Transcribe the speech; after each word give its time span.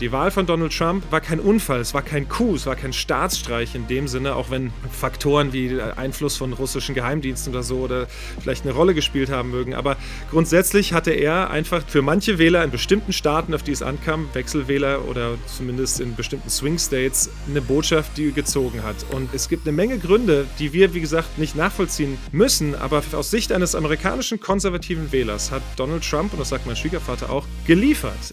Die 0.00 0.12
Wahl 0.12 0.30
von 0.30 0.46
Donald 0.46 0.74
Trump 0.74 1.04
war 1.12 1.20
kein 1.20 1.38
Unfall, 1.38 1.78
es 1.78 1.92
war 1.92 2.00
kein 2.00 2.26
Coup, 2.26 2.54
es 2.54 2.64
war 2.64 2.74
kein 2.74 2.94
Staatsstreich 2.94 3.74
in 3.74 3.86
dem 3.86 4.08
Sinne, 4.08 4.34
auch 4.34 4.50
wenn 4.50 4.72
Faktoren 4.90 5.52
wie 5.52 5.78
Einfluss 5.78 6.38
von 6.38 6.54
russischen 6.54 6.94
Geheimdiensten 6.94 7.52
oder 7.52 7.62
so 7.62 7.80
oder 7.80 8.06
vielleicht 8.40 8.64
eine 8.64 8.72
Rolle 8.72 8.94
gespielt 8.94 9.28
haben 9.28 9.50
mögen. 9.50 9.74
Aber 9.74 9.98
grundsätzlich 10.30 10.94
hatte 10.94 11.10
er 11.10 11.50
einfach 11.50 11.82
für 11.86 12.00
manche 12.00 12.38
Wähler 12.38 12.64
in 12.64 12.70
bestimmten 12.70 13.12
Staaten, 13.12 13.52
auf 13.52 13.62
die 13.62 13.72
es 13.72 13.82
ankam, 13.82 14.26
Wechselwähler 14.32 15.06
oder 15.06 15.34
zumindest 15.54 16.00
in 16.00 16.16
bestimmten 16.16 16.48
Swing 16.48 16.78
States, 16.78 17.28
eine 17.46 17.60
Botschaft, 17.60 18.16
die 18.16 18.32
gezogen 18.32 18.82
hat. 18.82 18.96
Und 19.10 19.34
es 19.34 19.50
gibt 19.50 19.66
eine 19.66 19.76
Menge 19.76 19.98
Gründe, 19.98 20.46
die 20.58 20.72
wir, 20.72 20.94
wie 20.94 21.02
gesagt, 21.02 21.36
nicht 21.36 21.56
nachvollziehen 21.56 22.16
müssen, 22.32 22.74
aber 22.74 23.02
aus 23.12 23.30
Sicht 23.30 23.52
eines 23.52 23.74
amerikanischen 23.74 24.40
konservativen 24.40 25.12
Wählers 25.12 25.50
hat 25.50 25.62
Donald 25.76 26.08
Trump, 26.08 26.32
und 26.32 26.38
das 26.38 26.48
sagt 26.48 26.66
mein 26.66 26.76
Schwiegervater 26.76 27.28
auch, 27.28 27.44
geliefert. 27.66 28.32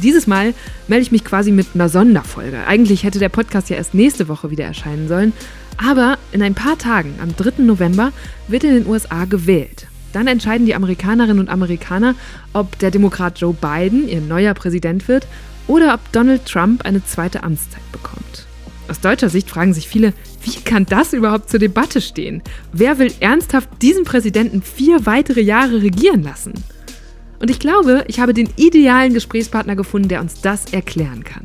Dieses 0.00 0.26
Mal 0.26 0.54
melde 0.86 1.02
ich 1.02 1.12
mich 1.12 1.24
quasi 1.24 1.50
mit 1.50 1.68
einer 1.74 1.88
Sonderfolge. 1.88 2.66
Eigentlich 2.66 3.04
hätte 3.04 3.18
der 3.18 3.28
Podcast 3.28 3.70
ja 3.70 3.76
erst 3.76 3.94
nächste 3.94 4.28
Woche 4.28 4.50
wieder 4.50 4.64
erscheinen 4.64 5.08
sollen. 5.08 5.32
Aber 5.76 6.18
in 6.32 6.42
ein 6.42 6.54
paar 6.54 6.78
Tagen, 6.78 7.14
am 7.22 7.36
3. 7.36 7.62
November, 7.62 8.12
wird 8.48 8.64
in 8.64 8.74
den 8.74 8.86
USA 8.86 9.24
gewählt. 9.24 9.86
Dann 10.12 10.26
entscheiden 10.26 10.66
die 10.66 10.74
Amerikanerinnen 10.74 11.38
und 11.38 11.48
Amerikaner, 11.48 12.14
ob 12.52 12.78
der 12.78 12.90
Demokrat 12.90 13.38
Joe 13.40 13.54
Biden 13.54 14.08
ihr 14.08 14.20
neuer 14.20 14.54
Präsident 14.54 15.06
wird 15.08 15.26
oder 15.66 15.94
ob 15.94 16.12
Donald 16.12 16.46
Trump 16.46 16.84
eine 16.84 17.04
zweite 17.04 17.42
Amtszeit 17.42 17.92
bekommt. 17.92 18.46
Aus 18.88 19.00
deutscher 19.00 19.28
Sicht 19.28 19.50
fragen 19.50 19.74
sich 19.74 19.86
viele, 19.86 20.14
wie 20.42 20.58
kann 20.62 20.86
das 20.86 21.12
überhaupt 21.12 21.50
zur 21.50 21.60
Debatte 21.60 22.00
stehen? 22.00 22.42
Wer 22.72 22.98
will 22.98 23.12
ernsthaft 23.20 23.68
diesen 23.82 24.04
Präsidenten 24.04 24.62
vier 24.62 25.04
weitere 25.04 25.42
Jahre 25.42 25.82
regieren 25.82 26.22
lassen? 26.22 26.54
Und 27.40 27.50
ich 27.50 27.58
glaube, 27.58 28.04
ich 28.08 28.20
habe 28.20 28.34
den 28.34 28.48
idealen 28.56 29.14
Gesprächspartner 29.14 29.76
gefunden, 29.76 30.08
der 30.08 30.20
uns 30.20 30.40
das 30.40 30.72
erklären 30.72 31.24
kann. 31.24 31.44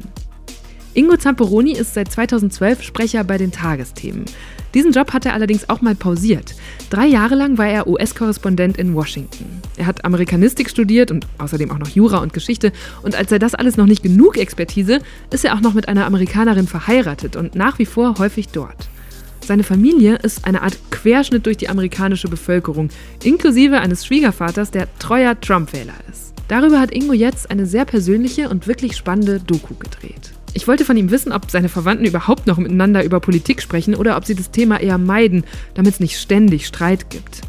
Ingo 0.95 1.17
Zamperoni 1.17 1.73
ist 1.73 1.95
seit 1.95 2.11
2012 2.11 2.83
Sprecher 2.83 3.23
bei 3.23 3.39
den 3.39 3.51
Tagesthemen. 3.51 4.25
Diesen 4.75 4.91
Job 4.91 5.13
hat 5.13 5.25
er 5.25 5.33
allerdings 5.33 5.69
auch 5.69 5.81
mal 5.81 5.95
pausiert. 5.95 6.55
Drei 6.89 7.07
Jahre 7.07 7.35
lang 7.35 7.57
war 7.57 7.67
er 7.67 7.87
US-Korrespondent 7.87 8.77
in 8.77 8.93
Washington. 8.93 9.61
Er 9.77 9.87
hat 9.87 10.05
Amerikanistik 10.05 10.69
studiert 10.69 11.09
und 11.09 11.27
außerdem 11.39 11.71
auch 11.71 11.79
noch 11.79 11.89
Jura 11.89 12.19
und 12.19 12.33
Geschichte. 12.33 12.71
Und 13.01 13.15
als 13.15 13.29
sei 13.29 13.39
das 13.39 13.55
alles 13.55 13.77
noch 13.77 13.85
nicht 13.87 14.03
genug 14.03 14.37
Expertise, 14.37 14.99
ist 15.31 15.45
er 15.45 15.55
auch 15.55 15.61
noch 15.61 15.73
mit 15.73 15.87
einer 15.87 16.05
Amerikanerin 16.05 16.67
verheiratet 16.67 17.35
und 17.35 17.55
nach 17.55 17.79
wie 17.79 17.85
vor 17.85 18.17
häufig 18.19 18.49
dort. 18.49 18.89
Seine 19.45 19.63
Familie 19.63 20.15
ist 20.23 20.45
eine 20.45 20.61
Art 20.61 20.79
Querschnitt 20.89 21.45
durch 21.45 21.57
die 21.57 21.67
amerikanische 21.67 22.29
Bevölkerung, 22.29 22.89
inklusive 23.23 23.81
eines 23.81 24.05
Schwiegervaters, 24.05 24.71
der 24.71 24.87
treuer 24.99 25.39
Trump-Wähler 25.39 25.95
ist. 26.09 26.33
Darüber 26.47 26.79
hat 26.79 26.91
Ingo 26.93 27.11
jetzt 27.11 27.51
eine 27.51 27.65
sehr 27.65 27.83
persönliche 27.83 28.47
und 28.47 28.67
wirklich 28.67 28.95
spannende 28.95 29.41
Doku 29.41 29.73
gedreht. 29.73 30.31
Ich 30.53 30.67
wollte 30.67 30.85
von 30.85 30.95
ihm 30.95 31.11
wissen, 31.11 31.33
ob 31.33 31.51
seine 31.51 31.67
Verwandten 31.67 32.05
überhaupt 32.05 32.47
noch 32.47 32.57
miteinander 32.57 33.03
über 33.03 33.19
Politik 33.19 33.61
sprechen 33.61 33.95
oder 33.95 34.15
ob 34.15 34.23
sie 34.23 34.35
das 34.35 34.51
Thema 34.51 34.79
eher 34.79 34.97
meiden, 34.97 35.43
damit 35.73 35.95
es 35.95 35.99
nicht 35.99 36.19
ständig 36.19 36.65
Streit 36.65 37.09
gibt. 37.09 37.41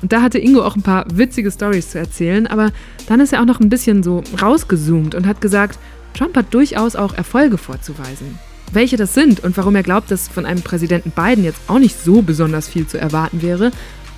Und 0.00 0.12
da 0.12 0.22
hatte 0.22 0.38
Ingo 0.38 0.62
auch 0.62 0.76
ein 0.76 0.82
paar 0.82 1.04
witzige 1.12 1.50
Stories 1.50 1.90
zu 1.90 1.98
erzählen, 1.98 2.46
aber 2.46 2.72
dann 3.08 3.20
ist 3.20 3.34
er 3.34 3.42
auch 3.42 3.46
noch 3.46 3.60
ein 3.60 3.68
bisschen 3.68 4.02
so 4.02 4.22
rausgezoomt 4.40 5.14
und 5.14 5.26
hat 5.26 5.42
gesagt, 5.42 5.78
Trump 6.14 6.34
hat 6.34 6.54
durchaus 6.54 6.96
auch 6.96 7.12
Erfolge 7.12 7.58
vorzuweisen. 7.58 8.38
Welche 8.72 8.96
das 8.96 9.12
sind 9.12 9.40
und 9.40 9.56
warum 9.58 9.76
er 9.76 9.82
glaubt, 9.82 10.10
dass 10.10 10.28
von 10.28 10.46
einem 10.46 10.62
Präsidenten 10.62 11.10
Biden 11.10 11.44
jetzt 11.44 11.60
auch 11.68 11.78
nicht 11.78 12.02
so 12.02 12.22
besonders 12.22 12.68
viel 12.68 12.86
zu 12.86 12.98
erwarten 12.98 13.42
wäre, 13.42 13.70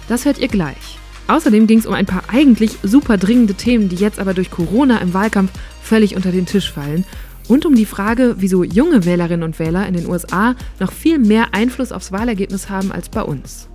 das 0.08 0.24
hört 0.24 0.38
ihr 0.38 0.48
gleich. 0.48 0.98
Außerdem 1.26 1.66
ging 1.66 1.78
es 1.78 1.86
um 1.86 1.94
ein 1.94 2.06
paar 2.06 2.22
eigentlich 2.28 2.78
super 2.82 3.16
dringende 3.16 3.54
Themen, 3.54 3.88
die 3.88 3.96
jetzt 3.96 4.20
aber 4.20 4.32
durch 4.32 4.50
Corona 4.50 4.98
im 4.98 5.12
Wahlkampf 5.12 5.50
völlig 5.82 6.14
unter 6.14 6.30
den 6.30 6.46
Tisch 6.46 6.70
fallen. 6.70 7.04
Und 7.48 7.66
um 7.66 7.74
die 7.74 7.86
Frage, 7.86 8.36
wieso 8.38 8.62
junge 8.62 9.04
Wählerinnen 9.04 9.42
und 9.42 9.58
Wähler 9.58 9.86
in 9.86 9.94
den 9.94 10.08
USA 10.08 10.54
noch 10.78 10.92
viel 10.92 11.18
mehr 11.18 11.48
Einfluss 11.52 11.92
aufs 11.92 12.12
Wahlergebnis 12.12 12.70
haben 12.70 12.92
als 12.92 13.08
bei 13.08 13.22
uns. 13.22 13.68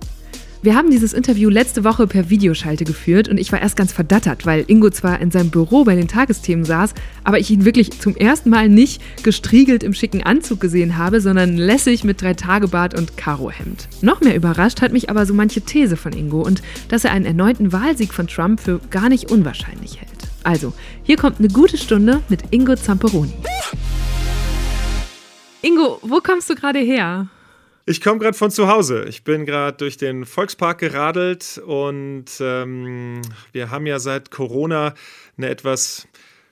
Wir 0.62 0.74
haben 0.74 0.90
dieses 0.90 1.14
Interview 1.14 1.48
letzte 1.48 1.84
Woche 1.84 2.06
per 2.06 2.28
Videoschalte 2.28 2.84
geführt 2.84 3.30
und 3.30 3.38
ich 3.38 3.50
war 3.50 3.62
erst 3.62 3.76
ganz 3.76 3.94
verdattert, 3.94 4.44
weil 4.44 4.66
Ingo 4.66 4.90
zwar 4.90 5.18
in 5.18 5.30
seinem 5.30 5.48
Büro 5.48 5.84
bei 5.84 5.94
den 5.94 6.06
Tagesthemen 6.06 6.66
saß, 6.66 6.92
aber 7.24 7.38
ich 7.38 7.50
ihn 7.50 7.64
wirklich 7.64 7.98
zum 7.98 8.14
ersten 8.14 8.50
Mal 8.50 8.68
nicht 8.68 9.00
gestriegelt 9.22 9.82
im 9.82 9.94
schicken 9.94 10.22
Anzug 10.22 10.60
gesehen 10.60 10.98
habe, 10.98 11.22
sondern 11.22 11.56
lässig 11.56 12.04
mit 12.04 12.20
drei 12.20 12.34
Tagebart 12.34 12.92
und 12.92 13.16
Karohemd. 13.16 13.88
Noch 14.02 14.20
mehr 14.20 14.36
überrascht 14.36 14.82
hat 14.82 14.92
mich 14.92 15.08
aber 15.08 15.24
so 15.24 15.32
manche 15.32 15.62
These 15.62 15.96
von 15.96 16.12
Ingo 16.12 16.42
und 16.42 16.60
dass 16.88 17.04
er 17.04 17.12
einen 17.12 17.24
erneuten 17.24 17.72
Wahlsieg 17.72 18.12
von 18.12 18.26
Trump 18.26 18.60
für 18.60 18.80
gar 18.90 19.08
nicht 19.08 19.30
unwahrscheinlich 19.30 19.98
hält. 19.98 20.10
Also, 20.42 20.74
hier 21.04 21.16
kommt 21.16 21.38
eine 21.38 21.48
gute 21.48 21.78
Stunde 21.78 22.20
mit 22.28 22.42
Ingo 22.50 22.76
Zamperoni. 22.76 23.32
Ingo, 25.62 26.00
wo 26.02 26.20
kommst 26.20 26.50
du 26.50 26.54
gerade 26.54 26.80
her? 26.80 27.28
Ich 27.90 28.00
komme 28.00 28.20
gerade 28.20 28.38
von 28.38 28.52
zu 28.52 28.68
Hause. 28.68 29.06
Ich 29.08 29.24
bin 29.24 29.44
gerade 29.44 29.76
durch 29.76 29.96
den 29.96 30.24
Volkspark 30.24 30.78
geradelt 30.78 31.60
und 31.66 32.26
ähm, 32.38 33.20
wir 33.50 33.72
haben 33.72 33.84
ja 33.84 33.98
seit 33.98 34.30
Corona 34.30 34.94
eine 35.36 35.48
etwas 35.48 36.06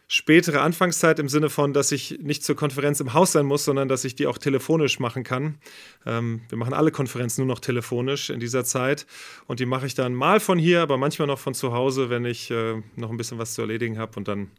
spätere 0.08 0.62
Anfangszeit 0.62 1.20
im 1.20 1.28
Sinne 1.28 1.48
von, 1.48 1.72
dass 1.72 1.92
ich 1.92 2.18
nicht 2.20 2.42
zur 2.42 2.56
Konferenz 2.56 2.98
im 2.98 3.14
Haus 3.14 3.30
sein 3.30 3.46
muss, 3.46 3.64
sondern 3.64 3.86
dass 3.88 4.04
ich 4.04 4.16
die 4.16 4.26
auch 4.26 4.38
telefonisch 4.38 4.98
machen 4.98 5.22
kann. 5.22 5.58
Ähm, 6.04 6.40
wir 6.48 6.58
machen 6.58 6.74
alle 6.74 6.90
Konferenzen 6.90 7.42
nur 7.42 7.54
noch 7.54 7.60
telefonisch 7.60 8.30
in 8.30 8.40
dieser 8.40 8.64
Zeit 8.64 9.06
und 9.46 9.60
die 9.60 9.66
mache 9.66 9.86
ich 9.86 9.94
dann 9.94 10.14
mal 10.14 10.40
von 10.40 10.58
hier, 10.58 10.82
aber 10.82 10.96
manchmal 10.96 11.28
noch 11.28 11.38
von 11.38 11.54
zu 11.54 11.72
Hause, 11.72 12.10
wenn 12.10 12.24
ich 12.24 12.50
äh, 12.50 12.82
noch 12.96 13.10
ein 13.10 13.16
bisschen 13.16 13.38
was 13.38 13.54
zu 13.54 13.60
erledigen 13.60 13.96
habe 13.96 14.16
und 14.16 14.26
dann 14.26 14.50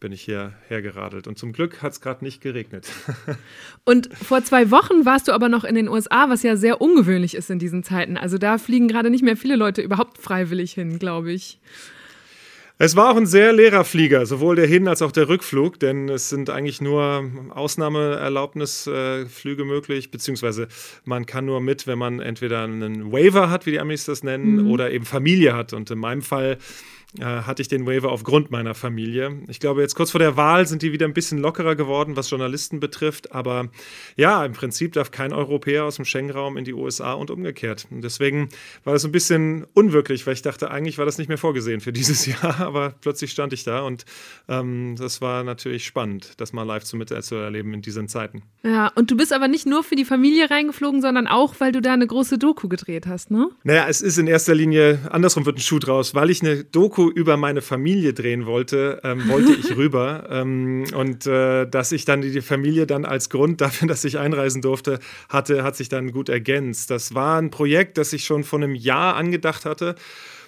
bin 0.00 0.12
ich 0.12 0.22
hierher 0.22 0.82
geradelt. 0.82 1.26
Und 1.26 1.38
zum 1.38 1.52
Glück 1.52 1.82
hat 1.82 1.92
es 1.92 2.00
gerade 2.00 2.24
nicht 2.24 2.40
geregnet. 2.40 2.88
und 3.84 4.14
vor 4.14 4.42
zwei 4.44 4.70
Wochen 4.70 5.04
warst 5.04 5.28
du 5.28 5.32
aber 5.32 5.48
noch 5.48 5.64
in 5.64 5.74
den 5.74 5.88
USA, 5.88 6.28
was 6.28 6.42
ja 6.42 6.56
sehr 6.56 6.80
ungewöhnlich 6.80 7.34
ist 7.34 7.50
in 7.50 7.58
diesen 7.58 7.84
Zeiten. 7.84 8.16
Also 8.16 8.38
da 8.38 8.58
fliegen 8.58 8.88
gerade 8.88 9.10
nicht 9.10 9.24
mehr 9.24 9.36
viele 9.36 9.56
Leute 9.56 9.82
überhaupt 9.82 10.18
freiwillig 10.18 10.72
hin, 10.72 10.98
glaube 10.98 11.32
ich. 11.32 11.58
Es 12.76 12.96
war 12.96 13.12
auch 13.12 13.16
ein 13.16 13.26
sehr 13.26 13.52
leerer 13.52 13.84
Flieger, 13.84 14.26
sowohl 14.26 14.56
der 14.56 14.66
Hin- 14.66 14.88
als 14.88 15.00
auch 15.00 15.12
der 15.12 15.28
Rückflug, 15.28 15.78
denn 15.78 16.08
es 16.08 16.28
sind 16.28 16.50
eigentlich 16.50 16.80
nur 16.80 17.30
Ausnahmeerlaubnisflüge 17.50 19.62
äh, 19.62 19.64
möglich, 19.64 20.10
beziehungsweise 20.10 20.66
man 21.04 21.24
kann 21.24 21.44
nur 21.44 21.60
mit, 21.60 21.86
wenn 21.86 21.98
man 21.98 22.18
entweder 22.18 22.64
einen 22.64 23.12
Waiver 23.12 23.48
hat, 23.48 23.66
wie 23.66 23.70
die 23.70 23.80
Amis 23.80 24.06
das 24.06 24.24
nennen, 24.24 24.64
mhm. 24.64 24.70
oder 24.72 24.90
eben 24.90 25.04
Familie 25.04 25.54
hat. 25.54 25.72
Und 25.72 25.88
in 25.92 26.00
meinem 26.00 26.22
Fall 26.22 26.58
hatte 27.22 27.62
ich 27.62 27.68
den 27.68 27.86
Waiver 27.86 28.10
aufgrund 28.10 28.50
meiner 28.50 28.74
Familie. 28.74 29.38
Ich 29.48 29.60
glaube, 29.60 29.80
jetzt 29.82 29.94
kurz 29.94 30.10
vor 30.10 30.18
der 30.18 30.36
Wahl 30.36 30.66
sind 30.66 30.82
die 30.82 30.92
wieder 30.92 31.06
ein 31.06 31.14
bisschen 31.14 31.38
lockerer 31.38 31.76
geworden, 31.76 32.16
was 32.16 32.30
Journalisten 32.30 32.80
betrifft. 32.80 33.32
Aber 33.32 33.68
ja, 34.16 34.44
im 34.44 34.52
Prinzip 34.52 34.94
darf 34.94 35.10
kein 35.10 35.32
Europäer 35.32 35.84
aus 35.84 35.96
dem 35.96 36.04
Schengen-Raum 36.04 36.56
in 36.56 36.64
die 36.64 36.74
USA 36.74 37.12
und 37.12 37.30
umgekehrt. 37.30 37.86
Und 37.90 38.02
deswegen 38.02 38.48
war 38.82 38.94
das 38.94 39.04
ein 39.04 39.12
bisschen 39.12 39.64
unwirklich, 39.74 40.26
weil 40.26 40.34
ich 40.34 40.42
dachte, 40.42 40.70
eigentlich 40.70 40.98
war 40.98 41.06
das 41.06 41.18
nicht 41.18 41.28
mehr 41.28 41.38
vorgesehen 41.38 41.80
für 41.80 41.92
dieses 41.94 42.26
Jahr. 42.26 42.60
Aber 42.60 42.94
plötzlich 43.00 43.30
stand 43.30 43.52
ich 43.52 43.64
da 43.64 43.82
und 43.82 44.04
ähm, 44.48 44.96
das 44.98 45.20
war 45.20 45.44
natürlich 45.44 45.84
spannend, 45.84 46.32
das 46.38 46.52
mal 46.52 46.64
live 46.64 46.84
zu 46.84 46.96
miterleben 46.96 47.74
in 47.74 47.82
diesen 47.82 48.08
Zeiten. 48.08 48.42
Ja, 48.64 48.90
und 48.96 49.10
du 49.10 49.16
bist 49.16 49.32
aber 49.32 49.46
nicht 49.46 49.66
nur 49.66 49.84
für 49.84 49.94
die 49.94 50.04
Familie 50.04 50.50
reingeflogen, 50.50 51.00
sondern 51.00 51.26
auch, 51.26 51.54
weil 51.58 51.72
du 51.72 51.80
da 51.80 51.92
eine 51.92 52.06
große 52.06 52.38
Doku 52.38 52.68
gedreht 52.68 53.06
hast, 53.06 53.30
ne? 53.30 53.50
Naja, 53.62 53.86
es 53.88 54.00
ist 54.00 54.18
in 54.18 54.26
erster 54.26 54.54
Linie, 54.54 54.98
andersrum 55.10 55.46
wird 55.46 55.58
ein 55.58 55.60
Schuh 55.60 55.78
draus, 55.78 56.14
weil 56.14 56.30
ich 56.30 56.42
eine 56.42 56.64
Doku 56.64 57.03
über 57.10 57.36
meine 57.36 57.62
Familie 57.62 58.12
drehen 58.12 58.46
wollte, 58.46 59.00
ähm, 59.04 59.28
wollte 59.28 59.52
ich 59.52 59.76
rüber. 59.76 60.26
Ähm, 60.30 60.84
und 60.94 61.26
äh, 61.26 61.66
dass 61.66 61.92
ich 61.92 62.04
dann 62.04 62.22
die 62.22 62.40
Familie 62.40 62.86
dann 62.86 63.04
als 63.04 63.30
Grund 63.30 63.60
dafür, 63.60 63.88
dass 63.94 64.04
ich 64.04 64.18
einreisen 64.18 64.62
durfte, 64.62 64.98
hatte, 65.28 65.64
hat 65.64 65.76
sich 65.76 65.88
dann 65.88 66.12
gut 66.12 66.28
ergänzt. 66.28 66.90
Das 66.90 67.14
war 67.14 67.40
ein 67.40 67.50
Projekt, 67.50 67.98
das 67.98 68.12
ich 68.12 68.24
schon 68.24 68.44
vor 68.44 68.58
einem 68.58 68.74
Jahr 68.74 69.16
angedacht 69.16 69.64
hatte 69.64 69.94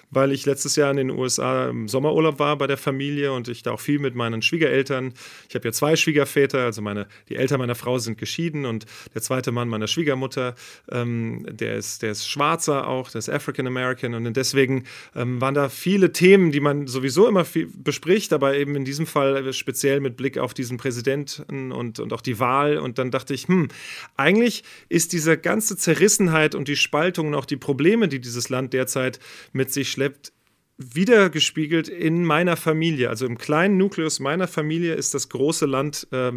weil 0.09 0.31
ich 0.31 0.45
letztes 0.45 0.75
Jahr 0.75 0.89
in 0.91 0.97
den 0.97 1.09
USA 1.09 1.69
im 1.69 1.87
Sommerurlaub 1.87 2.39
war 2.39 2.57
bei 2.57 2.67
der 2.67 2.77
Familie 2.77 3.33
und 3.33 3.47
ich 3.47 3.63
da 3.63 3.71
auch 3.71 3.79
viel 3.79 3.99
mit 3.99 4.15
meinen 4.15 4.41
Schwiegereltern. 4.41 5.13
Ich 5.49 5.55
habe 5.55 5.67
ja 5.67 5.71
zwei 5.71 5.95
Schwiegerväter, 5.95 6.59
also 6.59 6.81
meine, 6.81 7.07
die 7.29 7.35
Eltern 7.35 7.59
meiner 7.59 7.75
Frau 7.75 7.99
sind 7.99 8.17
geschieden 8.17 8.65
und 8.65 8.85
der 9.13 9.21
zweite 9.21 9.51
Mann 9.51 9.67
meiner 9.67 9.87
Schwiegermutter, 9.87 10.55
ähm, 10.89 11.45
der, 11.49 11.75
ist, 11.75 12.03
der 12.03 12.11
ist 12.11 12.27
Schwarzer 12.27 12.87
auch, 12.87 13.11
der 13.11 13.19
ist 13.19 13.29
African 13.29 13.67
American 13.67 14.13
und 14.13 14.37
deswegen 14.37 14.85
ähm, 15.15 15.41
waren 15.41 15.53
da 15.53 15.69
viele 15.69 16.13
Themen, 16.13 16.51
die 16.51 16.61
man 16.61 16.87
sowieso 16.87 17.27
immer 17.27 17.45
bespricht, 17.75 18.31
aber 18.31 18.55
eben 18.55 18.75
in 18.75 18.85
diesem 18.85 19.07
Fall 19.07 19.51
speziell 19.51 19.99
mit 19.99 20.15
Blick 20.15 20.37
auf 20.37 20.53
diesen 20.53 20.77
Präsidenten 20.77 21.71
und, 21.71 21.99
und 21.99 22.13
auch 22.13 22.21
die 22.21 22.39
Wahl. 22.39 22.77
Und 22.77 22.97
dann 22.97 23.11
dachte 23.11 23.33
ich, 23.33 23.47
hm, 23.47 23.67
eigentlich 24.15 24.63
ist 24.89 25.13
diese 25.13 25.37
ganze 25.37 25.75
Zerrissenheit 25.75 26.55
und 26.55 26.67
die 26.67 26.75
Spaltung 26.75 27.27
und 27.27 27.35
auch 27.35 27.45
die 27.45 27.57
Probleme, 27.57 28.07
die 28.07 28.19
dieses 28.19 28.49
Land 28.49 28.73
derzeit 28.73 29.19
mit 29.51 29.71
sich 29.71 29.96
schleppt, 29.97 30.31
wiedergespiegelt 30.77 31.87
in 31.87 32.23
meiner 32.23 32.55
Familie. 32.55 33.09
Also 33.09 33.25
im 33.25 33.39
kleinen 33.39 33.77
Nukleus 33.77 34.19
meiner 34.19 34.47
Familie 34.47 34.93
ist 34.93 35.15
das 35.15 35.29
große 35.29 35.65
Land 35.65 36.07
äh, 36.11 36.33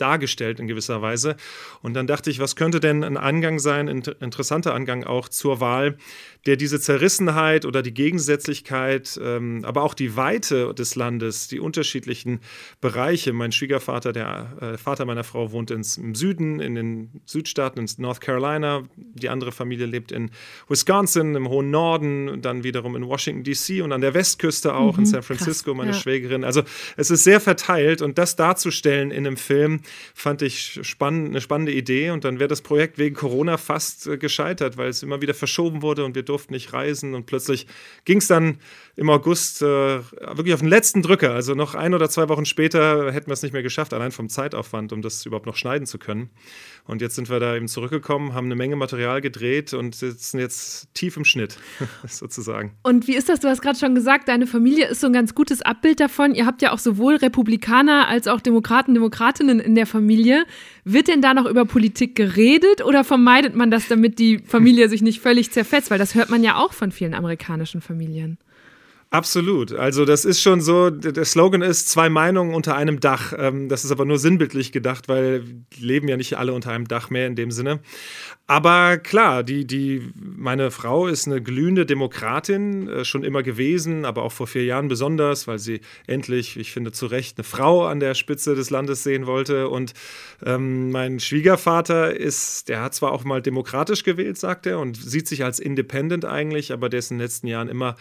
dargestellt 0.00 0.60
in 0.60 0.66
gewisser 0.66 1.02
Weise. 1.02 1.36
Und 1.82 1.94
dann 1.94 2.06
dachte 2.06 2.30
ich, 2.30 2.38
was 2.38 2.56
könnte 2.56 2.80
denn 2.80 3.04
ein 3.04 3.16
Angang 3.16 3.58
sein, 3.58 3.88
ein 3.88 4.02
interessanter 4.20 4.74
Angang 4.74 5.04
auch 5.04 5.28
zur 5.28 5.60
Wahl, 5.60 5.96
der 6.46 6.56
diese 6.56 6.80
Zerrissenheit 6.80 7.64
oder 7.66 7.82
die 7.82 7.92
Gegensätzlichkeit, 7.92 9.20
ähm, 9.22 9.64
aber 9.64 9.82
auch 9.82 9.94
die 9.94 10.16
Weite 10.16 10.72
des 10.72 10.94
Landes, 10.94 11.48
die 11.48 11.60
unterschiedlichen 11.60 12.40
Bereiche. 12.80 13.32
Mein 13.32 13.52
Schwiegervater, 13.52 14.12
der 14.12 14.56
äh, 14.60 14.78
Vater 14.78 15.04
meiner 15.04 15.24
Frau, 15.24 15.52
wohnt 15.52 15.70
ins, 15.70 15.98
im 15.98 16.14
Süden, 16.14 16.60
in 16.60 16.74
den 16.74 17.20
Südstaaten, 17.26 17.78
in 17.78 17.86
North 17.98 18.20
Carolina. 18.20 18.84
Die 18.96 19.28
andere 19.28 19.52
Familie 19.52 19.86
lebt 19.86 20.12
in 20.12 20.30
Wisconsin, 20.68 21.34
im 21.34 21.48
hohen 21.48 21.70
Norden, 21.70 22.40
dann 22.40 22.64
wiederum 22.64 22.96
in 22.96 23.06
Washington, 23.06 23.44
D.C. 23.44 23.82
und 23.82 23.92
an 23.92 24.00
der 24.00 24.14
Westküste 24.14 24.74
auch, 24.74 24.94
mhm, 24.94 25.00
in 25.00 25.06
San 25.06 25.22
Francisco, 25.22 25.72
krass, 25.72 25.76
meine 25.76 25.90
ja. 25.90 25.98
Schwägerin. 25.98 26.44
Also 26.44 26.62
es 26.96 27.10
ist 27.10 27.24
sehr 27.24 27.40
verteilt 27.40 28.00
und 28.00 28.16
das 28.16 28.36
darzustellen 28.36 29.10
in 29.10 29.26
einem 29.26 29.36
Film 29.36 29.80
fand 30.14 30.42
ich 30.42 30.80
spannend, 30.82 31.28
eine 31.28 31.40
spannende 31.40 31.72
Idee. 31.72 32.10
Und 32.10 32.24
dann 32.24 32.38
wäre 32.38 32.48
das 32.48 32.62
Projekt 32.62 32.98
wegen 32.98 33.14
Corona 33.14 33.56
fast 33.56 34.06
äh, 34.06 34.18
gescheitert, 34.18 34.76
weil 34.76 34.88
es 34.88 35.02
immer 35.02 35.20
wieder 35.20 35.34
verschoben 35.34 35.82
wurde 35.82 36.04
und 36.04 36.14
wir 36.14 36.22
durften 36.22 36.52
nicht 36.52 36.72
reisen. 36.72 37.14
Und 37.14 37.26
plötzlich 37.26 37.66
ging 38.04 38.18
es 38.18 38.28
dann 38.28 38.58
im 38.96 39.10
August 39.10 39.62
äh, 39.62 39.66
wirklich 39.66 40.54
auf 40.54 40.60
den 40.60 40.68
letzten 40.68 41.02
Drücker. 41.02 41.32
Also 41.32 41.54
noch 41.54 41.74
ein 41.74 41.94
oder 41.94 42.10
zwei 42.10 42.28
Wochen 42.28 42.44
später 42.44 43.12
hätten 43.12 43.28
wir 43.28 43.34
es 43.34 43.42
nicht 43.42 43.52
mehr 43.52 43.62
geschafft, 43.62 43.92
allein 43.94 44.12
vom 44.12 44.28
Zeitaufwand, 44.28 44.92
um 44.92 45.02
das 45.02 45.24
überhaupt 45.26 45.46
noch 45.46 45.56
schneiden 45.56 45.86
zu 45.86 45.98
können. 45.98 46.30
Und 46.88 47.02
jetzt 47.02 47.16
sind 47.16 47.28
wir 47.28 47.38
da 47.38 47.54
eben 47.54 47.68
zurückgekommen, 47.68 48.32
haben 48.32 48.46
eine 48.46 48.56
Menge 48.56 48.74
Material 48.74 49.20
gedreht 49.20 49.74
und 49.74 49.94
sitzen 49.94 50.38
jetzt 50.38 50.88
tief 50.94 51.18
im 51.18 51.26
Schnitt, 51.26 51.58
sozusagen. 52.08 52.72
Und 52.82 53.06
wie 53.06 53.14
ist 53.14 53.28
das? 53.28 53.40
Du 53.40 53.48
hast 53.48 53.60
gerade 53.60 53.78
schon 53.78 53.94
gesagt, 53.94 54.28
deine 54.28 54.46
Familie 54.46 54.88
ist 54.88 55.02
so 55.02 55.06
ein 55.06 55.12
ganz 55.12 55.34
gutes 55.34 55.60
Abbild 55.60 56.00
davon. 56.00 56.34
Ihr 56.34 56.46
habt 56.46 56.62
ja 56.62 56.72
auch 56.72 56.78
sowohl 56.78 57.16
Republikaner 57.16 58.08
als 58.08 58.26
auch 58.26 58.40
Demokraten, 58.40 58.94
Demokratinnen 58.94 59.60
in 59.60 59.74
der 59.74 59.86
Familie. 59.86 60.46
Wird 60.84 61.08
denn 61.08 61.20
da 61.20 61.34
noch 61.34 61.44
über 61.44 61.66
Politik 61.66 62.16
geredet 62.16 62.82
oder 62.82 63.04
vermeidet 63.04 63.54
man 63.54 63.70
das, 63.70 63.86
damit 63.88 64.18
die 64.18 64.38
Familie 64.38 64.88
sich 64.88 65.02
nicht 65.02 65.20
völlig 65.20 65.52
zerfetzt? 65.52 65.90
Weil 65.90 65.98
das 65.98 66.14
hört 66.14 66.30
man 66.30 66.42
ja 66.42 66.56
auch 66.56 66.72
von 66.72 66.90
vielen 66.90 67.12
amerikanischen 67.12 67.82
Familien. 67.82 68.38
Absolut. 69.10 69.72
Also 69.72 70.04
das 70.04 70.26
ist 70.26 70.42
schon 70.42 70.60
so, 70.60 70.90
der 70.90 71.24
Slogan 71.24 71.62
ist 71.62 71.88
zwei 71.88 72.10
Meinungen 72.10 72.54
unter 72.54 72.76
einem 72.76 73.00
Dach. 73.00 73.32
Ähm, 73.38 73.70
das 73.70 73.86
ist 73.86 73.90
aber 73.90 74.04
nur 74.04 74.18
sinnbildlich 74.18 74.70
gedacht, 74.70 75.08
weil 75.08 75.44
leben 75.78 76.08
ja 76.08 76.18
nicht 76.18 76.36
alle 76.36 76.52
unter 76.52 76.72
einem 76.72 76.86
Dach 76.86 77.08
mehr 77.08 77.26
in 77.26 77.34
dem 77.34 77.50
Sinne. 77.50 77.80
Aber 78.46 78.98
klar, 78.98 79.44
die, 79.44 79.66
die, 79.66 80.10
meine 80.14 80.70
Frau 80.70 81.06
ist 81.06 81.26
eine 81.26 81.42
glühende 81.42 81.86
Demokratin, 81.86 82.88
äh, 82.88 83.04
schon 83.06 83.24
immer 83.24 83.42
gewesen, 83.42 84.04
aber 84.04 84.22
auch 84.22 84.32
vor 84.32 84.46
vier 84.46 84.64
Jahren 84.64 84.88
besonders, 84.88 85.46
weil 85.46 85.58
sie 85.58 85.80
endlich, 86.06 86.58
ich 86.58 86.72
finde 86.72 86.92
zu 86.92 87.06
Recht, 87.06 87.38
eine 87.38 87.44
Frau 87.44 87.86
an 87.86 88.00
der 88.00 88.14
Spitze 88.14 88.54
des 88.54 88.68
Landes 88.68 89.04
sehen 89.04 89.26
wollte. 89.26 89.68
Und 89.68 89.94
ähm, 90.44 90.90
mein 90.90 91.18
Schwiegervater 91.18 92.14
ist, 92.14 92.68
der 92.68 92.82
hat 92.82 92.94
zwar 92.94 93.12
auch 93.12 93.24
mal 93.24 93.40
demokratisch 93.40 94.02
gewählt, 94.02 94.36
sagt 94.36 94.66
er, 94.66 94.78
und 94.78 94.96
sieht 94.96 95.28
sich 95.28 95.44
als 95.44 95.60
Independent 95.60 96.26
eigentlich, 96.26 96.72
aber 96.74 96.90
der 96.90 96.98
ist 96.98 97.10
in 97.10 97.16
den 97.16 97.24
letzten 97.24 97.46
Jahren 97.46 97.68
immer 97.68 97.96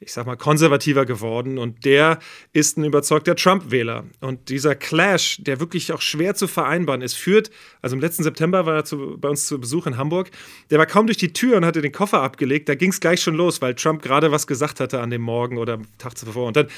ich 0.00 0.14
sag 0.14 0.24
mal, 0.24 0.36
konservativer 0.36 1.04
geworden 1.04 1.58
und 1.58 1.84
der 1.84 2.18
ist 2.54 2.78
ein 2.78 2.84
überzeugter 2.84 3.36
Trump-Wähler. 3.36 4.04
Und 4.20 4.48
dieser 4.48 4.74
Clash, 4.74 5.36
der 5.40 5.60
wirklich 5.60 5.92
auch 5.92 6.00
schwer 6.00 6.34
zu 6.34 6.48
vereinbaren 6.48 7.02
ist, 7.02 7.14
führt, 7.14 7.50
also 7.82 7.96
im 7.96 8.00
letzten 8.00 8.22
September 8.22 8.64
war 8.64 8.76
er 8.76 8.84
zu, 8.84 9.18
bei 9.18 9.28
uns 9.28 9.46
zu 9.46 9.60
Besuch 9.60 9.86
in 9.86 9.98
Hamburg, 9.98 10.30
der 10.70 10.78
war 10.78 10.86
kaum 10.86 11.06
durch 11.06 11.18
die 11.18 11.34
Tür 11.34 11.58
und 11.58 11.66
hatte 11.66 11.82
den 11.82 11.92
Koffer 11.92 12.22
abgelegt, 12.22 12.70
da 12.70 12.74
ging 12.74 12.90
es 12.90 13.00
gleich 13.00 13.20
schon 13.20 13.34
los, 13.34 13.60
weil 13.60 13.74
Trump 13.74 14.00
gerade 14.00 14.32
was 14.32 14.46
gesagt 14.46 14.80
hatte 14.80 15.00
an 15.00 15.10
dem 15.10 15.22
Morgen 15.22 15.58
oder 15.58 15.74
am 15.74 15.86
Tag 15.98 16.16
zuvor. 16.16 16.46
Und 16.46 16.56
dann, 16.56 16.68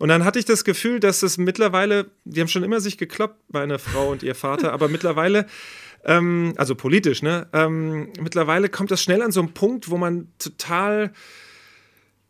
und 0.00 0.08
dann 0.08 0.24
hatte 0.24 0.40
ich 0.40 0.44
das 0.44 0.64
Gefühl, 0.64 0.98
dass 0.98 1.22
es 1.22 1.38
mittlerweile, 1.38 2.10
die 2.24 2.40
haben 2.40 2.48
schon 2.48 2.64
immer 2.64 2.80
sich 2.80 2.98
gekloppt, 2.98 3.38
meine 3.52 3.78
Frau 3.78 4.10
und 4.10 4.24
ihr 4.24 4.34
Vater, 4.34 4.72
aber 4.72 4.88
mittlerweile 4.88 5.46
ähm, 6.04 6.52
also 6.56 6.74
politisch, 6.74 7.22
ne? 7.22 7.46
Ähm, 7.52 8.12
mittlerweile 8.20 8.68
kommt 8.68 8.90
das 8.90 9.02
schnell 9.02 9.22
an 9.22 9.32
so 9.32 9.40
einen 9.40 9.54
Punkt, 9.54 9.90
wo 9.90 9.96
man 9.96 10.28
total 10.38 11.12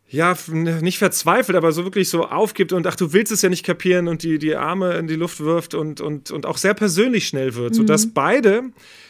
ja, 0.07 0.37
nicht 0.51 0.99
verzweifelt, 0.99 1.57
aber 1.57 1.71
so 1.71 1.83
wirklich 1.83 2.09
so 2.09 2.25
aufgibt 2.25 2.73
und 2.73 2.85
ach, 2.85 2.95
du 2.95 3.11
willst 3.11 3.31
es 3.31 3.41
ja 3.41 3.49
nicht 3.49 3.65
kapieren 3.65 4.07
und 4.07 4.21
die, 4.21 4.37
die 4.37 4.55
Arme 4.55 4.93
in 4.93 5.07
die 5.07 5.15
Luft 5.15 5.39
wirft 5.39 5.73
und, 5.73 5.99
und, 5.99 6.29
und 6.29 6.45
auch 6.45 6.57
sehr 6.57 6.75
persönlich 6.75 7.27
schnell 7.27 7.55
wird, 7.55 7.71
mhm. 7.71 7.77
sodass 7.77 8.13
beide 8.13 8.63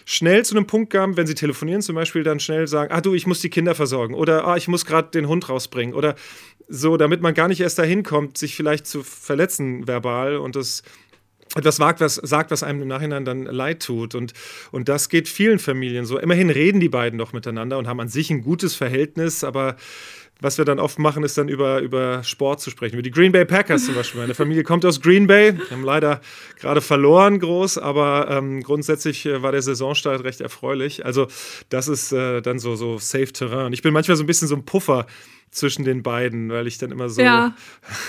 schnell 0.06 0.45
zu 0.45 0.56
einem 0.56 0.68
Punkt 0.68 0.94
kamen, 0.94 1.18
wenn 1.18 1.27
sie 1.27 1.36
telefonieren 1.36 1.81
zum 1.81 1.95
Beispiel, 1.95 2.24
dann 2.24 2.39
schnell 2.39 2.68
sagen, 2.68 2.94
ah 2.94 3.01
du, 3.01 3.13
ich 3.13 3.27
muss 3.27 3.42
die 3.42 3.50
Kinder 3.50 3.75
versorgen 3.75 4.13
oder 4.13 4.47
ah, 4.47 4.56
ich 4.56 4.69
muss 4.69 4.86
gerade 4.86 5.09
den 5.09 5.27
Hund 5.27 5.50
rausbringen 5.50 5.94
oder 5.94 6.15
so, 6.69 6.95
damit 6.95 7.21
man 7.21 7.33
gar 7.33 7.50
nicht 7.50 7.59
erst 7.59 7.77
dahin 7.77 8.03
kommt, 8.03 8.38
sich 8.38 8.56
vielleicht 8.56 8.88
zu 8.88 9.03
verletzen 9.03 9.88
verbal 9.88 10.38
und 10.38 10.56
das 10.56 10.81
etwas 11.56 11.80
wagt, 11.80 12.01
was 12.01 12.15
sagt, 12.15 12.51
was 12.51 12.63
einem 12.63 12.81
im 12.81 12.88
Nachhinein 12.88 13.24
dann 13.24 13.44
leid 13.44 13.81
tut. 13.81 14.15
Und, 14.15 14.33
und 14.71 14.89
das 14.89 15.09
geht 15.09 15.30
vielen 15.30 15.59
Familien 15.59 16.06
so. 16.06 16.18
Immerhin 16.18 16.50
reden 16.50 16.80
die 16.80 16.89
beiden 16.89 17.18
doch 17.19 17.33
miteinander 17.33 17.77
und 17.77 17.88
haben 17.88 18.00
an 18.00 18.09
sich 18.09 18.30
ein 18.30 18.42
gutes 18.42 18.75
Verhältnis, 18.75 19.44
aber 19.44 19.77
was 20.42 20.58
wir 20.58 20.66
dann 20.66 20.80
oft 20.80 21.00
machen, 21.00 21.24
ist 21.24 21.38
dann 21.38 21.48
über, 21.48 21.80
über 21.80 22.24
Sport 22.24 22.60
zu 22.60 22.70
sprechen. 22.70 22.96
Über 22.96 23.04
die 23.04 23.12
Green 23.12 23.32
Bay 23.32 23.46
Packers 23.46 23.86
zum 23.86 23.96
Beispiel. 23.96 24.22
Meine 24.22 24.36
Familie 24.36 24.64
kommt 24.64 24.86
aus 24.86 25.02
Green 25.02 25.28
Bay, 25.28 25.54
haben 25.72 25.84
leider 25.84 26.22
gerade 26.60 26.82
verloren 26.82 27.40
groß, 27.40 27.78
aber 27.78 28.28
ähm, 28.30 28.62
grundsätzlich 28.62 29.26
äh, 29.26 29.42
war 29.42 29.52
der 29.52 29.62
Saisonstart 29.62 30.24
recht 30.24 30.42
erfreulich. 30.42 31.06
Also 31.06 31.28
das 31.70 31.88
ist 31.88 32.12
äh, 32.12 32.42
dann 32.42 32.60
so, 32.60 32.76
so 32.76 32.98
Safe 32.98 33.32
Terrain. 33.32 33.72
Ich 33.74 33.82
bin 33.82 33.94
manchmal 33.94 34.18
so 34.18 34.24
ein 34.24 34.28
bisschen 34.28 34.48
so 34.48 34.56
ein 34.56 34.66
Puffer 34.66 35.06
zwischen 35.51 35.86
den 35.86 36.03
beiden, 36.03 36.50
weil 36.50 36.68
ich 36.68 36.77
dann 36.77 36.92
immer 36.92 37.09
so 37.09 37.21
ja. 37.21 37.56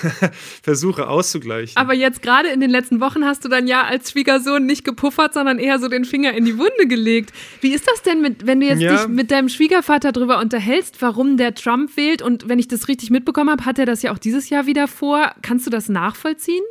versuche 0.63 1.09
auszugleichen. 1.09 1.77
Aber 1.77 1.95
jetzt 1.95 2.21
gerade 2.21 2.49
in 2.49 2.61
den 2.61 2.71
letzten 2.71 3.01
Wochen 3.01 3.25
hast 3.25 3.45
du 3.45 3.49
dann 3.49 3.67
ja 3.67 3.85
als 3.85 4.11
Schwiegersohn 4.11 4.67
nicht 4.67 4.85
gepuffert, 4.85 5.35
sondern 5.35 5.59
eher 5.59 5.79
so 5.79 5.89
den 5.89 6.05
Finger 6.05 6.33
in 6.33 6.45
die 6.45 6.59
Wunde 6.59 6.89
gelegt. 6.89 7.33
Wie 7.61 7.73
ist 7.73 7.87
das 7.89 8.03
denn, 8.03 8.21
mit, 8.21 8.47
wenn 8.47 8.61
du 8.61 8.67
jetzt 8.67 8.81
ja. 8.81 8.97
dich 8.97 9.09
mit 9.09 9.31
deinem 9.31 9.49
Schwiegervater 9.49 10.13
darüber 10.13 10.41
unterhältst, 10.41 11.01
warum 11.01 11.37
der 11.37 11.55
Trump 11.55 11.97
wählt? 11.97 12.21
Und 12.21 12.49
wenn 12.49 12.59
ich 12.59 12.69
das 12.69 12.89
richtig 12.89 13.11
mitbekommen 13.11 13.51
habe, 13.51 13.65
hat 13.65 13.79
er 13.79 13.87
das 13.87 14.03
ja 14.03 14.13
auch 14.13 14.19
dieses 14.19 14.51
Jahr 14.51 14.67
wieder 14.67 14.89
vor. 14.89 15.33
Kannst 15.43 15.67
du 15.67 15.71
das 15.71 15.89
nachvollziehen? 15.89 16.65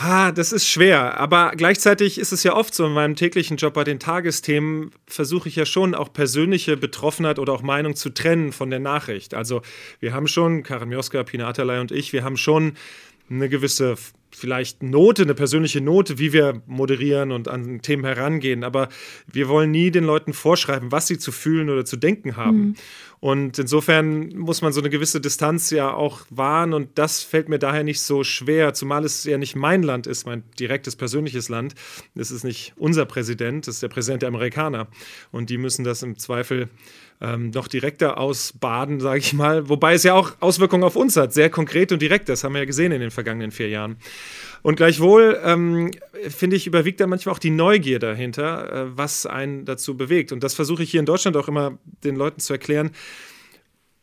Ha, 0.00 0.30
das 0.30 0.52
ist 0.52 0.68
schwer, 0.68 1.18
aber 1.18 1.54
gleichzeitig 1.56 2.20
ist 2.20 2.30
es 2.30 2.44
ja 2.44 2.54
oft 2.54 2.72
so 2.72 2.86
in 2.86 2.92
meinem 2.92 3.16
täglichen 3.16 3.56
Job 3.56 3.74
bei 3.74 3.82
den 3.82 3.98
Tagesthemen, 3.98 4.92
versuche 5.08 5.48
ich 5.48 5.56
ja 5.56 5.66
schon 5.66 5.96
auch 5.96 6.12
persönliche 6.12 6.76
Betroffenheit 6.76 7.40
oder 7.40 7.52
auch 7.52 7.62
Meinung 7.62 7.96
zu 7.96 8.10
trennen 8.10 8.52
von 8.52 8.70
der 8.70 8.78
Nachricht. 8.78 9.34
Also 9.34 9.60
wir 9.98 10.14
haben 10.14 10.28
schon, 10.28 10.62
Karin 10.62 10.90
Mioska, 10.90 11.24
Pina 11.24 11.48
Atalay 11.48 11.80
und 11.80 11.90
ich, 11.90 12.12
wir 12.12 12.22
haben 12.22 12.36
schon 12.36 12.74
eine 13.28 13.48
gewisse 13.48 13.96
vielleicht 14.30 14.82
Note, 14.82 15.22
eine 15.22 15.34
persönliche 15.34 15.80
Note, 15.80 16.18
wie 16.18 16.32
wir 16.32 16.62
moderieren 16.66 17.32
und 17.32 17.48
an 17.48 17.80
Themen 17.82 18.04
herangehen. 18.04 18.62
Aber 18.62 18.88
wir 19.26 19.48
wollen 19.48 19.70
nie 19.70 19.90
den 19.90 20.04
Leuten 20.04 20.32
vorschreiben, 20.32 20.92
was 20.92 21.06
sie 21.06 21.18
zu 21.18 21.32
fühlen 21.32 21.70
oder 21.70 21.84
zu 21.84 21.96
denken 21.96 22.36
haben. 22.36 22.58
Mhm. 22.58 22.74
Und 23.20 23.58
insofern 23.58 24.28
muss 24.36 24.62
man 24.62 24.72
so 24.72 24.80
eine 24.80 24.90
gewisse 24.90 25.20
Distanz 25.20 25.70
ja 25.70 25.92
auch 25.92 26.20
wahren 26.30 26.72
und 26.72 26.98
das 26.98 27.22
fällt 27.22 27.48
mir 27.48 27.58
daher 27.58 27.82
nicht 27.82 28.00
so 28.00 28.22
schwer, 28.22 28.74
zumal 28.74 29.04
es 29.04 29.24
ja 29.24 29.38
nicht 29.38 29.56
mein 29.56 29.82
Land 29.82 30.06
ist, 30.06 30.24
mein 30.24 30.44
direktes 30.58 30.94
persönliches 30.94 31.48
Land. 31.48 31.74
Es 32.14 32.30
ist 32.30 32.44
nicht 32.44 32.74
unser 32.76 33.06
Präsident, 33.06 33.66
es 33.66 33.76
ist 33.76 33.82
der 33.82 33.88
Präsident 33.88 34.22
der 34.22 34.28
Amerikaner 34.28 34.86
und 35.32 35.50
die 35.50 35.58
müssen 35.58 35.84
das 35.84 36.02
im 36.02 36.16
Zweifel 36.16 36.68
ähm, 37.20 37.50
noch 37.50 37.68
direkter 37.68 38.18
ausbaden, 38.18 39.00
sage 39.00 39.18
ich 39.18 39.32
mal. 39.32 39.68
Wobei 39.68 39.94
es 39.94 40.02
ja 40.04 40.14
auch 40.14 40.32
Auswirkungen 40.40 40.84
auf 40.84 40.96
uns 40.96 41.16
hat, 41.16 41.32
sehr 41.32 41.50
konkret 41.50 41.90
und 41.92 42.00
direkt. 42.00 42.28
Das 42.28 42.44
haben 42.44 42.52
wir 42.52 42.60
ja 42.60 42.64
gesehen 42.64 42.92
in 42.92 43.00
den 43.00 43.10
vergangenen 43.10 43.50
vier 43.50 43.68
Jahren. 43.68 43.96
Und 44.62 44.76
gleichwohl, 44.76 45.40
ähm, 45.44 45.90
finde 46.28 46.56
ich, 46.56 46.66
überwiegt 46.66 47.00
da 47.00 47.06
manchmal 47.06 47.34
auch 47.34 47.40
die 47.40 47.50
Neugier 47.50 47.98
dahinter, 47.98 48.72
äh, 48.72 48.96
was 48.96 49.26
einen 49.26 49.64
dazu 49.64 49.96
bewegt. 49.96 50.32
Und 50.32 50.42
das 50.42 50.54
versuche 50.54 50.82
ich 50.82 50.90
hier 50.90 51.00
in 51.00 51.06
Deutschland 51.06 51.36
auch 51.36 51.48
immer 51.48 51.78
den 52.04 52.16
Leuten 52.16 52.40
zu 52.40 52.52
erklären. 52.52 52.90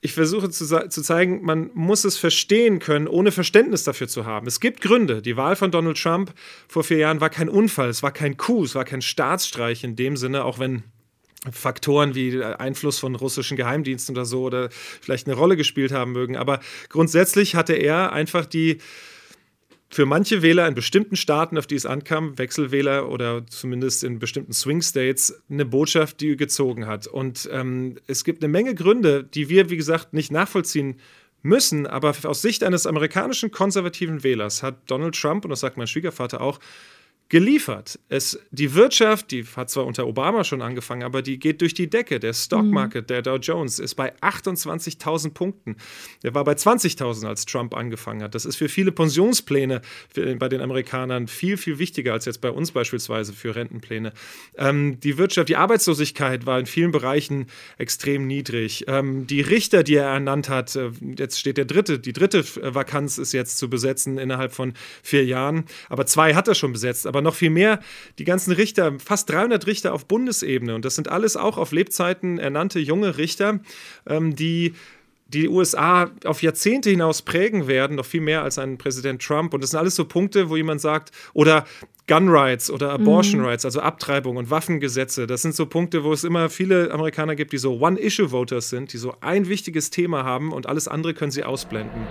Ich 0.02 0.14
versuche 0.14 0.52
zu, 0.52 0.66
zu, 0.66 1.02
zeigen, 1.02 1.44
man 1.44 1.72
muss 1.74 2.04
es 2.04 2.16
verstehen 2.16 2.78
können, 2.78 3.08
ohne 3.08 3.32
Verständnis 3.32 3.84
dafür 3.86 4.08
zu 4.08 4.26
haben. 4.26 4.46
Es 4.46 4.60
gibt 4.60 4.82
Gründe. 4.82 5.24
Die 5.24 5.36
Wahl 5.36 5.56
von 5.56 5.72
Donald 5.72 6.00
Trump 6.00 6.32
vor 6.68 6.84
vier 6.84 6.98
Jahren 6.98 7.22
war 7.22 7.32
kein 7.32 7.50
Unfall, 7.50 7.90
es 7.90 8.04
war 8.04 8.12
kein 8.12 8.38
Coup, 8.38 8.66
es 8.66 8.76
war 8.76 8.86
kein 8.86 9.02
Staatsstreich 9.02 9.84
in 9.84 9.96
dem 9.96 10.16
Sinne, 10.16 10.44
auch 10.44 10.60
wenn 10.60 10.84
Faktoren 11.52 12.16
wie 12.16 12.44
Einfluss 12.44 13.00
von 13.00 13.16
russischen 13.16 13.58
Geheimdiensten 13.58 14.16
oder 14.16 14.26
so 14.26 14.44
oder 14.44 14.70
vielleicht 14.72 15.28
eine 15.28 15.36
Rolle 15.36 15.58
gespielt 15.58 15.92
haben 15.92 16.12
mögen. 16.12 16.38
Aber 16.38 16.60
grundsätzlich 16.90 17.56
hatte 17.56 17.74
er 17.74 18.14
einfach 18.14 18.46
die 18.46 18.80
für 19.90 20.06
manche 20.06 20.42
Wähler 20.42 20.68
in 20.68 20.76
bestimmten 20.76 21.16
Staaten, 21.16 21.58
auf 21.58 21.68
die 21.68 21.76
es 21.76 21.86
ankam, 21.86 22.38
Wechselwähler 22.38 23.10
oder 23.10 23.46
zumindest 23.48 24.04
in 24.04 24.20
bestimmten 24.20 24.52
Swing 24.52 24.82
States, 24.82 25.42
eine 25.50 25.66
Botschaft, 25.66 26.20
die 26.20 26.36
gezogen 26.36 26.86
hat. 26.86 27.08
Und 27.08 27.48
ähm, 27.52 27.98
es 28.08 28.24
gibt 28.24 28.44
eine 28.44 28.52
Menge 28.52 28.76
Gründe, 28.76 29.24
die 29.24 29.48
wir, 29.48 29.70
wie 29.70 29.78
gesagt, 29.78 30.14
nicht 30.14 30.32
nachvollziehen 30.32 31.00
müssen. 31.44 31.88
Aber 31.88 32.14
aus 32.24 32.42
Sicht 32.42 32.64
eines 32.64 32.86
amerikanischen 32.86 33.52
konservativen 33.52 34.24
Wählers 34.24 34.64
hat 34.64 34.80
Donald 34.88 35.16
Trump, 35.16 35.46
und 35.46 35.52
das 35.52 35.62
sagt 35.62 35.78
mein 35.78 35.88
Schwiegervater 35.88 36.42
auch, 36.42 36.60
geliefert. 37.28 38.00
Es, 38.08 38.40
die 38.52 38.76
Wirtschaft, 38.76 39.32
die 39.32 39.46
hat 39.56 39.72
zwar 39.72 39.86
unter 39.88 40.06
Obama 40.06 40.44
schon 40.44 40.62
angefangen, 40.62 41.02
aber 41.02 41.24
die 41.24 41.40
geht 41.40 41.62
durch 41.62 41.74
die 41.74 41.90
Decke. 41.90 42.20
Der 42.20 42.34
Stock 42.34 42.66
Market, 42.66 43.06
mhm. 43.06 43.08
der 43.08 43.22
Dow 43.24 43.38
Jones, 43.38 43.80
ist 43.80 43.96
bei 43.96 44.16
28.000 44.18 45.34
Punkten. 45.34 45.78
Der 46.22 46.36
war 46.36 46.44
bei 46.44 46.54
20.000, 46.54 47.28
als 47.28 47.46
Trump 47.46 47.76
angefangen 47.76 48.22
hat. 48.22 48.36
Das 48.36 48.46
ist 48.46 48.58
für 48.58 48.70
viele 48.70 48.92
Pensionspläne 48.92 49.82
für, 50.14 50.36
bei 50.36 50.50
den 50.50 50.62
Amerikanern 50.62 51.28
viel, 51.28 51.58
viel 51.58 51.80
wichtiger 51.80 52.14
als 52.14 52.26
jetzt 52.26 52.42
bei 52.42 52.52
uns 52.52 52.72
beispielsweise 52.72 53.34
für 53.34 53.56
Rentenpläne. 53.56 54.14
Ähm, 54.56 55.00
die 55.00 55.18
Wirtschaft, 55.18 55.50
die 55.50 55.56
Arbeitslosigkeit 55.56 56.46
war 56.46 56.60
in 56.60 56.68
vielen 56.68 56.92
Bereichen 56.92 57.48
extrem 57.80 58.28
niedrig. 58.28 58.86
Ähm, 58.88 59.26
die 59.26 59.42
Richter, 59.42 59.82
die 59.82 59.96
er 59.96 60.10
ernannt 60.10 60.50
hat, 60.50 60.76
äh, 60.76 60.92
jetzt 61.18 61.40
steht 61.40 61.58
der 61.58 61.66
dritte, 61.66 61.98
die 61.98 62.14
dritte 62.14 62.46
Vakanz 62.62 63.18
ist 63.18 63.34
jetzt 63.34 63.58
zu 63.58 63.68
besetzen 63.68 64.20
innerhalb 64.20 64.54
von 64.54 64.74
vier 65.02 65.26
Jahren, 65.26 65.66
aber 65.90 66.06
zwei 66.06 66.36
hat 66.36 66.48
er 66.48 66.54
schon 66.54 66.72
besetzt 66.72 67.08
aber 67.16 67.22
noch 67.22 67.36
viel 67.36 67.50
mehr 67.50 67.80
die 68.20 68.26
ganzen 68.26 68.52
Richter, 68.52 68.94
fast 69.00 69.30
300 69.30 69.66
Richter 69.68 69.94
auf 69.94 70.06
Bundesebene. 70.06 70.76
Und 70.76 70.84
das 70.84 70.96
sind 70.96 71.08
alles 71.08 71.38
auch 71.38 71.58
auf 71.58 71.72
Lebzeiten 71.72 72.40
ernannte 72.40 72.80
junge 72.80 73.18
Richter, 73.18 73.62
ähm, 74.06 74.36
die 74.36 74.74
die 75.28 75.50
USA 75.50 76.12
auf 76.26 76.44
Jahrzehnte 76.44 76.90
hinaus 76.90 77.24
prägen 77.24 77.68
werden, 77.68 77.96
noch 77.96 78.06
viel 78.06 78.22
mehr 78.22 78.44
als 78.44 78.60
ein 78.60 78.78
Präsident 78.78 79.22
Trump. 79.22 79.54
Und 79.54 79.64
das 79.64 79.72
sind 79.72 79.80
alles 79.80 79.96
so 79.96 80.06
Punkte, 80.06 80.50
wo 80.50 80.56
jemand 80.56 80.82
sagt, 80.82 81.12
oder 81.34 81.66
Gun 82.08 82.30
Rights 82.30 82.70
oder 82.70 82.92
Abortion 82.92 83.42
mhm. 83.42 83.48
Rights, 83.48 83.66
also 83.66 83.80
Abtreibung 83.80 84.38
und 84.38 84.52
Waffengesetze. 84.52 85.26
Das 85.26 85.42
sind 85.42 85.56
so 85.56 85.66
Punkte, 85.66 86.04
wo 86.04 86.14
es 86.14 86.24
immer 86.24 86.50
viele 86.50 86.92
Amerikaner 86.92 87.36
gibt, 87.36 87.54
die 87.54 87.58
so 87.58 87.80
One-Issue-Voters 87.80 88.70
sind, 88.70 88.94
die 88.94 88.98
so 88.98 89.16
ein 89.22 89.48
wichtiges 89.50 89.90
Thema 89.90 90.24
haben 90.24 90.52
und 90.52 90.68
alles 90.68 90.88
andere 90.88 91.16
können 91.16 91.32
sie 91.32 91.44
ausblenden. 91.44 92.06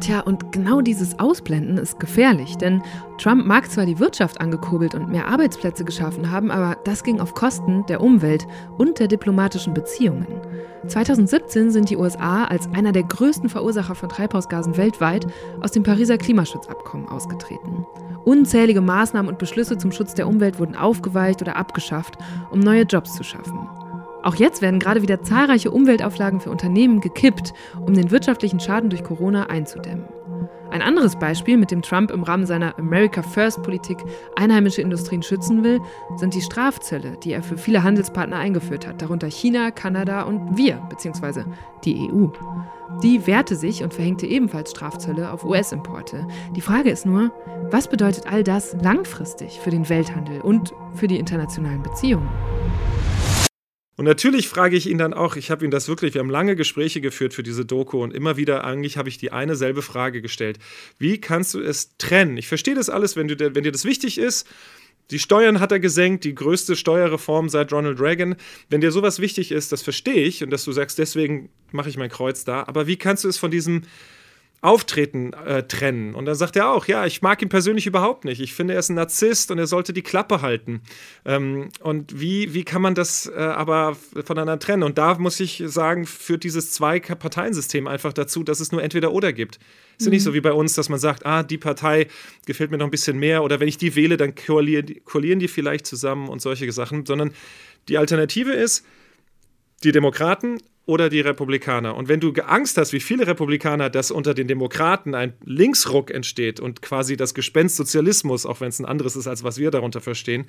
Tja, 0.00 0.20
und 0.20 0.52
genau 0.52 0.82
dieses 0.82 1.18
Ausblenden 1.18 1.78
ist 1.78 1.98
gefährlich, 1.98 2.56
denn 2.56 2.82
Trump 3.18 3.46
mag 3.46 3.70
zwar 3.70 3.86
die 3.86 3.98
Wirtschaft 3.98 4.40
angekurbelt 4.40 4.94
und 4.94 5.08
mehr 5.08 5.26
Arbeitsplätze 5.26 5.84
geschaffen 5.84 6.30
haben, 6.30 6.50
aber 6.50 6.76
das 6.84 7.02
ging 7.02 7.18
auf 7.18 7.34
Kosten 7.34 7.84
der 7.86 8.02
Umwelt 8.02 8.46
und 8.76 8.98
der 8.98 9.08
diplomatischen 9.08 9.72
Beziehungen. 9.72 10.26
2017 10.86 11.70
sind 11.70 11.90
die 11.90 11.96
USA 11.96 12.44
als 12.44 12.68
einer 12.74 12.92
der 12.92 13.04
größten 13.04 13.48
Verursacher 13.48 13.94
von 13.94 14.08
Treibhausgasen 14.08 14.76
weltweit 14.76 15.26
aus 15.60 15.72
dem 15.72 15.82
Pariser 15.82 16.18
Klimaschutzabkommen 16.18 17.08
ausgetreten. 17.08 17.86
Unzählige 18.24 18.80
Maßnahmen 18.80 19.30
und 19.30 19.38
Beschlüsse 19.38 19.78
zum 19.78 19.92
Schutz 19.92 20.14
der 20.14 20.28
Umwelt 20.28 20.58
wurden 20.58 20.76
aufgeweicht 20.76 21.40
oder 21.42 21.56
abgeschafft, 21.56 22.18
um 22.50 22.60
neue 22.60 22.82
Jobs 22.82 23.14
zu 23.14 23.24
schaffen. 23.24 23.68
Auch 24.26 24.34
jetzt 24.34 24.60
werden 24.60 24.80
gerade 24.80 25.02
wieder 25.02 25.22
zahlreiche 25.22 25.70
Umweltauflagen 25.70 26.40
für 26.40 26.50
Unternehmen 26.50 27.00
gekippt, 27.00 27.54
um 27.86 27.94
den 27.94 28.10
wirtschaftlichen 28.10 28.58
Schaden 28.58 28.90
durch 28.90 29.04
Corona 29.04 29.46
einzudämmen. 29.46 30.08
Ein 30.68 30.82
anderes 30.82 31.14
Beispiel, 31.14 31.56
mit 31.56 31.70
dem 31.70 31.80
Trump 31.80 32.10
im 32.10 32.24
Rahmen 32.24 32.44
seiner 32.44 32.76
America 32.76 33.22
First-Politik 33.22 33.98
einheimische 34.34 34.82
Industrien 34.82 35.22
schützen 35.22 35.62
will, 35.62 35.80
sind 36.16 36.34
die 36.34 36.40
Strafzölle, 36.40 37.16
die 37.22 37.34
er 37.34 37.44
für 37.44 37.56
viele 37.56 37.84
Handelspartner 37.84 38.36
eingeführt 38.36 38.84
hat, 38.84 39.00
darunter 39.00 39.28
China, 39.28 39.70
Kanada 39.70 40.22
und 40.22 40.56
wir, 40.56 40.82
beziehungsweise 40.88 41.46
die 41.84 42.10
EU. 42.12 42.26
Die 43.04 43.28
wehrte 43.28 43.54
sich 43.54 43.84
und 43.84 43.94
verhängte 43.94 44.26
ebenfalls 44.26 44.72
Strafzölle 44.72 45.30
auf 45.30 45.44
US-Importe. 45.44 46.26
Die 46.56 46.62
Frage 46.62 46.90
ist 46.90 47.06
nur, 47.06 47.30
was 47.70 47.86
bedeutet 47.86 48.26
all 48.26 48.42
das 48.42 48.76
langfristig 48.82 49.60
für 49.60 49.70
den 49.70 49.88
Welthandel 49.88 50.40
und 50.40 50.74
für 50.94 51.06
die 51.06 51.20
internationalen 51.20 51.84
Beziehungen? 51.84 52.28
Und 53.96 54.04
natürlich 54.04 54.48
frage 54.48 54.76
ich 54.76 54.86
ihn 54.88 54.98
dann 54.98 55.14
auch, 55.14 55.36
ich 55.36 55.50
habe 55.50 55.64
ihn 55.64 55.70
das 55.70 55.88
wirklich, 55.88 56.12
wir 56.12 56.20
haben 56.20 56.30
lange 56.30 56.54
Gespräche 56.54 57.00
geführt 57.00 57.32
für 57.32 57.42
diese 57.42 57.64
Doku 57.64 58.02
und 58.02 58.12
immer 58.12 58.36
wieder 58.36 58.64
eigentlich 58.64 58.98
habe 58.98 59.08
ich 59.08 59.16
die 59.16 59.32
eine 59.32 59.56
selbe 59.56 59.80
Frage 59.80 60.20
gestellt. 60.20 60.58
Wie 60.98 61.18
kannst 61.18 61.54
du 61.54 61.60
es 61.60 61.96
trennen? 61.96 62.36
Ich 62.36 62.46
verstehe 62.46 62.74
das 62.74 62.90
alles, 62.90 63.16
wenn, 63.16 63.28
du, 63.28 63.54
wenn 63.54 63.64
dir 63.64 63.72
das 63.72 63.86
wichtig 63.86 64.18
ist. 64.18 64.46
Die 65.10 65.18
Steuern 65.18 65.60
hat 65.60 65.72
er 65.72 65.80
gesenkt, 65.80 66.24
die 66.24 66.34
größte 66.34 66.76
Steuerreform 66.76 67.48
seit 67.48 67.72
Ronald 67.72 68.00
Reagan. 68.00 68.36
Wenn 68.68 68.80
dir 68.80 68.90
sowas 68.90 69.18
wichtig 69.20 69.52
ist, 69.52 69.72
das 69.72 69.80
verstehe 69.80 70.24
ich 70.24 70.42
und 70.42 70.50
dass 70.50 70.64
du 70.64 70.72
sagst, 70.72 70.98
deswegen 70.98 71.48
mache 71.70 71.88
ich 71.88 71.96
mein 71.96 72.10
Kreuz 72.10 72.44
da. 72.44 72.64
Aber 72.64 72.86
wie 72.86 72.96
kannst 72.96 73.24
du 73.24 73.28
es 73.28 73.38
von 73.38 73.50
diesem 73.50 73.82
Auftreten 74.66 75.32
äh, 75.32 75.62
trennen. 75.62 76.16
Und 76.16 76.24
dann 76.24 76.34
sagt 76.34 76.56
er 76.56 76.70
auch, 76.70 76.86
ja, 76.86 77.06
ich 77.06 77.22
mag 77.22 77.40
ihn 77.40 77.48
persönlich 77.48 77.86
überhaupt 77.86 78.24
nicht. 78.24 78.40
Ich 78.40 78.52
finde, 78.52 78.74
er 78.74 78.80
ist 78.80 78.88
ein 78.88 78.96
Narzisst 78.96 79.52
und 79.52 79.58
er 79.58 79.68
sollte 79.68 79.92
die 79.92 80.02
Klappe 80.02 80.42
halten. 80.42 80.82
Ähm, 81.24 81.68
und 81.82 82.20
wie, 82.20 82.52
wie 82.52 82.64
kann 82.64 82.82
man 82.82 82.96
das 82.96 83.30
äh, 83.32 83.38
aber 83.38 83.96
voneinander 84.24 84.58
trennen? 84.58 84.82
Und 84.82 84.98
da 84.98 85.16
muss 85.18 85.38
ich 85.38 85.62
sagen, 85.66 86.04
führt 86.04 86.42
dieses 86.42 86.72
Zwei-Parteien-System 86.72 87.86
einfach 87.86 88.12
dazu, 88.12 88.42
dass 88.42 88.58
es 88.58 88.72
nur 88.72 88.82
entweder 88.82 89.12
oder 89.12 89.32
gibt. 89.32 89.60
Es 89.98 90.02
ist 90.02 90.06
mhm. 90.06 90.14
nicht 90.14 90.24
so 90.24 90.34
wie 90.34 90.40
bei 90.40 90.52
uns, 90.52 90.74
dass 90.74 90.88
man 90.88 90.98
sagt, 90.98 91.24
ah, 91.24 91.44
die 91.44 91.58
Partei 91.58 92.08
gefällt 92.44 92.72
mir 92.72 92.78
noch 92.78 92.86
ein 92.86 92.90
bisschen 92.90 93.18
mehr 93.18 93.44
oder 93.44 93.60
wenn 93.60 93.68
ich 93.68 93.78
die 93.78 93.94
wähle, 93.94 94.16
dann 94.16 94.34
koalieren, 94.34 94.96
koalieren 95.04 95.38
die 95.38 95.48
vielleicht 95.48 95.86
zusammen 95.86 96.28
und 96.28 96.42
solche 96.42 96.70
Sachen, 96.72 97.06
sondern 97.06 97.30
die 97.88 97.98
Alternative 97.98 98.52
ist, 98.52 98.84
die 99.84 99.92
Demokraten 99.92 100.58
oder 100.86 101.10
die 101.10 101.20
Republikaner. 101.20 101.96
Und 101.96 102.08
wenn 102.08 102.20
du 102.20 102.32
Angst 102.32 102.78
hast, 102.78 102.92
wie 102.92 103.00
viele 103.00 103.26
Republikaner, 103.26 103.90
dass 103.90 104.12
unter 104.12 104.34
den 104.34 104.46
Demokraten 104.46 105.14
ein 105.14 105.34
Linksruck 105.44 106.12
entsteht 106.12 106.60
und 106.60 106.80
quasi 106.80 107.16
das 107.16 107.34
Gespenst 107.34 107.76
Sozialismus, 107.76 108.46
auch 108.46 108.60
wenn 108.60 108.68
es 108.68 108.78
ein 108.78 108.86
anderes 108.86 109.16
ist, 109.16 109.26
als 109.26 109.42
was 109.42 109.58
wir 109.58 109.72
darunter 109.72 110.00
verstehen, 110.00 110.46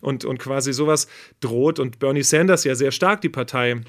und, 0.00 0.24
und 0.24 0.38
quasi 0.38 0.72
sowas 0.72 1.06
droht 1.40 1.78
und 1.78 2.00
Bernie 2.00 2.24
Sanders 2.24 2.64
ja 2.64 2.74
sehr 2.74 2.90
stark 2.90 3.20
die 3.20 3.28
Partei 3.28 3.80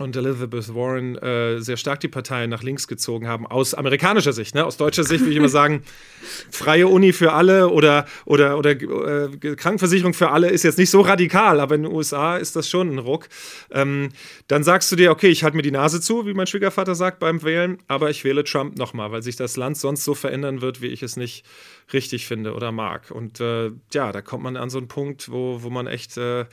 und 0.00 0.16
Elizabeth 0.16 0.74
Warren 0.74 1.16
äh, 1.18 1.60
sehr 1.60 1.76
stark 1.76 2.00
die 2.00 2.08
Partei 2.08 2.46
nach 2.46 2.62
links 2.62 2.88
gezogen 2.88 3.28
haben, 3.28 3.46
aus 3.46 3.74
amerikanischer 3.74 4.32
Sicht. 4.32 4.54
Ne? 4.54 4.64
Aus 4.64 4.78
deutscher 4.78 5.04
Sicht 5.04 5.20
würde 5.20 5.32
ich 5.32 5.36
immer 5.36 5.50
sagen, 5.50 5.82
freie 6.50 6.88
Uni 6.88 7.12
für 7.12 7.32
alle 7.32 7.68
oder, 7.68 8.06
oder, 8.24 8.56
oder 8.56 8.70
äh, 8.70 9.56
Krankenversicherung 9.56 10.14
für 10.14 10.30
alle 10.30 10.48
ist 10.48 10.62
jetzt 10.62 10.78
nicht 10.78 10.90
so 10.90 11.02
radikal, 11.02 11.60
aber 11.60 11.74
in 11.74 11.82
den 11.82 11.92
USA 11.92 12.38
ist 12.38 12.56
das 12.56 12.68
schon 12.68 12.94
ein 12.94 12.98
Ruck. 12.98 13.28
Ähm, 13.70 14.08
dann 14.48 14.64
sagst 14.64 14.90
du 14.90 14.96
dir, 14.96 15.10
okay, 15.10 15.28
ich 15.28 15.44
halte 15.44 15.56
mir 15.56 15.62
die 15.62 15.70
Nase 15.70 16.00
zu, 16.00 16.26
wie 16.26 16.32
mein 16.32 16.46
Schwiegervater 16.46 16.94
sagt 16.94 17.18
beim 17.18 17.42
Wählen, 17.42 17.76
aber 17.86 18.08
ich 18.08 18.24
wähle 18.24 18.44
Trump 18.44 18.78
nochmal, 18.78 19.12
weil 19.12 19.22
sich 19.22 19.36
das 19.36 19.58
Land 19.58 19.76
sonst 19.76 20.04
so 20.04 20.14
verändern 20.14 20.62
wird, 20.62 20.80
wie 20.80 20.88
ich 20.88 21.02
es 21.02 21.16
nicht 21.16 21.44
richtig 21.92 22.26
finde 22.26 22.54
oder 22.54 22.72
mag. 22.72 23.10
Und 23.10 23.40
äh, 23.40 23.70
ja, 23.92 24.12
da 24.12 24.22
kommt 24.22 24.42
man 24.42 24.56
an 24.56 24.70
so 24.70 24.78
einen 24.78 24.88
Punkt, 24.88 25.30
wo, 25.30 25.62
wo 25.62 25.70
man 25.70 25.86
echt 25.86 26.16
äh, 26.16 26.46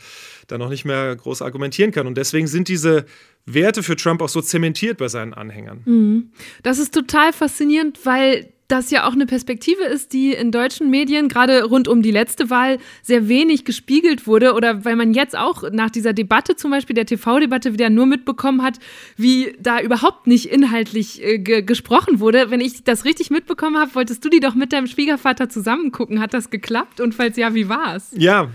da 0.47 0.57
noch 0.57 0.69
nicht 0.69 0.85
mehr 0.85 1.15
groß 1.15 1.41
argumentieren 1.41 1.91
kann. 1.91 2.07
Und 2.07 2.17
deswegen 2.17 2.47
sind 2.47 2.67
diese 2.67 3.05
Werte 3.45 3.81
für 3.83 3.95
Trump 3.95 4.21
auch 4.21 4.29
so 4.29 4.41
zementiert 4.41 4.97
bei 4.97 5.07
seinen 5.07 5.33
Anhängern. 5.33 5.81
Mhm. 5.85 6.31
Das 6.63 6.79
ist 6.79 6.93
total 6.93 7.33
faszinierend, 7.33 8.05
weil 8.05 8.51
das 8.67 8.91
ja 8.91 9.07
auch 9.07 9.13
eine 9.13 9.25
Perspektive 9.25 9.83
ist, 9.83 10.13
die 10.13 10.33
in 10.33 10.51
deutschen 10.51 10.89
Medien 10.89 11.29
gerade 11.29 11.63
rund 11.63 11.87
um 11.87 12.01
die 12.01 12.11
letzte 12.11 12.49
Wahl 12.49 12.79
sehr 13.01 13.27
wenig 13.29 13.65
gespiegelt 13.65 14.27
wurde 14.27 14.53
oder 14.53 14.83
weil 14.83 14.95
man 14.95 15.13
jetzt 15.13 15.37
auch 15.37 15.63
nach 15.71 15.89
dieser 15.89 16.13
Debatte 16.13 16.55
zum 16.55 16.71
Beispiel 16.71 16.93
der 16.93 17.05
TV-Debatte 17.05 17.73
wieder 17.73 17.89
nur 17.89 18.05
mitbekommen 18.05 18.61
hat, 18.61 18.79
wie 19.15 19.55
da 19.59 19.79
überhaupt 19.79 20.27
nicht 20.27 20.51
inhaltlich 20.51 21.23
äh, 21.23 21.39
ge 21.39 21.61
gesprochen 21.61 22.19
wurde. 22.19 22.51
Wenn 22.51 22.61
ich 22.61 22.83
das 22.83 23.05
richtig 23.05 23.29
mitbekommen 23.29 23.77
habe, 23.77 23.95
wolltest 23.95 24.23
du 24.23 24.29
die 24.29 24.39
doch 24.39 24.55
mit 24.55 24.73
deinem 24.73 24.87
Schwiegervater 24.87 25.49
zusammen 25.49 25.91
gucken. 25.91 26.19
Hat 26.19 26.33
das 26.33 26.49
geklappt 26.49 26.99
und 27.01 27.15
falls 27.15 27.37
ja, 27.37 27.53
wie 27.53 27.69
war 27.69 27.95
es? 27.95 28.11
Ja, 28.15 28.49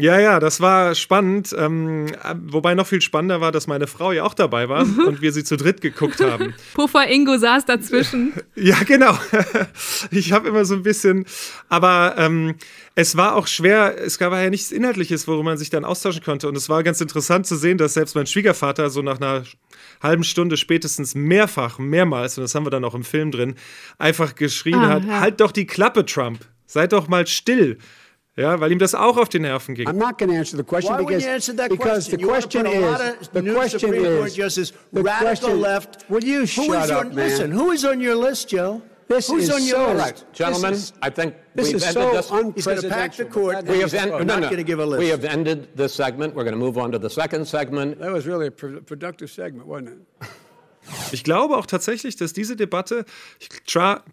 ja, 0.00 0.20
ja, 0.20 0.38
das 0.38 0.60
war 0.60 0.94
spannend. 0.94 1.52
Ähm, 1.58 2.06
wobei 2.46 2.76
noch 2.76 2.86
viel 2.86 3.00
spannender 3.00 3.40
war, 3.40 3.50
dass 3.50 3.66
meine 3.66 3.88
Frau 3.88 4.12
ja 4.12 4.22
auch 4.22 4.34
dabei 4.34 4.68
war 4.68 4.82
und 5.06 5.20
wir 5.20 5.32
sie 5.32 5.42
zu 5.42 5.56
dritt 5.56 5.80
geguckt 5.80 6.20
haben. 6.20 6.54
Puffer 6.74 7.10
Ingo 7.10 7.36
saß 7.36 7.64
dazwischen. 7.64 8.32
Ja, 8.54 8.76
genau. 8.82 9.16
Ich 10.10 10.32
habe 10.32 10.48
immer 10.48 10.64
so 10.64 10.74
ein 10.74 10.82
bisschen, 10.82 11.26
aber 11.68 12.14
ähm, 12.18 12.56
es 12.96 13.16
war 13.16 13.36
auch 13.36 13.46
schwer, 13.46 13.96
es 13.98 14.18
gab 14.18 14.32
ja 14.32 14.50
nichts 14.50 14.72
Inhaltliches, 14.72 15.28
worüber 15.28 15.44
man 15.44 15.58
sich 15.58 15.70
dann 15.70 15.84
austauschen 15.84 16.22
konnte. 16.22 16.48
Und 16.48 16.56
es 16.56 16.68
war 16.68 16.82
ganz 16.82 17.00
interessant 17.00 17.46
zu 17.46 17.56
sehen, 17.56 17.78
dass 17.78 17.94
selbst 17.94 18.16
mein 18.16 18.26
Schwiegervater 18.26 18.90
so 18.90 19.00
nach 19.00 19.20
einer 19.20 19.44
halben 20.02 20.24
Stunde 20.24 20.56
spätestens 20.56 21.14
mehrfach, 21.14 21.78
mehrmals, 21.78 22.36
und 22.36 22.42
das 22.42 22.54
haben 22.54 22.66
wir 22.66 22.70
dann 22.70 22.84
auch 22.84 22.94
im 22.94 23.04
Film 23.04 23.30
drin, 23.30 23.54
einfach 23.98 24.34
geschrien 24.34 24.74
ah, 24.74 24.88
hat: 24.88 25.04
ja. 25.04 25.20
Halt 25.20 25.40
doch 25.40 25.52
die 25.52 25.66
Klappe, 25.66 26.04
Trump! 26.04 26.40
Seid 26.66 26.92
doch 26.92 27.08
mal 27.08 27.26
still! 27.26 27.78
Ja, 28.38 28.60
weil 28.60 28.70
ihm 28.70 28.78
das 28.78 28.94
auch 28.94 29.16
auf 29.16 29.28
die 29.28 29.40
Nerven 29.40 29.74
ging. 29.74 29.88
I'm 29.88 29.98
not 29.98 30.16
going 30.16 30.30
to 30.30 30.36
answer 30.36 30.56
the 30.56 30.62
question 30.62 30.94
Why 30.94 30.98
because, 30.98 31.24
you 31.24 31.30
answer 31.30 31.56
that 31.56 31.70
because 31.70 32.08
question? 32.08 32.20
the 32.20 32.26
question 32.26 32.66
is 32.66 33.28
the 33.30 33.42
question 33.42 33.80
Supreme 33.80 34.04
is 34.04 34.18
Court 34.18 34.34
justice, 34.34 34.72
the 34.92 35.02
radical 35.02 35.48
question, 35.48 35.60
left. 35.60 36.04
Will 36.08 36.22
you 36.22 36.46
shut 36.46 36.90
up, 36.90 37.06
man? 37.06 37.16
Listen, 37.16 37.50
who 37.50 37.72
is 37.72 37.84
on 37.84 38.00
your 38.00 38.14
list, 38.14 38.48
Joe? 38.48 38.80
This 39.08 39.26
Who's 39.28 39.44
is 39.44 39.50
on 39.50 39.64
your 39.64 39.88
so, 39.88 39.92
list? 39.94 40.26
Gentlemen, 40.32 40.72
is, 40.74 40.92
I 41.00 41.10
think 41.10 41.34
this 41.54 41.68
we've 41.68 41.76
is 41.76 41.84
ended 41.84 42.24
so 42.24 42.42
this. 42.42 42.54
He's 42.54 42.66
going 42.66 42.80
to 42.82 42.88
pack 42.90 43.14
the 43.14 43.24
court. 43.24 43.64
We 43.64 43.80
have, 43.80 43.94
en- 43.94 44.12
I'm 44.12 44.26
no, 44.26 44.34
not 44.34 44.40
no. 44.40 44.46
going 44.48 44.58
to 44.58 44.62
give 44.62 44.78
a 44.78 44.86
list. 44.86 45.00
we 45.00 45.08
have 45.08 45.24
ended 45.24 45.74
this 45.74 45.94
segment. 45.94 46.34
We're 46.34 46.44
going 46.44 46.52
to 46.54 46.60
move 46.60 46.76
on 46.76 46.92
to 46.92 46.98
the 46.98 47.08
second 47.10 47.48
segment. 47.48 47.98
That 47.98 48.12
was 48.12 48.26
really 48.26 48.48
a 48.48 48.50
pro- 48.50 48.82
productive 48.82 49.30
segment, 49.30 49.66
wasn't 49.66 50.06
it? 50.20 50.28
Ich 51.12 51.24
glaube 51.24 51.56
auch 51.56 51.66
tatsächlich, 51.66 52.16
dass 52.16 52.32
diese 52.32 52.56
Debatte, 52.56 53.04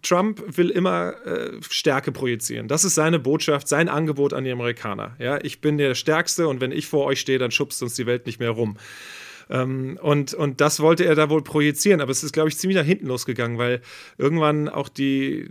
Trump 0.02 0.56
will 0.56 0.70
immer 0.70 1.14
äh, 1.26 1.52
Stärke 1.68 2.12
projizieren. 2.12 2.68
Das 2.68 2.84
ist 2.84 2.94
seine 2.94 3.18
Botschaft, 3.18 3.68
sein 3.68 3.88
Angebot 3.88 4.32
an 4.32 4.44
die 4.44 4.50
Amerikaner. 4.50 5.16
Ja, 5.18 5.38
ich 5.42 5.60
bin 5.60 5.78
der 5.78 5.94
Stärkste 5.94 6.48
und 6.48 6.60
wenn 6.60 6.72
ich 6.72 6.86
vor 6.86 7.04
euch 7.06 7.20
stehe, 7.20 7.38
dann 7.38 7.50
schubst 7.50 7.82
uns 7.82 7.94
die 7.94 8.06
Welt 8.06 8.26
nicht 8.26 8.40
mehr 8.40 8.50
rum. 8.50 8.76
Ähm, 9.48 9.98
und, 10.02 10.34
und 10.34 10.60
das 10.60 10.80
wollte 10.80 11.04
er 11.04 11.14
da 11.14 11.30
wohl 11.30 11.42
projizieren, 11.42 12.00
aber 12.00 12.10
es 12.10 12.24
ist, 12.24 12.32
glaube 12.32 12.48
ich, 12.48 12.58
ziemlich 12.58 12.76
nach 12.76 12.84
hinten 12.84 13.06
losgegangen, 13.06 13.58
weil 13.58 13.80
irgendwann 14.18 14.68
auch 14.68 14.88
die, 14.88 15.50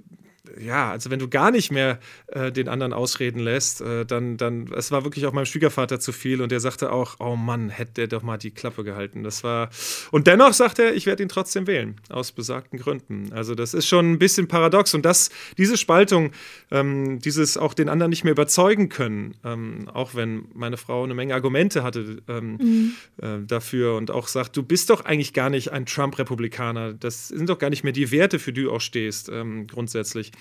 ja, 0.59 0.91
also 0.91 1.09
wenn 1.09 1.19
du 1.19 1.27
gar 1.27 1.51
nicht 1.51 1.71
mehr 1.71 1.99
äh, 2.27 2.51
den 2.51 2.67
anderen 2.67 2.93
ausreden 2.93 3.39
lässt, 3.39 3.81
äh, 3.81 4.05
dann, 4.05 4.37
dann, 4.37 4.71
es 4.73 4.91
war 4.91 5.03
wirklich 5.03 5.25
auch 5.25 5.33
meinem 5.33 5.45
Schwiegervater 5.45 5.99
zu 5.99 6.11
viel 6.11 6.41
und 6.41 6.51
der 6.51 6.59
sagte 6.59 6.91
auch, 6.91 7.15
oh 7.19 7.35
Mann, 7.35 7.69
hätte 7.69 7.93
der 7.93 8.07
doch 8.07 8.23
mal 8.23 8.37
die 8.37 8.51
Klappe 8.51 8.83
gehalten. 8.83 9.23
Das 9.23 9.43
war, 9.43 9.69
und 10.11 10.27
dennoch 10.27 10.53
sagt 10.53 10.79
er, 10.79 10.93
ich 10.93 11.05
werde 11.05 11.23
ihn 11.23 11.29
trotzdem 11.29 11.67
wählen, 11.67 11.95
aus 12.09 12.31
besagten 12.31 12.79
Gründen. 12.79 13.31
Also 13.33 13.55
das 13.55 13.73
ist 13.73 13.87
schon 13.87 14.13
ein 14.13 14.19
bisschen 14.19 14.47
paradox 14.47 14.93
und 14.93 15.03
das, 15.05 15.29
diese 15.57 15.77
Spaltung, 15.77 16.31
ähm, 16.71 17.19
dieses 17.19 17.57
auch 17.57 17.73
den 17.73 17.89
anderen 17.89 18.09
nicht 18.09 18.23
mehr 18.23 18.33
überzeugen 18.33 18.89
können, 18.89 19.35
ähm, 19.43 19.89
auch 19.93 20.15
wenn 20.15 20.45
meine 20.53 20.77
Frau 20.77 21.03
eine 21.03 21.13
Menge 21.13 21.33
Argumente 21.33 21.83
hatte 21.83 22.21
ähm, 22.27 22.93
äh, 23.21 23.39
dafür 23.45 23.95
und 23.95 24.11
auch 24.11 24.27
sagt, 24.27 24.55
du 24.57 24.63
bist 24.63 24.89
doch 24.89 25.05
eigentlich 25.05 25.33
gar 25.33 25.49
nicht 25.49 25.71
ein 25.71 25.85
Trump-Republikaner, 25.85 26.93
das 26.93 27.27
sind 27.29 27.49
doch 27.49 27.59
gar 27.59 27.69
nicht 27.69 27.83
mehr 27.83 27.93
die 27.93 28.11
Werte, 28.11 28.39
für 28.39 28.53
die 28.53 28.63
du 28.63 28.71
auch 28.71 28.81
stehst, 28.81 29.29
ähm, 29.29 29.67
grundsätzlich 29.67 30.31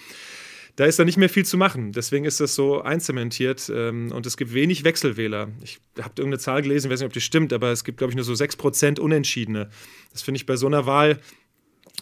da 0.77 0.85
ist 0.87 0.99
da 0.99 1.05
nicht 1.05 1.19
mehr 1.19 1.29
viel 1.29 1.45
zu 1.45 1.57
machen. 1.57 1.93
Deswegen 1.93 2.25
ist 2.25 2.41
das 2.41 2.55
so 2.55 2.83
einzementiert 2.83 3.71
ähm, 3.73 4.11
und 4.11 4.27
es 4.27 4.37
gibt 4.37 4.53
wenig 4.55 4.83
Wechselwähler. 4.83 5.49
Ich 5.63 5.79
habe 5.99 6.15
irgendeine 6.17 6.39
Zahl 6.39 6.63
gelesen, 6.63 6.87
ich 6.87 6.93
weiß 6.93 7.01
nicht, 7.01 7.07
ob 7.07 7.13
die 7.13 7.21
stimmt, 7.21 7.53
aber 7.53 7.71
es 7.71 7.85
gibt, 7.85 7.99
glaube 7.99 8.11
ich, 8.11 8.17
nur 8.17 8.25
so 8.25 8.33
6% 8.33 8.99
Unentschiedene. 8.99 9.71
Das 10.13 10.23
finde 10.23 10.37
ich 10.37 10.47
bei 10.47 10.57
so 10.57 10.67
einer 10.67 10.87
Wahl 10.87 11.21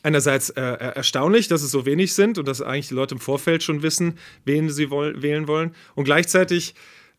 einerseits 0.02 0.50
äh, 0.50 0.62
erstaunlich, 0.62 1.48
dass 1.48 1.62
es 1.62 1.70
so 1.70 1.84
wenig 1.84 2.14
sind 2.14 2.38
und 2.38 2.48
dass 2.48 2.62
eigentlich 2.62 2.88
die 2.88 2.94
Leute 2.94 3.14
im 3.14 3.20
Vorfeld 3.20 3.62
schon 3.62 3.82
wissen, 3.82 4.18
wen 4.44 4.70
sie 4.70 4.90
woll 4.90 5.22
wählen 5.22 5.48
wollen. 5.48 5.74
Und 5.94 6.04
gleichzeitig 6.04 6.74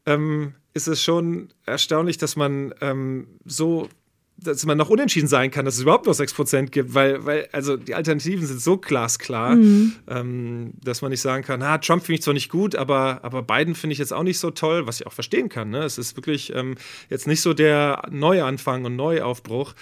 ähm, 0.05 0.55
ist 0.73 0.87
es 0.87 1.03
schon 1.03 1.49
erstaunlich, 1.65 2.17
dass 2.17 2.35
man 2.35 2.73
ähm, 2.81 3.27
so 3.45 3.89
dass 4.43 4.65
man 4.65 4.77
noch 4.77 4.89
unentschieden 4.89 5.27
sein 5.27 5.51
kann, 5.51 5.65
dass 5.65 5.75
es 5.75 5.81
überhaupt 5.81 6.05
noch 6.05 6.13
6% 6.13 6.67
gibt, 6.67 6.93
weil, 6.93 7.25
weil 7.25 7.50
also 7.51 7.77
die 7.77 7.95
Alternativen 7.95 8.45
sind 8.45 8.62
so 8.62 8.77
glasklar, 8.77 9.53
ähm, 10.07 10.73
dass 10.83 11.01
man 11.01 11.12
nicht 11.12 11.21
sagen 11.21 11.43
kann, 11.43 11.62
ah, 11.62 11.77
Trump 11.77 12.03
finde 12.03 12.15
ich 12.15 12.21
zwar 12.23 12.33
nicht 12.33 12.50
gut, 12.50 12.75
aber, 12.75 13.19
aber 13.23 13.41
Biden 13.41 13.75
finde 13.75 13.93
ich 13.93 14.00
jetzt 14.00 14.13
auch 14.13 14.23
nicht 14.23 14.39
so 14.39 14.51
toll, 14.51 14.85
was 14.85 15.00
ich 15.00 15.07
auch 15.07 15.13
verstehen 15.13 15.50
kann. 15.50 15.69
Ne? 15.69 15.83
Es 15.83 15.97
ist 15.97 16.15
wirklich 16.15 16.53
ähm, 16.55 16.75
jetzt 17.09 17.27
nicht 17.27 17.41
so 17.41 17.53
der 17.53 18.03
Neuanfang 18.12 18.85
und 18.85 18.95
Neuaufbruch. 18.95 19.73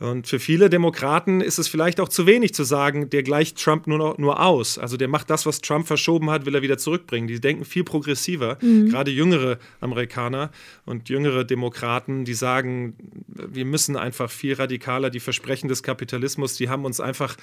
Und 0.00 0.26
für 0.26 0.38
viele 0.38 0.70
Demokraten 0.70 1.42
ist 1.42 1.58
es 1.58 1.68
vielleicht 1.68 2.00
auch 2.00 2.08
zu 2.08 2.26
wenig 2.26 2.54
zu 2.54 2.64
sagen, 2.64 3.10
der 3.10 3.22
gleicht 3.22 3.62
Trump 3.62 3.86
nur, 3.86 3.98
noch, 3.98 4.16
nur 4.16 4.42
aus. 4.42 4.78
Also 4.78 4.96
der 4.96 5.08
macht 5.08 5.28
das, 5.28 5.44
was 5.44 5.60
Trump 5.60 5.86
verschoben 5.86 6.30
hat, 6.30 6.46
will 6.46 6.54
er 6.54 6.62
wieder 6.62 6.78
zurückbringen. 6.78 7.28
Die 7.28 7.38
denken 7.38 7.66
viel 7.66 7.84
progressiver, 7.84 8.56
gerade 8.56 9.10
jüngere 9.10 9.58
Amerikaner 9.82 10.50
und 10.86 11.10
jüngere 11.10 11.44
Demokraten, 11.44 12.24
die 12.24 12.32
sagen, 12.32 12.94
wir 13.28 13.66
müssen 13.66 13.94
einfach 13.94 14.30
viel 14.30 14.54
radikaler, 14.54 15.10
die 15.10 15.20
Versprechen 15.20 15.68
des 15.68 15.82
Kapitalismus, 15.82 16.54
die 16.54 16.70
haben 16.70 16.86
uns 16.86 16.98
einfach 16.98 17.36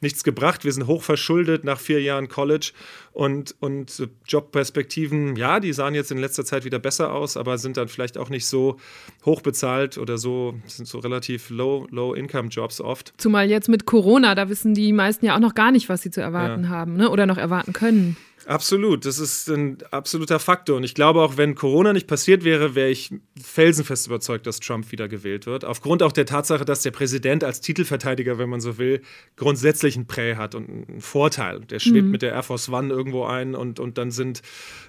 nichts 0.00 0.24
gebracht. 0.24 0.64
Wir 0.64 0.72
sind 0.72 0.86
hochverschuldet 0.86 1.64
nach 1.64 1.78
vier 1.80 2.00
Jahren 2.02 2.28
College 2.28 2.72
und, 3.12 3.54
und 3.60 4.08
Jobperspektiven, 4.26 5.36
ja, 5.36 5.58
die 5.60 5.72
sahen 5.72 5.94
jetzt 5.94 6.10
in 6.10 6.18
letzter 6.18 6.44
Zeit 6.44 6.64
wieder 6.64 6.78
besser 6.78 7.12
aus, 7.12 7.36
aber 7.36 7.58
sind 7.58 7.76
dann 7.76 7.88
vielleicht 7.88 8.18
auch 8.18 8.28
nicht 8.28 8.46
so 8.46 8.76
hoch 9.24 9.40
bezahlt 9.40 9.98
oder 9.98 10.18
so, 10.18 10.54
sind 10.66 10.86
so 10.86 10.98
relativ 10.98 11.50
low, 11.50 11.86
Low-Income-Jobs 11.90 12.80
oft. 12.80 13.14
Zumal 13.16 13.48
jetzt 13.48 13.68
mit 13.68 13.86
Corona, 13.86 14.34
da 14.34 14.48
wissen 14.48 14.74
die 14.74 14.92
meisten 14.92 15.24
ja 15.26 15.34
auch 15.34 15.40
noch 15.40 15.54
gar 15.54 15.72
nicht, 15.72 15.88
was 15.88 16.02
sie 16.02 16.10
zu 16.10 16.20
erwarten 16.20 16.64
Ja. 16.64 16.68
haben 16.68 16.96
ne? 16.96 17.10
oder 17.10 17.26
noch 17.26 17.38
erwarten 17.38 17.72
können. 17.72 18.16
Absolut, 18.46 19.04
das 19.04 19.18
ist 19.18 19.48
ein 19.48 19.78
absoluter 19.90 20.38
Faktor. 20.38 20.76
Und 20.76 20.84
ich 20.84 20.94
glaube, 20.94 21.20
auch 21.20 21.36
wenn 21.36 21.56
Corona 21.56 21.92
nicht 21.92 22.06
passiert 22.06 22.44
wäre, 22.44 22.76
wäre 22.76 22.90
ich 22.90 23.12
felsenfest 23.42 24.06
überzeugt, 24.06 24.46
dass 24.46 24.60
Trump 24.60 24.92
wieder 24.92 25.08
gewählt 25.08 25.46
wird. 25.46 25.64
Aufgrund 25.64 26.00
auch 26.00 26.12
der 26.12 26.26
Tatsache, 26.26 26.64
dass 26.64 26.82
der 26.82 26.92
Präsident 26.92 27.42
als 27.42 27.60
Titelverteidiger, 27.60 28.38
wenn 28.38 28.48
man 28.48 28.60
so 28.60 28.78
will, 28.78 29.02
grundsätzlich 29.34 29.96
einen 29.96 30.06
Prä 30.06 30.36
hat 30.36 30.54
und 30.54 30.68
einen 30.68 31.00
Vorteil. 31.00 31.58
Der 31.60 31.80
schwebt 31.80 32.06
mit 32.06 32.22
der 32.22 32.34
Air 32.34 32.44
Force 32.44 32.68
One 32.68 32.94
irgendwo 32.94 33.24
ein 33.24 33.56
und, 33.56 33.80
und 33.80 33.98
dann 33.98 34.12
sind, 34.12 34.42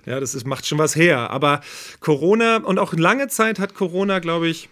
ja, 0.05 0.19
das 0.19 0.35
ist, 0.35 0.45
macht 0.45 0.67
schon 0.67 0.77
was 0.77 0.95
her. 0.95 1.31
Aber 1.31 1.61
Corona 1.99 2.57
und 2.57 2.77
auch 2.77 2.93
lange 2.93 3.27
Zeit 3.27 3.57
hat 3.57 3.73
Corona, 3.73 4.19
glaube 4.19 4.49
ich, 4.49 4.69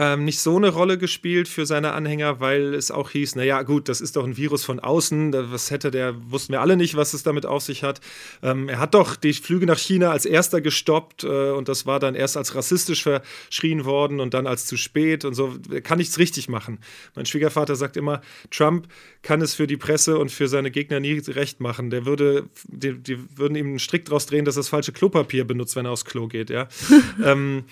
ähm, 0.00 0.24
nicht 0.24 0.40
so 0.40 0.56
eine 0.56 0.70
Rolle 0.70 0.96
gespielt 0.96 1.46
für 1.46 1.66
seine 1.66 1.92
Anhänger, 1.92 2.40
weil 2.40 2.72
es 2.72 2.90
auch 2.90 3.10
hieß, 3.10 3.36
naja 3.36 3.60
gut, 3.60 3.86
das 3.86 4.00
ist 4.00 4.16
doch 4.16 4.24
ein 4.24 4.38
Virus 4.38 4.64
von 4.64 4.80
außen, 4.80 5.34
was 5.52 5.70
hätte 5.70 5.90
der, 5.90 6.14
wussten 6.30 6.54
wir 6.54 6.62
alle 6.62 6.78
nicht, 6.78 6.96
was 6.96 7.12
es 7.12 7.22
damit 7.22 7.44
auf 7.44 7.62
sich 7.62 7.82
hat. 7.82 8.00
Ähm, 8.42 8.70
er 8.70 8.78
hat 8.78 8.94
doch 8.94 9.14
die 9.14 9.34
Flüge 9.34 9.66
nach 9.66 9.78
China 9.78 10.10
als 10.10 10.24
erster 10.24 10.62
gestoppt 10.62 11.24
äh, 11.24 11.50
und 11.50 11.68
das 11.68 11.84
war 11.84 12.00
dann 12.00 12.14
erst 12.14 12.38
als 12.38 12.54
rassistisch 12.54 13.02
verschrien 13.02 13.84
worden 13.84 14.20
und 14.20 14.32
dann 14.32 14.46
als 14.46 14.64
zu 14.64 14.78
spät 14.78 15.26
und 15.26 15.34
so, 15.34 15.54
er 15.70 15.82
kann 15.82 15.98
nichts 15.98 16.18
richtig 16.18 16.48
machen. 16.48 16.78
Mein 17.14 17.26
Schwiegervater 17.26 17.76
sagt 17.76 17.98
immer, 17.98 18.22
Trump 18.50 18.88
kann 19.20 19.42
es 19.42 19.54
für 19.54 19.66
die 19.66 19.76
Presse 19.76 20.16
und 20.18 20.32
für 20.32 20.48
seine 20.48 20.70
Gegner 20.70 21.00
nie 21.00 21.18
recht 21.28 21.60
machen. 21.60 21.90
Der 21.90 22.06
würde, 22.06 22.48
die, 22.68 22.96
die 22.96 23.18
würden 23.36 23.54
ihm 23.54 23.66
einen 23.66 23.78
Strick 23.78 24.06
draus 24.06 24.24
drehen, 24.24 24.46
dass 24.46 24.56
er 24.56 24.60
das 24.60 24.70
falsche 24.70 24.92
Klopapier 24.92 25.44
benutzt, 25.44 25.76
wenn 25.76 25.84
er 25.84 25.90
aufs 25.90 26.06
Klo 26.06 26.26
geht, 26.26 26.48
ja. 26.48 26.68
ähm, 27.22 27.64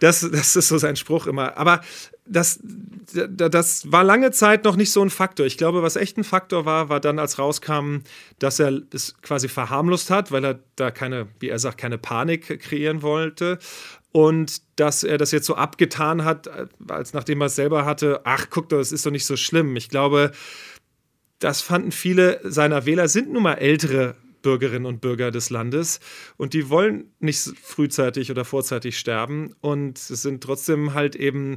das, 0.00 0.20
das 0.20 0.56
ist 0.56 0.68
so 0.68 0.78
sein 0.78 0.96
Spruch 0.96 1.26
immer. 1.26 1.56
Aber 1.56 1.80
das, 2.26 2.60
da- 3.12 3.48
das 3.48 3.90
war 3.92 4.02
lange 4.04 4.30
Zeit 4.30 4.64
noch 4.64 4.76
nicht 4.76 4.92
so 4.92 5.02
ein 5.02 5.10
Faktor. 5.10 5.46
Ich 5.46 5.58
glaube, 5.58 5.82
was 5.82 5.96
echt 5.96 6.16
ein 6.18 6.24
Faktor 6.24 6.64
war, 6.64 6.88
war 6.88 7.00
dann, 7.00 7.18
als 7.18 7.38
rauskam, 7.38 7.98
dass 8.38 8.58
er 8.60 8.80
es 8.92 9.14
quasi 9.22 9.48
verharmlost 9.48 10.10
hat, 10.10 10.32
weil 10.32 10.44
er 10.44 10.60
da 10.76 10.90
keine, 10.90 11.28
wie 11.40 11.48
er 11.48 11.58
sagt, 11.58 11.78
keine 11.78 11.98
Panik 11.98 12.60
kreieren 12.60 13.02
wollte. 13.02 13.58
Und 14.12 14.62
dass 14.76 15.02
er 15.02 15.18
das 15.18 15.32
jetzt 15.32 15.46
so 15.46 15.56
abgetan 15.56 16.24
hat, 16.24 16.48
als 16.88 17.14
nachdem 17.14 17.40
er 17.40 17.46
es 17.46 17.56
selber 17.56 17.84
hatte, 17.84 18.20
ach, 18.24 18.46
guck 18.48 18.68
doch, 18.68 18.78
das 18.78 18.92
ist 18.92 19.04
doch 19.04 19.10
nicht 19.10 19.26
so 19.26 19.36
schlimm. 19.36 19.74
Ich 19.76 19.88
glaube, 19.88 20.30
das 21.40 21.60
fanden 21.60 21.92
viele 21.92 22.40
seiner 22.44 22.86
Wähler, 22.86 23.08
sind 23.08 23.32
nun 23.32 23.42
mal 23.42 23.54
ältere 23.54 24.14
Bürgerinnen 24.44 24.86
und 24.86 25.00
Bürger 25.00 25.32
des 25.32 25.50
Landes 25.50 25.98
und 26.36 26.54
die 26.54 26.70
wollen 26.70 27.06
nicht 27.18 27.40
frühzeitig 27.60 28.30
oder 28.30 28.44
vorzeitig 28.44 28.96
sterben 28.96 29.54
und 29.60 29.98
sind 29.98 30.44
trotzdem 30.44 30.94
halt 30.94 31.16
eben 31.16 31.56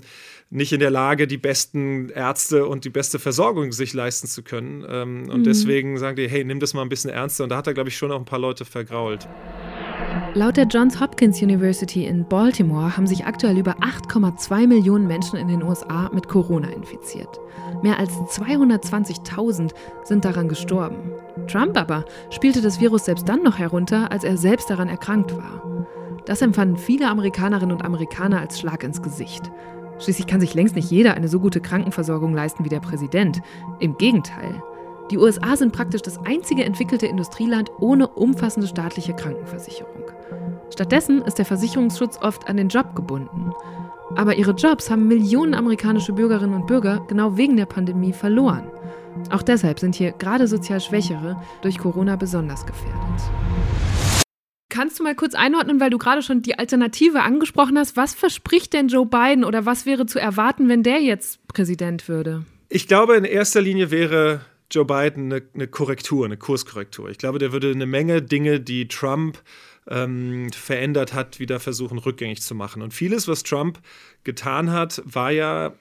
nicht 0.50 0.74
in 0.74 0.80
der 0.80 0.90
Lage, 0.90 1.28
die 1.28 1.38
besten 1.38 2.10
Ärzte 2.10 2.66
und 2.66 2.86
die 2.86 2.90
beste 2.90 3.20
Versorgung 3.20 3.72
sich 3.74 3.94
leisten 3.94 4.28
zu 4.28 4.42
können. 4.42 4.86
Ähm, 4.90 5.30
Und 5.30 5.46
deswegen 5.46 5.98
sagen 5.98 6.16
die, 6.16 6.30
hey, 6.30 6.44
nimm 6.44 6.60
das 6.60 6.74
mal 6.74 6.82
ein 6.82 6.90
bisschen 6.90 7.12
ernster. 7.12 7.44
Und 7.44 7.50
da 7.50 7.58
hat 7.58 7.68
er, 7.68 7.74
glaube 7.74 7.90
ich, 7.90 7.98
schon 7.98 8.12
auch 8.12 8.20
ein 8.20 8.26
paar 8.26 8.40
Leute 8.40 8.64
vergrault. 8.64 9.28
Laut 10.34 10.56
der 10.56 10.66
Johns 10.66 11.00
Hopkins 11.00 11.42
University 11.42 12.06
in 12.06 12.28
Baltimore 12.28 12.96
haben 12.96 13.08
sich 13.08 13.26
aktuell 13.26 13.58
über 13.58 13.78
8,2 13.80 14.68
Millionen 14.68 15.08
Menschen 15.08 15.38
in 15.38 15.48
den 15.48 15.64
USA 15.64 16.10
mit 16.14 16.28
Corona 16.28 16.70
infiziert. 16.70 17.40
Mehr 17.84 18.00
als 18.00 18.12
220.000 18.12 19.72
sind 20.04 20.24
daran 20.26 20.48
gestorben. 20.48 21.12
Trump 21.48 21.78
aber 21.78 22.06
spielte 22.30 22.62
das 22.62 22.80
Virus 22.80 23.06
selbst 23.06 23.28
dann 23.28 23.44
noch 23.44 23.58
herunter, 23.58 24.12
als 24.12 24.24
er 24.24 24.38
selbst 24.38 24.70
daran 24.70 24.90
erkrankt 24.90 25.36
war. 25.36 25.62
Das 26.26 26.42
empfanden 26.42 26.78
viele 26.78 27.10
Amerikanerinnen 27.10 27.76
und 27.76 27.86
Amerikaner 27.86 28.40
als 28.40 28.60
Schlag 28.60 28.84
ins 28.84 29.02
Gesicht. 29.02 29.50
Schließlich 30.00 30.28
kann 30.28 30.42
sich 30.42 30.54
längst 30.54 30.76
nicht 30.76 30.92
jeder 30.92 31.16
eine 31.16 31.28
so 31.28 31.40
gute 31.40 31.62
Krankenversorgung 31.62 32.34
leisten 32.34 32.66
wie 32.66 32.70
der 32.70 32.80
Präsident. 32.80 33.42
Im 33.80 33.98
Gegenteil. 33.98 34.62
Die 35.10 35.18
USA 35.18 35.56
sind 35.56 35.72
praktisch 35.72 36.02
das 36.02 36.20
einzige 36.26 36.66
entwickelte 36.66 37.08
Industrieland 37.08 37.72
ohne 37.80 38.08
umfassende 38.08 38.68
staatliche 38.68 39.14
Krankenversicherung. 39.14 40.04
Stattdessen 40.70 41.22
ist 41.22 41.38
der 41.38 41.46
Versicherungsschutz 41.46 42.20
oft 42.22 42.50
an 42.50 42.58
den 42.58 42.68
Job 42.68 42.94
gebunden. 42.94 43.54
Aber 44.16 44.36
ihre 44.36 44.52
Jobs 44.52 44.90
haben 44.90 45.08
Millionen 45.08 45.54
amerikanische 45.54 46.14
Bürgerinnen 46.14 46.56
und 46.56 46.68
Bürger 46.68 47.06
genau 47.08 47.38
wegen 47.38 47.56
der 47.56 47.66
Pandemie 47.66 48.14
verloren. 48.14 48.70
Auch 49.30 49.44
deshalb 49.44 49.80
sind 49.80 49.96
hier 49.96 50.12
gerade 50.12 50.48
sozial 50.48 50.80
Schwächere 50.80 51.42
durch 51.62 51.78
Corona 51.78 52.16
besonders 52.16 52.66
gefährdet. 52.66 53.22
Kannst 54.70 55.00
du 55.00 55.04
mal 55.04 55.16
kurz 55.16 55.34
einordnen, 55.34 55.80
weil 55.80 55.90
du 55.90 55.98
gerade 55.98 56.22
schon 56.22 56.42
die 56.42 56.60
Alternative 56.60 57.24
angesprochen 57.24 57.78
hast, 57.78 57.98
was 57.98 58.14
verspricht 58.14 58.74
denn 58.74 58.90
Joe 58.90 59.06
Biden 59.06 59.44
oder 59.44 59.66
was 59.66 59.86
wäre 59.86 60.06
zu 60.06 60.20
erwarten, 60.20 60.70
wenn 60.70 60.84
der 60.84 61.02
jetzt 61.02 61.46
Präsident 61.48 62.08
würde? 62.08 62.46
Ich 62.70 62.88
glaube, 62.88 63.16
in 63.16 63.24
erster 63.24 63.62
Linie 63.62 63.92
wäre 63.92 64.42
Joe 64.70 64.86
Biden 64.86 65.32
eine, 65.32 65.42
eine 65.54 65.68
Korrektur, 65.68 66.26
eine 66.26 66.38
Kurskorrektur. 66.38 67.10
Ich 67.10 67.18
glaube, 67.18 67.40
der 67.40 67.54
würde 67.54 67.72
eine 67.72 67.86
Menge 67.86 68.22
Dinge, 68.22 68.60
die 68.60 68.88
Trump 68.88 69.42
ähm, 69.90 70.52
verändert 70.52 71.14
hat, 71.14 71.40
wieder 71.40 71.60
versuchen 71.60 71.98
rückgängig 71.98 72.42
zu 72.42 72.54
machen. 72.54 72.82
Und 72.82 72.94
vieles, 72.94 73.28
was 73.28 73.44
Trump 73.44 73.80
getan 74.24 74.72
hat, 74.72 75.02
war 75.06 75.32
ja 75.32 75.74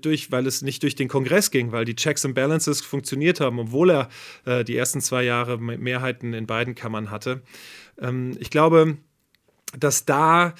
durch, 0.00 0.30
weil 0.30 0.46
es 0.46 0.62
nicht 0.62 0.82
durch 0.82 0.94
den 0.94 1.08
Kongress 1.08 1.50
ging, 1.50 1.72
weil 1.72 1.84
die 1.84 1.96
Checks 1.96 2.24
and 2.24 2.34
Balances 2.34 2.80
funktioniert 2.80 3.40
haben, 3.40 3.58
obwohl 3.58 3.90
er 3.90 4.08
äh, 4.44 4.64
die 4.64 4.76
ersten 4.76 5.00
zwei 5.00 5.22
Jahre 5.22 5.58
Mehrheiten 5.58 6.34
in 6.34 6.46
beiden 6.46 6.74
Kammern 6.74 7.10
hatte. 7.10 7.42
Ähm, 7.98 8.36
ich 8.38 8.50
glaube, 8.50 8.96
dass 9.78 10.04
da 10.04 10.54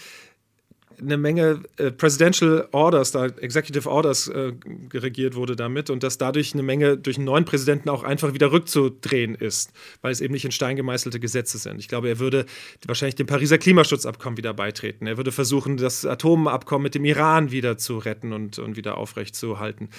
eine 1.03 1.17
Menge 1.17 1.63
äh, 1.77 1.91
Presidential 1.91 2.69
Orders, 2.73 3.13
da 3.13 3.27
Executive 3.27 3.89
Orders 3.89 4.29
äh, 4.29 4.53
regiert 4.95 5.35
wurde 5.35 5.57
damit 5.57 5.91
und 5.91 6.03
dass 6.03 6.19
dadurch 6.19 6.55
eine 6.55 6.63
Menge 6.63 6.97
durch 6.97 7.17
einen 7.17 7.27
neuen 7.27 7.45
Präsidenten 7.45 7.89
auch 7.89 8.03
einfach 8.03 8.35
wieder 8.35 8.53
rückzudrehen 8.53 9.35
ist, 9.35 9.73
weil 10.01 10.13
es 10.13 10.21
eben 10.21 10.33
nicht 10.33 10.45
in 10.45 10.53
Stein 10.53 10.77
gemeißelte 10.77 11.21
Gesetze 11.21 11.59
sind. 11.59 11.79
Ich 11.79 11.89
glaube, 11.89 12.09
er 12.09 12.19
würde 12.19 12.47
wahrscheinlich 12.87 13.17
dem 13.17 13.27
Pariser 13.27 13.59
Klimaschutzabkommen 13.59 14.37
wieder 14.37 14.55
beitreten. 14.55 15.07
Er 15.07 15.17
würde 15.17 15.33
versuchen, 15.33 15.77
das 15.77 16.05
Atomabkommen 16.05 16.85
mit 16.85 16.95
dem 16.95 17.05
Iran 17.05 17.51
wieder 17.51 17.77
zu 17.77 17.99
retten 17.99 18.33
und, 18.33 18.59
und 18.59 18.77
wieder 18.77 18.97
aufrechtzuerhalten. 18.97 19.91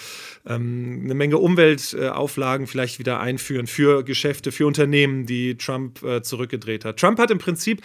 Ähm, 0.46 1.02
eine 1.04 1.14
Menge 1.14 1.38
Umweltauflagen 1.38 2.68
vielleicht 2.68 3.00
wieder 3.00 3.20
einführen 3.20 3.68
für 3.68 4.04
Geschäfte, 4.04 4.52
für 4.52 4.66
Unternehmen, 4.66 5.26
die 5.26 5.58
Trump 5.58 6.04
äh, 6.04 6.22
zurückgedreht 6.22 6.86
hat. 6.86 6.98
Trump 6.98 7.20
hat 7.20 7.32
im 7.32 7.40
Prinzip 7.40 7.82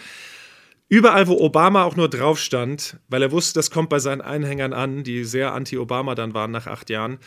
Überall, 0.89 1.27
wo 1.27 1.39
Obama 1.39 1.83
auch 1.83 1.95
nur 1.95 2.09
drauf 2.09 2.39
stand, 2.39 2.97
weil 3.09 3.21
er 3.21 3.31
wusste, 3.31 3.53
das 3.53 3.69
kommt 3.69 3.89
bei 3.89 3.99
seinen 3.99 4.21
Einhängern 4.21 4.73
an, 4.73 5.03
die 5.03 5.23
sehr 5.23 5.53
anti-Obama 5.53 6.15
dann 6.15 6.33
waren 6.33 6.49
nach 6.49 6.65
acht 6.65 6.89
Jahren, 6.89 7.19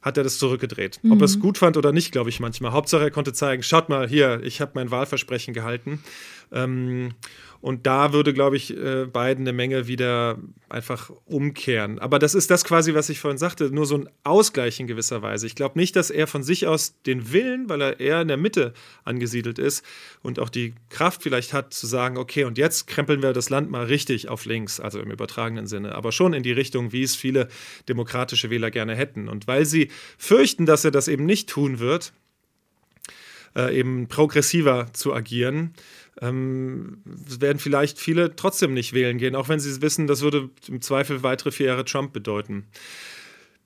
hat 0.00 0.16
er 0.16 0.24
das 0.24 0.38
zurückgedreht. 0.38 0.98
Mhm. 1.02 1.12
Ob 1.12 1.20
er 1.20 1.26
es 1.26 1.38
gut 1.38 1.58
fand 1.58 1.76
oder 1.76 1.92
nicht, 1.92 2.12
glaube 2.12 2.30
ich 2.30 2.40
manchmal. 2.40 2.72
Hauptsache, 2.72 3.02
er 3.02 3.10
konnte 3.10 3.34
zeigen, 3.34 3.62
schaut 3.62 3.90
mal 3.90 4.08
hier, 4.08 4.40
ich 4.42 4.62
habe 4.62 4.72
mein 4.74 4.90
Wahlversprechen 4.90 5.52
gehalten. 5.52 6.02
Ähm, 6.52 7.10
und 7.60 7.86
da 7.86 8.14
würde, 8.14 8.32
glaube 8.32 8.56
ich, 8.56 8.74
äh, 8.74 9.04
Biden 9.04 9.42
eine 9.42 9.52
Menge 9.52 9.86
wieder 9.86 10.38
einfach 10.70 11.10
umkehren. 11.26 11.98
Aber 11.98 12.18
das 12.18 12.34
ist 12.34 12.50
das 12.50 12.64
quasi, 12.64 12.94
was 12.94 13.10
ich 13.10 13.20
vorhin 13.20 13.36
sagte, 13.36 13.70
nur 13.70 13.84
so 13.84 13.96
ein 13.96 14.08
Ausgleich 14.24 14.80
in 14.80 14.86
gewisser 14.86 15.20
Weise. 15.20 15.46
Ich 15.46 15.56
glaube 15.56 15.78
nicht, 15.78 15.94
dass 15.94 16.10
er 16.10 16.26
von 16.26 16.42
sich 16.42 16.66
aus 16.66 16.94
den 17.02 17.32
Willen, 17.32 17.68
weil 17.68 17.82
er 17.82 18.00
eher 18.00 18.22
in 18.22 18.28
der 18.28 18.38
Mitte 18.38 18.72
angesiedelt 19.04 19.58
ist 19.58 19.84
und 20.22 20.38
auch 20.38 20.48
die 20.48 20.72
Kraft 20.88 21.22
vielleicht 21.22 21.52
hat, 21.52 21.74
zu 21.74 21.86
sagen, 21.86 22.16
okay, 22.16 22.44
und 22.44 22.56
jetzt 22.56 22.86
krempeln 22.86 23.22
wir 23.22 23.34
das 23.34 23.50
Land 23.50 23.70
mal 23.70 23.84
richtig 23.84 24.30
auf 24.30 24.46
links, 24.46 24.80
also 24.80 24.98
im 24.98 25.10
übertragenen 25.10 25.66
Sinne, 25.66 25.94
aber 25.94 26.12
schon 26.12 26.32
in 26.32 26.42
die 26.42 26.52
Richtung, 26.52 26.92
wie 26.92 27.02
es 27.02 27.14
viele 27.14 27.48
demokratische 27.88 28.48
Wähler 28.48 28.70
gerne 28.70 28.94
hätten. 28.94 29.28
Und 29.28 29.46
weil 29.46 29.66
sie 29.66 29.90
fürchten, 30.16 30.64
dass 30.64 30.86
er 30.86 30.92
das 30.92 31.08
eben 31.08 31.26
nicht 31.26 31.50
tun 31.50 31.78
wird, 31.78 32.14
äh, 33.56 33.76
eben 33.78 34.06
progressiver 34.06 34.86
zu 34.92 35.12
agieren, 35.12 35.74
ähm, 36.20 37.02
werden 37.04 37.58
vielleicht 37.58 37.98
viele 37.98 38.36
trotzdem 38.36 38.74
nicht 38.74 38.92
wählen 38.92 39.18
gehen, 39.18 39.34
auch 39.34 39.48
wenn 39.48 39.60
sie 39.60 39.80
wissen, 39.82 40.06
das 40.06 40.22
würde 40.22 40.50
im 40.68 40.80
Zweifel 40.80 41.22
weitere 41.22 41.50
vier 41.50 41.66
Jahre 41.66 41.84
Trump 41.84 42.12
bedeuten. 42.12 42.66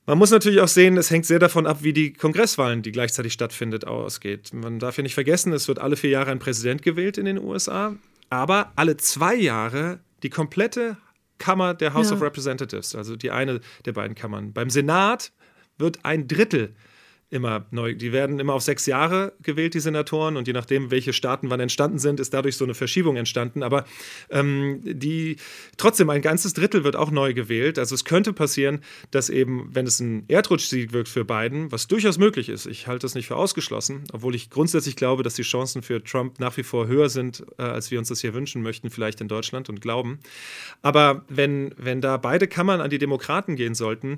Man 0.07 0.19
muss 0.19 0.31
natürlich 0.31 0.61
auch 0.61 0.69
sehen, 0.69 0.99
es 0.99 1.11
hängt 1.11 1.25
sehr 1.25 1.39
davon 1.39 1.67
ab, 1.67 1.79
wie 1.81 1.95
die 1.95 2.13
Kongresswahlen, 2.13 2.83
die 2.83 2.93
gleichzeitig 2.93 3.33
stattfindet, 3.33 3.87
ausgeht. 3.87 4.53
Man 4.53 4.79
darf 4.79 4.99
ja 4.99 5.03
nicht 5.03 5.15
vergessen, 5.15 5.53
es 5.55 5.67
wird 5.67 5.79
alle 5.79 5.97
vier 5.97 6.11
Jahre 6.11 6.31
ein 6.31 6.39
Präsident 6.39 6.83
gewählt 6.83 7.17
in 7.17 7.25
den 7.25 7.39
USA, 7.39 7.97
aber 8.29 8.73
alle 8.77 8.99
zwei 8.99 9.35
Jahre 9.35 10.01
die 10.23 10.31
komplette 10.31 10.99
Kammer 11.39 11.73
der 11.75 11.95
House 11.95 12.11
ja. 12.11 12.17
of 12.17 12.23
Representatives, 12.23 12.95
also 12.95 13.17
die 13.17 13.31
eine 13.31 13.61
der 13.87 13.93
beiden 13.93 14.15
Kammern. 14.15 14.53
Beim 14.53 14.69
Senat 14.69 15.33
wird 15.79 16.05
ein 16.05 16.29
Drittel 16.29 16.75
immer 17.31 17.67
neu. 17.71 17.95
Die 17.95 18.13
werden 18.13 18.39
immer 18.39 18.55
auf 18.55 18.63
sechs 18.63 18.87
Jahre 18.87 19.33
gewählt, 19.43 19.75
die 19.75 19.81
Senatoren, 19.81 20.37
und 20.37 20.47
je 20.47 20.53
nachdem, 20.53 20.91
welche 20.91 21.13
Staaten 21.13 21.51
wann 21.51 21.61
entstanden 21.61 21.99
sind, 21.99 22.21
ist 22.21 22.33
dadurch 22.33 22.57
so 22.57 22.65
eine 22.65 22.75
Verschiebung 22.75 23.17
entstanden. 23.17 23.63
Aber 23.63 23.85
ähm, 24.31 24.81
die 24.85 25.37
trotzdem 25.77 26.11
ein 26.11 26.23
ganzes 26.23 26.55
Drittel 26.55 26.85
wird 26.85 26.97
auch 26.97 27.11
neu 27.11 27.35
gewählt. 27.35 27.79
Also 27.79 27.95
es 27.95 28.05
könnte 28.05 28.33
passieren, 28.33 28.81
dass 29.11 29.31
eben, 29.31 29.69
wenn 29.73 29.87
es 29.87 30.01
ein 30.01 30.25
Erdrutschsieg 30.29 30.93
wirkt 30.93 31.09
für 31.09 31.25
Biden, 31.25 31.73
was 31.73 31.89
durchaus 31.89 32.19
möglich 32.19 32.49
ist, 32.49 32.67
ich 32.67 32.87
halte 32.87 33.05
das 33.05 33.15
nicht 33.15 33.27
für 33.27 33.37
ausgeschlossen, 33.37 34.05
obwohl 34.13 34.35
ich 34.35 34.51
grundsätzlich 34.51 34.97
glaube, 34.97 35.23
dass 35.23 35.35
die 35.35 35.43
Chancen 35.43 35.83
für 35.83 36.03
Trump 36.03 36.39
nach 36.39 36.57
wie 36.57 36.63
vor 36.63 36.87
höher 36.87 37.09
sind, 37.09 37.45
äh, 37.59 37.63
als 37.63 37.91
wir 37.91 37.99
uns 37.99 38.09
das 38.09 38.21
hier 38.21 38.35
wünschen 38.35 38.63
möchten, 38.63 38.91
vielleicht 38.91 39.21
in 39.21 39.29
Deutschland 39.29 39.69
und 39.69 39.81
glauben. 39.81 40.21
Aber 40.83 41.25
wenn, 41.29 41.75
wenn 41.77 42.01
da 42.01 42.17
beide 42.17 42.47
Kammern 42.47 42.81
an 42.81 42.91
die 42.91 42.99
Demokraten 42.99 43.57
gehen 43.57 43.75
sollten, 43.75 44.17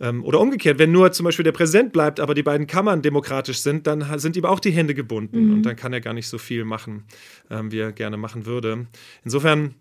oder 0.00 0.40
umgekehrt, 0.40 0.78
wenn 0.78 0.92
nur 0.92 1.12
zum 1.12 1.24
Beispiel 1.24 1.44
der 1.44 1.52
Präsident 1.52 1.92
bleibt, 1.92 2.20
aber 2.20 2.34
die 2.34 2.42
beiden 2.42 2.66
Kammern 2.66 3.02
demokratisch 3.02 3.58
sind, 3.58 3.86
dann 3.86 4.18
sind 4.18 4.36
ihm 4.36 4.46
auch 4.46 4.60
die 4.60 4.70
Hände 4.70 4.94
gebunden 4.94 5.46
mhm. 5.46 5.52
und 5.54 5.62
dann 5.62 5.76
kann 5.76 5.92
er 5.92 6.00
gar 6.00 6.14
nicht 6.14 6.28
so 6.28 6.38
viel 6.38 6.64
machen, 6.64 7.04
ähm, 7.50 7.70
wie 7.70 7.80
er 7.80 7.92
gerne 7.92 8.16
machen 8.16 8.46
würde. 8.46 8.86
Insofern 9.24 9.74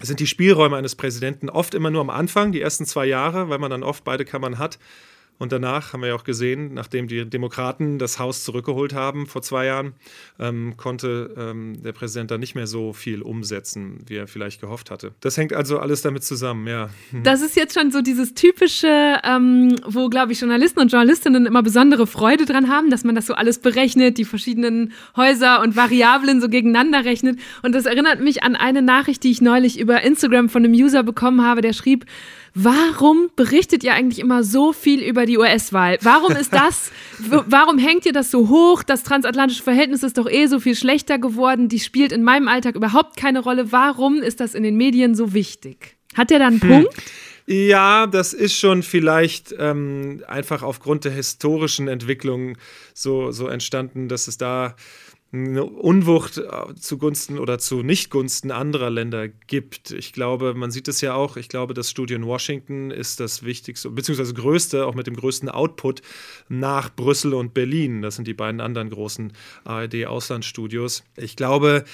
sind 0.00 0.20
die 0.20 0.26
Spielräume 0.26 0.76
eines 0.76 0.96
Präsidenten 0.96 1.50
oft 1.50 1.74
immer 1.74 1.90
nur 1.90 2.00
am 2.00 2.10
Anfang, 2.10 2.52
die 2.52 2.60
ersten 2.60 2.86
zwei 2.86 3.04
Jahre, 3.04 3.50
weil 3.50 3.58
man 3.58 3.70
dann 3.70 3.82
oft 3.82 4.04
beide 4.04 4.24
Kammern 4.24 4.58
hat. 4.58 4.78
Und 5.40 5.52
danach 5.52 5.94
haben 5.94 6.02
wir 6.02 6.08
ja 6.08 6.14
auch 6.14 6.24
gesehen, 6.24 6.74
nachdem 6.74 7.08
die 7.08 7.24
Demokraten 7.24 7.98
das 7.98 8.18
Haus 8.18 8.44
zurückgeholt 8.44 8.92
haben 8.92 9.26
vor 9.26 9.40
zwei 9.40 9.64
Jahren, 9.64 9.94
ähm, 10.38 10.76
konnte 10.76 11.34
ähm, 11.34 11.82
der 11.82 11.92
Präsident 11.92 12.30
da 12.30 12.36
nicht 12.36 12.54
mehr 12.54 12.66
so 12.66 12.92
viel 12.92 13.22
umsetzen, 13.22 14.04
wie 14.06 14.16
er 14.16 14.28
vielleicht 14.28 14.60
gehofft 14.60 14.90
hatte. 14.90 15.12
Das 15.20 15.38
hängt 15.38 15.54
also 15.54 15.78
alles 15.78 16.02
damit 16.02 16.24
zusammen, 16.24 16.66
ja. 16.66 16.90
Hm. 17.10 17.22
Das 17.22 17.40
ist 17.40 17.56
jetzt 17.56 17.72
schon 17.72 17.90
so 17.90 18.02
dieses 18.02 18.34
typische, 18.34 19.16
ähm, 19.24 19.76
wo, 19.86 20.10
glaube 20.10 20.32
ich, 20.32 20.40
Journalisten 20.40 20.78
und 20.78 20.92
Journalistinnen 20.92 21.46
immer 21.46 21.62
besondere 21.62 22.06
Freude 22.06 22.44
dran 22.44 22.68
haben, 22.68 22.90
dass 22.90 23.04
man 23.04 23.14
das 23.14 23.26
so 23.26 23.32
alles 23.32 23.60
berechnet, 23.60 24.18
die 24.18 24.26
verschiedenen 24.26 24.92
Häuser 25.16 25.62
und 25.62 25.74
Variablen 25.74 26.42
so 26.42 26.50
gegeneinander 26.50 27.06
rechnet. 27.06 27.38
Und 27.62 27.74
das 27.74 27.86
erinnert 27.86 28.20
mich 28.20 28.42
an 28.42 28.56
eine 28.56 28.82
Nachricht, 28.82 29.24
die 29.24 29.30
ich 29.30 29.40
neulich 29.40 29.80
über 29.80 30.02
Instagram 30.02 30.50
von 30.50 30.66
einem 30.66 30.74
User 30.74 31.02
bekommen 31.02 31.42
habe, 31.42 31.62
der 31.62 31.72
schrieb, 31.72 32.04
Warum 32.54 33.30
berichtet 33.36 33.84
ihr 33.84 33.94
eigentlich 33.94 34.18
immer 34.18 34.42
so 34.42 34.72
viel 34.72 35.00
über 35.02 35.24
die 35.26 35.38
US-Wahl? 35.38 35.98
Warum 36.02 36.32
ist 36.32 36.52
das, 36.52 36.90
warum 37.18 37.78
hängt 37.78 38.06
ihr 38.06 38.12
das 38.12 38.30
so 38.30 38.48
hoch? 38.48 38.82
Das 38.82 39.02
transatlantische 39.02 39.62
Verhältnis 39.62 40.02
ist 40.02 40.18
doch 40.18 40.28
eh 40.28 40.46
so 40.46 40.58
viel 40.58 40.74
schlechter 40.74 41.18
geworden. 41.18 41.68
Die 41.68 41.78
spielt 41.78 42.12
in 42.12 42.22
meinem 42.22 42.48
Alltag 42.48 42.74
überhaupt 42.74 43.16
keine 43.16 43.40
Rolle. 43.40 43.72
Warum 43.72 44.22
ist 44.22 44.40
das 44.40 44.54
in 44.54 44.62
den 44.62 44.76
Medien 44.76 45.14
so 45.14 45.32
wichtig? 45.32 45.96
Hat 46.14 46.30
der 46.30 46.40
da 46.40 46.48
einen 46.48 46.60
hm. 46.60 46.68
Punkt? 46.68 46.94
Ja, 47.46 48.06
das 48.06 48.32
ist 48.32 48.54
schon 48.54 48.84
vielleicht 48.84 49.54
ähm, 49.58 50.22
einfach 50.28 50.62
aufgrund 50.62 51.04
der 51.04 51.12
historischen 51.12 51.88
Entwicklung 51.88 52.56
so, 52.94 53.32
so 53.32 53.48
entstanden, 53.48 54.08
dass 54.08 54.28
es 54.28 54.38
da 54.38 54.76
eine 55.32 55.64
Unwucht 55.64 56.38
äh, 56.38 56.74
zugunsten 56.74 57.38
oder 57.38 57.58
zu 57.58 57.82
Nichtgunsten 57.82 58.50
anderer 58.50 58.90
Länder 58.90 59.28
gibt. 59.28 59.92
Ich 59.92 60.12
glaube, 60.12 60.54
man 60.54 60.72
sieht 60.72 60.88
es 60.88 61.00
ja 61.00 61.14
auch, 61.14 61.36
ich 61.36 61.48
glaube, 61.48 61.72
das 61.72 61.88
Studio 61.88 62.16
in 62.16 62.26
Washington 62.26 62.90
ist 62.90 63.20
das 63.20 63.44
wichtigste, 63.44 63.90
beziehungsweise 63.90 64.34
größte, 64.34 64.86
auch 64.86 64.94
mit 64.94 65.06
dem 65.06 65.14
größten 65.14 65.48
Output 65.48 66.02
nach 66.48 66.90
Brüssel 66.94 67.34
und 67.34 67.54
Berlin. 67.54 68.02
Das 68.02 68.16
sind 68.16 68.26
die 68.26 68.34
beiden 68.34 68.60
anderen 68.60 68.90
großen 68.90 69.32
ARD-Auslandsstudios. 69.64 71.04
Ich 71.16 71.36
glaube, 71.36 71.84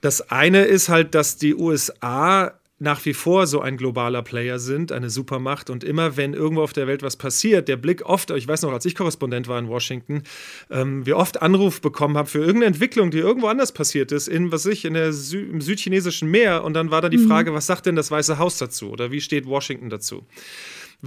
das 0.00 0.30
eine 0.30 0.64
ist 0.64 0.88
halt, 0.88 1.14
dass 1.14 1.36
die 1.36 1.54
USA 1.54 2.58
nach 2.78 3.04
wie 3.04 3.14
vor 3.14 3.46
so 3.46 3.60
ein 3.60 3.76
globaler 3.76 4.22
Player 4.22 4.58
sind, 4.58 4.90
eine 4.90 5.08
Supermacht. 5.08 5.70
Und 5.70 5.84
immer, 5.84 6.16
wenn 6.16 6.34
irgendwo 6.34 6.62
auf 6.62 6.72
der 6.72 6.86
Welt 6.86 7.02
was 7.02 7.16
passiert, 7.16 7.68
der 7.68 7.76
Blick 7.76 8.04
oft, 8.04 8.30
ich 8.30 8.48
weiß 8.48 8.62
noch, 8.62 8.72
als 8.72 8.84
ich 8.84 8.96
Korrespondent 8.96 9.46
war 9.46 9.58
in 9.58 9.68
Washington, 9.68 10.24
ähm, 10.70 11.06
wir 11.06 11.16
oft 11.16 11.40
Anruf 11.40 11.80
bekommen 11.80 12.16
haben 12.16 12.26
für 12.26 12.40
irgendeine 12.40 12.66
Entwicklung, 12.66 13.12
die 13.12 13.18
irgendwo 13.18 13.46
anders 13.46 13.72
passiert 13.72 14.10
ist, 14.10 14.26
in, 14.26 14.50
was 14.50 14.66
ich, 14.66 14.84
in 14.84 14.94
der 14.94 15.12
Sü 15.12 15.40
im 15.40 15.60
südchinesischen 15.60 16.28
Meer. 16.28 16.64
Und 16.64 16.74
dann 16.74 16.90
war 16.90 17.00
da 17.00 17.08
die 17.08 17.18
mhm. 17.18 17.28
Frage, 17.28 17.54
was 17.54 17.66
sagt 17.66 17.86
denn 17.86 17.96
das 17.96 18.10
Weiße 18.10 18.38
Haus 18.38 18.58
dazu? 18.58 18.90
Oder 18.90 19.12
wie 19.12 19.20
steht 19.20 19.46
Washington 19.46 19.88
dazu? 19.88 20.26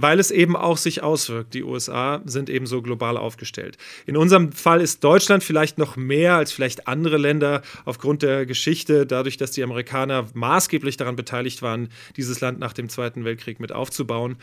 Weil 0.00 0.20
es 0.20 0.30
eben 0.30 0.54
auch 0.54 0.76
sich 0.76 1.02
auswirkt. 1.02 1.54
Die 1.54 1.64
USA 1.64 2.22
sind 2.24 2.48
eben 2.48 2.66
so 2.66 2.82
global 2.82 3.16
aufgestellt. 3.16 3.76
In 4.06 4.16
unserem 4.16 4.52
Fall 4.52 4.80
ist 4.80 5.02
Deutschland 5.02 5.42
vielleicht 5.42 5.76
noch 5.76 5.96
mehr 5.96 6.36
als 6.36 6.52
vielleicht 6.52 6.86
andere 6.86 7.18
Länder 7.18 7.62
aufgrund 7.84 8.22
der 8.22 8.46
Geschichte, 8.46 9.06
dadurch, 9.06 9.38
dass 9.38 9.50
die 9.50 9.64
Amerikaner 9.64 10.26
maßgeblich 10.34 10.96
daran 10.96 11.16
beteiligt 11.16 11.62
waren, 11.62 11.88
dieses 12.16 12.40
Land 12.40 12.60
nach 12.60 12.72
dem 12.72 12.88
Zweiten 12.88 13.24
Weltkrieg 13.24 13.58
mit 13.58 13.72
aufzubauen 13.72 14.36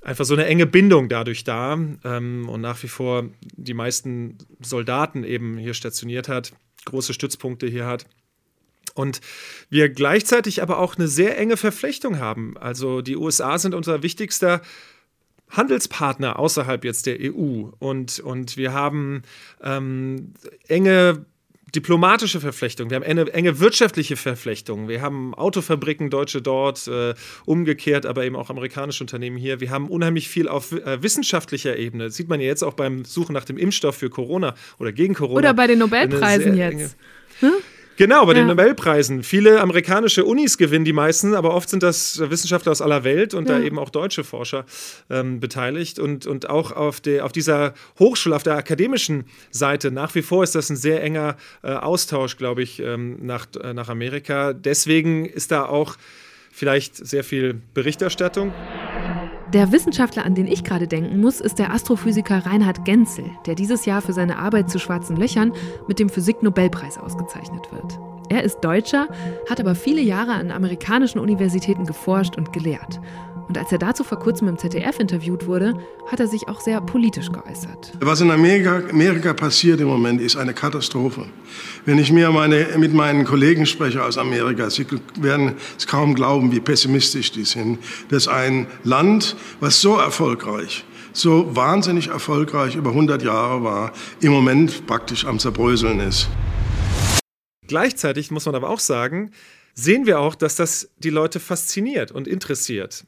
einfach 0.00 0.24
so 0.24 0.34
eine 0.34 0.46
enge 0.46 0.66
Bindung 0.66 1.08
dadurch 1.08 1.42
da 1.42 1.76
ähm, 2.04 2.48
und 2.48 2.60
nach 2.60 2.80
wie 2.84 2.88
vor 2.88 3.24
die 3.56 3.74
meisten 3.74 4.38
Soldaten 4.60 5.24
eben 5.24 5.58
hier 5.58 5.74
stationiert 5.74 6.28
hat, 6.28 6.52
große 6.84 7.12
Stützpunkte 7.12 7.66
hier 7.66 7.86
hat. 7.86 8.06
Und 8.98 9.20
wir 9.70 9.88
gleichzeitig 9.90 10.60
aber 10.60 10.78
auch 10.78 10.96
eine 10.96 11.06
sehr 11.06 11.38
enge 11.38 11.56
Verflechtung 11.56 12.18
haben. 12.18 12.56
Also 12.58 13.00
die 13.00 13.16
USA 13.16 13.56
sind 13.56 13.74
unser 13.74 14.02
wichtigster 14.02 14.60
Handelspartner 15.50 16.38
außerhalb 16.38 16.84
jetzt 16.84 17.06
der 17.06 17.18
EU. 17.20 17.70
Und, 17.78 18.18
und 18.18 18.56
wir 18.56 18.72
haben 18.72 19.22
ähm, 19.62 20.34
enge 20.66 21.24
diplomatische 21.74 22.40
Verflechtung, 22.40 22.90
wir 22.90 22.96
haben 22.96 23.02
enge, 23.02 23.30
enge, 23.32 23.60
wirtschaftliche 23.60 24.16
Verflechtung, 24.16 24.88
wir 24.88 25.02
haben 25.02 25.34
Autofabriken, 25.34 26.08
deutsche 26.08 26.40
dort, 26.40 26.88
äh, 26.88 27.14
umgekehrt, 27.44 28.06
aber 28.06 28.24
eben 28.24 28.36
auch 28.36 28.48
amerikanische 28.48 29.04
Unternehmen 29.04 29.36
hier. 29.36 29.60
Wir 29.60 29.70
haben 29.70 29.88
unheimlich 29.88 30.28
viel 30.28 30.48
auf 30.48 30.72
äh, 30.72 31.02
wissenschaftlicher 31.02 31.76
Ebene. 31.76 32.04
Das 32.04 32.16
sieht 32.16 32.28
man 32.28 32.40
ja 32.40 32.46
jetzt 32.46 32.64
auch 32.64 32.74
beim 32.74 33.04
Suchen 33.04 33.34
nach 33.34 33.44
dem 33.44 33.58
Impfstoff 33.58 33.96
für 33.96 34.10
Corona 34.10 34.54
oder 34.78 34.92
gegen 34.92 35.14
Corona. 35.14 35.38
Oder 35.38 35.54
bei 35.54 35.66
den 35.66 35.78
Nobelpreisen 35.78 36.56
jetzt. 36.56 36.96
Hm? 37.40 37.52
Genau, 37.98 38.24
bei 38.26 38.32
ja. 38.32 38.38
den 38.38 38.46
Nobelpreisen. 38.46 39.24
Viele 39.24 39.60
amerikanische 39.60 40.24
Unis 40.24 40.56
gewinnen 40.56 40.84
die 40.84 40.92
meisten, 40.92 41.34
aber 41.34 41.52
oft 41.52 41.68
sind 41.68 41.82
das 41.82 42.20
Wissenschaftler 42.30 42.70
aus 42.70 42.80
aller 42.80 43.02
Welt 43.02 43.34
und 43.34 43.48
ja. 43.48 43.58
da 43.58 43.64
eben 43.64 43.76
auch 43.76 43.90
deutsche 43.90 44.22
Forscher 44.22 44.64
ähm, 45.10 45.40
beteiligt. 45.40 45.98
Und, 45.98 46.24
und 46.24 46.48
auch 46.48 46.70
auf, 46.70 47.00
der, 47.00 47.24
auf 47.24 47.32
dieser 47.32 47.74
Hochschule, 47.98 48.36
auf 48.36 48.44
der 48.44 48.54
akademischen 48.54 49.24
Seite, 49.50 49.90
nach 49.90 50.14
wie 50.14 50.22
vor 50.22 50.44
ist 50.44 50.54
das 50.54 50.70
ein 50.70 50.76
sehr 50.76 51.02
enger 51.02 51.36
äh, 51.64 51.72
Austausch, 51.72 52.36
glaube 52.36 52.62
ich, 52.62 52.78
ähm, 52.78 53.18
nach, 53.26 53.46
äh, 53.60 53.74
nach 53.74 53.88
Amerika. 53.88 54.52
Deswegen 54.52 55.26
ist 55.26 55.50
da 55.50 55.66
auch 55.66 55.96
vielleicht 56.52 56.94
sehr 56.94 57.24
viel 57.24 57.60
Berichterstattung. 57.74 58.52
Der 59.54 59.72
Wissenschaftler, 59.72 60.26
an 60.26 60.34
den 60.34 60.46
ich 60.46 60.62
gerade 60.62 60.86
denken 60.86 61.20
muss, 61.20 61.40
ist 61.40 61.58
der 61.58 61.72
Astrophysiker 61.72 62.44
Reinhard 62.44 62.84
Genzel, 62.84 63.24
der 63.46 63.54
dieses 63.54 63.86
Jahr 63.86 64.02
für 64.02 64.12
seine 64.12 64.38
Arbeit 64.38 64.68
zu 64.68 64.78
schwarzen 64.78 65.16
Löchern 65.16 65.54
mit 65.86 65.98
dem 65.98 66.10
Physik-Nobelpreis 66.10 66.98
ausgezeichnet 66.98 67.72
wird. 67.72 67.98
Er 68.28 68.44
ist 68.44 68.60
Deutscher, 68.60 69.08
hat 69.48 69.58
aber 69.58 69.74
viele 69.74 70.02
Jahre 70.02 70.32
an 70.32 70.50
amerikanischen 70.50 71.18
Universitäten 71.18 71.86
geforscht 71.86 72.36
und 72.36 72.52
gelehrt. 72.52 73.00
Und 73.48 73.56
als 73.56 73.72
er 73.72 73.78
dazu 73.78 74.04
vor 74.04 74.18
kurzem 74.18 74.46
im 74.48 74.58
ZDF 74.58 75.00
interviewt 75.00 75.46
wurde, 75.46 75.74
hat 76.06 76.20
er 76.20 76.26
sich 76.26 76.48
auch 76.48 76.60
sehr 76.60 76.82
politisch 76.82 77.32
geäußert. 77.32 77.92
Was 78.00 78.20
in 78.20 78.30
Amerika, 78.30 78.82
Amerika 78.90 79.32
passiert 79.32 79.80
im 79.80 79.88
Moment, 79.88 80.20
ist 80.20 80.36
eine 80.36 80.52
Katastrophe. 80.52 81.24
Wenn 81.86 81.98
ich 81.98 82.12
mir 82.12 82.30
meine, 82.30 82.66
mit 82.76 82.92
meinen 82.92 83.24
Kollegen 83.24 83.64
spreche 83.64 84.04
aus 84.04 84.18
Amerika, 84.18 84.68
sie 84.68 84.86
werden 85.18 85.54
es 85.78 85.86
kaum 85.86 86.14
glauben, 86.14 86.52
wie 86.52 86.60
pessimistisch 86.60 87.32
die 87.32 87.44
sind, 87.44 87.78
dass 88.10 88.28
ein 88.28 88.66
Land, 88.84 89.34
was 89.60 89.80
so 89.80 89.96
erfolgreich 89.96 90.84
so 91.14 91.56
wahnsinnig 91.56 92.08
erfolgreich 92.08 92.76
über 92.76 92.90
100 92.90 93.22
Jahre 93.24 93.64
war, 93.64 93.92
im 94.20 94.30
Moment 94.30 94.86
praktisch 94.86 95.24
am 95.24 95.40
Zerbröseln 95.40 95.98
ist. 95.98 96.28
Gleichzeitig 97.66 98.30
muss 98.30 98.46
man 98.46 98.54
aber 98.54 98.70
auch 98.70 98.78
sagen, 98.78 99.32
sehen 99.74 100.06
wir 100.06 100.20
auch, 100.20 100.36
dass 100.36 100.54
das 100.54 100.90
die 100.98 101.10
Leute 101.10 101.40
fasziniert 101.40 102.12
und 102.12 102.28
interessiert. 102.28 103.04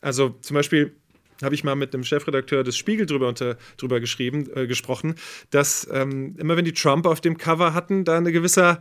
Also 0.00 0.30
zum 0.40 0.54
Beispiel 0.54 0.94
habe 1.42 1.54
ich 1.54 1.64
mal 1.64 1.76
mit 1.76 1.94
einem 1.94 2.04
Chefredakteur 2.04 2.64
des 2.64 2.76
Spiegel 2.76 3.06
drüber, 3.06 3.28
unter, 3.28 3.56
drüber 3.76 4.00
geschrieben, 4.00 4.48
äh, 4.54 4.66
gesprochen, 4.66 5.16
dass 5.50 5.86
ähm, 5.92 6.34
immer 6.38 6.56
wenn 6.56 6.64
die 6.64 6.72
Trump 6.72 7.06
auf 7.06 7.20
dem 7.20 7.36
Cover 7.36 7.74
hatten, 7.74 8.04
da 8.04 8.16
ein 8.16 8.24
gewisser 8.24 8.80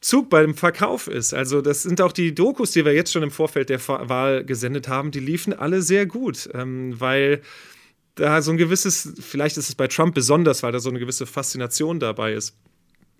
Zug 0.00 0.30
beim 0.30 0.54
Verkauf 0.54 1.06
ist. 1.06 1.32
Also 1.32 1.62
das 1.62 1.82
sind 1.84 2.00
auch 2.00 2.12
die 2.12 2.34
Dokus, 2.34 2.72
die 2.72 2.84
wir 2.84 2.92
jetzt 2.92 3.12
schon 3.12 3.22
im 3.22 3.30
Vorfeld 3.30 3.70
der 3.70 3.80
Wahl 3.88 4.44
gesendet 4.44 4.88
haben, 4.88 5.12
die 5.12 5.20
liefen 5.20 5.52
alle 5.52 5.80
sehr 5.80 6.06
gut, 6.06 6.48
ähm, 6.54 7.00
weil 7.00 7.40
da 8.16 8.42
so 8.42 8.50
ein 8.50 8.58
gewisses, 8.58 9.14
vielleicht 9.20 9.56
ist 9.56 9.68
es 9.68 9.74
bei 9.74 9.86
Trump 9.86 10.14
besonders, 10.14 10.62
weil 10.62 10.72
da 10.72 10.80
so 10.80 10.90
eine 10.90 10.98
gewisse 10.98 11.24
Faszination 11.24 11.98
dabei 12.00 12.34
ist. 12.34 12.56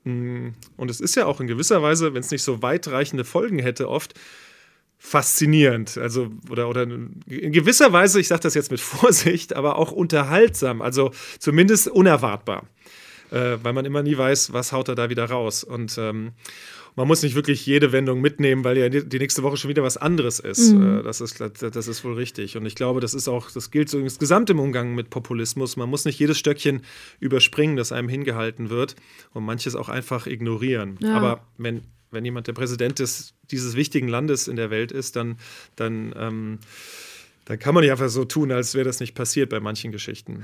Mm, 0.04 0.48
und 0.76 0.90
es 0.90 1.00
ist 1.00 1.14
ja 1.14 1.26
auch 1.26 1.40
in 1.40 1.46
gewisser 1.46 1.82
Weise, 1.82 2.14
wenn 2.14 2.20
es 2.20 2.30
nicht 2.30 2.42
so 2.42 2.62
weitreichende 2.62 3.24
Folgen 3.24 3.58
hätte, 3.58 3.88
oft 3.88 4.14
faszinierend. 5.04 5.98
Also, 5.98 6.30
oder, 6.48 6.68
oder 6.68 6.84
in 6.84 7.52
gewisser 7.52 7.92
Weise, 7.92 8.20
ich 8.20 8.28
sage 8.28 8.42
das 8.42 8.54
jetzt 8.54 8.70
mit 8.70 8.80
Vorsicht, 8.92 9.54
aber 9.54 9.76
auch 9.76 9.90
unterhaltsam, 9.90 10.80
also 10.80 11.10
zumindest 11.40 11.88
unerwartbar. 11.88 12.68
Äh, 13.30 13.58
weil 13.62 13.72
man 13.72 13.84
immer 13.84 14.02
nie 14.02 14.16
weiß, 14.16 14.52
was 14.52 14.72
haut 14.72 14.88
er 14.88 14.94
da 14.94 15.10
wieder 15.10 15.24
raus. 15.24 15.64
Und 15.64 15.98
ähm, 15.98 16.32
man 16.94 17.08
muss 17.08 17.22
nicht 17.22 17.34
wirklich 17.34 17.64
jede 17.64 17.92
Wendung 17.92 18.20
mitnehmen, 18.20 18.64
weil 18.64 18.76
ja 18.76 18.88
die 18.88 19.18
nächste 19.18 19.42
Woche 19.42 19.56
schon 19.56 19.70
wieder 19.70 19.82
was 19.82 19.96
anderes 19.96 20.38
ist. 20.38 20.72
Mhm. 20.72 20.98
Äh, 20.98 21.02
das, 21.02 21.20
ist 21.20 21.40
das 21.40 21.88
ist 21.88 22.04
wohl 22.04 22.14
richtig. 22.14 22.56
Und 22.56 22.66
ich 22.66 22.74
glaube, 22.74 23.00
das 23.00 23.14
ist 23.14 23.28
auch, 23.28 23.50
das 23.50 23.70
gilt 23.70 23.88
so 23.88 23.98
insgesamt 23.98 24.50
im 24.50 24.60
Umgang 24.60 24.94
mit 24.94 25.10
Populismus. 25.10 25.76
Man 25.76 25.88
muss 25.88 26.04
nicht 26.04 26.18
jedes 26.18 26.38
Stöckchen 26.38 26.82
überspringen, 27.20 27.76
das 27.76 27.92
einem 27.92 28.08
hingehalten 28.08 28.70
wird 28.70 28.96
und 29.32 29.44
manches 29.44 29.74
auch 29.74 29.88
einfach 29.88 30.26
ignorieren. 30.26 30.98
Ja. 31.00 31.16
Aber 31.16 31.46
wenn 31.58 31.82
wenn 32.12 32.26
jemand 32.26 32.46
der 32.46 32.52
Präsident 32.52 32.98
des, 32.98 33.32
dieses 33.50 33.74
wichtigen 33.74 34.06
Landes 34.06 34.46
in 34.46 34.56
der 34.56 34.68
Welt 34.68 34.92
ist, 34.92 35.16
dann, 35.16 35.38
dann, 35.76 36.14
ähm, 36.14 36.58
dann 37.52 37.58
kann 37.58 37.74
man 37.74 37.82
nicht 37.82 37.90
einfach 37.90 38.08
so 38.08 38.24
tun, 38.24 38.50
als 38.50 38.74
wäre 38.74 38.86
das 38.86 38.98
nicht 39.00 39.14
passiert 39.14 39.50
bei 39.50 39.60
manchen 39.60 39.92
Geschichten. 39.92 40.42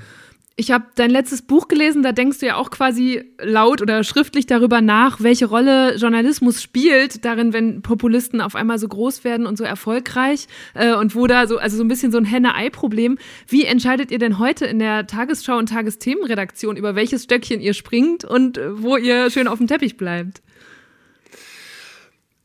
Ich 0.55 0.69
habe 0.69 0.85
dein 0.93 1.09
letztes 1.09 1.41
Buch 1.41 1.67
gelesen, 1.67 2.03
da 2.03 2.11
denkst 2.11 2.37
du 2.37 2.45
ja 2.45 2.55
auch 2.57 2.69
quasi 2.69 3.23
laut 3.41 3.81
oder 3.81 4.03
schriftlich 4.03 4.45
darüber 4.45 4.79
nach, 4.79 5.19
welche 5.19 5.47
Rolle 5.47 5.95
Journalismus 5.95 6.61
spielt, 6.61 7.25
darin, 7.25 7.51
wenn 7.51 7.81
Populisten 7.81 8.41
auf 8.41 8.53
einmal 8.55 8.77
so 8.77 8.87
groß 8.87 9.23
werden 9.23 9.47
und 9.47 9.57
so 9.57 9.63
erfolgreich 9.63 10.45
äh, 10.75 10.93
und 10.93 11.15
wo 11.15 11.25
da 11.25 11.47
so, 11.47 11.57
also 11.57 11.77
so 11.77 11.83
ein 11.83 11.87
bisschen 11.87 12.11
so 12.11 12.19
ein 12.19 12.25
Henne-Ei-Problem. 12.25 13.17
Wie 13.47 13.65
entscheidet 13.65 14.11
ihr 14.11 14.19
denn 14.19 14.37
heute 14.37 14.67
in 14.67 14.77
der 14.77 15.07
Tagesschau 15.07 15.57
und 15.57 15.69
Tagesthemenredaktion, 15.69 16.77
über 16.77 16.93
welches 16.93 17.23
Stöckchen 17.23 17.59
ihr 17.59 17.73
springt 17.73 18.23
und 18.23 18.59
äh, 18.59 18.83
wo 18.83 18.97
ihr 18.97 19.31
schön 19.31 19.47
auf 19.47 19.57
dem 19.57 19.65
Teppich 19.65 19.97
bleibt? 19.97 20.43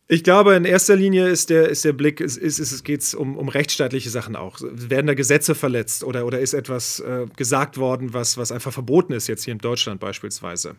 Ich 0.07 0.23
glaube, 0.23 0.55
in 0.55 0.67
erster 0.67 0.97
Linie 0.97 1.29
ist 1.29 1.49
der, 1.49 1.71
ist 1.71 1.83
der 1.83 1.95
Blick, 1.95 2.21
ist, 2.21 2.37
ist, 2.37 2.59
es 2.59 2.85
geht 2.85 3.15
um, 3.15 3.39
um 3.39 3.49
rechtsstaatliche 3.49 4.11
Sachen 4.11 4.37
auch. 4.37 4.59
Werden 4.61 5.07
da 5.07 5.15
Gesetze 5.15 5.55
verletzt 5.55 6.05
oder, 6.05 6.27
oder 6.27 6.41
ist 6.41 6.53
etwas 6.53 7.01
äh, 7.01 7.25
gesagt 7.37 7.79
worden, 7.79 8.13
was, 8.13 8.37
was 8.37 8.53
einfach 8.53 8.73
verboten 8.73 9.15
ist, 9.15 9.29
jetzt 9.29 9.45
hier 9.45 9.53
in 9.53 9.59
Deutschland 9.59 10.01
beispielsweise? 10.01 10.77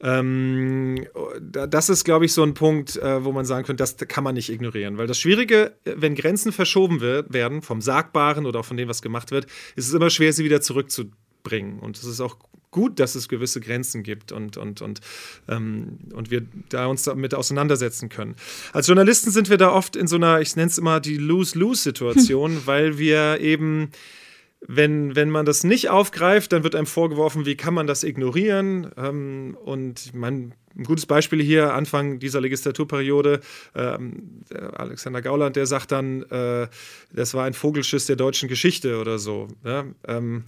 Ähm, 0.00 1.06
das 1.50 1.90
ist, 1.90 2.04
glaube 2.04 2.24
ich, 2.24 2.32
so 2.32 2.42
ein 2.42 2.54
Punkt, 2.54 2.96
äh, 2.96 3.22
wo 3.22 3.32
man 3.32 3.44
sagen 3.44 3.66
könnte, 3.66 3.82
das 3.82 3.98
kann 4.08 4.24
man 4.24 4.34
nicht 4.34 4.48
ignorieren. 4.48 4.96
Weil 4.96 5.08
das 5.08 5.18
Schwierige, 5.18 5.74
wenn 5.84 6.14
Grenzen 6.14 6.50
verschoben 6.50 7.02
wird, 7.02 7.34
werden, 7.34 7.60
vom 7.60 7.82
Sagbaren 7.82 8.46
oder 8.46 8.60
auch 8.60 8.64
von 8.64 8.78
dem, 8.78 8.88
was 8.88 9.02
gemacht 9.02 9.30
wird, 9.30 9.44
ist 9.76 9.88
es 9.88 9.94
immer 9.94 10.08
schwer, 10.08 10.32
sie 10.32 10.44
wieder 10.44 10.62
zurückzubringen. 10.62 11.80
Und 11.80 11.98
es 11.98 12.04
ist 12.04 12.20
auch 12.22 12.38
gut, 12.74 12.98
dass 12.98 13.14
es 13.14 13.28
gewisse 13.28 13.60
Grenzen 13.60 14.02
gibt 14.02 14.32
und, 14.32 14.56
und, 14.56 14.82
und, 14.82 15.00
ähm, 15.48 15.98
und 16.12 16.30
wir 16.30 16.42
da 16.68 16.86
uns 16.86 17.04
damit 17.04 17.34
auseinandersetzen 17.34 18.08
können. 18.08 18.34
Als 18.72 18.88
Journalisten 18.88 19.30
sind 19.30 19.48
wir 19.48 19.56
da 19.56 19.70
oft 19.70 19.94
in 19.94 20.08
so 20.08 20.16
einer, 20.16 20.40
ich 20.40 20.56
nenne 20.56 20.68
es 20.68 20.76
immer 20.76 20.98
die 21.00 21.16
Lose-Lose-Situation, 21.16 22.56
hm. 22.56 22.62
weil 22.66 22.98
wir 22.98 23.40
eben 23.40 23.90
wenn, 24.66 25.14
wenn 25.14 25.30
man 25.30 25.44
das 25.44 25.62
nicht 25.62 25.90
aufgreift, 25.90 26.52
dann 26.52 26.64
wird 26.64 26.74
einem 26.74 26.86
vorgeworfen, 26.86 27.44
wie 27.44 27.54
kann 27.54 27.74
man 27.74 27.86
das 27.86 28.02
ignorieren? 28.02 28.90
Ähm, 28.96 29.56
und 29.62 30.14
mein, 30.14 30.54
ein 30.74 30.84
gutes 30.84 31.04
Beispiel 31.04 31.42
hier, 31.42 31.74
Anfang 31.74 32.18
dieser 32.18 32.40
Legislaturperiode, 32.40 33.40
ähm, 33.74 34.42
Alexander 34.72 35.20
Gauland, 35.20 35.56
der 35.56 35.66
sagt 35.66 35.92
dann, 35.92 36.22
äh, 36.30 36.68
das 37.12 37.34
war 37.34 37.44
ein 37.44 37.52
Vogelschiss 37.52 38.06
der 38.06 38.16
deutschen 38.16 38.48
Geschichte 38.48 38.98
oder 38.98 39.18
so. 39.18 39.48
Ja? 39.64 39.84
Ähm, 40.08 40.44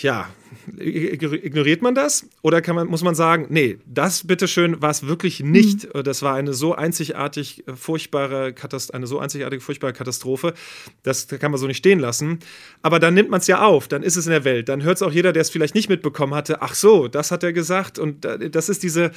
ja, 0.00 0.30
ignoriert 0.78 1.82
man 1.82 1.94
das? 1.94 2.26
Oder 2.42 2.62
kann 2.62 2.76
man, 2.76 2.86
muss 2.86 3.02
man 3.02 3.14
sagen, 3.14 3.46
nee, 3.50 3.78
das 3.86 4.26
bitteschön 4.26 4.80
war 4.80 4.90
es 4.90 5.06
wirklich 5.06 5.40
nicht. 5.40 5.94
Mhm. 5.94 6.02
Das 6.02 6.22
war 6.22 6.34
eine 6.34 6.54
so 6.54 6.74
einzigartig 6.74 7.64
furchtbare 7.74 8.52
Katastrophe, 8.52 8.96
eine 8.96 9.06
so 9.06 9.18
einzigartige 9.18 9.60
furchtbare 9.60 9.92
Katastrophe. 9.92 10.54
Das 11.02 11.28
kann 11.28 11.50
man 11.50 11.58
so 11.58 11.66
nicht 11.66 11.78
stehen 11.78 11.98
lassen. 11.98 12.38
Aber 12.80 12.98
dann 12.98 13.14
nimmt 13.14 13.30
man 13.30 13.40
es 13.40 13.46
ja 13.46 13.62
auf, 13.62 13.88
dann 13.88 14.02
ist 14.02 14.16
es 14.16 14.26
in 14.26 14.32
der 14.32 14.44
Welt. 14.44 14.68
Dann 14.68 14.82
hört 14.82 14.96
es 14.96 15.02
auch 15.02 15.12
jeder, 15.12 15.32
der 15.32 15.42
es 15.42 15.50
vielleicht 15.50 15.74
nicht 15.74 15.88
mitbekommen 15.88 16.34
hatte. 16.34 16.62
Ach 16.62 16.74
so, 16.74 17.08
das 17.08 17.30
hat 17.30 17.42
er 17.42 17.52
gesagt. 17.52 17.98
Und 17.98 18.24
das 18.24 18.68
ist 18.68 18.82
diese, 18.82 19.10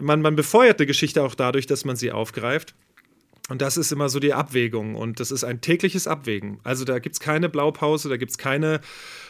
man, 0.00 0.22
man 0.22 0.36
befeuert 0.36 0.80
eine 0.80 0.86
Geschichte 0.86 1.22
auch 1.22 1.34
dadurch, 1.34 1.66
dass 1.66 1.84
man 1.84 1.96
sie 1.96 2.12
aufgreift. 2.12 2.74
Und 3.48 3.62
das 3.62 3.78
ist 3.78 3.92
immer 3.92 4.10
so 4.10 4.20
die 4.20 4.34
Abwägung. 4.34 4.94
Und 4.94 5.20
das 5.20 5.30
ist 5.30 5.42
ein 5.42 5.60
tägliches 5.60 6.06
Abwägen. 6.06 6.60
Also 6.64 6.84
da 6.84 6.98
gibt 6.98 7.14
es 7.14 7.20
keine 7.20 7.48
Blaupause, 7.48 8.08
da 8.08 8.18
gibt 8.18 8.30
es 8.30 8.38
keine 8.38 8.80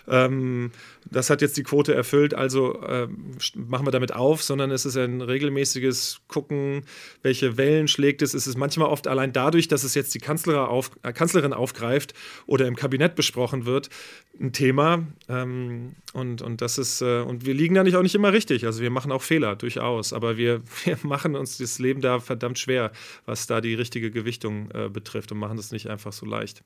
ähm, 0.08 0.70
das 1.10 1.30
hat 1.30 1.40
jetzt 1.40 1.56
die 1.56 1.62
Quote 1.62 1.94
erfüllt, 1.94 2.34
also 2.34 2.80
äh, 2.82 3.08
machen 3.54 3.86
wir 3.86 3.90
damit 3.90 4.14
auf, 4.14 4.42
sondern 4.42 4.70
es 4.70 4.84
ist 4.84 4.96
ein 4.96 5.20
regelmäßiges 5.20 6.20
Gucken, 6.28 6.82
welche 7.22 7.56
Wellen 7.56 7.88
schlägt 7.88 8.22
es. 8.22 8.34
Es 8.34 8.46
ist 8.46 8.56
manchmal 8.56 8.88
oft 8.88 9.06
allein 9.06 9.32
dadurch, 9.32 9.68
dass 9.68 9.84
es 9.84 9.94
jetzt 9.94 10.14
die 10.14 10.18
Kanzlerin, 10.18 10.60
auf, 10.60 10.90
äh, 11.02 11.12
Kanzlerin 11.12 11.52
aufgreift 11.52 12.14
oder 12.46 12.66
im 12.66 12.76
Kabinett 12.76 13.14
besprochen 13.14 13.66
wird, 13.66 13.88
ein 14.40 14.52
Thema. 14.52 15.06
Ähm, 15.28 15.96
und, 16.12 16.42
und 16.42 16.60
das 16.60 16.78
ist, 16.78 17.00
äh, 17.00 17.20
und 17.20 17.46
wir 17.46 17.54
liegen 17.54 17.74
da 17.74 17.84
nicht 17.84 17.96
auch 17.96 18.02
nicht 18.02 18.14
immer 18.14 18.32
richtig. 18.32 18.66
Also 18.66 18.82
wir 18.82 18.90
machen 18.90 19.12
auch 19.12 19.22
Fehler, 19.22 19.56
durchaus. 19.56 20.12
Aber 20.12 20.36
wir, 20.36 20.62
wir 20.84 20.98
machen 21.02 21.36
uns 21.36 21.58
das 21.58 21.78
Leben 21.78 22.00
da 22.00 22.20
verdammt 22.20 22.58
schwer, 22.58 22.92
was 23.26 23.46
da 23.46 23.60
die 23.60 23.74
richtige 23.74 24.10
Gewichtung 24.10 24.70
äh, 24.72 24.88
betrifft 24.88 25.32
und 25.32 25.38
machen 25.38 25.56
das 25.56 25.72
nicht 25.72 25.88
einfach 25.88 26.12
so 26.12 26.26
leicht. 26.26 26.62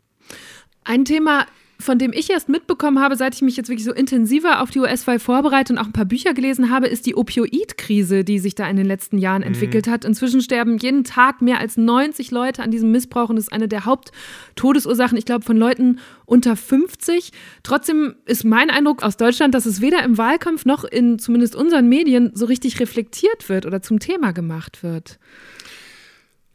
Ein 0.85 1.05
Thema, 1.05 1.47
von 1.83 1.99
dem 1.99 2.13
ich 2.13 2.31
erst 2.31 2.49
mitbekommen 2.49 3.01
habe, 3.01 3.17
seit 3.17 3.35
ich 3.35 3.43
mich 3.43 3.57
jetzt 3.57 3.69
wirklich 3.69 3.85
so 3.85 3.93
intensiver 3.93 4.61
auf 4.61 4.71
die 4.71 4.79
US-Wahl 4.81 5.19
vorbereite 5.19 5.73
und 5.73 5.79
auch 5.79 5.87
ein 5.87 5.93
paar 5.93 6.05
Bücher 6.05 6.33
gelesen 6.33 6.71
habe, 6.71 6.87
ist 6.87 7.07
die 7.07 7.17
Opioid-Krise, 7.17 8.25
die 8.25 8.39
sich 8.39 8.55
da 8.55 8.69
in 8.69 8.77
den 8.77 8.87
letzten 8.87 9.19
Jahren 9.19 9.43
entwickelt 9.43 9.87
mhm. 9.87 9.91
hat. 9.91 10.05
Inzwischen 10.05 10.41
sterben 10.41 10.79
jeden 10.79 11.05
Tag 11.05 11.43
mehr 11.43 11.59
als 11.59 11.77
90 11.77 12.31
Leute 12.31 12.63
an 12.63 12.71
diesem 12.71 12.91
Missbrauch 12.91 13.29
und 13.29 13.37
das 13.37 13.47
ist 13.47 13.53
eine 13.53 13.69
der 13.69 13.85
Haupttodesursachen, 13.85 15.19
ich 15.19 15.25
glaube, 15.25 15.45
von 15.45 15.57
Leuten 15.57 15.99
unter 16.25 16.57
50. 16.57 17.33
Trotzdem 17.63 18.15
ist 18.27 18.45
mein 18.45 18.71
Eindruck 18.71 19.03
aus 19.03 19.17
Deutschland, 19.17 19.55
dass 19.55 19.67
es 19.67 19.81
weder 19.81 20.03
im 20.05 20.17
Wahlkampf 20.19 20.65
noch 20.65 20.85
in 20.85 21.19
zumindest 21.19 21.55
unseren 21.57 21.89
Medien 21.89 22.31
so 22.35 22.47
richtig 22.47 22.81
reflektiert 22.81 23.49
wird 23.49 23.67
oder 23.67 23.83
zum 23.83 23.99
Thema 23.99 24.33
gemacht 24.33 24.83
wird. 24.83 25.19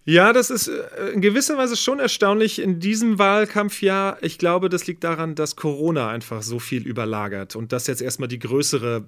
Ja, 0.09 0.31
das 0.31 0.49
ist 0.49 0.69
äh, 0.69 1.09
in 1.13 1.19
gewisser 1.19 1.57
Weise 1.57 1.75
schon 1.75 1.99
erstaunlich 1.99 2.59
in 2.59 2.79
diesem 2.79 3.19
Wahlkampfjahr. 3.19 4.17
Ich 4.21 4.37
glaube, 4.37 4.69
das 4.69 4.87
liegt 4.87 5.03
daran, 5.03 5.35
dass 5.35 5.57
Corona 5.57 6.09
einfach 6.09 6.41
so 6.43 6.59
viel 6.59 6.87
überlagert 6.87 7.57
und 7.57 7.73
das 7.73 7.87
jetzt 7.87 8.01
erstmal 8.01 8.29
die 8.29 8.39
größere 8.39 9.05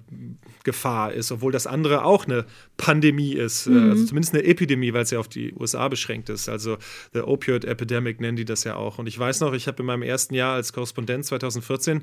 Gefahr 0.62 1.14
ist, 1.14 1.32
obwohl 1.32 1.52
das 1.52 1.66
andere 1.66 2.04
auch 2.04 2.26
eine 2.26 2.44
Pandemie 2.76 3.32
ist, 3.32 3.66
äh, 3.66 3.70
Mhm. 3.70 3.90
also 3.92 4.04
zumindest 4.04 4.34
eine 4.34 4.44
Epidemie, 4.44 4.92
weil 4.92 5.04
es 5.04 5.10
ja 5.10 5.18
auf 5.18 5.28
die 5.28 5.54
USA 5.54 5.88
beschränkt 5.88 6.28
ist. 6.28 6.50
Also 6.50 6.76
the 7.14 7.20
Opioid 7.20 7.64
Epidemic 7.64 8.20
nennen 8.20 8.36
die 8.36 8.44
das 8.44 8.64
ja 8.64 8.76
auch. 8.76 8.98
Und 8.98 9.06
ich 9.06 9.18
weiß 9.18 9.40
noch, 9.40 9.54
ich 9.54 9.68
habe 9.68 9.80
in 9.80 9.86
meinem 9.86 10.02
ersten 10.02 10.34
Jahr 10.34 10.54
als 10.54 10.74
Korrespondent 10.74 11.24
2014 11.24 12.02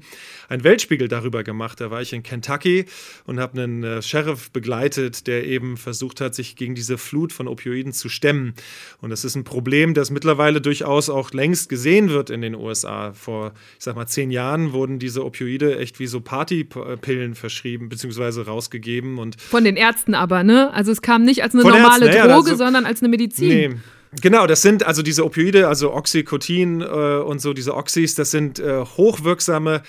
einen 0.50 0.64
Weltspiegel 0.64 1.08
darüber 1.08 1.44
gemacht. 1.44 1.80
Da 1.82 1.92
war 1.92 2.02
ich 2.02 2.14
in 2.14 2.24
Kentucky 2.24 2.86
und 3.26 3.40
habe 3.40 3.62
einen 3.62 3.84
äh, 3.84 4.02
Sheriff 4.02 4.50
begleitet, 4.50 5.28
der 5.28 5.46
eben 5.46 5.78
versucht 5.78 6.20
hat, 6.20 6.34
sich 6.34 6.56
gegen 6.56 6.74
diese 6.74 6.98
Flut 6.98 7.32
von 7.32 7.48
Opioiden 7.48 7.94
zu 7.94 8.10
stemmen. 8.10 8.56
Und 9.02 9.10
das 9.10 9.24
ist 9.26 9.36
ein 9.36 9.44
Problem, 9.44 9.94
das 9.94 10.10
mittlerweile 10.10 10.62
durchaus 10.62 11.10
auch 11.10 11.32
längst 11.32 11.70
gesehen 11.70 12.10
wird 12.10 12.30
in 12.30 12.42
den 12.42 12.56
USA. 12.56 13.14
Vor, 13.14 13.54
ich 13.78 13.84
sag 13.84 13.96
mal, 13.96 14.08
zehn 14.08 14.32
Jahren 14.32 14.74
wurden 14.74 15.00
diese 15.00 15.24
Opioide 15.26 15.78
echt 15.78 16.00
wie 16.00 16.08
so 16.08 16.22
Partypillen 16.22 17.36
verschrieben, 17.36 17.90
beziehungsweise 17.90 18.46
rausgegeben. 18.46 19.18
Und 19.18 19.40
Von 19.42 19.64
den 19.64 19.76
Ärzten 19.76 20.16
aber, 20.16 20.44
ne? 20.44 20.74
Also 20.74 20.92
es 20.92 21.02
kam 21.02 21.24
nicht 21.24 21.44
als 21.44 21.54
eine 21.54 21.64
normale 21.64 22.06
Ärzten, 22.06 22.18
ja, 22.18 22.28
Droge, 22.28 22.52
also- 22.52 22.64
sondern 22.64 22.86
als 22.86 23.02
eine 23.02 23.10
Medizin. 23.10 23.48
Nee. 23.48 23.76
Genau, 24.22 24.48
das 24.48 24.62
sind 24.62 24.86
also 24.86 25.02
diese 25.04 25.26
Opioide, 25.26 25.68
also 25.68 25.94
Oxycotin 25.94 26.82
äh, 26.82 26.86
und 26.86 27.42
so, 27.42 27.54
diese 27.54 27.76
Oxys, 27.76 28.16
das 28.16 28.32
sind 28.32 28.58
äh, 28.58 28.80
hochwirksame 28.86 29.84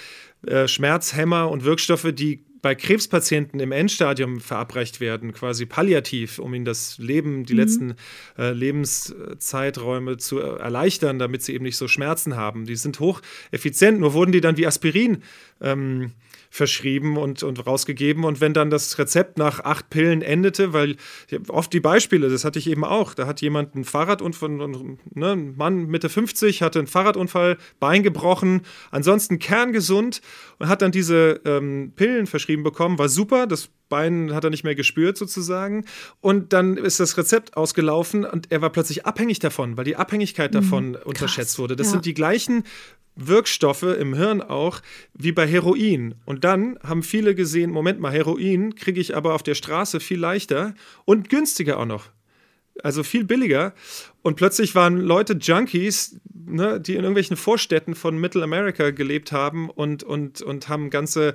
äh, 0.46 0.66
Schmerzhämmer 0.68 1.48
und 1.50 1.64
Wirkstoffe, 1.64 2.08
die 2.12 2.44
bei 2.61 2.75
Krebspatienten 2.75 3.61
im 3.61 3.73
Endstadium 3.73 4.40
verabreicht 4.40 5.01
werden, 5.01 5.33
quasi 5.33 5.66
palliativ, 5.66 6.38
um 6.38 6.55
ihnen 6.55 6.64
das 6.64 6.99
Leben, 6.99 7.44
die 7.44 7.55
letzten 7.55 7.94
äh, 8.37 8.53
Lebenszeiträume 8.53 10.16
zu 10.16 10.38
erleichtern, 10.38 11.18
damit 11.18 11.42
sie 11.42 11.55
eben 11.55 11.64
nicht 11.64 11.77
so 11.77 11.88
Schmerzen 11.88 12.37
haben. 12.37 12.66
Die 12.66 12.77
sind 12.77 13.01
hocheffizient, 13.01 14.01
nur 14.01 14.12
wurden 14.12 14.33
die 14.33 14.40
dann 14.40 14.57
wie 14.57 14.66
Aspirin 14.66 15.23
ähm, 15.61 16.12
verschrieben 16.50 17.16
und, 17.16 17.42
und 17.42 17.66
rausgegeben. 17.66 18.24
Und 18.24 18.40
wenn 18.40 18.54
dann 18.54 18.70
das 18.70 18.98
Rezept 18.98 19.38
nach 19.38 19.61
acht 19.61 19.90
Pillen 19.90 20.22
endete, 20.22 20.72
weil 20.72 20.96
oft 21.48 21.72
die 21.72 21.80
Beispiele, 21.80 22.28
das 22.28 22.44
hatte 22.44 22.58
ich 22.58 22.68
eben 22.68 22.84
auch, 22.84 23.14
da 23.14 23.26
hat 23.26 23.40
jemand 23.40 23.74
einen 23.74 23.84
Fahrradunfall, 23.84 24.50
ne, 24.50 25.32
ein 25.32 25.56
Mann 25.56 25.87
Mitte 25.87 26.08
50 26.08 26.62
hatte 26.62 26.78
einen 26.78 26.88
Fahrradunfall, 26.88 27.58
Bein 27.80 28.02
gebrochen, 28.02 28.62
ansonsten 28.90 29.38
kerngesund 29.38 30.20
und 30.58 30.68
hat 30.68 30.82
dann 30.82 30.92
diese 30.92 31.40
ähm, 31.44 31.92
Pillen 31.94 32.26
verschrieben 32.26 32.62
bekommen, 32.62 32.98
war 32.98 33.08
super, 33.08 33.46
das 33.46 33.70
Bein 33.88 34.35
hat 34.35 34.44
er 34.44 34.51
nicht 34.51 34.64
mehr 34.64 34.74
gespürt 34.74 35.16
sozusagen. 35.16 35.85
Und 36.20 36.53
dann 36.53 36.77
ist 36.77 37.01
das 37.01 37.16
Rezept 37.16 37.57
ausgelaufen 37.57 38.24
und 38.24 38.51
er 38.51 38.62
war 38.62 38.70
plötzlich 38.70 39.07
abhängig 39.07 39.38
davon, 39.38 39.77
weil 39.77 39.85
die 39.85 39.96
Abhängigkeit 39.96 40.55
davon 40.55 40.96
unterschätzt 40.96 41.59
wurde. 41.59 41.77
Das 41.77 41.88
ja. 41.88 41.92
sind 41.92 42.05
die 42.05 42.14
gleichen 42.14 42.64
Wirkstoffe 43.18 43.83
im 43.83 44.14
Hirn 44.14 44.40
auch 44.40 44.81
wie 45.12 45.33
bei 45.33 45.46
Heroin. 45.46 46.14
Und 46.24 46.44
dann 46.44 46.79
haben 46.83 47.03
viele 47.03 47.35
gesehen, 47.35 47.70
Moment 47.70 48.01
mal, 48.01 48.12
Heroin 48.12 48.74
kriege 48.77 49.01
ich 49.01 49.16
aber 49.16 49.35
auf 49.35 49.42
der 49.42 49.55
Straße 49.55 50.01
viel 50.01 50.20
leichter 50.20 50.74
und 51.05 51.29
günstiger 51.29 51.79
auch 51.79 51.87
noch. 51.87 52.11
Also 52.83 53.03
viel 53.03 53.24
billiger. 53.24 53.74
Und 54.22 54.37
plötzlich 54.37 54.77
waren 54.77 54.98
Leute 54.98 55.35
Junkies, 55.35 56.20
ne, 56.33 56.81
die 56.81 56.92
in 56.92 57.01
irgendwelchen 57.01 57.37
Vorstädten 57.37 57.96
von 57.96 58.18
Mittelamerika 58.18 58.90
gelebt 58.90 59.33
haben 59.33 59.68
und, 59.68 60.05
und, 60.05 60.42
und 60.42 60.68
haben 60.68 60.90
ganze 60.90 61.35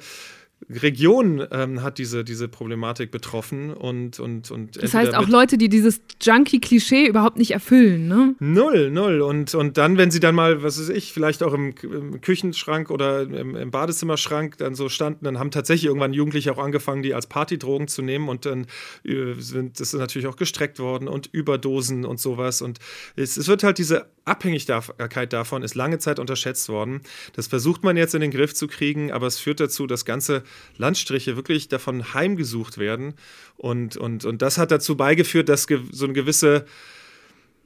Regionen 0.70 1.46
ähm, 1.52 1.82
hat 1.82 1.98
diese, 1.98 2.24
diese 2.24 2.48
Problematik 2.48 3.12
betroffen 3.12 3.74
und, 3.74 4.20
und, 4.20 4.52
und 4.52 4.82
Das 4.82 4.94
heißt 4.94 5.16
auch 5.16 5.28
Leute, 5.28 5.58
die 5.58 5.70
dieses 5.70 6.02
Junkie-Klischee 6.22 7.08
überhaupt 7.08 7.38
nicht 7.38 7.52
erfüllen, 7.52 8.08
ne? 8.08 8.36
Null, 8.40 8.90
null. 8.92 9.22
Und, 9.22 9.54
und 9.56 9.78
dann, 9.78 9.98
wenn 9.98 10.12
sie 10.12 10.20
dann 10.20 10.36
mal, 10.36 10.64
was 10.64 10.80
weiß 10.80 10.90
ich, 10.90 11.14
vielleicht 11.14 11.44
auch 11.44 11.54
im, 11.54 11.74
im 11.84 12.22
Küchenschrank 12.22 12.90
oder 12.90 13.24
im, 13.24 13.56
im 13.56 13.72
Badezimmerschrank 13.72 14.58
dann 14.58 14.76
so 14.76 14.90
standen, 14.90 15.26
dann 15.26 15.40
haben 15.40 15.52
tatsächlich 15.52 15.86
irgendwann 15.86 16.14
Jugendliche 16.14 16.52
auch 16.52 16.58
angefangen, 16.58 17.04
die 17.04 17.14
als 17.14 17.28
Partydrogen 17.28 17.88
zu 17.88 18.02
nehmen 18.02 18.30
und 18.30 18.46
dann 18.46 18.68
äh, 19.04 19.34
sind 19.38 19.80
das 19.80 19.94
ist 19.94 20.00
natürlich 20.00 20.28
auch 20.28 20.36
gestreckt 20.36 20.80
worden 20.80 21.08
und 21.08 21.28
Überdosen 21.32 22.06
und 22.06 22.20
sowas. 22.20 22.62
Und 22.62 22.80
es, 23.16 23.38
es 23.38 23.48
wird 23.48 23.64
halt 23.64 23.78
diese 23.78 24.08
Abhängigkeit 24.26 25.34
davon 25.34 25.64
ist 25.64 25.76
lange 25.76 26.00
Zeit 26.00 26.20
unterschätzt 26.20 26.70
worden. 26.70 27.02
Das 27.34 27.48
versucht 27.48 27.84
man 27.84 27.98
jetzt 27.98 28.16
in 28.16 28.22
den 28.22 28.32
Griff 28.32 28.54
zu 28.54 28.68
kriegen, 28.68 29.12
aber 29.12 29.28
es 29.28 29.38
führt 29.38 29.60
dazu, 29.60 29.86
dass 29.86 30.06
ganze 30.06 30.44
Landstriche 30.78 31.36
wirklich 31.36 31.68
davon 31.68 32.14
heimgesucht 32.14 32.78
werden. 32.78 33.14
Und, 33.58 33.98
und, 33.98 34.26
und 34.26 34.42
das 34.42 34.58
hat 34.58 34.72
dazu 34.72 34.98
beigeführt, 34.98 35.50
dass 35.50 35.68
so 35.92 36.06
eine 36.06 36.14
gewisse 36.14 36.66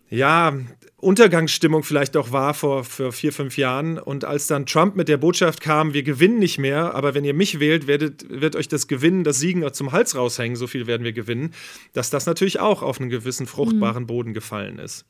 ja, 0.10 0.58
Untergangsstimmung 0.98 1.84
vielleicht 1.84 2.16
auch 2.16 2.32
war 2.32 2.54
vor, 2.54 2.84
vor 2.84 3.12
vier, 3.12 3.34
fünf 3.34 3.58
Jahren. 3.58 4.00
Und 4.00 4.26
als 4.26 4.48
dann 4.48 4.66
Trump 4.66 4.96
mit 4.96 5.10
der 5.10 5.18
Botschaft 5.18 5.62
kam, 5.62 5.94
wir 5.94 6.04
gewinnen 6.04 6.40
nicht 6.40 6.58
mehr, 6.58 6.96
aber 6.96 7.14
wenn 7.14 7.26
ihr 7.26 7.34
mich 7.34 7.60
wählt, 7.60 7.88
werdet, 7.88 8.26
wird 8.30 8.56
euch 8.56 8.68
das 8.68 8.88
Gewinnen, 8.88 9.24
das 9.24 9.40
Siegen 9.40 9.68
zum 9.74 9.92
Hals 9.92 10.16
raushängen, 10.16 10.56
so 10.56 10.68
viel 10.68 10.88
werden 10.88 11.04
wir 11.04 11.14
gewinnen, 11.14 11.54
dass 11.94 12.10
das 12.10 12.26
natürlich 12.26 12.60
auch 12.60 12.82
auf 12.82 13.00
einen 13.00 13.10
gewissen 13.10 13.48
fruchtbaren 13.48 14.08
Boden 14.08 14.34
gefallen 14.34 14.80
ist. 14.80 15.06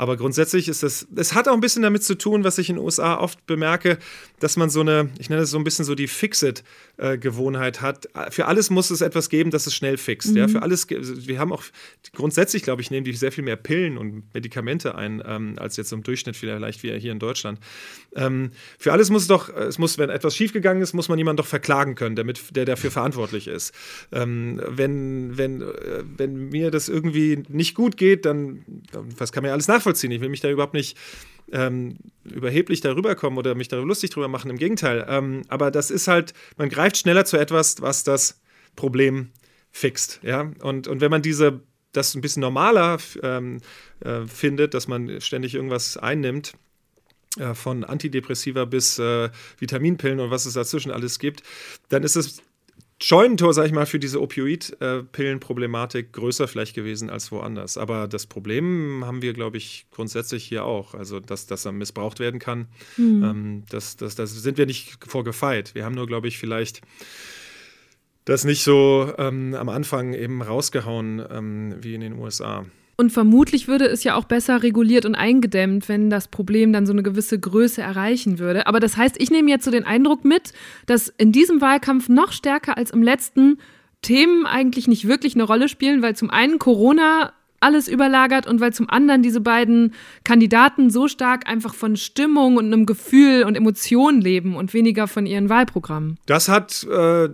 Aber 0.00 0.16
grundsätzlich 0.16 0.66
ist 0.66 0.82
das, 0.82 1.06
es 1.14 1.34
hat 1.34 1.46
auch 1.46 1.52
ein 1.52 1.60
bisschen 1.60 1.82
damit 1.82 2.02
zu 2.02 2.16
tun, 2.16 2.42
was 2.42 2.56
ich 2.56 2.70
in 2.70 2.76
den 2.76 2.84
USA 2.86 3.18
oft 3.18 3.44
bemerke, 3.44 3.98
dass 4.38 4.56
man 4.56 4.70
so 4.70 4.80
eine, 4.80 5.10
ich 5.18 5.28
nenne 5.28 5.42
es 5.42 5.50
so 5.50 5.58
ein 5.58 5.64
bisschen 5.64 5.84
so 5.84 5.94
die 5.94 6.08
Fix-It-Gewohnheit 7.00 7.80
hat. 7.80 8.08
Für 8.30 8.46
alles 8.46 8.70
muss 8.70 8.90
es 8.90 9.00
etwas 9.00 9.28
geben, 9.28 9.50
das 9.50 9.66
es 9.66 9.74
schnell 9.74 9.96
fixt. 9.96 10.34
Ja, 10.36 10.48
für 10.48 10.62
alles, 10.62 10.88
wir 10.88 11.38
haben 11.38 11.52
auch 11.52 11.62
grundsätzlich, 12.14 12.62
glaube 12.62 12.82
ich, 12.82 12.90
nehmen 12.90 13.04
die 13.04 13.12
sehr 13.12 13.32
viel 13.32 13.44
mehr 13.44 13.56
Pillen 13.56 13.98
und 13.98 14.32
Medikamente 14.34 14.94
ein, 14.94 15.22
ähm, 15.26 15.54
als 15.58 15.76
jetzt 15.76 15.92
im 15.92 16.02
Durchschnitt 16.02 16.36
vielleicht 16.36 16.82
wie 16.82 16.98
hier 16.98 17.12
in 17.12 17.18
Deutschland. 17.18 17.58
Ähm, 18.14 18.50
für 18.78 18.92
alles 18.92 19.10
muss 19.10 19.22
es 19.22 19.28
doch, 19.28 19.48
es 19.48 19.78
muss, 19.78 19.98
wenn 19.98 20.10
etwas 20.10 20.36
schiefgegangen 20.36 20.82
ist, 20.82 20.92
muss 20.92 21.08
man 21.08 21.18
jemanden 21.18 21.38
doch 21.38 21.46
verklagen 21.46 21.94
können, 21.94 22.16
damit, 22.16 22.56
der 22.56 22.64
dafür 22.64 22.90
verantwortlich 22.90 23.48
ist. 23.48 23.74
Ähm, 24.12 24.60
wenn, 24.66 25.36
wenn, 25.38 25.62
äh, 25.62 26.04
wenn 26.16 26.48
mir 26.48 26.70
das 26.70 26.88
irgendwie 26.88 27.42
nicht 27.48 27.74
gut 27.74 27.96
geht, 27.96 28.24
dann, 28.26 28.64
was 28.92 29.32
kann 29.32 29.42
man 29.42 29.48
ja 29.48 29.54
alles 29.54 29.68
nachvollziehen. 29.68 30.10
Ich 30.10 30.20
will 30.20 30.28
mich 30.28 30.40
da 30.40 30.50
überhaupt 30.50 30.74
nicht 30.74 30.96
ähm, 31.52 31.98
überheblich 32.24 32.80
darüber 32.80 33.14
kommen 33.14 33.38
oder 33.38 33.54
mich 33.54 33.68
darüber 33.68 33.88
lustig 33.88 34.10
drüber 34.10 34.28
machen. 34.28 34.50
Im 34.50 34.58
Gegenteil. 34.58 35.06
Ähm, 35.08 35.42
aber 35.48 35.70
das 35.70 35.90
ist 35.90 36.08
halt, 36.08 36.34
man 36.56 36.68
greift 36.68 36.96
schneller 36.96 37.24
zu 37.24 37.36
etwas, 37.36 37.80
was 37.80 38.04
das 38.04 38.40
Problem 38.76 39.30
fixt. 39.70 40.20
Ja? 40.22 40.50
Und, 40.62 40.88
und 40.88 41.00
wenn 41.00 41.10
man 41.10 41.22
diese, 41.22 41.60
das 41.92 42.14
ein 42.14 42.20
bisschen 42.20 42.40
normaler 42.42 42.98
ähm, 43.22 43.58
äh, 44.00 44.26
findet, 44.26 44.74
dass 44.74 44.88
man 44.88 45.20
ständig 45.20 45.54
irgendwas 45.54 45.96
einnimmt, 45.96 46.54
äh, 47.38 47.54
von 47.54 47.84
Antidepressiva 47.84 48.64
bis 48.64 48.98
äh, 48.98 49.30
Vitaminpillen 49.58 50.18
und 50.18 50.30
was 50.30 50.46
es 50.46 50.54
dazwischen 50.54 50.90
alles 50.90 51.20
gibt, 51.20 51.42
dann 51.88 52.02
ist 52.02 52.16
es 52.16 52.42
Scheunentor, 53.02 53.54
sag 53.54 53.64
ich 53.64 53.72
mal, 53.72 53.86
für 53.86 53.98
diese 53.98 54.20
Opioid-Pillenproblematik 54.20 56.12
größer 56.12 56.46
vielleicht 56.46 56.74
gewesen 56.74 57.08
als 57.08 57.32
woanders. 57.32 57.78
Aber 57.78 58.06
das 58.08 58.26
Problem 58.26 59.04
haben 59.06 59.22
wir, 59.22 59.32
glaube 59.32 59.56
ich, 59.56 59.86
grundsätzlich 59.90 60.44
hier 60.44 60.66
auch. 60.66 60.94
Also, 60.94 61.18
dass 61.18 61.46
das 61.46 61.64
missbraucht 61.72 62.20
werden 62.20 62.38
kann, 62.38 62.68
ähm, 62.98 63.62
das, 63.70 63.96
das, 63.96 64.16
das 64.16 64.32
sind 64.32 64.58
wir 64.58 64.66
nicht 64.66 64.98
vorgefeit. 65.06 65.74
Wir 65.74 65.86
haben 65.86 65.94
nur, 65.94 66.06
glaube 66.06 66.28
ich, 66.28 66.36
vielleicht 66.36 66.82
das 68.26 68.44
nicht 68.44 68.62
so 68.62 69.12
ähm, 69.16 69.54
am 69.54 69.70
Anfang 69.70 70.12
eben 70.12 70.42
rausgehauen 70.42 71.22
ähm, 71.30 71.76
wie 71.80 71.94
in 71.94 72.02
den 72.02 72.18
USA. 72.18 72.66
Und 73.00 73.08
vermutlich 73.08 73.66
würde 73.66 73.86
es 73.86 74.04
ja 74.04 74.14
auch 74.14 74.24
besser 74.24 74.62
reguliert 74.62 75.06
und 75.06 75.14
eingedämmt, 75.14 75.88
wenn 75.88 76.10
das 76.10 76.28
Problem 76.28 76.70
dann 76.70 76.84
so 76.84 76.92
eine 76.92 77.02
gewisse 77.02 77.40
Größe 77.40 77.80
erreichen 77.80 78.38
würde. 78.38 78.66
Aber 78.66 78.78
das 78.78 78.98
heißt, 78.98 79.16
ich 79.18 79.30
nehme 79.30 79.48
jetzt 79.48 79.64
so 79.64 79.70
den 79.70 79.84
Eindruck 79.84 80.26
mit, 80.26 80.52
dass 80.84 81.08
in 81.08 81.32
diesem 81.32 81.62
Wahlkampf 81.62 82.10
noch 82.10 82.30
stärker 82.30 82.76
als 82.76 82.90
im 82.90 83.02
letzten 83.02 83.56
Themen 84.02 84.44
eigentlich 84.44 84.86
nicht 84.86 85.08
wirklich 85.08 85.34
eine 85.34 85.44
Rolle 85.44 85.70
spielen, 85.70 86.02
weil 86.02 86.14
zum 86.14 86.28
einen 86.28 86.58
Corona 86.58 87.32
alles 87.60 87.88
überlagert 87.88 88.46
und 88.46 88.60
weil 88.60 88.74
zum 88.74 88.90
anderen 88.90 89.22
diese 89.22 89.40
beiden 89.40 89.94
Kandidaten 90.22 90.90
so 90.90 91.08
stark 91.08 91.48
einfach 91.48 91.72
von 91.72 91.96
Stimmung 91.96 92.58
und 92.58 92.66
einem 92.66 92.84
Gefühl 92.84 93.44
und 93.44 93.54
Emotionen 93.54 94.20
leben 94.20 94.56
und 94.56 94.74
weniger 94.74 95.08
von 95.08 95.24
ihren 95.24 95.48
Wahlprogrammen. 95.48 96.18
Das 96.26 96.50
hat 96.50 96.84
äh, 96.84 97.30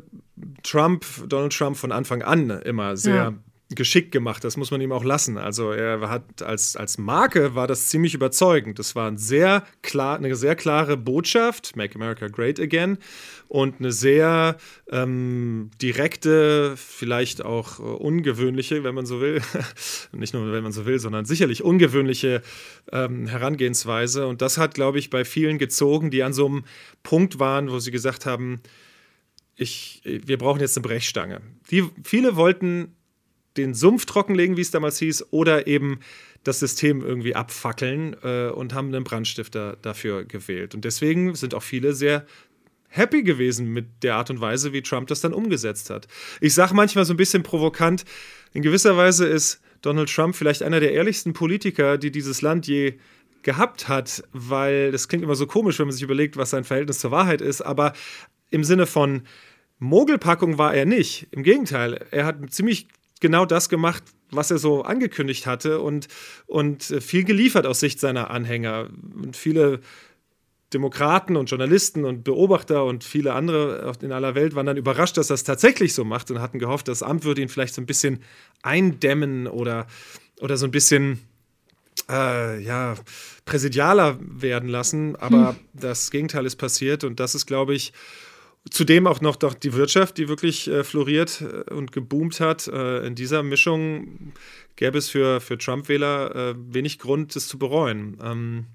Trump, 0.63 1.05
Donald 1.27 1.53
Trump 1.53 1.77
von 1.77 1.91
Anfang 1.91 2.23
an 2.23 2.51
immer 2.51 2.97
sehr 2.97 3.15
Ja. 3.17 3.35
Geschickt 3.69 4.13
gemacht. 4.13 4.45
Das 4.45 4.57
muss 4.57 4.71
man 4.71 4.81
ihm 4.81 4.93
auch 4.93 5.03
lassen. 5.03 5.39
Also 5.39 5.73
er 5.73 6.09
hat 6.09 6.43
als, 6.43 6.77
als 6.77 6.99
Marke 6.99 7.57
war 7.57 7.67
das 7.67 7.89
ziemlich 7.89 8.15
überzeugend. 8.15 8.79
Das 8.79 8.95
war 8.95 9.11
ein 9.11 9.19
sehr 9.19 9.65
klar, 9.83 10.17
eine 10.17 10.37
sehr 10.37 10.55
klare 10.55 10.97
Botschaft, 10.97 11.75
Make 11.75 11.97
America 11.97 12.29
Great 12.29 12.61
Again, 12.61 12.99
und 13.49 13.81
eine 13.81 13.91
sehr 13.91 14.57
ähm, 14.91 15.71
direkte, 15.83 16.77
vielleicht 16.77 17.45
auch 17.45 17.81
äh, 17.81 17.83
ungewöhnliche, 17.83 18.85
wenn 18.85 18.95
man 18.95 19.07
so 19.07 19.21
will, 19.21 19.41
nicht 20.13 20.33
nur 20.33 20.53
wenn 20.53 20.63
man 20.63 20.73
so 20.73 20.87
will, 20.87 21.01
sondern 21.01 21.25
sicherlich 21.25 21.65
ungewöhnliche 21.65 22.43
ähm, 22.93 23.27
Herangehensweise. 23.27 24.29
Und 24.29 24.43
das 24.43 24.59
hat, 24.59 24.75
glaube 24.75 25.01
ich, 25.01 25.11
bei 25.11 25.25
vielen 25.25 25.59
gezogen, 25.59 26.13
die 26.13 26.23
an 26.23 26.33
so 26.33 26.47
einem 26.47 26.65
Punkt 27.03 27.41
waren, 27.41 27.71
wo 27.71 27.81
sie 27.81 27.91
gesagt 27.91 28.27
haben, 28.27 28.61
ich, 29.57 30.03
wir 30.05 30.39
brauchen 30.39 30.61
jetzt 30.61 30.77
eine 30.77 30.87
Brechstange. 30.87 31.41
Die, 31.71 31.85
viele 32.05 32.37
wollten 32.37 32.96
den 33.57 33.75
Sumpf 33.75 34.07
trockenlegen, 34.07 34.57
wie 34.57 34.63
es 34.63 34.71
damals 34.71 34.99
hieß, 34.99 35.27
oder 35.31 35.67
eben 35.67 36.01
das 36.45 36.61
System 36.61 37.03
irgendwie 37.03 37.35
abfackeln 37.35 38.17
äh, 38.23 38.49
und 38.49 38.75
haben 38.75 38.95
einen 38.95 39.05
Brandstifter 39.05 39.77
dafür 39.83 40.25
gewählt. 40.25 40.75
Und 40.75 40.85
deswegen 40.85 41.35
sind 41.35 41.55
auch 41.55 41.63
viele 41.63 41.93
sehr 41.93 42.27
happy 42.89 43.23
gewesen 43.23 43.73
mit 43.73 44.03
der 44.03 44.15
Art 44.15 44.31
und 44.31 44.41
Weise, 44.41 44.73
wie 44.73 44.83
Trump 44.83 45.09
das 45.09 45.21
dann 45.21 45.33
umgesetzt 45.33 45.91
hat. 45.91 46.07
Ich 46.41 46.55
sage 46.55 46.75
manchmal 46.75 47.05
so 47.05 47.13
ein 47.13 47.17
bisschen 47.17 47.43
provokant, 47.43 48.05
in 48.53 48.63
gewisser 48.63 48.97
Weise 48.97 49.27
ist 49.27 49.61
Donald 49.83 50.13
Trump 50.13 50.35
vielleicht 50.35 50.63
einer 50.63 50.81
der 50.81 50.93
ehrlichsten 50.93 51.33
Politiker, 51.33 51.99
die 51.99 52.11
dieses 52.11 52.43
Land 52.43 52.67
je 52.67 52.95
gehabt 53.43 53.89
hat, 53.89 54.25
weil 54.33 54.91
das 54.91 55.09
klingt 55.09 55.23
immer 55.23 55.37
so 55.37 55.47
komisch, 55.47 55.79
wenn 55.79 55.87
man 55.87 55.93
sich 55.93 56.03
überlegt, 56.03 56.37
was 56.37 56.51
sein 56.51 56.65
Verhältnis 56.65 56.99
zur 56.99 57.11
Wahrheit 57.11 57.41
ist, 57.41 57.61
aber 57.61 57.93
im 58.51 58.65
Sinne 58.65 58.87
von 58.87 59.23
Mogelpackung 59.79 60.59
war 60.59 60.75
er 60.75 60.87
nicht. 60.87 61.29
Im 61.31 61.43
Gegenteil, 61.43 62.07
er 62.11 62.25
hat 62.25 62.39
ziemlich 62.51 62.89
genau 63.21 63.47
das 63.47 63.69
gemacht, 63.69 64.03
was 64.31 64.51
er 64.51 64.59
so 64.59 64.83
angekündigt 64.83 65.47
hatte 65.47 65.81
und, 65.81 66.09
und 66.47 66.83
viel 66.83 67.25
geliefert 67.25 67.67
aus 67.67 67.81
Sicht 67.81 68.01
seiner 68.01 68.31
Anhänger. 68.31 68.89
Und 69.15 69.37
viele 69.37 69.81
Demokraten 70.73 71.37
und 71.37 71.49
Journalisten 71.49 72.05
und 72.05 72.25
Beobachter 72.25 72.85
und 72.85 73.05
viele 73.05 73.35
andere 73.35 73.95
in 74.03 74.13
aller 74.13 74.35
Welt 74.35 74.55
waren 74.55 74.67
dann 74.67 74.77
überrascht, 74.77 75.17
dass 75.17 75.31
er 75.31 75.35
es 75.35 75.45
tatsächlich 75.45 75.95
so 75.95 76.05
macht 76.05 76.31
und 76.31 76.41
hatten 76.41 76.59
gehofft, 76.59 76.89
das 76.89 77.03
Amt 77.03 77.25
würde 77.25 77.41
ihn 77.41 77.49
vielleicht 77.49 77.75
so 77.75 77.81
ein 77.81 77.87
bisschen 77.87 78.21
eindämmen 78.63 79.47
oder, 79.47 79.87
oder 80.41 80.57
so 80.57 80.67
ein 80.67 80.73
bisschen 80.73 81.21
äh, 82.11 82.61
ja, 82.63 82.95
präsidialer 83.45 84.19
werden 84.21 84.69
lassen. 84.69 85.15
Aber 85.17 85.51
hm. 85.51 85.57
das 85.73 86.11
Gegenteil 86.11 86.47
ist 86.47 86.57
passiert 86.57 87.05
und 87.05 87.21
das 87.21 87.35
ist, 87.35 87.47
glaube 87.47 87.75
ich, 87.75 87.93
Zudem 88.71 89.07
auch 89.07 89.21
noch 89.21 89.37
doch 89.37 89.55
die 89.55 89.75
Wirtschaft, 89.75 90.19
die 90.19 90.29
wirklich 90.29 90.69
äh, 90.69 90.83
floriert 90.83 91.41
äh, 91.41 91.73
und 91.73 91.93
geboomt 91.93 92.41
hat. 92.41 92.67
Äh, 92.67 93.07
in 93.07 93.15
dieser 93.15 93.43
Mischung 93.43 94.33
gäbe 94.75 94.99
es 94.99 95.09
für, 95.09 95.41
für 95.41 95.57
Trump-Wähler 95.57 96.35
äh, 96.35 96.55
wenig 96.57 96.99
Grund, 96.99 97.37
das 97.37 97.47
zu 97.47 97.59
bereuen. 97.59 98.19
Ähm, 98.23 98.67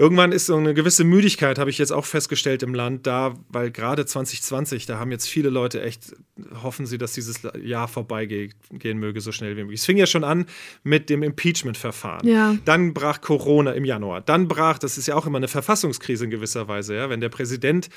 irgendwann 0.00 0.32
ist 0.32 0.46
so 0.46 0.56
eine 0.56 0.72
gewisse 0.72 1.04
Müdigkeit, 1.04 1.58
habe 1.58 1.68
ich 1.68 1.76
jetzt 1.76 1.92
auch 1.92 2.06
festgestellt 2.06 2.62
im 2.62 2.74
Land, 2.74 3.06
da, 3.06 3.34
weil 3.48 3.70
gerade 3.70 4.06
2020, 4.06 4.86
da 4.86 4.98
haben 4.98 5.10
jetzt 5.10 5.28
viele 5.28 5.50
Leute 5.50 5.82
echt, 5.82 6.14
hoffen 6.62 6.86
sie, 6.86 6.96
dass 6.96 7.12
dieses 7.12 7.42
Jahr 7.62 7.86
vorbeigehen 7.86 8.54
möge, 8.98 9.20
so 9.20 9.30
schnell 9.30 9.56
wie 9.56 9.62
möglich. 9.62 9.80
Es 9.80 9.86
fing 9.86 9.98
ja 9.98 10.06
schon 10.06 10.24
an 10.24 10.46
mit 10.84 11.10
dem 11.10 11.22
Impeachment-Verfahren. 11.22 12.26
Ja. 12.26 12.56
Dann 12.64 12.94
brach 12.94 13.20
Corona 13.20 13.72
im 13.72 13.84
Januar. 13.84 14.22
Dann 14.22 14.48
brach, 14.48 14.78
das 14.78 14.96
ist 14.96 15.06
ja 15.06 15.16
auch 15.16 15.26
immer 15.26 15.38
eine 15.38 15.48
Verfassungskrise 15.48 16.24
in 16.24 16.30
gewisser 16.30 16.66
Weise, 16.66 16.96
ja, 16.96 17.10
wenn 17.10 17.20
der 17.20 17.28
Präsident 17.28 17.90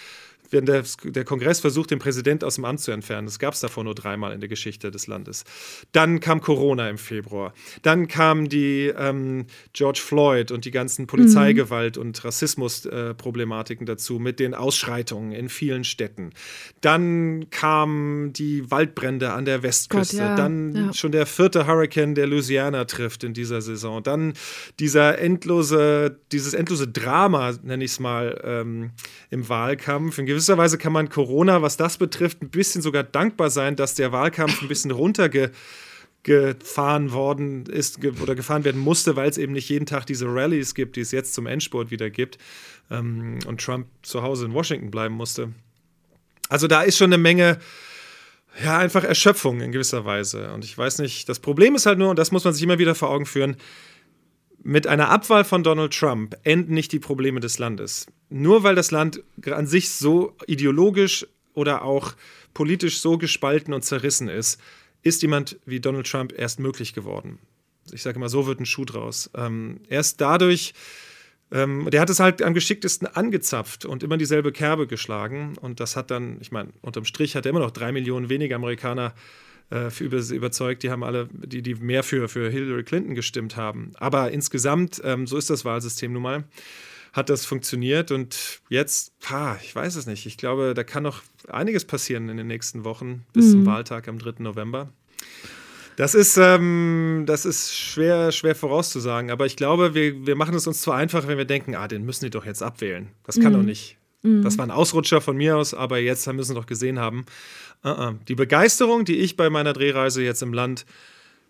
wenn 0.54 0.66
der, 0.66 0.84
der 1.04 1.26
Kongress 1.26 1.60
versucht, 1.60 1.92
den 1.92 2.00
Präsident 2.00 2.44
aus 2.44 2.56
dem 2.56 2.66
Amt 2.66 2.80
zu 2.80 2.92
entfernen. 2.92 3.26
Das 3.28 3.40
gab 3.40 3.54
es 3.54 3.60
davor 3.60 3.84
nur 3.84 3.96
dreimal 3.96 4.32
in 4.32 4.40
der 4.40 4.50
Geschichte 4.50 4.92
des 4.92 5.08
Landes. 5.08 5.44
Dann 5.92 6.20
kam 6.20 6.42
Corona 6.42 6.90
im 6.90 6.98
Februar. 6.98 7.54
Dann 7.82 8.08
kam 8.08 8.48
die 8.48 8.94
ähm, 8.98 9.46
George 9.74 10.00
Floyd 10.04 10.52
und 10.52 10.66
die 10.66 10.72
ganzen 10.72 11.08
Polizeigewalt 11.08 11.98
mhm. 11.98 12.04
und 12.04 12.24
Rassismusproblematiken 12.24 13.86
äh, 13.86 13.92
dazu 13.92 14.20
mit 14.20 14.40
den 14.40 14.54
Ausschreitungen 14.54 15.32
in 15.32 15.50
vielen 15.50 15.84
Städten. 15.84 16.32
Dann 16.82 17.50
kamen 17.50 18.34
die 18.34 18.70
Waldbrände 18.70 19.34
an 19.34 19.46
der 19.46 19.64
Westküste. 19.64 20.18
Gott, 20.18 20.26
ja. 20.26 20.36
Dann 20.36 20.76
ja. 20.76 20.94
schon 20.94 21.12
der 21.12 21.26
vierte 21.26 21.68
Hurricane, 21.68 22.16
der 22.16 22.28
Louisiana 22.28 22.86
trifft 22.86 23.24
in 23.24 23.34
dieser 23.34 23.62
Saison. 23.62 24.04
Dann 24.04 24.34
dieser 24.80 25.18
endlose, 25.20 26.20
dieses 26.32 26.54
endlose 26.54 26.88
Drama, 26.88 27.54
nenne 27.64 27.84
ich 27.84 27.92
es 27.92 28.00
mal, 28.00 28.40
ähm, 28.44 28.92
im 29.30 29.50
Wahlkampf. 29.50 30.18
In 30.18 30.26
gewisser 30.26 30.43
Weise 30.58 30.78
kann 30.78 30.94
man 30.94 31.10
Corona, 31.10 31.62
was 31.62 31.78
das 31.78 31.98
betrifft, 31.98 32.42
ein 32.42 32.50
bisschen 32.50 32.82
sogar 32.82 33.04
dankbar 33.04 33.50
sein, 33.50 33.76
dass 33.76 33.96
der 33.96 34.12
Wahlkampf 34.12 34.62
ein 34.62 34.68
bisschen 34.68 34.92
runtergefahren 34.92 37.12
worden 37.12 37.66
ist 37.66 38.00
oder 38.22 38.36
gefahren 38.36 38.64
werden 38.64 38.82
musste, 38.82 39.16
weil 39.16 39.30
es 39.30 39.38
eben 39.38 39.54
nicht 39.54 39.70
jeden 39.70 39.86
Tag 39.86 40.06
diese 40.06 40.28
Rallyes 40.28 40.76
gibt, 40.76 40.96
die 40.96 41.02
es 41.02 41.12
jetzt 41.12 41.34
zum 41.34 41.48
Endspurt 41.48 41.92
wieder 41.92 42.10
gibt 42.10 42.38
ähm, 42.92 43.40
und 43.48 43.62
Trump 43.62 43.88
zu 44.02 44.22
Hause 44.22 44.46
in 44.46 44.54
Washington 44.54 44.92
bleiben 44.92 45.16
musste. 45.16 45.54
Also 46.50 46.68
da 46.68 46.84
ist 46.84 46.98
schon 46.98 47.14
eine 47.14 47.18
Menge, 47.18 47.60
ja, 48.64 48.78
einfach 48.78 49.04
Erschöpfung 49.04 49.62
in 49.62 49.72
gewisser 49.72 50.06
Weise. 50.06 50.52
Und 50.54 50.64
ich 50.64 50.78
weiß 50.78 51.00
nicht, 51.00 51.28
das 51.30 51.40
Problem 51.40 51.76
ist 51.76 51.86
halt 51.86 51.98
nur, 51.98 52.10
und 52.10 52.20
das 52.20 52.32
muss 52.32 52.44
man 52.44 52.54
sich 52.54 52.64
immer 52.64 52.80
wieder 52.80 52.96
vor 52.96 53.10
Augen 53.10 53.26
führen, 53.26 53.56
mit 54.64 54.88
einer 54.88 55.10
Abwahl 55.10 55.44
von 55.44 55.64
Donald 55.64 55.94
Trump 55.94 56.38
enden 56.44 56.74
nicht 56.74 56.92
die 56.92 57.00
Probleme 57.00 57.40
des 57.40 57.60
Landes. 57.60 58.08
Nur 58.30 58.64
weil 58.64 58.76
das 58.76 58.92
Land 58.92 59.22
an 59.46 59.68
sich 59.68 59.92
so 59.92 60.36
ideologisch 60.48 61.28
oder 61.54 61.84
auch 61.84 62.14
politisch 62.54 63.00
so 63.00 63.18
gespalten 63.18 63.74
und 63.74 63.84
zerrissen 63.84 64.30
ist, 64.30 64.60
ist 65.02 65.22
jemand 65.22 65.58
wie 65.66 65.82
Donald 65.82 66.10
Trump 66.10 66.34
erst 66.38 66.60
möglich 66.60 66.94
geworden. 66.94 67.40
Ich 67.92 68.02
sage 68.02 68.20
mal, 68.20 68.30
so 68.30 68.48
wird 68.48 68.62
ein 68.62 68.66
Schuh 68.66 68.86
draus. 68.86 69.30
Ähm, 69.36 69.82
erst 69.90 70.22
dadurch, 70.22 70.74
ähm, 71.52 71.90
der 71.92 72.00
hat 72.00 72.10
es 72.10 72.22
halt 72.22 72.42
am 72.42 72.54
geschicktesten 72.54 73.08
angezapft 73.08 73.84
und 73.84 74.02
immer 74.02 74.16
dieselbe 74.16 74.54
Kerbe 74.54 74.88
geschlagen. 74.88 75.58
Und 75.60 75.82
das 75.82 75.98
hat 75.98 76.10
dann, 76.10 76.38
ich 76.40 76.54
meine, 76.54 76.70
unterm 76.82 77.04
Strich 77.04 77.36
hat 77.36 77.46
er 77.46 77.50
immer 77.50 77.60
noch 77.60 77.72
drei 77.72 77.92
Millionen 77.92 78.30
weniger 78.30 78.56
Amerikaner 78.56 79.08
äh, 79.08 79.12
für 79.90 80.06
überzeugt. 80.06 80.84
Die 80.84 80.90
haben 80.90 81.04
alle, 81.04 81.30
die, 81.32 81.62
die 81.62 81.76
mehr 81.76 82.04
für, 82.04 82.28
für 82.28 82.50
Hillary 82.50 82.84
Clinton 82.84 83.16
gestimmt 83.16 83.56
haben. 83.56 83.92
Aber 83.96 84.32
insgesamt, 84.32 85.02
ähm, 85.04 85.28
so 85.28 85.38
ist 85.38 85.50
das 85.50 85.66
Wahlsystem 85.66 86.14
nun 86.14 86.24
mal, 86.24 86.44
hat 87.14 87.30
das 87.30 87.46
funktioniert. 87.46 88.12
Und 88.12 88.62
jetzt, 88.70 89.14
ha, 89.30 89.58
ich 89.64 89.76
weiß 89.76 89.96
es 89.96 90.06
nicht. 90.06 90.26
Ich 90.26 90.38
glaube, 90.38 90.74
da 90.74 90.84
kann 90.84 91.04
noch 91.04 91.22
einiges 91.48 91.86
passieren 91.86 92.30
in 92.30 92.38
den 92.38 92.48
nächsten 92.48 92.84
Wochen 92.84 93.24
bis 93.34 93.48
mhm. 93.48 93.52
zum 93.52 93.66
Wahltag 93.66 94.08
am 94.08 94.20
3. 94.20 94.44
November. 94.44 94.90
Das 95.96 96.16
ist, 96.16 96.38
ähm, 96.38 97.24
das 97.28 97.46
ist 97.46 97.76
schwer, 97.76 98.32
schwer 98.32 98.56
vorauszusagen, 98.56 99.30
aber 99.30 99.46
ich 99.46 99.56
glaube, 99.56 99.94
wir, 99.94 100.26
wir 100.26 100.36
machen 100.36 100.56
es 100.56 100.66
uns 100.66 100.82
zu 100.82 100.92
einfach, 100.92 101.28
wenn 101.28 101.38
wir 101.38 101.46
denken, 101.46 101.76
ah, 101.76 101.88
den 101.88 102.04
müssen 102.04 102.26
die 102.26 102.32
doch 102.32 102.46
jetzt 102.46 102.64
abwählen. 102.64 103.10
Das 103.24 103.40
kann 103.40 103.54
mhm. 103.54 103.58
doch 103.58 103.64
nicht. 103.64 103.98
Mhm. 104.24 104.42
Das 104.42 104.58
war 104.58 104.66
ein 104.66 104.72
Ausrutscher 104.72 105.22
von 105.22 105.38
mir 105.38 105.58
aus, 105.58 105.74
aber 105.74 106.00
jetzt 106.00 106.26
müssen 106.34 106.56
wir 106.56 106.62
doch 106.62 106.68
gesehen 106.68 107.00
haben. 107.00 107.26
Uh 107.86 107.90
-uh. 107.90 108.16
Die 108.28 108.36
Begeisterung, 108.36 109.06
die 109.06 109.18
ich 109.18 109.36
bei 109.36 109.50
meiner 109.50 109.74
Drehreise 109.74 110.24
jetzt 110.24 110.42
im 110.42 110.54
Land 110.54 110.86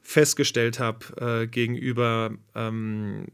festgestellt 0.02 0.80
habe 0.80 1.44
äh, 1.44 1.48
gegenüber 1.48 2.32
ähm, 2.56 3.28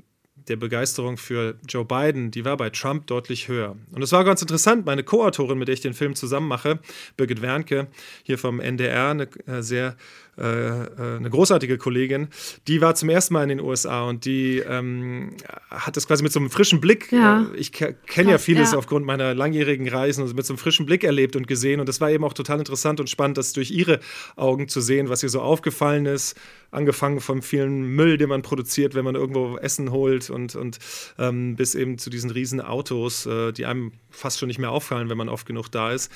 der 0.50 0.56
Begeisterung 0.56 1.18
für 1.18 1.56
Joe 1.68 1.86
Biden, 1.86 2.32
die 2.32 2.44
war 2.44 2.58
bei 2.58 2.70
Trump 2.70 3.08
deutlich 3.08 3.48
höher. 3.48 3.76
Und 3.92 4.02
es 4.02 4.12
war 4.12 4.24
ganz 4.24 4.42
interessant, 4.42 4.86
meine 4.86 5.04
Co-Autorin, 5.04 5.58
mit 5.58 5.68
der 5.68 5.74
ich 5.74 5.82
den 5.82 5.94
Film 5.94 6.16
zusammen 6.16 6.48
mache, 6.48 6.80
Birgit 7.18 7.42
Wernke, 7.42 7.88
hier 8.24 8.38
vom 8.38 8.60
NDR, 8.60 9.10
eine 9.10 9.30
äh, 9.46 9.62
sehr 9.62 9.96
äh, 10.40 10.84
äh, 10.84 11.18
eine 11.18 11.30
großartige 11.30 11.78
Kollegin, 11.78 12.30
die 12.68 12.82
war 12.82 12.96
zum 12.96 13.10
ersten 13.10 13.34
Mal 13.34 13.44
in 13.44 13.50
den 13.50 13.60
USA 13.60 14.08
und 14.08 14.26
die 14.26 14.60
ähm, 14.60 15.36
hat 15.70 15.98
das 15.98 16.08
quasi 16.08 16.24
mit 16.24 16.32
so 16.32 16.40
einem 16.40 16.50
frischen 16.50 16.80
Blick, 16.80 17.12
ja. 17.12 17.48
äh, 17.54 17.58
ich 17.58 17.72
kenne 17.72 18.32
ja 18.32 18.38
vieles 18.38 18.72
ja. 18.72 18.78
aufgrund 18.78 19.06
meiner 19.06 19.34
langjährigen 19.34 19.88
Reisen, 19.90 20.22
also 20.22 20.34
mit 20.34 20.46
so 20.46 20.54
einem 20.54 20.58
frischen 20.58 20.86
Blick 20.86 21.04
erlebt 21.04 21.36
und 21.36 21.48
gesehen 21.48 21.80
und 21.80 21.90
das 21.90 22.00
war 22.00 22.10
eben 22.10 22.24
auch 22.24 22.34
total 22.34 22.60
interessant 22.60 23.00
und 23.00 23.10
spannend, 23.10 23.38
das 23.38 23.54
durch 23.54 23.72
ihre 23.72 24.00
Augen 24.36 24.68
zu 24.68 24.82
sehen, 24.82 25.10
was 25.10 25.24
ihr 25.24 25.30
so 25.30 25.42
aufgefallen 25.42 26.06
ist, 26.06 26.40
angefangen 26.72 27.20
vom 27.20 27.42
vielen 27.42 27.84
Müll, 27.96 28.18
den 28.18 28.30
man 28.30 28.42
produziert, 28.42 28.96
wenn 28.96 29.04
man 29.06 29.16
irgendwo 29.16 29.58
Essen 29.58 29.92
holt 29.92 30.30
und, 30.30 30.56
und 30.56 30.80
ähm, 31.18 31.56
bis 31.56 31.76
eben 31.76 31.98
zu 31.98 32.10
diesen 32.10 32.30
riesen 32.30 32.62
Autos, 32.62 33.26
äh, 33.26 33.52
die 33.52 33.66
einem 33.66 33.92
fast 34.10 34.40
schon 34.40 34.48
nicht 34.48 34.60
mehr 34.60 34.72
auffallen, 34.72 35.10
wenn 35.10 35.18
man 35.18 35.30
oft 35.30 35.46
genug 35.46 35.70
da 35.70 35.92
ist, 35.92 36.12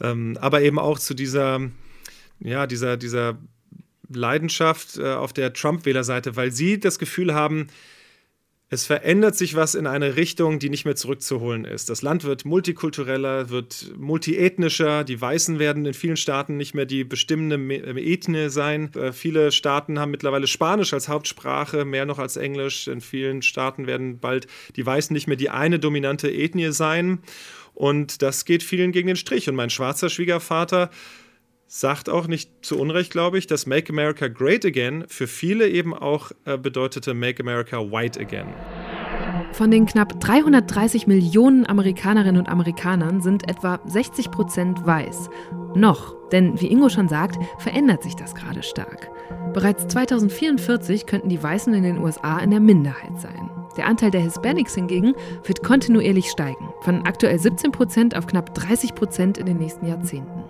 ähm, 0.00 0.36
aber 0.40 0.62
eben 0.62 0.78
auch 0.78 0.98
zu 0.98 1.14
dieser 1.14 1.60
ja, 2.40 2.66
dieser, 2.66 2.96
dieser 2.96 3.38
Leidenschaft 4.08 4.98
äh, 4.98 5.12
auf 5.12 5.32
der 5.32 5.52
Trump-Wählerseite, 5.52 6.36
weil 6.36 6.50
sie 6.50 6.80
das 6.80 6.98
Gefühl 6.98 7.34
haben, 7.34 7.68
es 8.70 8.84
verändert 8.84 9.34
sich 9.34 9.56
was 9.56 9.74
in 9.74 9.86
eine 9.86 10.16
Richtung, 10.16 10.58
die 10.58 10.68
nicht 10.68 10.84
mehr 10.84 10.94
zurückzuholen 10.94 11.64
ist. 11.64 11.88
Das 11.88 12.02
Land 12.02 12.24
wird 12.24 12.44
multikultureller, 12.44 13.48
wird 13.48 13.94
multiethnischer. 13.96 15.04
Die 15.04 15.18
Weißen 15.18 15.58
werden 15.58 15.86
in 15.86 15.94
vielen 15.94 16.18
Staaten 16.18 16.58
nicht 16.58 16.74
mehr 16.74 16.84
die 16.84 17.04
bestimmende 17.04 17.56
äh, 17.56 18.12
Ethnie 18.12 18.50
sein. 18.50 18.92
Äh, 18.94 19.12
viele 19.12 19.52
Staaten 19.52 19.98
haben 19.98 20.10
mittlerweile 20.10 20.46
Spanisch 20.46 20.92
als 20.92 21.08
Hauptsprache, 21.08 21.86
mehr 21.86 22.04
noch 22.04 22.18
als 22.18 22.36
Englisch. 22.36 22.88
In 22.88 23.00
vielen 23.00 23.40
Staaten 23.40 23.86
werden 23.86 24.18
bald 24.18 24.46
die 24.76 24.84
Weißen 24.84 25.14
nicht 25.14 25.28
mehr 25.28 25.38
die 25.38 25.48
eine 25.48 25.78
dominante 25.78 26.30
Ethnie 26.30 26.70
sein. 26.72 27.20
Und 27.72 28.20
das 28.20 28.44
geht 28.44 28.62
vielen 28.62 28.92
gegen 28.92 29.06
den 29.06 29.16
Strich. 29.16 29.48
Und 29.48 29.54
mein 29.54 29.70
schwarzer 29.70 30.10
Schwiegervater 30.10 30.90
sagt 31.68 32.08
auch 32.08 32.26
nicht 32.26 32.64
zu 32.64 32.78
Unrecht, 32.78 33.12
glaube 33.12 33.38
ich, 33.38 33.46
dass 33.46 33.66
Make 33.66 33.92
America 33.92 34.26
Great 34.26 34.64
Again 34.64 35.04
für 35.06 35.26
viele 35.26 35.68
eben 35.68 35.94
auch 35.94 36.32
äh, 36.46 36.56
bedeutete 36.56 37.14
Make 37.14 37.42
America 37.42 37.78
White 37.78 38.18
Again. 38.18 38.48
Von 39.52 39.70
den 39.70 39.86
knapp 39.86 40.18
330 40.18 41.06
Millionen 41.06 41.66
Amerikanerinnen 41.66 42.40
und 42.40 42.48
Amerikanern 42.48 43.20
sind 43.20 43.48
etwa 43.48 43.80
60 43.86 44.30
Prozent 44.30 44.86
weiß. 44.86 45.28
Noch, 45.74 46.16
denn 46.30 46.60
wie 46.60 46.70
Ingo 46.70 46.88
schon 46.88 47.08
sagt, 47.08 47.36
verändert 47.58 48.02
sich 48.02 48.16
das 48.16 48.34
gerade 48.34 48.62
stark. 48.62 49.10
Bereits 49.52 49.86
2044 49.88 51.06
könnten 51.06 51.28
die 51.28 51.42
Weißen 51.42 51.72
in 51.74 51.82
den 51.82 51.98
USA 51.98 52.38
in 52.38 52.50
der 52.50 52.60
Minderheit 52.60 53.20
sein. 53.20 53.50
Der 53.76 53.86
Anteil 53.86 54.10
der 54.10 54.22
Hispanics 54.22 54.74
hingegen 54.74 55.14
wird 55.44 55.62
kontinuierlich 55.62 56.30
steigen, 56.30 56.68
von 56.80 57.02
aktuell 57.06 57.38
17 57.38 57.72
Prozent 57.72 58.16
auf 58.16 58.26
knapp 58.26 58.54
30 58.54 58.94
Prozent 58.94 59.38
in 59.38 59.46
den 59.46 59.58
nächsten 59.58 59.86
Jahrzehnten. 59.86 60.44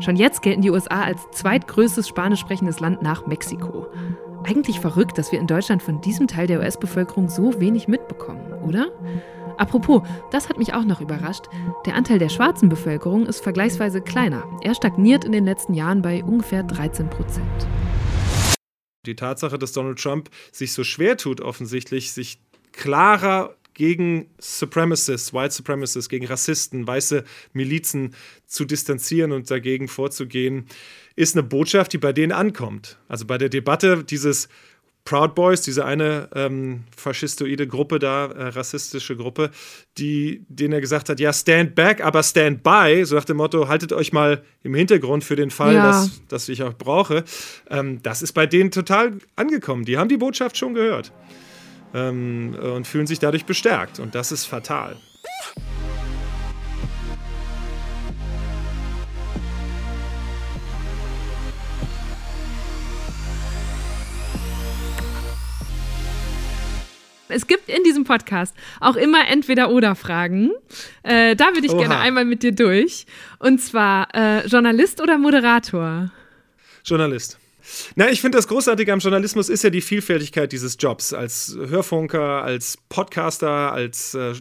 Schon 0.00 0.14
jetzt 0.14 0.42
gelten 0.42 0.62
die 0.62 0.70
USA 0.70 1.02
als 1.02 1.28
zweitgrößtes 1.32 2.06
spanisch 2.06 2.40
sprechendes 2.40 2.78
Land 2.78 3.02
nach 3.02 3.26
Mexiko. 3.26 3.88
Eigentlich 4.44 4.78
verrückt, 4.78 5.18
dass 5.18 5.32
wir 5.32 5.40
in 5.40 5.48
Deutschland 5.48 5.82
von 5.82 6.00
diesem 6.00 6.28
Teil 6.28 6.46
der 6.46 6.60
US-Bevölkerung 6.60 7.28
so 7.28 7.60
wenig 7.60 7.88
mitbekommen, 7.88 8.52
oder? 8.62 8.92
Apropos, 9.56 10.02
das 10.30 10.48
hat 10.48 10.56
mich 10.56 10.72
auch 10.72 10.84
noch 10.84 11.00
überrascht. 11.00 11.46
Der 11.84 11.96
Anteil 11.96 12.20
der 12.20 12.28
schwarzen 12.28 12.68
Bevölkerung 12.68 13.26
ist 13.26 13.40
vergleichsweise 13.40 14.00
kleiner. 14.00 14.44
Er 14.62 14.76
stagniert 14.76 15.24
in 15.24 15.32
den 15.32 15.44
letzten 15.44 15.74
Jahren 15.74 16.00
bei 16.00 16.22
ungefähr 16.22 16.62
13 16.62 17.10
Prozent. 17.10 17.66
Die 19.04 19.16
Tatsache, 19.16 19.58
dass 19.58 19.72
Donald 19.72 20.00
Trump 20.00 20.30
sich 20.52 20.72
so 20.72 20.84
schwer 20.84 21.16
tut, 21.16 21.40
offensichtlich, 21.40 22.12
sich 22.12 22.40
klarer 22.70 23.56
gegen 23.78 24.26
Supremacists, 24.38 25.32
White 25.32 25.54
Supremacists, 25.54 26.08
gegen 26.08 26.26
Rassisten, 26.26 26.86
weiße 26.86 27.24
Milizen 27.52 28.14
zu 28.44 28.64
distanzieren 28.64 29.30
und 29.30 29.50
dagegen 29.50 29.86
vorzugehen, 29.86 30.66
ist 31.14 31.36
eine 31.36 31.44
Botschaft, 31.44 31.92
die 31.92 31.98
bei 31.98 32.12
denen 32.12 32.32
ankommt. 32.32 32.98
Also 33.08 33.24
bei 33.24 33.38
der 33.38 33.48
Debatte 33.48 34.02
dieses 34.02 34.48
Proud 35.04 35.36
Boys, 35.36 35.62
diese 35.62 35.84
eine 35.84 36.28
ähm, 36.34 36.84
faschistoide 36.94 37.68
Gruppe 37.68 38.00
da, 38.00 38.26
äh, 38.26 38.48
rassistische 38.48 39.16
Gruppe, 39.16 39.52
die, 39.96 40.44
denen 40.48 40.72
er 40.74 40.80
gesagt 40.80 41.08
hat, 41.08 41.20
ja, 41.20 41.32
stand 41.32 41.76
back, 41.76 42.04
aber 42.04 42.22
stand 42.24 42.64
by, 42.64 43.04
so 43.04 43.14
nach 43.14 43.24
dem 43.24 43.36
Motto, 43.36 43.68
haltet 43.68 43.92
euch 43.92 44.12
mal 44.12 44.42
im 44.64 44.74
Hintergrund 44.74 45.22
für 45.22 45.36
den 45.36 45.50
Fall, 45.50 45.74
ja. 45.74 45.86
dass, 45.86 46.20
dass 46.26 46.48
ich 46.48 46.64
euch 46.64 46.76
brauche. 46.76 47.24
Ähm, 47.70 48.02
das 48.02 48.22
ist 48.22 48.32
bei 48.32 48.46
denen 48.46 48.72
total 48.72 49.18
angekommen. 49.36 49.84
Die 49.84 49.96
haben 49.96 50.08
die 50.08 50.18
Botschaft 50.18 50.56
schon 50.56 50.74
gehört 50.74 51.12
ähm, 51.94 52.54
und 52.54 52.86
fühlen 52.86 53.06
sich 53.06 53.18
dadurch 53.18 53.44
bestärkt. 53.44 53.98
Und 54.00 54.14
das 54.14 54.32
ist 54.32 54.44
fatal. 54.44 54.96
Es 67.30 67.46
gibt 67.46 67.68
in 67.68 67.84
diesem 67.84 68.04
Podcast 68.04 68.54
auch 68.80 68.96
immer 68.96 69.28
Entweder-Oder-Fragen. 69.28 70.50
Äh, 71.02 71.36
da 71.36 71.48
würde 71.52 71.66
ich 71.66 71.72
Oha. 71.72 71.80
gerne 71.80 71.98
einmal 71.98 72.24
mit 72.24 72.42
dir 72.42 72.52
durch. 72.52 73.06
Und 73.38 73.60
zwar 73.60 74.08
äh, 74.14 74.46
Journalist 74.46 75.02
oder 75.02 75.18
Moderator? 75.18 76.10
Journalist. 76.84 77.38
Na, 77.96 78.10
ich 78.10 78.20
finde, 78.20 78.38
das 78.38 78.48
Großartige 78.48 78.92
am 78.92 78.98
Journalismus 78.98 79.48
ist 79.48 79.64
ja 79.64 79.70
die 79.70 79.80
Vielfältigkeit 79.80 80.52
dieses 80.52 80.76
Jobs. 80.78 81.12
Als 81.12 81.56
Hörfunker, 81.56 82.42
als 82.42 82.78
Podcaster, 82.88 83.72
als 83.72 84.14
äh, 84.14 84.34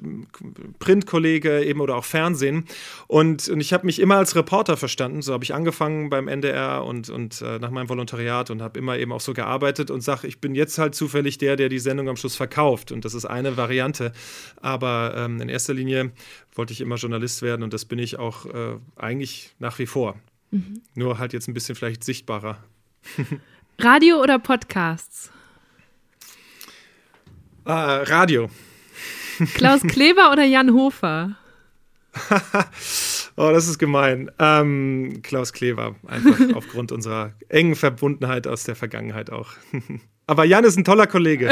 Printkollege 0.80 1.64
eben 1.64 1.82
oder 1.82 1.96
auch 1.96 2.06
Fernsehen. 2.06 2.66
Und, 3.08 3.50
und 3.50 3.60
ich 3.60 3.74
habe 3.74 3.86
mich 3.86 4.00
immer 4.00 4.18
als 4.18 4.36
Reporter 4.36 4.78
verstanden. 4.78 5.22
So 5.22 5.34
habe 5.34 5.44
ich 5.44 5.54
angefangen 5.54 6.10
beim 6.10 6.28
NDR 6.28 6.84
und, 6.84 7.10
und 7.10 7.42
äh, 7.42 7.60
nach 7.60 7.72
meinem 7.72 7.90
Volontariat 7.90 8.50
und 8.50 8.62
habe 8.62 8.80
immer 8.80 8.98
eben 8.98 9.12
auch 9.12 9.22
so 9.22 9.34
gearbeitet 9.34 9.92
und 9.92 10.02
sage, 10.02 10.28
ich 10.28 10.40
bin 10.40 10.56
jetzt 10.56 10.78
halt 10.78 10.96
zufällig 10.96 11.38
der, 11.38 11.56
der 11.56 11.70
die 11.70 11.80
Sendung 11.80 12.10
am 12.10 12.16
Schluss 12.16 12.36
verkauft. 12.36 12.92
Und 12.92 13.06
das 13.06 13.14
ist 13.14 13.26
eine 13.26 13.58
Variante. 13.58 14.12
Aber 14.62 15.14
ähm, 15.16 15.42
in 15.42 15.50
erster 15.50 15.74
Linie 15.74 16.12
wollte 16.54 16.74
ich 16.74 16.82
immer 16.82 16.96
Journalist 16.96 17.42
werden 17.42 17.64
und 17.64 17.74
das 17.74 17.86
bin 17.86 18.00
ich 18.00 18.20
auch 18.20 18.46
äh, 18.46 18.78
eigentlich 18.96 19.56
nach 19.60 19.80
wie 19.80 19.86
vor. 19.86 20.16
Mhm. 20.52 20.82
Nur 20.96 21.20
halt 21.20 21.34
jetzt 21.34 21.48
ein 21.48 21.54
bisschen 21.54 21.76
vielleicht 21.76 22.04
sichtbarer. 22.04 22.64
Radio 23.80 24.22
oder 24.22 24.40
Podcasts? 24.40 25.32
Uh, 27.66 28.04
Radio. 28.06 28.50
Klaus 29.56 29.82
Kleber 29.88 30.32
oder 30.32 30.44
Jan 30.44 30.74
Hofer? 30.74 31.36
oh, 33.36 33.52
das 33.52 33.68
ist 33.68 33.78
gemein. 33.78 34.32
Ähm, 34.40 35.20
Klaus 35.22 35.54
Kleber, 35.54 35.96
einfach 36.08 36.56
aufgrund 36.56 36.92
unserer 36.92 37.34
engen 37.50 37.76
Verbundenheit 37.76 38.48
aus 38.48 38.64
der 38.64 38.76
Vergangenheit 38.76 39.30
auch. 39.30 39.52
Aber 40.26 40.46
Jan 40.46 40.64
ist 40.64 40.78
ein 40.78 40.84
toller 40.84 41.06
Kollege. 41.08 41.52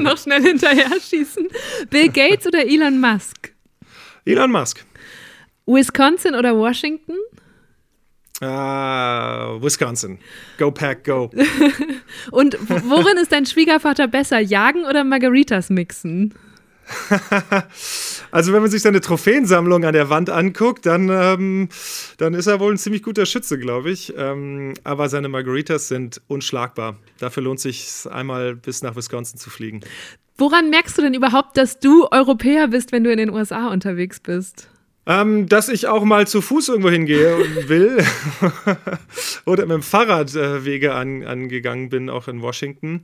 Noch 0.00 0.18
schnell 0.18 0.42
hinterher 0.42 1.00
schießen. 1.00 1.48
Bill 1.90 2.08
Gates 2.10 2.46
oder 2.46 2.64
Elon 2.64 3.00
Musk? 3.00 3.52
Elon 4.24 4.52
Musk. 4.52 4.84
Wisconsin 5.66 6.34
oder 6.34 6.56
Washington? 6.56 7.16
Uh, 8.42 9.62
Wisconsin. 9.62 10.18
Go 10.58 10.70
Pack, 10.70 11.04
go. 11.04 11.30
Und 12.30 12.58
worin 12.68 13.16
ist 13.16 13.32
dein 13.32 13.46
Schwiegervater 13.46 14.08
besser, 14.08 14.40
jagen 14.40 14.84
oder 14.84 15.04
Margaritas 15.04 15.70
mixen? 15.70 16.34
also 18.30 18.52
wenn 18.52 18.62
man 18.62 18.70
sich 18.70 18.82
seine 18.82 19.00
Trophäensammlung 19.00 19.84
an 19.84 19.92
der 19.92 20.10
Wand 20.10 20.30
anguckt, 20.30 20.86
dann, 20.86 21.08
ähm, 21.08 21.68
dann 22.18 22.34
ist 22.34 22.46
er 22.46 22.60
wohl 22.60 22.72
ein 22.72 22.78
ziemlich 22.78 23.02
guter 23.02 23.26
Schütze, 23.26 23.58
glaube 23.58 23.90
ich. 23.90 24.14
Ähm, 24.16 24.74
aber 24.84 25.08
seine 25.08 25.28
Margaritas 25.28 25.88
sind 25.88 26.20
unschlagbar. 26.28 26.96
Dafür 27.18 27.42
lohnt 27.42 27.60
sich 27.60 28.06
einmal 28.10 28.54
bis 28.54 28.82
nach 28.82 28.96
Wisconsin 28.96 29.38
zu 29.38 29.50
fliegen. 29.50 29.80
Woran 30.38 30.70
merkst 30.70 30.96
du 30.98 31.02
denn 31.02 31.14
überhaupt, 31.14 31.56
dass 31.56 31.80
du 31.80 32.06
Europäer 32.10 32.68
bist, 32.68 32.92
wenn 32.92 33.02
du 33.02 33.10
in 33.10 33.18
den 33.18 33.30
USA 33.30 33.68
unterwegs 33.68 34.20
bist? 34.20 34.68
Ähm, 35.08 35.48
dass 35.48 35.68
ich 35.68 35.86
auch 35.86 36.04
mal 36.04 36.26
zu 36.26 36.42
Fuß 36.42 36.68
irgendwo 36.68 36.90
hingehe 36.90 37.36
und 37.36 37.68
will 37.68 38.04
oder 39.46 39.64
mit 39.66 39.74
dem 39.74 39.82
Fahrrad 39.82 40.34
äh, 40.34 40.64
Wege 40.64 40.94
an, 40.94 41.22
angegangen 41.24 41.88
bin, 41.88 42.10
auch 42.10 42.26
in 42.26 42.42
Washington. 42.42 43.02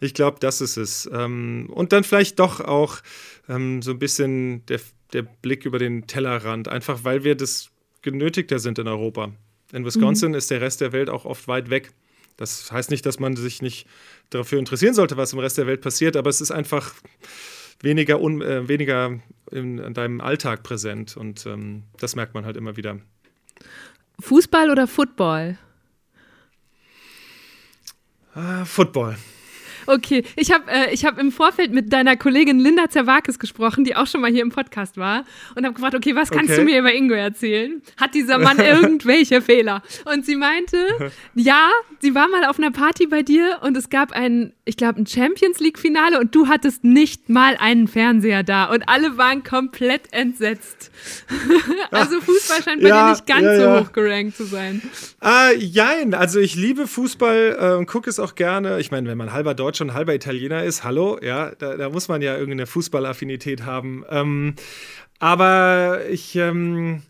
Ich 0.00 0.12
glaube, 0.12 0.38
das 0.40 0.60
ist 0.60 0.76
es. 0.76 1.08
Ähm, 1.12 1.70
und 1.72 1.92
dann 1.92 2.04
vielleicht 2.04 2.38
doch 2.38 2.60
auch 2.60 2.98
ähm, 3.48 3.80
so 3.80 3.92
ein 3.92 3.98
bisschen 3.98 4.66
der, 4.66 4.80
der 5.14 5.22
Blick 5.22 5.64
über 5.64 5.78
den 5.78 6.06
Tellerrand, 6.06 6.68
einfach 6.68 7.04
weil 7.04 7.24
wir 7.24 7.34
das 7.34 7.70
genötigter 8.02 8.58
sind 8.58 8.78
in 8.78 8.86
Europa. 8.86 9.32
In 9.72 9.84
Wisconsin 9.84 10.30
mhm. 10.30 10.36
ist 10.36 10.50
der 10.50 10.60
Rest 10.60 10.80
der 10.82 10.92
Welt 10.92 11.08
auch 11.08 11.24
oft 11.24 11.48
weit 11.48 11.70
weg. 11.70 11.92
Das 12.36 12.70
heißt 12.70 12.90
nicht, 12.90 13.04
dass 13.04 13.18
man 13.18 13.36
sich 13.36 13.62
nicht 13.62 13.86
dafür 14.30 14.58
interessieren 14.58 14.94
sollte, 14.94 15.16
was 15.16 15.32
im 15.32 15.40
Rest 15.40 15.58
der 15.58 15.66
Welt 15.66 15.80
passiert, 15.80 16.16
aber 16.16 16.30
es 16.30 16.40
ist 16.40 16.50
einfach 16.50 16.94
weniger, 17.80 18.20
un, 18.20 18.42
äh, 18.42 18.68
weniger 18.68 19.20
in, 19.50 19.78
in, 19.78 19.94
deinem 19.94 20.20
Alltag 20.20 20.62
präsent. 20.62 21.16
Und 21.16 21.46
ähm, 21.46 21.84
das 21.98 22.16
merkt 22.16 22.34
man 22.34 22.44
halt 22.44 22.56
immer 22.56 22.76
wieder. 22.76 22.98
Fußball 24.20 24.70
oder 24.70 24.86
Football? 24.86 25.58
Ah, 28.34 28.64
Football. 28.64 29.16
Okay, 29.88 30.22
ich 30.36 30.52
habe 30.52 30.70
äh, 30.70 30.94
hab 30.94 31.18
im 31.18 31.32
Vorfeld 31.32 31.72
mit 31.72 31.90
deiner 31.94 32.14
Kollegin 32.14 32.58
Linda 32.58 32.90
Zerwakis 32.90 33.38
gesprochen, 33.38 33.84
die 33.84 33.96
auch 33.96 34.06
schon 34.06 34.20
mal 34.20 34.30
hier 34.30 34.42
im 34.42 34.50
Podcast 34.50 34.98
war 34.98 35.24
und 35.56 35.64
habe 35.64 35.72
gefragt, 35.72 35.94
okay, 35.94 36.14
was 36.14 36.30
kannst 36.30 36.50
okay. 36.50 36.60
du 36.60 36.64
mir 36.66 36.78
über 36.78 36.92
Ingo 36.92 37.14
erzählen? 37.14 37.80
Hat 37.96 38.14
dieser 38.14 38.36
Mann 38.36 38.58
irgendwelche 38.58 39.40
Fehler? 39.40 39.82
Und 40.04 40.26
sie 40.26 40.36
meinte, 40.36 40.76
ja, 41.34 41.70
sie 42.00 42.14
war 42.14 42.28
mal 42.28 42.44
auf 42.44 42.58
einer 42.58 42.70
Party 42.70 43.06
bei 43.06 43.22
dir 43.22 43.60
und 43.62 43.78
es 43.78 43.88
gab 43.88 44.12
ein, 44.12 44.52
ich 44.66 44.76
glaube, 44.76 45.00
ein 45.00 45.06
Champions 45.06 45.58
League 45.58 45.78
Finale 45.78 46.20
und 46.20 46.34
du 46.34 46.48
hattest 46.48 46.84
nicht 46.84 47.30
mal 47.30 47.56
einen 47.58 47.88
Fernseher 47.88 48.42
da 48.42 48.66
und 48.66 48.86
alle 48.90 49.16
waren 49.16 49.42
komplett 49.42 50.12
entsetzt. 50.12 50.90
also 51.90 52.20
Fußball 52.20 52.62
scheint 52.62 52.82
bei 52.82 52.88
ja, 52.88 53.04
dir 53.04 53.10
nicht 53.12 53.26
ganz 53.26 53.42
ja, 53.42 53.54
ja. 53.54 53.78
so 53.78 53.86
hoch 53.86 53.92
gerankt 53.92 54.36
zu 54.36 54.44
sein. 54.44 54.82
Äh, 55.24 55.56
jein, 55.56 56.12
also 56.12 56.40
ich 56.40 56.56
liebe 56.56 56.86
Fußball 56.86 57.56
äh, 57.58 57.78
und 57.78 57.86
gucke 57.86 58.10
es 58.10 58.20
auch 58.20 58.34
gerne. 58.34 58.80
Ich 58.80 58.90
meine, 58.90 59.08
wenn 59.08 59.16
man 59.16 59.32
halber 59.32 59.54
Deutscher 59.54 59.77
und 59.80 59.94
halber 59.94 60.14
Italiener 60.14 60.64
ist, 60.64 60.84
hallo, 60.84 61.18
ja, 61.22 61.52
da, 61.58 61.76
da 61.76 61.90
muss 61.90 62.08
man 62.08 62.22
ja 62.22 62.34
irgendeine 62.34 62.66
Fußballaffinität 62.66 63.64
haben. 63.64 64.04
Ähm, 64.10 64.54
aber 65.18 66.02
ich 66.10 66.36
ähm, 66.36 67.02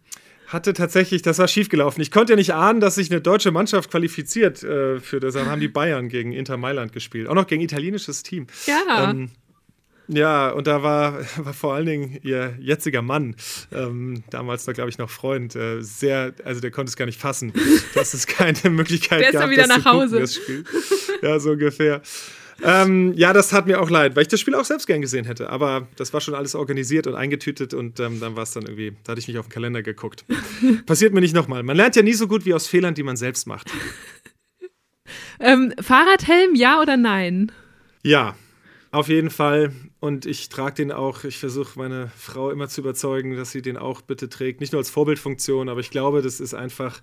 hatte 0.47 0.73
tatsächlich, 0.73 1.23
das 1.23 1.39
war 1.39 1.49
schiefgelaufen. 1.49 2.03
Ich 2.03 2.11
konnte 2.11 2.33
ja 2.33 2.37
nicht 2.37 2.55
ahnen, 2.55 2.81
dass 2.81 2.95
sich 2.95 3.11
eine 3.11 3.21
deutsche 3.21 3.51
Mannschaft 3.51 3.91
qualifiziert 3.91 4.63
äh, 4.63 4.99
für 4.99 5.21
das. 5.21 5.35
Dann 5.35 5.47
haben 5.47 5.61
die 5.61 5.69
Bayern 5.69 6.09
gegen 6.09 6.33
Inter 6.33 6.57
Mailand 6.57 6.93
gespielt. 6.93 7.29
Auch 7.29 7.35
noch 7.35 7.47
gegen 7.47 7.63
italienisches 7.63 8.23
Team. 8.23 8.47
Ja. 8.67 9.11
Ähm, 9.11 9.31
ja, 10.09 10.49
und 10.51 10.67
da 10.67 10.83
war, 10.83 11.21
war 11.37 11.53
vor 11.53 11.75
allen 11.75 11.87
Dingen 11.87 12.19
ihr 12.23 12.57
jetziger 12.59 13.03
Mann, 13.03 13.37
ähm, 13.73 14.25
damals 14.31 14.65
da 14.65 14.73
glaube 14.73 14.89
ich 14.89 14.97
noch 14.97 15.11
Freund, 15.11 15.55
äh, 15.55 15.83
sehr, 15.83 16.33
also 16.45 16.61
der 16.61 16.71
konnte 16.71 16.89
es 16.89 16.97
gar 16.97 17.05
nicht 17.05 17.21
fassen, 17.21 17.53
dass 17.95 18.15
es 18.15 18.27
keine 18.27 18.59
Möglichkeit 18.71 19.21
der 19.21 19.33
gab, 19.33 19.43
ist 19.43 19.47
ja 19.47 19.51
wieder 19.51 19.67
nach 19.67 19.85
Hause. 19.85 20.25
Gucken, 20.25 20.65
ja, 21.23 21.39
so 21.39 21.51
ungefähr. 21.51 22.01
Ähm, 22.63 23.13
ja, 23.15 23.33
das 23.33 23.49
tat 23.49 23.67
mir 23.67 23.81
auch 23.81 23.91
leid, 23.91 24.17
weil 24.17 24.23
ich 24.23 24.29
das 24.29 24.41
Spiel 24.41 24.55
auch 24.55 24.65
selbst 24.65 24.87
gern 24.87 25.01
gesehen 25.01 25.25
hätte. 25.25 25.51
Aber 25.51 25.87
das 25.97 26.13
war 26.13 26.21
schon 26.21 26.35
alles 26.35 26.55
organisiert 26.55 27.07
und 27.07 27.15
eingetütet 27.15 27.73
und 27.73 28.01
ähm, 28.01 28.19
dann 28.21 28.37
war 28.37 28.43
es 28.43 28.53
dann 28.53 28.65
irgendwie, 28.65 28.97
da 29.05 29.13
hatte 29.13 29.21
ich 29.21 29.29
nicht 29.29 29.39
auf 29.39 29.47
den 29.47 29.53
Kalender 29.53 29.83
geguckt. 29.83 30.25
Passiert 30.87 31.15
mir 31.15 31.21
nicht 31.21 31.35
nochmal. 31.35 31.63
Man 31.63 31.77
lernt 31.77 31.95
ja 31.97 32.03
nie 32.03 32.15
so 32.15 32.27
gut 32.27 32.45
wie 32.45 32.55
aus 32.55 32.67
Fehlern, 32.67 32.95
die 32.95 33.05
man 33.05 33.17
selbst 33.17 33.47
macht. 33.47 33.71
ähm, 35.41 35.73
Fahrradhelm, 35.81 36.55
ja 36.55 36.81
oder 36.81 36.97
nein? 36.97 37.53
Ja, 38.03 38.35
auf 38.91 39.09
jeden 39.09 39.31
Fall. 39.31 39.73
und 40.01 40.27
ich 40.27 40.49
trage 40.49 40.77
den 40.77 40.93
auch, 40.93 41.25
ich 41.25 41.39
versuche 41.39 41.79
meine 41.79 42.11
Frau 42.17 42.51
immer 42.51 42.69
zu 42.69 42.81
überzeugen, 42.81 43.37
dass 43.37 43.51
sie 43.51 43.63
den 43.63 43.77
auch 43.77 44.01
bitte 44.01 44.29
trägt. 44.29 44.61
Nicht 44.61 44.73
nur 44.73 44.81
als 44.81 44.91
Vorbildfunktion, 44.91 45.69
aber 45.69 45.81
ich 45.81 45.91
glaube, 45.91 46.23
das 46.23 46.41
ist 46.41 46.55
einfach 46.55 47.01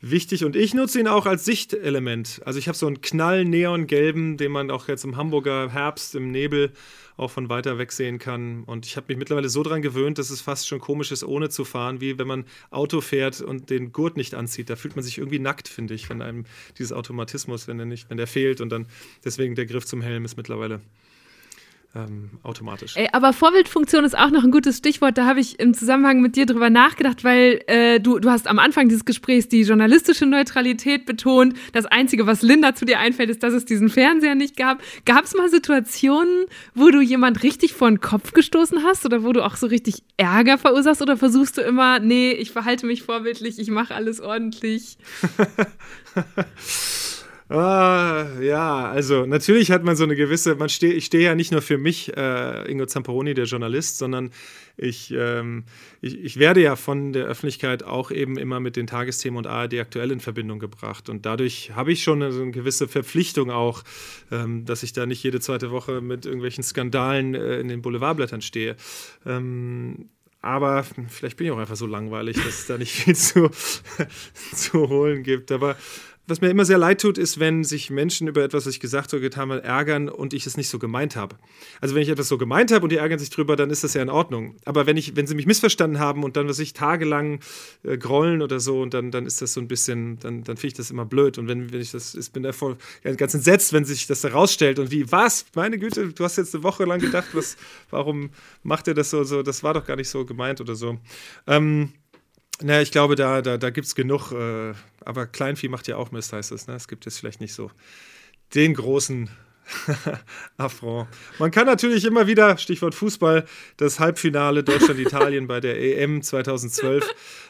wichtig 0.00 0.44
und 0.44 0.56
ich 0.56 0.74
nutze 0.74 1.00
ihn 1.00 1.08
auch 1.08 1.26
als 1.26 1.44
Sichtelement. 1.44 2.40
Also 2.44 2.58
ich 2.58 2.68
habe 2.68 2.76
so 2.76 2.86
einen 2.86 3.00
knall 3.00 3.44
neongelben, 3.44 4.36
den 4.36 4.52
man 4.52 4.70
auch 4.70 4.88
jetzt 4.88 5.04
im 5.04 5.16
Hamburger 5.16 5.70
Herbst 5.70 6.14
im 6.14 6.30
Nebel 6.30 6.72
auch 7.16 7.30
von 7.30 7.48
weiter 7.48 7.78
weg 7.78 7.92
sehen 7.92 8.18
kann. 8.18 8.64
Und 8.64 8.86
ich 8.86 8.96
habe 8.96 9.06
mich 9.08 9.16
mittlerweile 9.16 9.48
so 9.48 9.62
daran 9.62 9.82
gewöhnt, 9.82 10.18
dass 10.18 10.30
es 10.30 10.40
fast 10.40 10.68
schon 10.68 10.80
komisch 10.80 11.12
ist, 11.12 11.24
ohne 11.24 11.48
zu 11.48 11.64
fahren, 11.64 12.00
wie 12.00 12.18
wenn 12.18 12.26
man 12.26 12.44
Auto 12.70 13.00
fährt 13.00 13.40
und 13.40 13.70
den 13.70 13.92
Gurt 13.92 14.16
nicht 14.16 14.34
anzieht. 14.34 14.68
Da 14.68 14.76
fühlt 14.76 14.96
man 14.96 15.02
sich 15.02 15.18
irgendwie 15.18 15.38
nackt, 15.38 15.68
finde 15.68 15.94
ich, 15.94 16.08
wenn 16.10 16.20
einem 16.20 16.44
dieses 16.78 16.92
Automatismus, 16.92 17.68
wenn 17.68 17.78
der 17.78 17.86
nicht, 17.86 18.10
wenn 18.10 18.18
der 18.18 18.26
fehlt 18.26 18.60
und 18.60 18.70
dann 18.70 18.86
deswegen 19.24 19.54
der 19.54 19.66
Griff 19.66 19.86
zum 19.86 20.02
Helm 20.02 20.24
ist 20.24 20.36
mittlerweile 20.36 20.80
ähm, 21.94 22.30
automatisch. 22.42 22.96
Ey, 22.96 23.08
aber 23.12 23.32
Vorbildfunktion 23.32 24.04
ist 24.04 24.16
auch 24.16 24.30
noch 24.30 24.44
ein 24.44 24.50
gutes 24.50 24.78
Stichwort. 24.78 25.16
Da 25.16 25.26
habe 25.26 25.40
ich 25.40 25.58
im 25.58 25.74
Zusammenhang 25.74 26.20
mit 26.20 26.36
dir 26.36 26.46
drüber 26.46 26.68
nachgedacht, 26.68 27.24
weil 27.24 27.62
äh, 27.66 28.00
du, 28.00 28.18
du 28.18 28.30
hast 28.30 28.48
am 28.48 28.58
Anfang 28.58 28.88
dieses 28.88 29.04
Gesprächs 29.04 29.48
die 29.48 29.62
journalistische 29.62 30.26
Neutralität 30.26 31.06
betont. 31.06 31.54
Das 31.72 31.86
Einzige, 31.86 32.26
was 32.26 32.42
Linda 32.42 32.74
zu 32.74 32.84
dir 32.84 32.98
einfällt, 32.98 33.30
ist, 33.30 33.42
dass 33.42 33.54
es 33.54 33.64
diesen 33.64 33.88
Fernseher 33.88 34.34
nicht 34.34 34.56
gab. 34.56 34.82
Gab 35.04 35.24
es 35.24 35.34
mal 35.34 35.48
Situationen, 35.48 36.46
wo 36.74 36.90
du 36.90 37.00
jemand 37.00 37.42
richtig 37.42 37.72
vor 37.72 37.88
den 37.88 38.00
Kopf 38.00 38.32
gestoßen 38.32 38.82
hast 38.82 39.04
oder 39.06 39.22
wo 39.22 39.32
du 39.32 39.44
auch 39.44 39.56
so 39.56 39.66
richtig 39.66 40.02
Ärger 40.16 40.58
verursachst 40.58 41.02
oder 41.02 41.16
versuchst 41.16 41.56
du 41.56 41.62
immer, 41.62 41.98
nee, 41.98 42.32
ich 42.32 42.50
verhalte 42.50 42.86
mich 42.86 43.02
vorbildlich, 43.02 43.58
ich 43.58 43.68
mache 43.68 43.94
alles 43.94 44.20
ordentlich? 44.20 44.98
Ah, 47.48 48.26
ja, 48.40 48.90
also 48.90 49.24
natürlich 49.24 49.70
hat 49.70 49.84
man 49.84 49.94
so 49.94 50.02
eine 50.02 50.16
gewisse, 50.16 50.56
man 50.56 50.68
steh, 50.68 50.90
ich 50.90 51.04
stehe 51.04 51.22
ja 51.22 51.36
nicht 51.36 51.52
nur 51.52 51.62
für 51.62 51.78
mich, 51.78 52.16
äh, 52.16 52.68
Ingo 52.68 52.86
Zamperoni, 52.86 53.34
der 53.34 53.44
Journalist, 53.44 53.98
sondern 53.98 54.32
ich, 54.76 55.14
ähm, 55.16 55.62
ich, 56.00 56.18
ich, 56.18 56.38
werde 56.38 56.60
ja 56.60 56.74
von 56.74 57.12
der 57.12 57.26
Öffentlichkeit 57.26 57.84
auch 57.84 58.10
eben 58.10 58.36
immer 58.36 58.58
mit 58.58 58.74
den 58.74 58.88
Tagesthemen 58.88 59.38
und 59.38 59.46
ARD 59.46 59.74
aktuell 59.74 60.10
in 60.10 60.18
Verbindung 60.18 60.58
gebracht. 60.58 61.08
Und 61.08 61.24
dadurch 61.24 61.70
habe 61.76 61.92
ich 61.92 62.02
schon 62.02 62.20
eine, 62.20 62.32
so 62.32 62.42
eine 62.42 62.50
gewisse 62.50 62.88
Verpflichtung 62.88 63.52
auch, 63.52 63.84
ähm, 64.32 64.64
dass 64.64 64.82
ich 64.82 64.92
da 64.92 65.06
nicht 65.06 65.22
jede 65.22 65.38
zweite 65.38 65.70
Woche 65.70 66.00
mit 66.00 66.26
irgendwelchen 66.26 66.64
Skandalen 66.64 67.36
äh, 67.36 67.60
in 67.60 67.68
den 67.68 67.80
Boulevardblättern 67.80 68.42
stehe. 68.42 68.74
Ähm, 69.24 70.08
aber 70.42 70.84
vielleicht 71.08 71.36
bin 71.36 71.46
ich 71.46 71.52
auch 71.52 71.58
einfach 71.58 71.76
so 71.76 71.86
langweilig, 71.86 72.36
dass 72.36 72.46
es 72.46 72.66
da 72.66 72.76
nicht 72.76 72.92
viel 73.04 73.14
zu, 73.14 73.50
zu 74.52 74.88
holen 74.88 75.22
gibt. 75.22 75.52
Aber 75.52 75.76
was 76.26 76.40
mir 76.40 76.50
immer 76.50 76.64
sehr 76.64 76.78
leid 76.78 77.00
tut, 77.00 77.18
ist, 77.18 77.38
wenn 77.38 77.62
sich 77.62 77.90
Menschen 77.90 78.26
über 78.26 78.42
etwas, 78.42 78.66
was 78.66 78.74
ich 78.74 78.80
gesagt 78.80 79.14
oder 79.14 79.20
getan 79.20 79.50
habe, 79.50 79.62
ärgern 79.62 80.08
und 80.08 80.34
ich 80.34 80.46
es 80.46 80.56
nicht 80.56 80.68
so 80.68 80.78
gemeint 80.78 81.14
habe. 81.14 81.36
Also 81.80 81.94
wenn 81.94 82.02
ich 82.02 82.08
etwas 82.08 82.28
so 82.28 82.36
gemeint 82.36 82.72
habe 82.72 82.84
und 82.84 82.90
die 82.90 82.96
ärgern 82.96 83.18
sich 83.18 83.30
drüber, 83.30 83.54
dann 83.54 83.70
ist 83.70 83.84
das 83.84 83.94
ja 83.94 84.02
in 84.02 84.10
Ordnung. 84.10 84.56
Aber 84.64 84.86
wenn, 84.86 84.96
ich, 84.96 85.14
wenn 85.14 85.26
sie 85.26 85.36
mich 85.36 85.46
missverstanden 85.46 86.00
haben 86.00 86.24
und 86.24 86.36
dann, 86.36 86.48
was 86.48 86.58
ich 86.58 86.72
tagelang 86.72 87.40
äh, 87.84 87.96
grollen 87.96 88.42
oder 88.42 88.58
so, 88.58 88.82
und 88.82 88.92
dann, 88.92 89.12
dann 89.12 89.24
ist 89.24 89.40
das 89.40 89.52
so 89.52 89.60
ein 89.60 89.68
bisschen, 89.68 90.18
dann, 90.18 90.42
dann 90.42 90.56
finde 90.56 90.68
ich 90.68 90.74
das 90.74 90.90
immer 90.90 91.04
blöd. 91.04 91.38
Und 91.38 91.46
wenn, 91.46 91.72
wenn 91.72 91.80
ich 91.80 91.92
das, 91.92 92.14
ich 92.14 92.32
bin 92.32 92.42
da 92.42 92.52
voll 92.52 92.76
ganz 93.16 93.34
entsetzt, 93.34 93.72
wenn 93.72 93.84
sich 93.84 94.06
das 94.06 94.24
herausstellt 94.24 94.78
und 94.80 94.90
wie, 94.90 95.10
was? 95.12 95.46
Meine 95.54 95.78
Güte, 95.78 96.08
du 96.08 96.24
hast 96.24 96.36
jetzt 96.38 96.54
eine 96.54 96.64
Woche 96.64 96.84
lang 96.84 97.00
gedacht, 97.00 97.28
was, 97.34 97.56
warum 97.90 98.30
macht 98.64 98.88
er 98.88 98.94
das 98.94 99.10
so, 99.10 99.22
so? 99.22 99.42
Das 99.42 99.62
war 99.62 99.74
doch 99.74 99.86
gar 99.86 99.96
nicht 99.96 100.08
so 100.08 100.24
gemeint 100.24 100.60
oder 100.60 100.74
so. 100.74 100.98
Ähm, 101.46 101.92
na, 102.62 102.80
ich 102.80 102.90
glaube, 102.90 103.16
da, 103.16 103.42
da, 103.42 103.58
da 103.58 103.70
gibt 103.70 103.86
es 103.86 103.94
genug, 103.94 104.32
äh, 104.32 104.72
aber 105.04 105.26
Kleinvieh 105.26 105.68
macht 105.68 105.88
ja 105.88 105.96
auch 105.96 106.10
Mist, 106.10 106.32
heißt 106.32 106.52
es. 106.52 106.66
Ne? 106.66 106.74
Es 106.74 106.88
gibt 106.88 107.04
jetzt 107.04 107.18
vielleicht 107.18 107.40
nicht 107.40 107.54
so 107.54 107.70
den 108.54 108.74
großen 108.74 109.28
Affront. 110.58 111.08
Man 111.38 111.50
kann 111.50 111.66
natürlich 111.66 112.04
immer 112.04 112.26
wieder, 112.26 112.56
Stichwort 112.58 112.94
Fußball, 112.94 113.44
das 113.76 113.98
Halbfinale 113.98 114.62
Deutschland-Italien 114.62 115.46
bei 115.46 115.60
der 115.60 115.80
EM 115.80 116.22
2012 116.22 117.04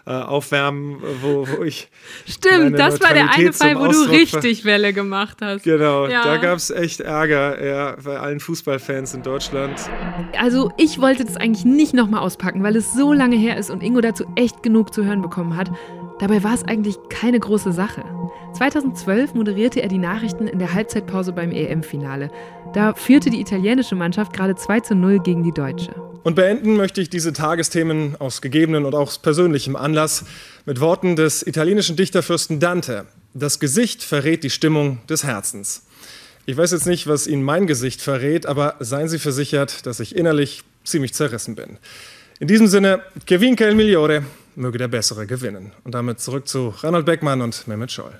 äh, 0.07 0.11
aufwärmen, 0.11 0.99
wo, 1.21 1.47
wo 1.47 1.63
ich. 1.63 1.91
Stimmt, 2.27 2.79
das 2.79 3.01
war 3.01 3.13
der 3.13 3.31
eine 3.33 3.53
Fall, 3.53 3.77
wo 3.77 3.87
Ausdruck 3.87 4.07
du 4.07 4.13
richtig 4.13 4.65
Welle 4.65 4.93
gemacht 4.93 5.39
hast. 5.43 5.65
Genau, 5.65 6.07
ja. 6.07 6.25
da 6.25 6.37
gab 6.39 6.57
es 6.57 6.71
echt 6.71 7.01
Ärger 7.01 7.65
ja, 7.65 7.97
bei 8.03 8.19
allen 8.19 8.41
Fußballfans 8.41 9.15
in 9.15 9.23
Deutschland. 9.23 9.79
Also, 10.39 10.73
ich 10.79 11.01
wollte 11.01 11.25
das 11.25 11.37
eigentlich 11.37 11.65
nicht 11.65 11.93
nochmal 11.93 12.21
auspacken, 12.21 12.63
weil 12.63 12.77
es 12.77 12.95
so 12.95 13.13
lange 13.13 13.37
her 13.37 13.57
ist 13.57 13.71
und 13.71 13.83
Ingo 13.83 14.01
dazu 14.01 14.25
echt 14.37 14.63
genug 14.63 14.95
zu 14.95 15.05
hören 15.05 15.23
bekommen 15.23 15.57
hat. 15.57 15.71
Dabei 16.19 16.43
war 16.43 16.55
es 16.55 16.65
eigentlich 16.65 16.97
keine 17.11 17.39
große 17.39 17.73
Sache. 17.73 18.03
2012 18.55 19.35
moderierte 19.35 19.83
er 19.83 19.89
die 19.89 19.99
Nachrichten 19.99 20.49
in 20.49 20.59
der 20.59 20.73
Halbzeitpause 20.73 21.33
beim 21.33 21.53
EM-Finale. 21.53 22.31
Da 22.73 22.95
führte 22.95 23.29
die 23.29 23.41
italienische 23.41 23.97
Mannschaft 23.97 24.33
gerade 24.33 24.55
2 24.55 24.81
zu 24.81 24.95
0 24.95 25.21
gegen 25.21 25.43
die 25.43 25.53
deutsche. 25.53 25.95
Und 26.23 26.35
beenden 26.35 26.77
möchte 26.77 27.03
ich 27.03 27.11
diese 27.11 27.35
Tagesthemen 27.35 28.17
aus 28.19 28.41
gegebenen 28.41 28.87
und 28.87 28.95
auch 28.95 29.09
aus 29.09 29.19
persönlichem 29.19 29.77
Anlass 29.77 30.25
mit 30.65 30.81
Worten 30.81 31.17
des 31.17 31.47
italienischen 31.47 31.97
Dichterfürsten 31.97 32.61
Dante. 32.61 33.05
Das 33.35 33.61
Gesicht 33.61 34.03
verrät 34.03 34.43
die 34.43 34.51
Stimmung 34.51 34.99
des 35.09 35.23
Herzens. 35.23 35.87
Ich 36.47 36.57
weiß 36.57 36.73
jetzt 36.73 36.87
nicht, 36.87 37.07
was 37.07 37.27
Ihnen 37.27 37.43
mein 37.43 37.67
Gesicht 37.67 38.01
verrät, 38.01 38.47
aber 38.47 38.77
seien 38.81 39.09
Sie 39.09 39.19
versichert, 39.19 39.85
dass 39.85 40.01
ich 40.01 40.17
innerlich 40.17 40.63
ziemlich 40.83 41.13
zerrissen 41.13 41.57
bin. 41.57 41.79
In 42.39 42.49
diesem 42.49 42.69
Sinne, 42.69 43.03
che 43.27 43.41
vinca 43.41 43.69
il 43.69 43.75
migliore, 43.75 44.23
möge 44.57 44.79
der 44.79 44.89
Bessere 44.89 45.27
gewinnen. 45.27 45.73
Und 45.85 45.95
damit 45.95 46.21
zurück 46.21 46.49
zu 46.49 46.69
Reinhold 46.69 47.07
Beckmann 47.07 47.43
und 47.43 47.69
Mehmet 47.69 47.93
Scholl. 47.93 48.19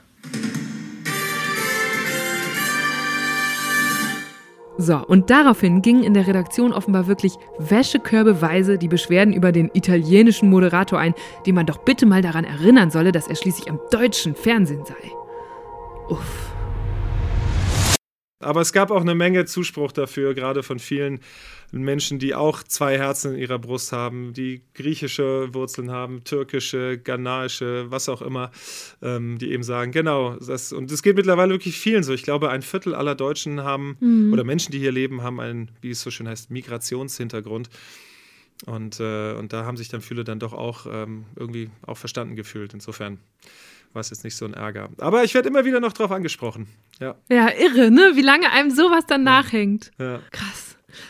So, 4.79 4.99
und 4.99 5.31
daraufhin 5.31 5.81
gingen 5.81 6.05
in 6.05 6.13
der 6.13 6.27
Redaktion 6.27 6.73
offenbar 6.73 7.07
wirklich 7.07 7.33
wäschekörbeweise 7.59 8.77
die 8.77 8.89
Beschwerden 8.89 9.33
über 9.33 9.51
den 9.51 9.71
italienischen 9.73 10.51
Moderator 10.51 10.99
ein, 10.99 11.15
den 11.47 11.55
man 11.55 11.65
doch 11.65 11.79
bitte 11.79 12.05
mal 12.05 12.21
daran 12.21 12.45
erinnern 12.45 12.91
solle, 12.91 13.11
dass 13.11 13.27
er 13.27 13.37
schließlich 13.37 13.71
am 13.71 13.81
deutschen 13.91 14.35
Fernsehen 14.35 14.85
sei. 14.85 14.95
Uff. 16.11 16.51
Aber 18.39 18.61
es 18.61 18.73
gab 18.75 18.91
auch 18.91 19.01
eine 19.01 19.15
Menge 19.15 19.47
Zuspruch 19.47 19.93
dafür, 19.93 20.35
gerade 20.35 20.63
von 20.63 20.79
vielen 20.79 21.21
Menschen, 21.73 22.19
die 22.19 22.35
auch 22.35 22.63
zwei 22.63 22.97
Herzen 22.99 23.35
in 23.35 23.41
ihrer 23.41 23.59
Brust 23.59 23.93
haben, 23.93 24.33
die 24.33 24.63
griechische 24.75 25.53
Wurzeln 25.53 25.91
haben, 25.91 26.25
türkische, 26.25 26.99
ghanaische, 26.99 27.91
was 27.91 28.09
auch 28.09 28.23
immer, 28.23 28.51
ähm, 29.03 29.39
die 29.39 29.51
eben 29.53 29.63
sagen, 29.63 29.93
genau, 29.93 30.37
das, 30.37 30.73
und 30.73 30.91
es 30.91 31.03
geht 31.03 31.17
mittlerweile 31.17 31.55
wirklich 31.55 31.79
vielen 31.79 32.03
so. 32.03 32.13
Ich 32.13 32.23
glaube, 32.23 32.51
ein 32.51 32.63
Viertel 32.63 32.95
aller 32.95 33.15
Deutschen 33.15 33.63
haben, 33.63 33.97
mhm. 34.01 34.33
oder 34.33 34.45
Menschen, 34.45 34.73
die 34.73 34.79
hier 34.79 34.93
leben, 34.93 35.23
haben 35.23 35.41
einen, 35.41 35.71
wie 35.81 35.91
es 35.91 36.03
so 36.03 36.11
schön 36.11 36.29
heißt, 36.29 36.51
Migrationshintergrund. 36.51 37.69
Und, 38.65 39.01
äh, 39.01 39.35
und 39.35 39.53
da 39.53 39.65
haben 39.65 39.77
sich 39.77 39.89
dann 39.89 40.01
viele 40.01 40.25
dann 40.25 40.39
doch 40.39 40.55
auch 40.55 40.87
ähm, 40.91 41.25
irgendwie 41.37 41.69
auch 41.87 41.99
verstanden 41.99 42.37
gefühlt. 42.37 42.73
Insofern 42.73 43.19
war 43.93 44.01
es 44.01 44.11
jetzt 44.11 44.25
nicht 44.25 44.37
so 44.37 44.45
ein 44.45 44.55
Ärger. 44.55 44.89
Aber 44.99 45.25
ich 45.25 45.35
werde 45.35 45.49
immer 45.49 45.65
wieder 45.65 45.81
noch 45.81 45.93
drauf 45.93 46.11
angesprochen. 46.11 46.67
Ja. 47.01 47.17
ja, 47.29 47.51
irre, 47.51 47.91
ne? 47.91 48.13
Wie 48.15 48.23
lange 48.23 48.51
einem 48.51 48.71
sowas 48.71 49.05
dann 49.07 49.23
ja. 49.23 49.43
nachhängt. 49.43 49.91
Ja. 49.99 50.21
Krass. 50.31 50.66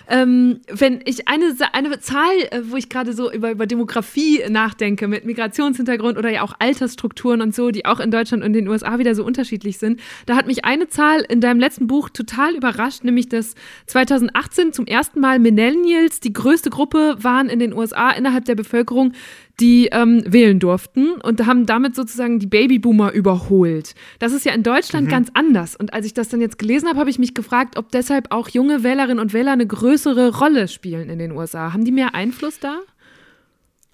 Ähm, 0.08 0.60
wenn 0.68 1.00
ich 1.04 1.28
eine, 1.28 1.54
eine 1.72 2.00
Zahl, 2.00 2.36
äh, 2.50 2.62
wo 2.64 2.76
ich 2.76 2.88
gerade 2.88 3.12
so 3.12 3.32
über, 3.32 3.50
über 3.50 3.66
Demografie 3.66 4.42
nachdenke, 4.48 5.08
mit 5.08 5.24
Migrationshintergrund 5.24 6.18
oder 6.18 6.30
ja 6.30 6.42
auch 6.42 6.54
Altersstrukturen 6.58 7.40
und 7.40 7.54
so, 7.54 7.70
die 7.70 7.86
auch 7.86 8.00
in 8.00 8.10
Deutschland 8.10 8.44
und 8.44 8.52
den 8.52 8.68
USA 8.68 8.98
wieder 8.98 9.14
so 9.14 9.24
unterschiedlich 9.24 9.78
sind, 9.78 10.00
da 10.26 10.36
hat 10.36 10.46
mich 10.46 10.64
eine 10.64 10.88
Zahl 10.88 11.24
in 11.28 11.40
deinem 11.40 11.60
letzten 11.60 11.86
Buch 11.86 12.10
total 12.10 12.54
überrascht, 12.54 13.04
nämlich 13.04 13.28
dass 13.28 13.54
2018 13.86 14.72
zum 14.72 14.86
ersten 14.86 15.20
Mal 15.20 15.38
Millennials 15.38 16.20
die 16.20 16.32
größte 16.32 16.70
Gruppe 16.70 17.16
waren 17.20 17.48
in 17.48 17.58
den 17.58 17.72
USA 17.72 18.10
innerhalb 18.10 18.44
der 18.44 18.54
Bevölkerung, 18.54 19.12
die 19.60 19.88
ähm, 19.92 20.22
wählen 20.26 20.58
durften 20.58 21.12
und 21.22 21.46
haben 21.46 21.64
damit 21.64 21.94
sozusagen 21.94 22.38
die 22.38 22.46
Babyboomer 22.46 23.12
überholt. 23.12 23.94
Das 24.18 24.32
ist 24.32 24.44
ja 24.44 24.52
in 24.52 24.62
Deutschland 24.62 25.06
mhm. 25.06 25.10
ganz 25.10 25.30
anders. 25.32 25.76
Und 25.76 25.94
als 25.94 26.04
ich 26.04 26.14
das 26.14 26.28
dann 26.28 26.40
jetzt 26.40 26.58
gelesen 26.58 26.88
habe, 26.88 26.98
habe 26.98 27.10
ich 27.10 27.18
mich 27.18 27.34
gefragt, 27.34 27.78
ob 27.78 27.90
deshalb 27.90 28.32
auch 28.32 28.48
junge 28.48 28.82
Wählerinnen 28.82 29.18
und 29.18 29.32
Wähler 29.32 29.52
eine 29.52 29.66
größere 29.66 30.38
Rolle 30.38 30.68
spielen 30.68 31.08
in 31.08 31.18
den 31.18 31.32
USA. 31.32 31.72
Haben 31.72 31.84
die 31.84 31.92
mehr 31.92 32.14
Einfluss 32.14 32.60
da? 32.60 32.80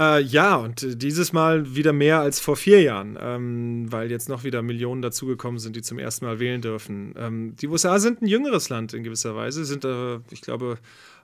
Äh, 0.00 0.22
ja, 0.22 0.56
und 0.56 1.02
dieses 1.02 1.32
Mal 1.32 1.76
wieder 1.76 1.92
mehr 1.92 2.20
als 2.20 2.40
vor 2.40 2.56
vier 2.56 2.82
Jahren, 2.82 3.16
ähm, 3.20 3.92
weil 3.92 4.10
jetzt 4.10 4.28
noch 4.28 4.42
wieder 4.42 4.62
Millionen 4.62 5.02
dazugekommen 5.02 5.60
sind, 5.60 5.76
die 5.76 5.82
zum 5.82 5.98
ersten 5.98 6.24
Mal 6.24 6.40
wählen 6.40 6.60
dürfen. 6.60 7.14
Ähm, 7.16 7.54
die 7.60 7.68
USA 7.68 7.98
sind 7.98 8.22
ein 8.22 8.26
jüngeres 8.26 8.68
Land 8.68 8.94
in 8.94 9.04
gewisser 9.04 9.36
Weise, 9.36 9.64
sind, 9.64 9.84
äh, 9.84 10.16
ich 10.30 10.40
glaube, 10.40 10.78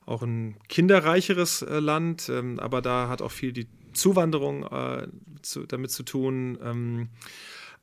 auch 0.07 0.23
ein 0.23 0.57
kinderreicheres 0.69 1.63
äh, 1.63 1.81
Land, 1.81 2.31
ähm, 2.33 2.59
aber 2.61 2.83
da 2.83 3.09
hat 3.09 3.21
auch 3.23 3.33
viel 3.33 3.53
die 3.53 3.67
Zuwanderung 3.93 4.65
äh, 4.65 5.07
zu, 5.43 5.67
damit 5.67 5.91
zu 5.91 6.03
tun. 6.03 6.59
Ähm, 6.63 7.09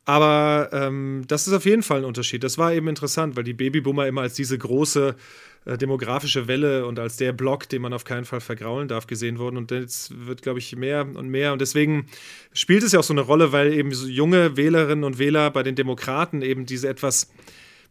aber 0.06 0.70
ähm, 0.72 1.24
das 1.28 1.48
ist 1.48 1.54
auf 1.54 1.66
jeden 1.66 1.82
Fall 1.82 2.00
ein 2.00 2.06
Unterschied. 2.06 2.44
Das 2.44 2.58
war 2.58 2.74
eben 2.74 2.88
interessant, 2.88 3.36
weil 3.36 3.44
die 3.44 3.54
Babyboomer 3.54 4.08
immer 4.08 4.22
als 4.22 4.36
diese 4.36 4.56
große 4.56 5.16
äh, 5.66 5.78
demografische 5.80 6.48
Welle 6.48 6.86
und 6.86 7.00
als 7.00 7.18
der 7.18 7.34
Block, 7.34 7.68
den 7.70 7.82
man 7.82 7.92
auf 7.92 8.04
keinen 8.04 8.26
Fall 8.26 8.40
vergraulen 8.40 8.88
darf, 8.88 9.08
gesehen 9.08 9.40
wurden. 9.40 9.58
Und 9.58 9.72
jetzt 9.72 10.28
wird, 10.28 10.44
glaube 10.44 10.60
ich, 10.60 10.76
mehr 10.76 11.02
und 11.02 11.28
mehr. 11.28 11.54
Und 11.54 11.60
deswegen 11.60 12.06
spielt 12.54 12.84
es 12.84 12.92
ja 12.92 13.00
auch 13.00 13.04
so 13.04 13.14
eine 13.14 13.22
Rolle, 13.22 13.52
weil 13.52 13.74
eben 13.74 13.92
so 13.92 14.08
junge 14.08 14.58
Wählerinnen 14.58 15.04
und 15.04 15.18
Wähler 15.18 15.50
bei 15.50 15.64
den 15.64 15.76
Demokraten 15.76 16.44
eben 16.44 16.68
diese 16.68 16.88
etwas 16.88 17.32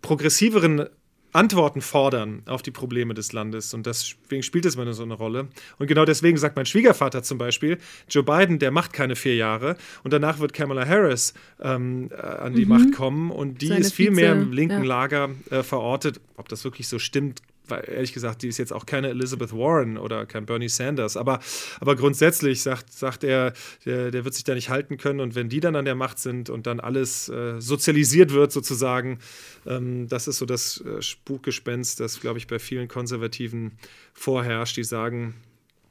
progressiveren 0.00 0.86
Antworten 1.34 1.80
fordern 1.80 2.42
auf 2.46 2.62
die 2.62 2.70
Probleme 2.70 3.12
des 3.12 3.32
Landes. 3.32 3.74
Und 3.74 3.86
deswegen 3.86 4.42
spielt 4.42 4.64
es 4.66 4.76
immer 4.76 4.92
so 4.92 5.02
eine 5.02 5.14
Rolle. 5.14 5.48
Und 5.78 5.86
genau 5.88 6.04
deswegen 6.04 6.38
sagt 6.38 6.56
mein 6.56 6.66
Schwiegervater 6.66 7.22
zum 7.22 7.38
Beispiel, 7.38 7.78
Joe 8.08 8.22
Biden, 8.22 8.58
der 8.58 8.70
macht 8.70 8.92
keine 8.92 9.16
vier 9.16 9.34
Jahre. 9.34 9.76
Und 10.04 10.12
danach 10.12 10.38
wird 10.38 10.52
Kamala 10.52 10.86
Harris 10.86 11.34
ähm, 11.60 12.10
äh, 12.12 12.20
an 12.20 12.54
die 12.54 12.64
mhm. 12.64 12.68
Macht 12.68 12.92
kommen. 12.92 13.30
Und 13.30 13.62
die 13.62 13.66
Seine 13.66 13.80
ist 13.80 13.94
viel 13.94 14.10
Vize, 14.10 14.20
mehr 14.20 14.32
im 14.32 14.52
linken 14.52 14.84
ja. 14.84 14.88
Lager 14.88 15.30
äh, 15.50 15.62
verortet. 15.62 16.20
Ob 16.36 16.48
das 16.48 16.64
wirklich 16.64 16.86
so 16.86 16.98
stimmt, 16.98 17.42
weil 17.68 17.84
ehrlich 17.88 18.12
gesagt, 18.12 18.42
die 18.42 18.48
ist 18.48 18.58
jetzt 18.58 18.72
auch 18.72 18.86
keine 18.86 19.08
Elizabeth 19.08 19.52
Warren 19.52 19.96
oder 19.96 20.26
kein 20.26 20.46
Bernie 20.46 20.68
Sanders, 20.68 21.16
aber, 21.16 21.40
aber 21.80 21.96
grundsätzlich 21.96 22.62
sagt, 22.62 22.92
sagt 22.92 23.24
er, 23.24 23.52
der, 23.84 24.10
der 24.10 24.24
wird 24.24 24.34
sich 24.34 24.44
da 24.44 24.54
nicht 24.54 24.68
halten 24.68 24.96
können. 24.96 25.20
Und 25.20 25.34
wenn 25.34 25.48
die 25.48 25.60
dann 25.60 25.76
an 25.76 25.84
der 25.84 25.94
Macht 25.94 26.18
sind 26.18 26.50
und 26.50 26.66
dann 26.66 26.80
alles 26.80 27.28
äh, 27.28 27.60
sozialisiert 27.60 28.32
wird 28.32 28.52
sozusagen, 28.52 29.18
ähm, 29.66 30.08
das 30.08 30.28
ist 30.28 30.38
so 30.38 30.46
das 30.46 30.80
äh, 30.80 31.00
Spukgespenst, 31.00 32.00
das, 32.00 32.20
glaube 32.20 32.38
ich, 32.38 32.46
bei 32.46 32.58
vielen 32.58 32.88
Konservativen 32.88 33.72
vorherrscht, 34.12 34.76
die 34.76 34.84
sagen, 34.84 35.34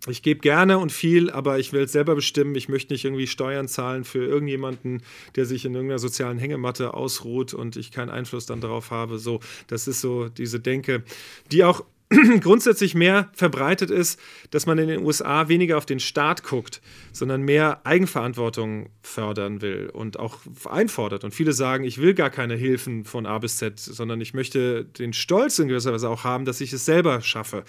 ich 0.08 0.22
gebe 0.22 0.41
gerne 0.41 0.80
und 0.80 0.91
viel, 0.91 1.30
aber 1.30 1.60
ich 1.60 1.72
will 1.72 1.84
es 1.84 1.91
selber 1.91 2.16
bestimmen. 2.16 2.56
Ich 2.56 2.68
möchte 2.68 2.93
nicht 2.93 3.06
irgendwie 3.06 3.28
Steuern 3.28 3.68
zahlen 3.68 4.04
für 4.04 4.26
irgendjemanden, 4.26 5.01
der 5.36 5.45
sich 5.45 5.64
in 5.66 5.74
irgendeiner 5.74 5.99
sozialen 5.99 6.38
Hängematte 6.38 6.93
ausruht 6.93 7.54
und 7.54 7.78
ich 7.78 7.91
keinen 7.91 8.10
Einfluss 8.10 8.45
dann 8.45 8.60
darauf 8.60 8.91
habe. 8.91 9.18
So, 9.18 9.39
das 9.68 9.88
ist 9.88 10.01
so 10.01 10.28
diese 10.28 10.60
Denke, 10.60 11.04
die 11.51 11.64
auch 11.64 11.86
grundsätzlich 12.41 12.95
mehr 12.95 13.30
verbreitet 13.34 13.89
ist, 13.89 14.20
dass 14.51 14.66
man 14.66 14.78
in 14.78 14.88
den 14.88 15.04
USA 15.04 15.47
weniger 15.47 15.78
auf 15.78 15.86
den 15.86 15.99
Staat 15.99 16.43
guckt, 16.43 16.82
sondern 17.12 17.41
mehr 17.41 17.86
Eigenverantwortung 17.86 18.89
fördern 19.01 19.62
will 19.62 19.89
und 19.91 20.20
auch 20.20 20.39
einfordert. 20.66 21.24
Und 21.24 21.34
viele 21.34 21.54
sagen, 21.54 21.84
ich 21.84 21.99
will 21.99 22.14
gar 22.14 22.30
keine 22.30 22.56
Hilfen 22.56 23.06
von 23.06 23.26
A 23.26 23.38
bis 23.39 23.58
Z, 23.58 23.80
sondern 23.80 24.22
ich 24.22 24.34
möchte 24.34 24.86
den 24.86 25.14
Stolz 25.14 25.60
in 25.60 25.68
gewisser 25.68 25.93
Weise 25.93 26.10
auch 26.10 26.24
haben, 26.24 26.45
dass 26.45 26.62
ich 26.62 26.74
es 26.74 26.86
selber 26.86 27.22
schaffe. 27.22 27.64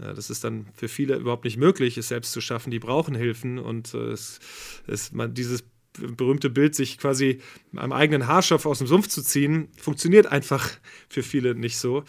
Das 0.00 0.30
ist 0.30 0.44
dann 0.44 0.66
für 0.74 0.88
viele 0.88 1.16
überhaupt 1.16 1.44
nicht 1.44 1.56
möglich, 1.56 1.98
es 1.98 2.08
selbst 2.08 2.32
zu 2.32 2.40
schaffen. 2.40 2.70
Die 2.70 2.78
brauchen 2.78 3.14
Hilfen 3.14 3.58
und 3.58 3.94
äh, 3.94 4.12
es, 4.12 4.40
es, 4.86 5.12
man, 5.12 5.34
dieses 5.34 5.64
berühmte 5.92 6.50
Bild, 6.50 6.74
sich 6.74 6.98
quasi 6.98 7.40
am 7.76 7.92
eigenen 7.92 8.26
Haarstoff 8.26 8.66
aus 8.66 8.78
dem 8.78 8.86
Sumpf 8.86 9.08
zu 9.08 9.22
ziehen, 9.22 9.68
funktioniert 9.76 10.26
einfach 10.26 10.70
für 11.08 11.22
viele 11.22 11.54
nicht 11.54 11.78
so. 11.78 12.04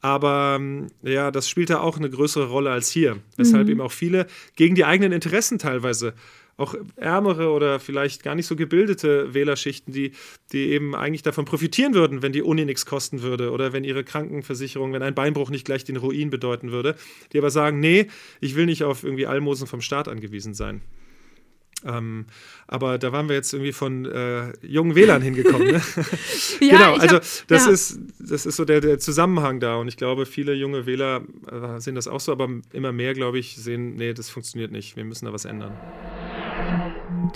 Aber 0.00 0.56
ähm, 0.58 0.88
ja, 1.02 1.30
das 1.30 1.48
spielt 1.48 1.70
da 1.70 1.80
auch 1.80 1.96
eine 1.96 2.10
größere 2.10 2.46
Rolle 2.46 2.70
als 2.70 2.90
hier, 2.90 3.18
weshalb 3.36 3.64
mhm. 3.64 3.72
eben 3.72 3.80
auch 3.80 3.92
viele 3.92 4.26
gegen 4.54 4.74
die 4.74 4.84
eigenen 4.84 5.12
Interessen 5.12 5.58
teilweise 5.58 6.14
auch 6.56 6.74
ärmere 6.96 7.50
oder 7.50 7.80
vielleicht 7.80 8.22
gar 8.22 8.34
nicht 8.34 8.46
so 8.46 8.56
gebildete 8.56 9.34
Wählerschichten, 9.34 9.92
die, 9.92 10.12
die 10.52 10.70
eben 10.70 10.94
eigentlich 10.94 11.22
davon 11.22 11.44
profitieren 11.44 11.94
würden, 11.94 12.22
wenn 12.22 12.32
die 12.32 12.42
Uni 12.42 12.64
nichts 12.64 12.86
kosten 12.86 13.22
würde 13.22 13.50
oder 13.50 13.72
wenn 13.72 13.84
ihre 13.84 14.04
Krankenversicherung, 14.04 14.92
wenn 14.92 15.02
ein 15.02 15.14
Beinbruch 15.14 15.50
nicht 15.50 15.64
gleich 15.64 15.84
den 15.84 15.96
Ruin 15.96 16.30
bedeuten 16.30 16.70
würde, 16.70 16.96
die 17.32 17.38
aber 17.38 17.50
sagen, 17.50 17.80
nee, 17.80 18.08
ich 18.40 18.54
will 18.54 18.66
nicht 18.66 18.84
auf 18.84 19.04
irgendwie 19.04 19.26
Almosen 19.26 19.66
vom 19.66 19.80
Staat 19.80 20.08
angewiesen 20.08 20.54
sein. 20.54 20.82
Ähm, 21.84 22.26
aber 22.66 22.98
da 22.98 23.12
waren 23.12 23.28
wir 23.28 23.36
jetzt 23.36 23.52
irgendwie 23.52 23.72
von 23.72 24.06
äh, 24.06 24.52
jungen 24.66 24.94
Wählern 24.94 25.22
hingekommen. 25.22 25.72
Ne? 25.72 25.82
ja, 26.60 26.76
genau, 26.76 26.94
also 26.94 27.16
hab, 27.16 27.22
das, 27.48 27.66
ja. 27.66 27.70
ist, 27.70 28.00
das 28.18 28.46
ist 28.46 28.56
so 28.56 28.64
der, 28.64 28.80
der, 28.80 28.98
Zusammenhang 28.98 29.60
da. 29.60 29.76
Und 29.76 29.88
ich 29.88 29.96
glaube, 29.96 30.24
viele 30.24 30.54
junge 30.54 30.86
Wähler 30.86 31.22
äh, 31.50 31.80
sehen 31.80 31.94
das 31.94 32.08
auch 32.08 32.20
so, 32.20 32.32
aber 32.32 32.48
immer 32.72 32.92
mehr, 32.92 33.12
glaube 33.14 33.38
ich, 33.38 33.56
sehen, 33.56 33.96
nee, 33.96 34.14
das 34.14 34.30
funktioniert 34.30 34.72
nicht. 34.72 34.96
Wir 34.96 35.04
müssen 35.04 35.26
da 35.26 35.32
was 35.32 35.44
ändern. 35.44 35.76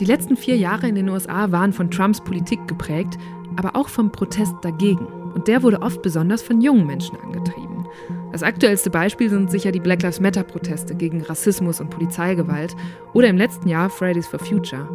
Die 0.00 0.04
letzten 0.04 0.36
vier 0.36 0.56
Jahre 0.56 0.86
in 0.86 0.94
den 0.94 1.08
USA 1.08 1.50
waren 1.50 1.72
von 1.72 1.90
Trumps 1.90 2.20
Politik 2.20 2.68
geprägt, 2.68 3.18
aber 3.56 3.74
auch 3.74 3.88
vom 3.88 4.12
Protest 4.12 4.54
dagegen. 4.62 5.06
Und 5.34 5.48
der 5.48 5.64
wurde 5.64 5.82
oft 5.82 6.02
besonders 6.02 6.40
von 6.40 6.60
jungen 6.60 6.86
Menschen 6.86 7.18
angetrieben. 7.20 7.86
Das 8.30 8.44
aktuellste 8.44 8.90
Beispiel 8.90 9.28
sind 9.28 9.50
sicher 9.50 9.72
die 9.72 9.80
Black 9.80 10.02
Lives 10.02 10.20
Matter-Proteste 10.20 10.94
gegen 10.94 11.22
Rassismus 11.22 11.80
und 11.80 11.90
Polizeigewalt 11.90 12.76
oder 13.12 13.28
im 13.28 13.36
letzten 13.36 13.68
Jahr 13.68 13.90
Fridays 13.90 14.28
for 14.28 14.38
Future. 14.38 14.88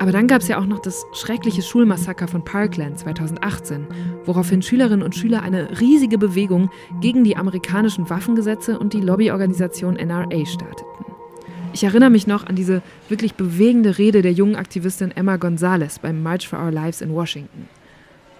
Aber 0.00 0.10
dann 0.10 0.26
gab 0.26 0.40
es 0.40 0.48
ja 0.48 0.58
auch 0.58 0.66
noch 0.66 0.80
das 0.80 1.04
schreckliche 1.12 1.62
Schulmassaker 1.62 2.26
von 2.26 2.44
Parkland 2.44 2.98
2018, 2.98 3.86
woraufhin 4.24 4.62
Schülerinnen 4.62 5.04
und 5.04 5.14
Schüler 5.14 5.42
eine 5.42 5.80
riesige 5.80 6.18
Bewegung 6.18 6.70
gegen 7.00 7.22
die 7.22 7.36
amerikanischen 7.36 8.10
Waffengesetze 8.10 8.78
und 8.78 8.92
die 8.92 9.00
Lobbyorganisation 9.00 9.94
NRA 9.94 10.44
starteten. 10.46 11.11
Ich 11.74 11.84
erinnere 11.84 12.10
mich 12.10 12.26
noch 12.26 12.46
an 12.46 12.54
diese 12.54 12.82
wirklich 13.08 13.34
bewegende 13.34 13.96
Rede 13.96 14.20
der 14.20 14.32
jungen 14.32 14.56
Aktivistin 14.56 15.10
Emma 15.10 15.36
Gonzalez 15.36 15.98
beim 15.98 16.22
March 16.22 16.46
for 16.46 16.58
Our 16.58 16.70
Lives 16.70 17.00
in 17.00 17.14
Washington. 17.14 17.68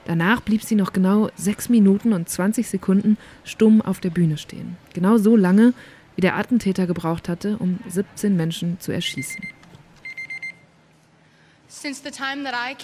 Danach 0.05 0.41
blieb 0.41 0.63
sie 0.63 0.75
noch 0.75 0.93
genau 0.93 1.31
6 1.37 1.69
Minuten 1.69 2.13
und 2.13 2.29
20 2.29 2.69
Sekunden 2.69 3.17
stumm 3.45 3.81
auf 3.81 4.01
der 4.01 4.11
Bühne 4.11 4.37
stehen. 4.37 4.77
Genau 4.93 5.17
so 5.17 5.37
lange, 5.37 5.73
wie 6.17 6.21
der 6.21 6.37
Attentäter 6.37 6.87
gebraucht 6.87 7.29
hatte, 7.29 7.57
um 7.59 7.79
17 7.89 8.37
Menschen 8.37 8.79
zu 8.81 8.93
erschießen. 8.93 9.43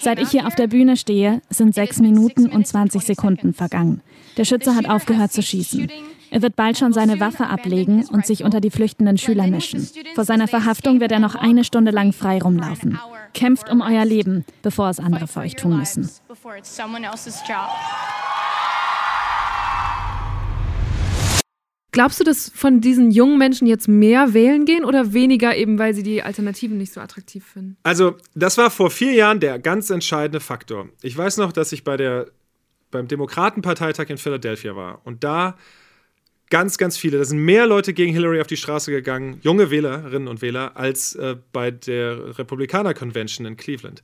Seit 0.01 0.19
ich 0.19 0.29
hier 0.29 0.47
auf 0.47 0.55
der 0.55 0.67
Bühne 0.67 0.97
stehe, 0.97 1.41
sind 1.49 1.75
6 1.75 1.99
Minuten 1.99 2.47
und 2.47 2.65
20 2.65 3.03
Sekunden 3.03 3.53
vergangen. 3.53 4.01
Der 4.35 4.45
Schütze 4.45 4.75
hat 4.75 4.89
aufgehört 4.89 5.31
zu 5.31 5.43
schießen. 5.43 5.89
Er 6.31 6.41
wird 6.41 6.55
bald 6.55 6.77
schon 6.77 6.93
seine 6.93 7.19
Waffe 7.19 7.47
ablegen 7.47 8.05
und 8.05 8.25
sich 8.25 8.43
unter 8.43 8.61
die 8.61 8.69
flüchtenden 8.69 9.17
Schüler 9.17 9.47
mischen. 9.47 9.87
Vor 10.13 10.25
seiner 10.25 10.47
Verhaftung 10.47 10.99
wird 10.99 11.11
er 11.11 11.19
noch 11.19 11.35
eine 11.35 11.63
Stunde 11.63 11.91
lang 11.91 12.13
frei 12.13 12.39
rumlaufen. 12.39 12.99
Kämpft 13.33 13.69
um 13.69 13.81
euer 13.81 14.05
Leben, 14.05 14.45
bevor 14.61 14.89
es 14.89 14.99
andere 14.99 15.27
für 15.27 15.39
euch 15.39 15.55
tun 15.55 15.77
müssen. 15.77 16.09
Glaubst 21.91 22.19
du, 22.19 22.23
dass 22.23 22.51
von 22.53 22.81
diesen 22.81 23.09
jungen 23.09 23.39
Menschen 23.39 23.65
jetzt 23.65 23.87
mehr 23.87 24.35
wählen 24.35 24.65
gehen 24.65 24.85
oder 24.85 25.13
weniger, 25.13 25.55
eben 25.55 25.79
weil 25.79 25.95
sie 25.95 26.03
die 26.03 26.21
Alternativen 26.21 26.77
nicht 26.77 26.93
so 26.93 27.01
attraktiv 27.01 27.43
finden? 27.43 27.77
Also, 27.81 28.15
das 28.35 28.59
war 28.59 28.69
vor 28.69 28.91
vier 28.91 29.13
Jahren 29.13 29.39
der 29.39 29.57
ganz 29.57 29.89
entscheidende 29.89 30.39
Faktor. 30.39 30.89
Ich 31.01 31.17
weiß 31.17 31.37
noch, 31.37 31.51
dass 31.51 31.71
ich 31.71 31.83
bei 31.83 31.97
der, 31.97 32.27
beim 32.91 33.07
Demokratenparteitag 33.07 34.09
in 34.09 34.17
Philadelphia 34.19 34.75
war. 34.75 35.01
Und 35.03 35.23
da 35.23 35.57
ganz, 36.49 36.77
ganz 36.77 36.97
viele. 36.97 37.17
Da 37.17 37.25
sind 37.25 37.39
mehr 37.39 37.67
Leute 37.67 37.93
gegen 37.93 38.13
Hillary 38.13 38.41
auf 38.41 38.47
die 38.47 38.57
Straße 38.57 38.91
gegangen, 38.91 39.39
junge 39.41 39.71
Wählerinnen 39.71 40.27
und 40.27 40.41
Wähler, 40.41 40.75
als 40.75 41.15
äh, 41.15 41.35
bei 41.51 41.71
der 41.71 42.37
Republikaner 42.37 42.93
Convention 42.93 43.45
in 43.45 43.57
Cleveland, 43.57 44.01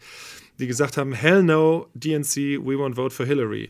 die 0.60 0.68
gesagt 0.68 0.98
haben: 0.98 1.14
Hell 1.14 1.44
no, 1.44 1.88
DNC, 1.94 2.60
we 2.64 2.76
won't 2.76 2.96
vote 2.96 3.14
for 3.14 3.26
Hillary. 3.26 3.70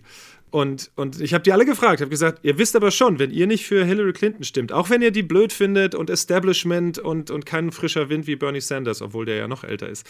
Und, 0.55 0.89
und 0.95 1.19
ich 1.19 1.33
habe 1.33 1.43
die 1.43 1.51
alle 1.51 1.65
gefragt, 1.65 1.99
habe 1.99 2.09
gesagt, 2.09 2.39
ihr 2.43 2.57
wisst 2.57 2.77
aber 2.77 2.89
schon, 2.89 3.19
wenn 3.19 3.29
ihr 3.29 3.45
nicht 3.45 3.65
für 3.65 3.83
Hillary 3.83 4.13
Clinton 4.13 4.45
stimmt, 4.45 4.71
auch 4.71 4.89
wenn 4.89 5.01
ihr 5.01 5.11
die 5.11 5.21
blöd 5.21 5.51
findet 5.51 5.95
und 5.95 6.09
Establishment 6.09 6.97
und, 6.97 7.29
und 7.29 7.45
kein 7.45 7.73
frischer 7.73 8.07
Wind 8.07 8.25
wie 8.25 8.37
Bernie 8.37 8.61
Sanders, 8.61 9.01
obwohl 9.01 9.25
der 9.25 9.35
ja 9.35 9.49
noch 9.49 9.65
älter 9.65 9.89
ist, 9.89 10.07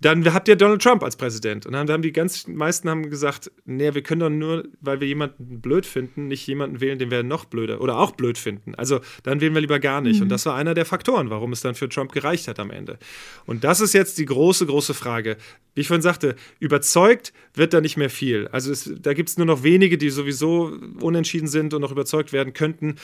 dann 0.00 0.32
habt 0.32 0.46
ihr 0.46 0.56
Donald 0.56 0.82
Trump 0.82 1.02
als 1.02 1.16
Präsident. 1.16 1.64
Und 1.64 1.72
dann 1.72 1.90
haben 1.90 2.02
die 2.02 2.12
ganz 2.12 2.46
meisten 2.46 2.90
haben 2.90 3.08
gesagt, 3.08 3.50
nee, 3.64 3.94
wir 3.94 4.02
können 4.02 4.20
doch 4.20 4.28
nur, 4.28 4.68
weil 4.80 5.00
wir 5.00 5.08
jemanden 5.08 5.62
blöd 5.62 5.86
finden, 5.86 6.28
nicht 6.28 6.46
jemanden 6.46 6.82
wählen, 6.82 6.98
den 6.98 7.10
wir 7.10 7.22
noch 7.22 7.46
blöder 7.46 7.80
oder 7.80 7.98
auch 7.98 8.12
blöd 8.12 8.36
finden. 8.36 8.74
Also 8.74 9.00
dann 9.22 9.40
wählen 9.40 9.54
wir 9.54 9.62
lieber 9.62 9.80
gar 9.80 10.02
nicht. 10.02 10.16
Mhm. 10.16 10.24
Und 10.24 10.28
das 10.28 10.44
war 10.44 10.54
einer 10.54 10.74
der 10.74 10.84
Faktoren, 10.84 11.30
warum 11.30 11.52
es 11.52 11.62
dann 11.62 11.74
für 11.74 11.88
Trump 11.88 12.12
gereicht 12.12 12.46
hat 12.46 12.60
am 12.60 12.70
Ende. 12.70 12.98
Und 13.46 13.64
das 13.64 13.80
ist 13.80 13.94
jetzt 13.94 14.18
die 14.18 14.26
große, 14.26 14.66
große 14.66 14.92
Frage. 14.92 15.38
Wie 15.74 15.80
ich 15.80 15.88
vorhin 15.88 16.02
sagte, 16.02 16.36
überzeugt 16.60 17.32
wird 17.54 17.72
da 17.72 17.80
nicht 17.80 17.96
mehr 17.96 18.10
viel. 18.10 18.48
Also 18.48 18.70
es, 18.70 18.92
da 19.00 19.14
gibt 19.14 19.28
es 19.28 19.36
nur 19.38 19.46
noch 19.46 19.62
wenige, 19.62 19.77
die 19.78 20.10
sowieso 20.10 20.72
unentschieden 21.00 21.48
sind 21.48 21.74
und 21.74 21.80
noch 21.80 21.92
überzeugt 21.92 22.32
werden 22.32 22.52
könnten 22.52 22.96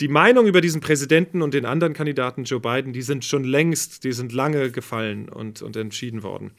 die 0.00 0.08
Meinung 0.08 0.46
über 0.46 0.60
diesen 0.60 0.80
Präsidenten 0.80 1.42
und 1.42 1.54
den 1.54 1.64
anderen 1.64 1.92
Kandidaten 1.92 2.44
Joe 2.44 2.60
Biden, 2.60 2.92
die 2.92 3.02
sind 3.02 3.24
schon 3.24 3.44
längst, 3.44 4.04
die 4.04 4.12
sind 4.12 4.32
lange 4.32 4.70
gefallen 4.70 5.28
und, 5.28 5.62
und 5.62 5.76
entschieden 5.76 6.22
worden. 6.22 6.52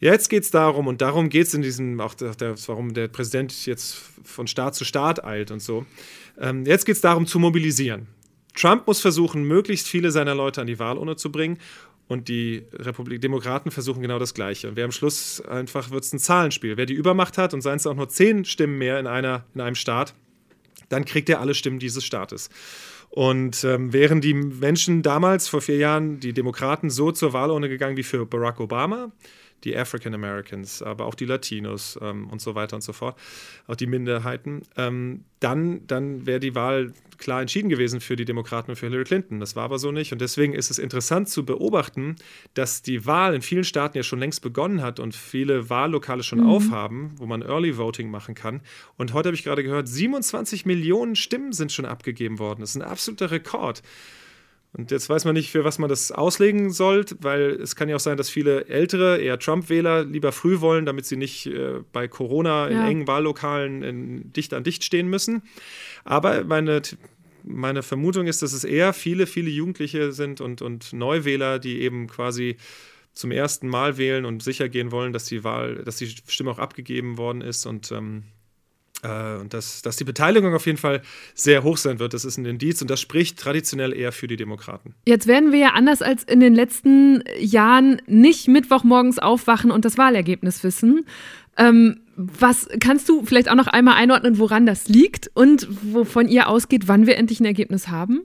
Jetzt 0.00 0.30
geht 0.30 0.42
es 0.42 0.50
darum, 0.50 0.86
und 0.86 1.00
darum 1.00 1.28
geht 1.28 1.46
es 1.46 1.54
in 1.54 1.62
diesem, 1.62 2.00
auch 2.00 2.14
der, 2.14 2.34
warum 2.66 2.92
der 2.92 3.08
Präsident 3.08 3.66
jetzt 3.66 3.96
von 4.24 4.46
Staat 4.46 4.74
zu 4.74 4.84
Staat 4.84 5.22
eilt 5.22 5.50
und 5.50 5.60
so. 5.60 5.86
Ähm, 6.40 6.64
jetzt 6.66 6.86
geht 6.86 6.96
es 6.96 7.00
darum, 7.00 7.26
zu 7.26 7.38
mobilisieren. 7.38 8.08
Trump 8.54 8.86
muss 8.86 9.00
versuchen, 9.00 9.44
möglichst 9.44 9.86
viele 9.86 10.10
seiner 10.10 10.34
Leute 10.34 10.60
an 10.60 10.66
die 10.66 10.78
Wahlurne 10.78 11.16
zu 11.16 11.30
bringen. 11.30 11.58
Und 12.08 12.28
die 12.28 12.64
Republik 12.72 13.20
Demokraten 13.20 13.70
versuchen 13.70 14.02
genau 14.02 14.18
das 14.18 14.34
Gleiche. 14.34 14.68
Und 14.68 14.76
wer 14.76 14.84
am 14.84 14.92
Schluss 14.92 15.40
einfach 15.40 15.90
wird 15.90 16.04
es 16.04 16.12
ein 16.12 16.18
Zahlenspiel. 16.18 16.76
Wer 16.76 16.86
die 16.86 16.94
Übermacht 16.94 17.38
hat 17.38 17.54
und 17.54 17.62
seien 17.62 17.76
es 17.76 17.86
auch 17.86 17.94
nur 17.94 18.08
zehn 18.08 18.44
Stimmen 18.44 18.76
mehr 18.76 19.00
in, 19.00 19.06
einer, 19.06 19.44
in 19.54 19.60
einem 19.60 19.76
Staat, 19.76 20.14
dann 20.88 21.04
kriegt 21.04 21.30
er 21.30 21.40
alle 21.40 21.54
Stimmen 21.54 21.78
dieses 21.78 22.04
Staates. 22.04 22.50
Und 23.08 23.64
ähm, 23.64 23.92
wären 23.92 24.20
die 24.20 24.34
Menschen 24.34 25.02
damals, 25.02 25.48
vor 25.48 25.60
vier 25.60 25.76
Jahren, 25.76 26.18
die 26.20 26.32
Demokraten 26.32 26.90
so 26.90 27.12
zur 27.12 27.32
Wahlurne 27.32 27.68
gegangen 27.68 27.96
wie 27.96 28.02
für 28.02 28.26
Barack 28.26 28.58
Obama, 28.58 29.12
die 29.64 29.76
African 29.76 30.14
Americans, 30.14 30.82
aber 30.82 31.06
auch 31.06 31.14
die 31.14 31.24
Latinos 31.24 31.98
ähm, 32.02 32.28
und 32.28 32.40
so 32.40 32.54
weiter 32.54 32.76
und 32.76 32.82
so 32.82 32.92
fort, 32.92 33.18
auch 33.66 33.76
die 33.76 33.86
Minderheiten, 33.86 34.62
ähm, 34.76 35.24
dann, 35.40 35.86
dann 35.86 36.26
wäre 36.26 36.40
die 36.40 36.54
Wahl 36.54 36.92
klar 37.18 37.40
entschieden 37.40 37.68
gewesen 37.68 38.00
für 38.00 38.16
die 38.16 38.24
Demokraten 38.24 38.72
und 38.72 38.76
für 38.76 38.86
Hillary 38.86 39.04
Clinton. 39.04 39.40
Das 39.40 39.54
war 39.56 39.64
aber 39.64 39.78
so 39.78 39.92
nicht. 39.92 40.12
Und 40.12 40.20
deswegen 40.20 40.52
ist 40.54 40.70
es 40.70 40.78
interessant 40.78 41.28
zu 41.28 41.44
beobachten, 41.44 42.16
dass 42.54 42.82
die 42.82 43.06
Wahl 43.06 43.34
in 43.34 43.42
vielen 43.42 43.64
Staaten 43.64 43.96
ja 43.96 44.02
schon 44.02 44.18
längst 44.18 44.42
begonnen 44.42 44.82
hat 44.82 44.98
und 44.98 45.14
viele 45.14 45.70
Wahllokale 45.70 46.22
schon 46.22 46.40
mhm. 46.40 46.48
aufhaben, 46.48 47.12
wo 47.16 47.26
man 47.26 47.42
Early 47.42 47.78
Voting 47.78 48.10
machen 48.10 48.34
kann. 48.34 48.60
Und 48.96 49.12
heute 49.14 49.28
habe 49.28 49.36
ich 49.36 49.44
gerade 49.44 49.62
gehört, 49.62 49.88
27 49.88 50.66
Millionen 50.66 51.16
Stimmen 51.16 51.52
sind 51.52 51.72
schon 51.72 51.84
abgegeben 51.84 52.38
worden. 52.38 52.60
Das 52.60 52.70
ist 52.70 52.76
ein 52.76 52.82
absoluter 52.82 53.30
Rekord. 53.30 53.82
Und 54.74 54.90
jetzt 54.90 55.10
weiß 55.10 55.26
man 55.26 55.34
nicht, 55.34 55.50
für 55.50 55.64
was 55.64 55.78
man 55.78 55.90
das 55.90 56.12
auslegen 56.12 56.70
soll, 56.70 57.04
weil 57.20 57.60
es 57.60 57.76
kann 57.76 57.90
ja 57.90 57.96
auch 57.96 58.00
sein, 58.00 58.16
dass 58.16 58.30
viele 58.30 58.66
ältere, 58.68 59.18
eher 59.18 59.38
Trump-Wähler 59.38 60.04
lieber 60.04 60.32
früh 60.32 60.60
wollen, 60.60 60.86
damit 60.86 61.04
sie 61.04 61.16
nicht 61.16 61.46
äh, 61.46 61.80
bei 61.92 62.08
Corona 62.08 62.68
in 62.68 62.76
ja. 62.76 62.88
engen 62.88 63.06
Wahllokalen 63.06 63.82
in, 63.82 64.32
dicht 64.32 64.54
an 64.54 64.64
dicht 64.64 64.82
stehen 64.82 65.08
müssen. 65.08 65.42
Aber 66.04 66.44
meine, 66.44 66.80
meine 67.44 67.82
Vermutung 67.82 68.26
ist, 68.26 68.40
dass 68.40 68.54
es 68.54 68.64
eher 68.64 68.94
viele, 68.94 69.26
viele 69.26 69.50
Jugendliche 69.50 70.12
sind 70.12 70.40
und, 70.40 70.62
und 70.62 70.94
Neuwähler, 70.94 71.58
die 71.58 71.82
eben 71.82 72.06
quasi 72.06 72.56
zum 73.12 73.30
ersten 73.30 73.68
Mal 73.68 73.98
wählen 73.98 74.24
und 74.24 74.42
sicher 74.42 74.70
gehen 74.70 74.90
wollen, 74.90 75.12
dass 75.12 75.26
die 75.26 75.44
Wahl, 75.44 75.82
dass 75.84 75.96
die 75.96 76.06
Stimme 76.06 76.50
auch 76.50 76.58
abgegeben 76.58 77.18
worden 77.18 77.42
ist 77.42 77.66
und 77.66 77.92
ähm, 77.92 78.24
äh, 79.02 79.36
und 79.36 79.52
dass, 79.54 79.82
dass 79.82 79.96
die 79.96 80.04
Beteiligung 80.04 80.54
auf 80.54 80.66
jeden 80.66 80.78
Fall 80.78 81.02
sehr 81.34 81.62
hoch 81.62 81.76
sein 81.76 81.98
wird. 81.98 82.14
Das 82.14 82.24
ist 82.24 82.38
ein 82.38 82.44
Indiz 82.44 82.80
und 82.82 82.90
das 82.90 83.00
spricht 83.00 83.38
traditionell 83.38 83.92
eher 83.92 84.12
für 84.12 84.26
die 84.26 84.36
Demokraten. 84.36 84.94
Jetzt 85.06 85.26
werden 85.26 85.52
wir 85.52 85.58
ja 85.58 85.68
anders 85.70 86.02
als 86.02 86.24
in 86.24 86.40
den 86.40 86.54
letzten 86.54 87.22
Jahren 87.38 88.00
nicht 88.06 88.48
Mittwochmorgens 88.48 89.18
aufwachen 89.18 89.70
und 89.70 89.84
das 89.84 89.98
Wahlergebnis 89.98 90.64
wissen. 90.64 91.04
Ähm, 91.56 92.00
was 92.16 92.68
kannst 92.80 93.08
du 93.08 93.24
vielleicht 93.24 93.50
auch 93.50 93.54
noch 93.54 93.66
einmal 93.66 93.94
einordnen, 93.94 94.38
woran 94.38 94.66
das 94.66 94.88
liegt 94.88 95.30
und 95.34 95.66
wovon 95.82 96.28
ihr 96.28 96.48
ausgeht, 96.48 96.88
wann 96.88 97.06
wir 97.06 97.16
endlich 97.16 97.40
ein 97.40 97.46
Ergebnis 97.46 97.88
haben? 97.88 98.22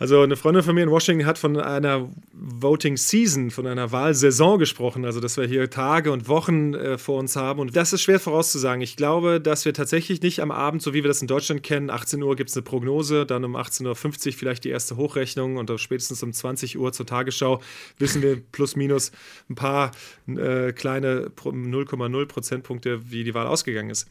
Also 0.00 0.22
eine 0.22 0.36
Freundin 0.36 0.62
von 0.62 0.74
mir 0.74 0.84
in 0.84 0.90
Washington 0.90 1.26
hat 1.26 1.36
von 1.36 1.58
einer 1.58 2.08
Voting 2.32 2.96
Season, 2.96 3.50
von 3.50 3.66
einer 3.66 3.92
Wahlsaison 3.92 4.58
gesprochen, 4.58 5.04
also 5.04 5.20
dass 5.20 5.36
wir 5.36 5.44
hier 5.44 5.68
Tage 5.68 6.10
und 6.10 6.26
Wochen 6.26 6.72
äh, 6.72 6.96
vor 6.96 7.18
uns 7.18 7.36
haben. 7.36 7.60
Und 7.60 7.76
das 7.76 7.92
ist 7.92 8.00
schwer 8.00 8.18
vorauszusagen. 8.18 8.80
Ich 8.80 8.96
glaube, 8.96 9.42
dass 9.42 9.66
wir 9.66 9.74
tatsächlich 9.74 10.22
nicht 10.22 10.40
am 10.40 10.52
Abend, 10.52 10.80
so 10.80 10.94
wie 10.94 11.04
wir 11.04 11.08
das 11.08 11.20
in 11.20 11.28
Deutschland 11.28 11.62
kennen, 11.62 11.90
18 11.90 12.22
Uhr 12.22 12.34
gibt 12.34 12.48
es 12.48 12.56
eine 12.56 12.62
Prognose, 12.62 13.26
dann 13.26 13.44
um 13.44 13.56
18.50 13.56 14.28
Uhr 14.28 14.32
vielleicht 14.32 14.64
die 14.64 14.70
erste 14.70 14.96
Hochrechnung 14.96 15.58
und 15.58 15.70
spätestens 15.78 16.22
um 16.22 16.32
20 16.32 16.78
Uhr 16.78 16.94
zur 16.94 17.04
Tagesschau 17.04 17.60
wissen 17.98 18.22
wir 18.22 18.40
plus 18.52 18.76
minus 18.76 19.12
ein 19.50 19.54
paar 19.54 19.90
äh, 20.28 20.72
kleine 20.72 21.30
0,0 21.36 22.24
Prozentpunkte, 22.24 23.10
wie 23.10 23.22
die 23.22 23.34
Wahl 23.34 23.46
ausgegangen 23.46 23.90
ist. 23.90 24.08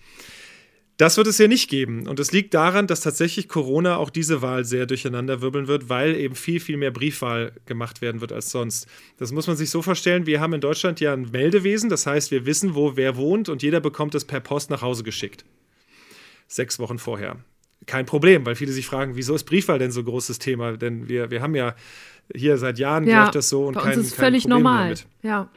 Das 1.00 1.16
wird 1.16 1.28
es 1.28 1.38
hier 1.38 1.48
nicht 1.48 1.70
geben. 1.70 2.10
Und 2.10 2.20
es 2.20 2.34
liegt 2.34 2.54
daran, 2.54 2.86
dass 2.86 3.00
tatsächlich 3.00 3.48
Corona 3.48 3.96
auch 3.96 4.10
diese 4.10 4.42
Wahl 4.42 4.66
sehr 4.66 4.86
durcheinander 4.86 5.42
wirbeln 5.42 5.68
wird, 5.68 5.88
weil 5.88 6.14
eben 6.14 6.36
viel, 6.36 6.60
viel 6.60 6.76
mehr 6.76 6.92
Briefwahl 6.92 7.54
gemacht 7.66 8.02
werden 8.02 8.20
wird 8.20 8.34
als 8.34 8.52
sonst. 8.52 8.86
Das 9.18 9.32
muss 9.32 9.48
man 9.48 9.56
sich 9.56 9.70
so 9.70 9.82
vorstellen, 9.82 10.26
wir 10.26 10.42
haben 10.42 10.52
in 10.52 10.60
Deutschland 10.60 11.00
ja 11.00 11.14
ein 11.14 11.30
Meldewesen, 11.32 11.90
das 11.90 12.06
heißt, 12.06 12.32
wir 12.32 12.46
wissen, 12.46 12.76
wo 12.76 12.98
wer 12.98 13.16
wohnt 13.16 13.48
und 13.48 13.64
jeder 13.64 13.80
bekommt 13.80 14.14
es 14.14 14.26
per 14.26 14.42
Post 14.42 14.72
nach 14.72 14.82
Hause 14.82 15.04
geschickt. 15.04 15.46
Sechs 16.50 16.80
Wochen 16.80 17.00
vorher. 17.00 17.38
Kein 17.86 18.06
Problem, 18.06 18.46
weil 18.46 18.56
viele 18.56 18.74
sich 18.74 18.86
fragen, 18.86 19.16
wieso 19.16 19.36
ist 19.36 19.46
Briefwahl 19.46 19.80
denn 19.80 19.92
so 19.92 20.02
ein 20.02 20.06
großes 20.06 20.38
Thema? 20.40 20.76
Denn 20.76 21.08
wir, 21.08 21.32
wir 21.32 21.42
haben 21.42 21.56
ja 21.56 21.76
hier 22.36 22.58
seit 22.58 22.78
Jahren 22.78 23.08
ja, 23.08 23.22
läuft 23.22 23.36
das 23.36 23.48
so 23.48 23.68
und 23.68 23.76
bei 23.76 23.84
kein, 23.84 24.00
uns 24.00 24.08
ist 24.08 24.16
völlig 24.16 24.44
Problem 24.44 24.64
normal. 24.64 24.84
Damit. 24.84 25.08
Ja. 25.24 25.50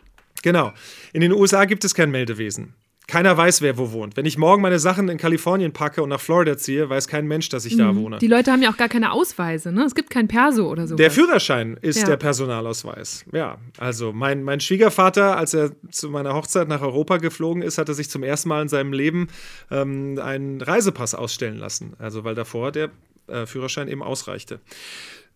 Genau. 0.45 0.73
In 1.13 1.21
den 1.21 1.33
USA 1.33 1.65
gibt 1.65 1.85
es 1.85 1.97
kein 1.97 2.13
Meldewesen. 2.13 2.75
Keiner 3.09 3.37
weiß, 3.37 3.63
wer 3.63 3.77
wo 3.79 3.93
wohnt. 3.93 4.17
Wenn 4.17 4.27
ich 4.27 4.39
morgen 4.39 4.63
meine 4.63 4.79
Sachen 4.79 5.09
in 5.09 5.19
Kalifornien 5.19 5.73
packe 5.73 6.03
und 6.03 6.09
nach 6.09 6.21
Florida 6.21 6.57
ziehe, 6.57 6.89
weiß 6.89 7.09
kein 7.09 7.27
Mensch, 7.27 7.49
dass 7.49 7.65
ich 7.65 7.75
mhm. 7.75 7.79
da 7.79 7.97
wohne. 7.97 8.19
Die 8.19 8.29
Leute 8.29 8.53
haben 8.53 8.63
ja 8.63 8.71
auch 8.71 8.77
gar 8.77 8.89
keine 8.89 9.13
Ausweise, 9.13 9.73
ne? 9.73 9.85
Es 9.85 9.95
gibt 9.95 10.11
kein 10.11 10.29
Perso 10.29 10.71
oder 10.71 10.87
so. 10.87 10.95
Der 10.97 11.11
Führerschein 11.11 11.77
ist 11.81 12.01
ja. 12.01 12.07
der 12.07 12.17
Personalausweis. 12.17 13.25
Ja, 13.33 13.59
also 13.79 14.13
mein, 14.13 14.45
mein 14.45 14.61
Schwiegervater, 14.61 15.37
als 15.37 15.53
er 15.53 15.73
zu 15.91 16.11
meiner 16.11 16.35
Hochzeit 16.35 16.69
nach 16.69 16.81
Europa 16.81 17.17
geflogen 17.19 17.63
ist, 17.63 17.79
hat 17.79 17.89
er 17.89 17.95
sich 17.95 18.09
zum 18.09 18.23
ersten 18.23 18.49
Mal 18.49 18.63
in 18.63 18.69
seinem 18.69 18.93
Leben 18.93 19.29
ähm, 19.71 20.19
einen 20.23 20.61
Reisepass 20.61 21.15
ausstellen 21.15 21.59
lassen. 21.59 21.95
Also 21.99 22.25
weil 22.25 22.35
davor 22.35 22.73
der 22.73 22.91
äh, 23.27 23.47
Führerschein 23.47 23.89
eben 23.89 24.03
ausreichte. 24.03 24.61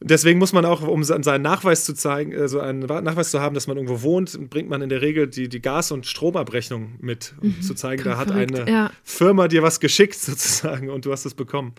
Deswegen 0.00 0.38
muss 0.38 0.52
man 0.52 0.66
auch, 0.66 0.82
um 0.86 1.02
seinen 1.04 1.42
Nachweis 1.42 1.84
zu 1.84 1.94
zeigen, 1.94 2.36
also 2.36 2.60
einen 2.60 2.80
Nachweis 2.80 3.30
zu 3.30 3.40
haben, 3.40 3.54
dass 3.54 3.66
man 3.66 3.78
irgendwo 3.78 4.02
wohnt, 4.02 4.50
bringt 4.50 4.68
man 4.68 4.82
in 4.82 4.90
der 4.90 5.00
Regel 5.00 5.26
die, 5.26 5.48
die 5.48 5.62
Gas- 5.62 5.90
und 5.90 6.04
Stromabrechnung 6.04 6.96
mit, 7.00 7.34
um 7.40 7.48
mhm, 7.48 7.62
zu 7.62 7.74
zeigen, 7.74 8.04
da 8.04 8.18
hat 8.18 8.28
verrückt, 8.28 8.54
eine 8.54 8.70
ja. 8.70 8.90
Firma 9.02 9.48
dir 9.48 9.62
was 9.62 9.80
geschickt 9.80 10.14
sozusagen 10.20 10.90
und 10.90 11.06
du 11.06 11.12
hast 11.12 11.24
es 11.24 11.34
bekommen. 11.34 11.74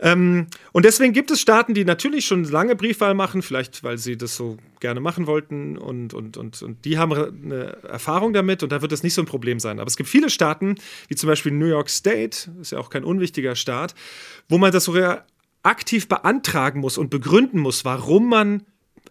Ähm, 0.00 0.48
und 0.72 0.84
deswegen 0.84 1.12
gibt 1.12 1.30
es 1.30 1.40
Staaten, 1.40 1.72
die 1.72 1.84
natürlich 1.84 2.26
schon 2.26 2.44
lange 2.44 2.76
Briefwahl 2.76 3.14
machen, 3.14 3.42
vielleicht 3.42 3.82
weil 3.82 3.96
sie 3.96 4.16
das 4.16 4.36
so 4.36 4.58
gerne 4.80 5.00
machen 5.00 5.26
wollten 5.26 5.78
und, 5.78 6.12
und, 6.12 6.36
und, 6.36 6.60
und 6.62 6.84
die 6.84 6.98
haben 6.98 7.12
eine 7.12 7.82
Erfahrung 7.84 8.32
damit 8.32 8.62
und 8.62 8.72
da 8.72 8.82
wird 8.82 8.92
das 8.92 9.02
nicht 9.02 9.14
so 9.14 9.22
ein 9.22 9.26
Problem 9.26 9.58
sein. 9.58 9.78
Aber 9.78 9.88
es 9.88 9.96
gibt 9.96 10.08
viele 10.08 10.28
Staaten, 10.30 10.74
wie 11.08 11.14
zum 11.14 11.28
Beispiel 11.28 11.52
New 11.52 11.66
York 11.66 11.88
State, 11.88 12.50
ist 12.60 12.72
ja 12.72 12.78
auch 12.78 12.90
kein 12.90 13.04
unwichtiger 13.04 13.54
Staat, 13.54 13.94
wo 14.48 14.58
man 14.58 14.72
das 14.72 14.84
sogar 14.84 15.24
aktiv 15.66 16.08
beantragen 16.08 16.80
muss 16.80 16.96
und 16.96 17.10
begründen 17.10 17.60
muss, 17.60 17.84
warum 17.84 18.28
man 18.28 18.62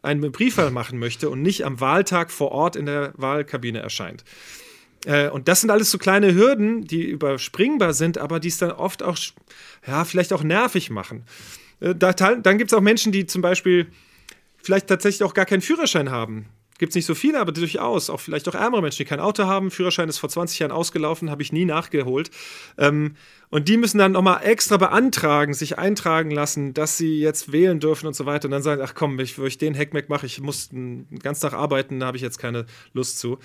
einen 0.01 0.31
Briefwahl 0.31 0.71
machen 0.71 0.99
möchte 0.99 1.29
und 1.29 1.41
nicht 1.41 1.65
am 1.65 1.79
Wahltag 1.79 2.31
vor 2.31 2.51
Ort 2.51 2.75
in 2.75 2.85
der 2.85 3.13
Wahlkabine 3.15 3.79
erscheint. 3.79 4.23
Äh, 5.05 5.29
und 5.29 5.47
das 5.47 5.61
sind 5.61 5.69
alles 5.69 5.91
so 5.91 5.97
kleine 5.97 6.33
Hürden, 6.33 6.85
die 6.85 7.03
überspringbar 7.03 7.93
sind, 7.93 8.17
aber 8.17 8.39
die 8.39 8.47
es 8.47 8.57
dann 8.57 8.71
oft 8.71 9.03
auch, 9.03 9.17
ja, 9.85 10.05
vielleicht 10.05 10.33
auch 10.33 10.43
nervig 10.43 10.89
machen. 10.89 11.23
Äh, 11.79 11.95
da, 11.95 12.13
dann 12.13 12.57
gibt 12.57 12.71
es 12.71 12.77
auch 12.77 12.81
Menschen, 12.81 13.11
die 13.11 13.25
zum 13.25 13.41
Beispiel 13.41 13.87
vielleicht 14.57 14.87
tatsächlich 14.87 15.23
auch 15.23 15.33
gar 15.33 15.45
keinen 15.45 15.61
Führerschein 15.61 16.09
haben. 16.09 16.47
Gibt 16.77 16.89
es 16.89 16.95
nicht 16.95 17.05
so 17.05 17.15
viele, 17.15 17.39
aber 17.39 17.53
durchaus. 17.53 18.09
Auch 18.09 18.19
vielleicht 18.19 18.49
auch 18.49 18.55
ärmere 18.55 18.81
Menschen, 18.81 18.97
die 18.97 19.05
kein 19.05 19.21
Auto 19.21 19.45
haben. 19.45 19.71
Führerschein 19.71 20.09
ist 20.09 20.17
vor 20.17 20.29
20 20.29 20.59
Jahren 20.59 20.71
ausgelaufen, 20.71 21.29
habe 21.29 21.41
ich 21.41 21.53
nie 21.53 21.63
nachgeholt. 21.63 22.31
Ähm, 22.77 23.15
und 23.49 23.69
die 23.69 23.77
müssen 23.77 23.97
dann 23.97 24.11
nochmal 24.11 24.41
extra 24.43 24.75
beantragen, 24.75 25.53
sich 25.53 25.77
eintragen 25.77 26.31
lassen, 26.31 26.73
dass 26.73 26.97
sie 26.97 27.19
jetzt 27.19 27.53
wählen 27.53 27.79
dürfen 27.79 28.07
und 28.07 28.15
so 28.15 28.25
weiter. 28.25 28.45
Und 28.45 28.51
dann 28.51 28.63
sagen, 28.63 28.81
ach 28.83 28.93
komm, 28.93 29.17
ich, 29.19 29.39
wo 29.39 29.45
ich 29.45 29.57
den 29.57 29.73
Hackmack 29.77 30.09
mache, 30.09 30.25
ich 30.25 30.41
muss 30.41 30.69
den 30.69 31.07
ganzen 31.23 31.43
Tag 31.43 31.53
arbeiten, 31.53 32.01
da 32.01 32.07
habe 32.07 32.17
ich 32.17 32.23
jetzt 32.23 32.39
keine 32.39 32.65
Lust 32.91 33.19
zu. 33.19 33.37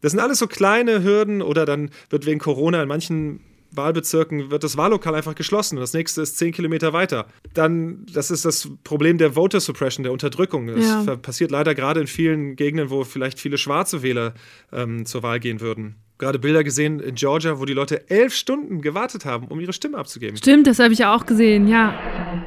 Das 0.00 0.12
sind 0.12 0.20
alles 0.20 0.38
so 0.38 0.46
kleine 0.46 1.02
Hürden 1.02 1.42
oder 1.42 1.66
dann 1.66 1.90
wird 2.10 2.26
wegen 2.26 2.38
Corona 2.38 2.82
in 2.82 2.88
manchen 2.88 3.40
Wahlbezirken 3.76 4.50
wird 4.50 4.64
das 4.64 4.76
Wahllokal 4.76 5.14
einfach 5.14 5.34
geschlossen 5.34 5.76
und 5.76 5.80
das 5.80 5.92
nächste 5.92 6.22
ist 6.22 6.38
zehn 6.38 6.52
Kilometer 6.52 6.92
weiter. 6.92 7.26
Dann, 7.54 8.06
das 8.12 8.30
ist 8.30 8.44
das 8.44 8.70
Problem 8.84 9.18
der 9.18 9.32
Voter 9.32 9.60
Suppression, 9.60 10.02
der 10.02 10.12
Unterdrückung. 10.12 10.66
Das 10.68 11.06
ja. 11.06 11.16
passiert 11.16 11.50
leider 11.50 11.74
gerade 11.74 12.00
in 12.00 12.06
vielen 12.06 12.56
Gegenden, 12.56 12.90
wo 12.90 13.04
vielleicht 13.04 13.38
viele 13.38 13.58
schwarze 13.58 14.02
Wähler 14.02 14.34
ähm, 14.72 15.06
zur 15.06 15.22
Wahl 15.22 15.40
gehen 15.40 15.60
würden 15.60 15.96
gerade 16.18 16.38
Bilder 16.38 16.64
gesehen 16.64 17.00
in 17.00 17.14
Georgia, 17.14 17.60
wo 17.60 17.64
die 17.64 17.74
Leute 17.74 18.08
elf 18.08 18.34
Stunden 18.34 18.80
gewartet 18.80 19.24
haben, 19.24 19.48
um 19.48 19.60
ihre 19.60 19.72
Stimme 19.72 19.98
abzugeben. 19.98 20.36
Stimmt, 20.36 20.66
das 20.66 20.78
habe 20.78 20.92
ich 20.92 21.00
ja 21.00 21.14
auch 21.14 21.26
gesehen, 21.26 21.68
ja. 21.68 21.94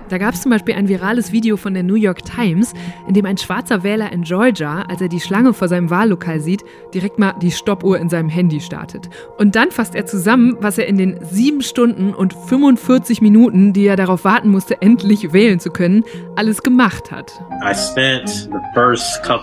Da 0.09 0.17
gab 0.17 0.34
es 0.34 0.41
zum 0.41 0.51
Beispiel 0.51 0.74
ein 0.74 0.88
virales 0.88 1.32
Video 1.32 1.55
von 1.55 1.74
der 1.74 1.84
New 1.84 1.95
York 1.95 2.26
Times, 2.26 2.74
in 3.07 3.13
dem 3.13 3.26
ein 3.26 3.38
schwarzer 3.38 3.84
Wähler 3.84 4.11
in 4.11 4.24
Georgia, 4.24 4.84
als 4.84 5.01
er 5.01 5.07
die 5.07 5.20
Schlange 5.20 5.53
vor 5.53 5.67
seinem 5.67 5.89
Wahllokal 5.89 6.39
sieht, 6.39 6.63
direkt 6.93 7.20
mal 7.20 7.34
die 7.41 7.51
Stoppuhr 7.51 7.99
in 7.99 8.09
seinem 8.09 8.30
Handy 8.30 8.59
startet. 8.59 9.09
Und 9.38 9.55
dann 9.55 9.70
fasst 9.72 9.93
er 9.93 10.05
zusammen, 10.05 10.57
was 10.61 10.78
er 10.80 10.88
in 10.88 10.97
den 10.97 11.24
sieben 11.24 11.61
Stunden 11.61 12.13
und 12.13 12.34
45 12.34 13.22
Minuten, 13.22 13.74
die 13.74 13.86
er 13.86 13.95
darauf 13.95 14.26
warten 14.26 14.49
musste, 14.49 14.82
endlich 14.82 15.32
wählen 15.32 15.59
zu 15.59 15.70
können, 15.70 16.03
alles 16.36 16.63
gemacht 16.63 17.11
hat. 17.11 17.39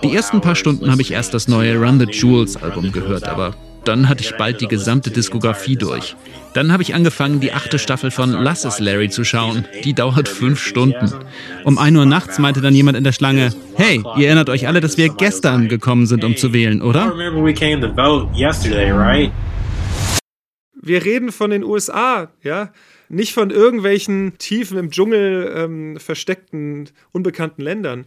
Die 0.03 0.15
ersten 0.15 0.41
paar 0.41 0.55
Stunden 0.55 0.91
habe 0.91 1.01
ich 1.01 1.11
erst 1.11 1.33
das 1.33 1.47
neue 1.47 1.79
Run 1.79 1.99
the 1.99 2.05
Jewels 2.05 2.57
Album 2.57 2.91
gehört, 2.91 3.23
aber 3.23 3.55
dann 3.87 4.09
hatte 4.09 4.23
ich 4.23 4.35
bald 4.35 4.59
die 4.61 4.67
gesamte 4.67 5.11
Diskografie 5.11 5.75
durch. 5.77 6.15
Dann 6.53 6.71
habe 6.71 6.83
ich 6.83 6.93
angefangen, 6.93 7.39
die 7.39 7.53
achte 7.53 7.79
Staffel 7.79 8.11
von 8.11 8.31
Lass 8.31 8.65
es 8.65 8.79
Larry 8.79 9.09
zu 9.09 9.23
schauen. 9.23 9.65
Die 9.83 9.93
dauert 9.93 10.27
fünf 10.27 10.59
Stunden. 10.59 11.11
Um 11.63 11.77
ein 11.77 11.95
Uhr 11.95 12.05
nachts 12.05 12.39
meinte 12.39 12.61
dann 12.61 12.73
jemand 12.73 12.97
in 12.97 13.03
der 13.03 13.11
Schlange, 13.13 13.53
hey, 13.75 14.03
ihr 14.17 14.27
erinnert 14.27 14.49
euch 14.49 14.67
alle, 14.67 14.81
dass 14.81 14.97
wir 14.97 15.09
gestern 15.09 15.69
gekommen 15.69 16.05
sind, 16.05 16.23
um 16.23 16.35
zu 16.35 16.51
wählen, 16.53 16.81
oder? 16.81 17.13
Wir 20.81 21.05
reden 21.05 21.31
von 21.31 21.49
den 21.49 21.63
USA, 21.63 22.29
ja? 22.43 22.71
Nicht 23.09 23.33
von 23.33 23.51
irgendwelchen 23.51 24.37
tiefen 24.37 24.77
im 24.77 24.91
Dschungel 24.91 25.53
ähm, 25.55 25.97
versteckten, 25.97 26.89
unbekannten 27.13 27.61
Ländern. 27.61 28.05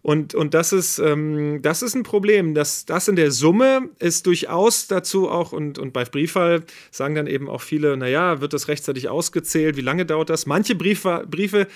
Und, 0.00 0.34
und 0.34 0.54
das, 0.54 0.72
ist, 0.72 0.98
ähm, 0.98 1.60
das 1.62 1.82
ist 1.82 1.94
ein 1.94 2.04
Problem. 2.04 2.54
Das, 2.54 2.86
das 2.86 3.08
in 3.08 3.16
der 3.16 3.30
Summe 3.30 3.90
ist 3.98 4.26
durchaus 4.26 4.86
dazu 4.86 5.28
auch, 5.28 5.52
und, 5.52 5.78
und 5.78 5.92
bei 5.92 6.04
Briefwahl 6.04 6.62
sagen 6.90 7.14
dann 7.14 7.26
eben 7.26 7.48
auch 7.48 7.62
viele, 7.62 7.96
naja, 7.96 8.40
wird 8.40 8.52
das 8.52 8.68
rechtzeitig 8.68 9.08
ausgezählt? 9.08 9.76
Wie 9.76 9.82
lange 9.82 10.06
dauert 10.06 10.30
das? 10.30 10.46
Manche 10.46 10.74
Briefe, 10.74 11.26
Briefe 11.28 11.66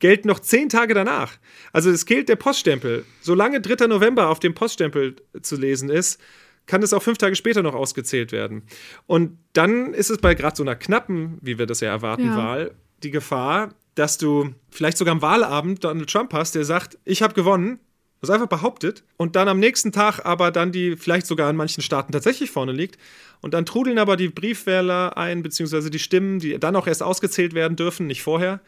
gelten 0.00 0.28
noch 0.28 0.40
zehn 0.40 0.68
Tage 0.68 0.94
danach. 0.94 1.38
Also 1.72 1.90
es 1.90 2.06
gilt 2.06 2.28
der 2.28 2.36
Poststempel. 2.36 3.04
Solange 3.20 3.60
3. 3.60 3.86
November 3.86 4.28
auf 4.28 4.40
dem 4.40 4.52
Poststempel 4.52 5.16
zu 5.40 5.56
lesen 5.56 5.90
ist, 5.90 6.20
kann 6.66 6.82
es 6.82 6.92
auch 6.92 7.02
fünf 7.02 7.18
Tage 7.18 7.36
später 7.36 7.62
noch 7.62 7.74
ausgezählt 7.74 8.32
werden. 8.32 8.62
Und 9.06 9.38
dann 9.52 9.94
ist 9.94 10.10
es 10.10 10.18
bei 10.18 10.34
gerade 10.34 10.56
so 10.56 10.62
einer 10.62 10.76
knappen, 10.76 11.38
wie 11.40 11.58
wir 11.58 11.66
das 11.66 11.80
ja 11.80 11.88
erwarten, 11.88 12.26
ja. 12.26 12.36
Wahl, 12.36 12.74
die 13.02 13.10
Gefahr, 13.10 13.74
dass 13.94 14.18
du 14.18 14.54
vielleicht 14.70 14.98
sogar 14.98 15.12
am 15.12 15.22
Wahlabend 15.22 15.84
Donald 15.84 16.10
Trump 16.10 16.32
hast, 16.32 16.54
der 16.54 16.64
sagt, 16.64 16.98
ich 17.04 17.22
habe 17.22 17.34
gewonnen, 17.34 17.78
das 18.20 18.30
einfach 18.30 18.46
behauptet 18.46 19.02
und 19.16 19.34
dann 19.34 19.48
am 19.48 19.58
nächsten 19.58 19.90
Tag 19.90 20.24
aber 20.24 20.52
dann 20.52 20.70
die 20.70 20.96
vielleicht 20.96 21.26
sogar 21.26 21.50
in 21.50 21.56
manchen 21.56 21.82
Staaten 21.82 22.12
tatsächlich 22.12 22.50
vorne 22.50 22.72
liegt 22.72 22.96
und 23.40 23.52
dann 23.52 23.66
trudeln 23.66 23.98
aber 23.98 24.16
die 24.16 24.28
Briefwähler 24.28 25.16
ein, 25.16 25.42
beziehungsweise 25.42 25.90
die 25.90 25.98
Stimmen, 25.98 26.38
die 26.38 26.58
dann 26.58 26.76
auch 26.76 26.86
erst 26.86 27.02
ausgezählt 27.02 27.52
werden 27.52 27.76
dürfen, 27.76 28.06
nicht 28.06 28.22
vorher. 28.22 28.60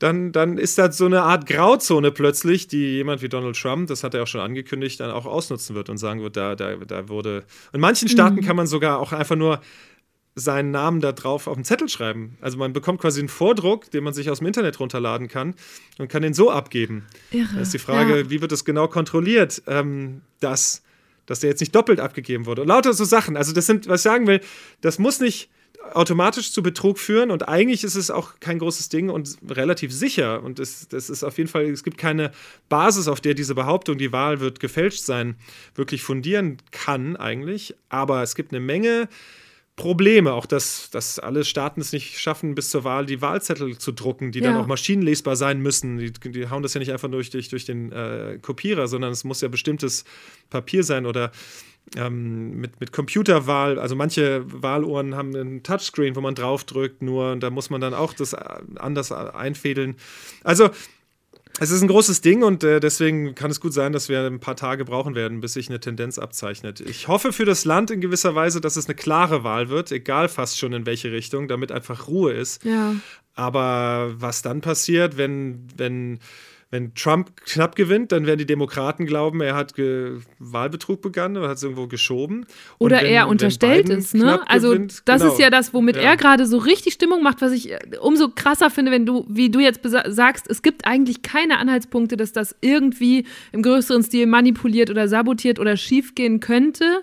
Dann, 0.00 0.32
dann 0.32 0.58
ist 0.58 0.78
das 0.78 0.98
so 0.98 1.06
eine 1.06 1.22
Art 1.22 1.46
Grauzone 1.46 2.10
plötzlich, 2.10 2.66
die 2.66 2.94
jemand 2.96 3.22
wie 3.22 3.28
Donald 3.28 3.56
Trump, 3.56 3.86
das 3.86 4.02
hat 4.02 4.14
er 4.14 4.24
auch 4.24 4.26
schon 4.26 4.40
angekündigt, 4.40 4.98
dann 4.98 5.12
auch 5.12 5.26
ausnutzen 5.26 5.76
wird 5.76 5.88
und 5.88 5.98
sagen 5.98 6.22
wird, 6.22 6.36
da, 6.36 6.56
da, 6.56 6.74
da 6.74 7.08
wurde. 7.08 7.44
In 7.72 7.80
manchen 7.80 8.08
Staaten 8.08 8.36
mhm. 8.36 8.40
kann 8.40 8.56
man 8.56 8.66
sogar 8.66 8.98
auch 8.98 9.12
einfach 9.12 9.36
nur 9.36 9.60
seinen 10.34 10.70
Namen 10.70 11.00
da 11.00 11.12
drauf 11.12 11.46
auf 11.46 11.56
den 11.56 11.64
Zettel 11.64 11.88
schreiben. 11.88 12.38
Also 12.40 12.56
man 12.56 12.72
bekommt 12.72 13.00
quasi 13.00 13.20
einen 13.20 13.28
Vordruck, 13.28 13.90
den 13.90 14.02
man 14.02 14.14
sich 14.14 14.30
aus 14.30 14.38
dem 14.38 14.46
Internet 14.46 14.80
runterladen 14.80 15.28
kann 15.28 15.54
und 15.98 16.08
kann 16.08 16.22
den 16.22 16.32
so 16.32 16.50
abgeben. 16.50 17.06
Irre. 17.30 17.48
Da 17.54 17.60
ist 17.60 17.74
die 17.74 17.78
Frage, 17.78 18.18
ja. 18.20 18.30
wie 18.30 18.40
wird 18.40 18.52
das 18.52 18.64
genau 18.64 18.88
kontrolliert, 18.88 19.62
ähm, 19.66 20.22
dass, 20.40 20.82
dass 21.26 21.40
der 21.40 21.50
jetzt 21.50 21.60
nicht 21.60 21.74
doppelt 21.74 22.00
abgegeben 22.00 22.46
wurde. 22.46 22.62
Und 22.62 22.68
lauter 22.68 22.94
so 22.94 23.04
Sachen. 23.04 23.36
Also 23.36 23.52
das 23.52 23.66
sind, 23.66 23.88
was 23.88 24.00
ich 24.00 24.04
sagen 24.04 24.26
will, 24.26 24.40
das 24.80 24.98
muss 24.98 25.20
nicht 25.20 25.50
automatisch 25.94 26.52
zu 26.52 26.62
Betrug 26.62 26.98
führen 26.98 27.30
und 27.30 27.48
eigentlich 27.48 27.84
ist 27.84 27.96
es 27.96 28.10
auch 28.10 28.34
kein 28.40 28.58
großes 28.58 28.88
Ding 28.88 29.10
und 29.10 29.36
relativ 29.48 29.92
sicher 29.92 30.42
und 30.42 30.60
es, 30.60 30.88
das 30.88 31.10
ist 31.10 31.24
auf 31.24 31.38
jeden 31.38 31.50
Fall, 31.50 31.64
es 31.64 31.82
gibt 31.82 31.98
keine 31.98 32.30
Basis, 32.68 33.08
auf 33.08 33.20
der 33.20 33.34
diese 33.34 33.54
Behauptung, 33.54 33.98
die 33.98 34.12
Wahl 34.12 34.40
wird 34.40 34.60
gefälscht 34.60 35.02
sein, 35.02 35.34
wirklich 35.74 36.02
fundieren 36.02 36.58
kann 36.70 37.16
eigentlich, 37.16 37.74
aber 37.88 38.22
es 38.22 38.34
gibt 38.34 38.52
eine 38.52 38.60
Menge 38.60 39.08
Probleme, 39.82 40.32
auch 40.32 40.46
dass, 40.46 40.90
dass 40.90 41.18
alle 41.18 41.42
Staaten 41.42 41.80
es 41.80 41.92
nicht 41.92 42.20
schaffen, 42.20 42.54
bis 42.54 42.70
zur 42.70 42.84
Wahl 42.84 43.04
die 43.04 43.20
Wahlzettel 43.20 43.76
zu 43.78 43.90
drucken, 43.90 44.30
die 44.30 44.38
ja. 44.38 44.52
dann 44.52 44.60
auch 44.60 44.68
maschinenlesbar 44.68 45.34
sein 45.34 45.60
müssen. 45.60 45.98
Die, 45.98 46.12
die, 46.12 46.48
hauen 46.50 46.62
das 46.62 46.74
ja 46.74 46.78
nicht 46.78 46.92
einfach 46.92 47.10
durch, 47.10 47.30
durch, 47.30 47.48
durch 47.48 47.64
den 47.64 47.90
äh, 47.90 48.38
Kopierer, 48.40 48.86
sondern 48.86 49.10
es 49.10 49.24
muss 49.24 49.40
ja 49.40 49.48
bestimmtes 49.48 50.04
Papier 50.50 50.84
sein 50.84 51.04
oder 51.04 51.32
ähm, 51.96 52.60
mit, 52.60 52.78
mit 52.78 52.92
Computerwahl. 52.92 53.80
Also 53.80 53.96
manche 53.96 54.44
Wahluhren 54.46 55.16
haben 55.16 55.34
einen 55.34 55.64
Touchscreen, 55.64 56.14
wo 56.14 56.20
man 56.20 56.36
draufdrückt, 56.36 57.02
nur 57.02 57.34
da 57.34 57.50
muss 57.50 57.68
man 57.68 57.80
dann 57.80 57.92
auch 57.92 58.14
das 58.14 58.34
äh, 58.34 58.38
anders 58.76 59.10
einfädeln. 59.10 59.96
Also 60.44 60.70
es 61.60 61.70
ist 61.70 61.82
ein 61.82 61.88
großes 61.88 62.20
Ding 62.22 62.42
und 62.42 62.64
äh, 62.64 62.80
deswegen 62.80 63.34
kann 63.34 63.50
es 63.50 63.60
gut 63.60 63.72
sein, 63.72 63.92
dass 63.92 64.08
wir 64.08 64.24
ein 64.24 64.40
paar 64.40 64.56
Tage 64.56 64.84
brauchen 64.84 65.14
werden, 65.14 65.40
bis 65.40 65.52
sich 65.52 65.68
eine 65.68 65.80
Tendenz 65.80 66.18
abzeichnet. 66.18 66.80
Ich 66.80 67.08
hoffe 67.08 67.32
für 67.32 67.44
das 67.44 67.64
Land 67.64 67.90
in 67.90 68.00
gewisser 68.00 68.34
Weise, 68.34 68.60
dass 68.60 68.76
es 68.76 68.86
eine 68.86 68.94
klare 68.94 69.44
Wahl 69.44 69.68
wird, 69.68 69.92
egal 69.92 70.28
fast 70.28 70.58
schon 70.58 70.72
in 70.72 70.86
welche 70.86 71.12
Richtung, 71.12 71.48
damit 71.48 71.70
einfach 71.70 72.08
Ruhe 72.08 72.32
ist. 72.32 72.64
Ja. 72.64 72.94
Aber 73.34 74.12
was 74.16 74.42
dann 74.42 74.60
passiert, 74.60 75.16
wenn, 75.16 75.66
wenn 75.76 76.20
wenn 76.72 76.94
Trump 76.94 77.36
knapp 77.44 77.76
gewinnt, 77.76 78.12
dann 78.12 78.24
werden 78.24 78.38
die 78.38 78.46
Demokraten 78.46 79.04
glauben, 79.04 79.42
er 79.42 79.54
hat 79.54 79.74
Wahlbetrug 80.38 81.02
begangen 81.02 81.36
oder 81.36 81.50
hat 81.50 81.58
es 81.58 81.62
irgendwo 81.62 81.86
geschoben. 81.86 82.46
Oder 82.78 83.02
wenn, 83.02 83.06
er 83.06 83.28
unterstellt 83.28 83.90
es, 83.90 84.14
ne? 84.14 84.40
Also 84.48 84.70
gewinnt, 84.70 85.02
das 85.04 85.20
genau. 85.20 85.32
ist 85.34 85.38
ja 85.38 85.50
das, 85.50 85.74
womit 85.74 85.96
ja. 85.96 86.02
er 86.02 86.16
gerade 86.16 86.46
so 86.46 86.56
richtig 86.56 86.94
Stimmung 86.94 87.22
macht, 87.22 87.42
was 87.42 87.52
ich 87.52 87.72
äh, 87.72 87.78
umso 88.00 88.30
krasser 88.30 88.70
finde, 88.70 88.90
wenn 88.90 89.04
du, 89.04 89.26
wie 89.28 89.50
du 89.50 89.60
jetzt 89.60 89.80
sagst, 90.06 90.48
es 90.48 90.62
gibt 90.62 90.86
eigentlich 90.86 91.20
keine 91.20 91.58
Anhaltspunkte, 91.58 92.16
dass 92.16 92.32
das 92.32 92.56
irgendwie 92.62 93.26
im 93.52 93.62
größeren 93.62 94.02
Stil 94.02 94.26
manipuliert 94.26 94.88
oder 94.88 95.08
sabotiert 95.08 95.58
oder 95.58 95.76
schiefgehen 95.76 96.40
könnte. 96.40 97.02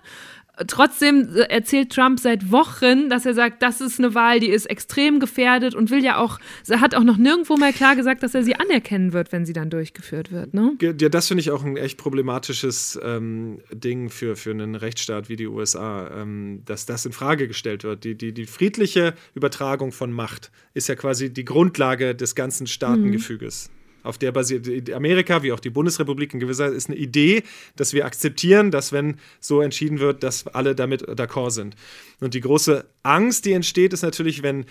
Trotzdem 0.68 1.30
erzählt 1.49 1.91
Trump 1.91 2.20
seit 2.20 2.51
Wochen, 2.51 3.10
dass 3.10 3.26
er 3.26 3.34
sagt, 3.34 3.62
das 3.62 3.82
ist 3.82 3.99
eine 3.99 4.14
Wahl, 4.14 4.39
die 4.39 4.49
ist 4.49 4.66
extrem 4.66 5.20
gefährdet 5.20 5.76
und 5.76 5.89
will 5.89 6.03
ja 6.03 6.18
auch, 6.18 6.39
hat 6.70 6.95
auch 6.95 7.03
noch 7.03 7.18
nirgendwo 7.18 7.55
mal 7.55 7.72
klar 7.72 7.95
gesagt, 7.95 8.24
dass 8.24 8.36
er 8.36 8.43
sie 8.43 8.55
anerkennen 8.55 9.14
wird, 9.14 9.32
wenn 9.32 9.45
sie 9.45 9.53
dann 9.53 9.70
durchgeführt 9.70 10.32
wird. 10.32 10.53
Ne? 10.53 10.76
Ja, 10.82 10.91
das 10.91 11.28
finde 11.28 11.41
ich 11.41 11.51
auch 11.51 11.64
ein 11.64 11.78
echt 11.78 11.97
problematisches 11.97 12.99
ähm, 13.03 13.60
Ding 13.72 14.10
für, 14.10 14.36
für 14.36 14.51
einen 14.51 14.76
Rechtsstaat 14.76 15.30
wie 15.30 15.36
die 15.36 15.47
USA, 15.47 16.10
ähm, 16.22 16.62
dass 16.66 16.86
das 16.86 17.05
in 17.05 17.12
Frage 17.12 17.47
gestellt 17.47 17.84
wird. 17.84 18.03
Die, 18.03 18.16
die, 18.16 18.34
die 18.34 18.45
friedliche 18.45 19.14
Übertragung 19.36 19.91
von 19.91 20.12
Macht 20.12 20.51
ist 20.74 20.89
ja 20.89 20.95
quasi 20.95 21.32
die 21.32 21.45
Grundlage 21.45 22.16
des 22.16 22.36
ganzen 22.36 22.68
Staatengefüges. 22.68 23.70
Mhm 23.70 23.78
auf 24.03 24.17
der 24.17 24.31
basiert 24.31 24.91
Amerika 24.91 25.43
wie 25.43 25.51
auch 25.51 25.59
die 25.59 25.69
Bundesrepublik 25.69 26.33
in 26.33 26.39
gewisser 26.39 26.65
Weise 26.65 26.75
ist 26.75 26.89
eine 26.89 26.97
Idee, 26.97 27.43
dass 27.75 27.93
wir 27.93 28.05
akzeptieren, 28.05 28.71
dass 28.71 28.91
wenn 28.91 29.17
so 29.39 29.61
entschieden 29.61 29.99
wird, 29.99 30.23
dass 30.23 30.47
alle 30.47 30.75
damit 30.75 31.07
d'accord 31.07 31.51
sind. 31.51 31.75
Und 32.19 32.33
die 32.33 32.41
große 32.41 32.85
Angst, 33.03 33.45
die 33.45 33.53
entsteht, 33.53 33.93
ist 33.93 34.03
natürlich, 34.03 34.43
wenn 34.43 34.65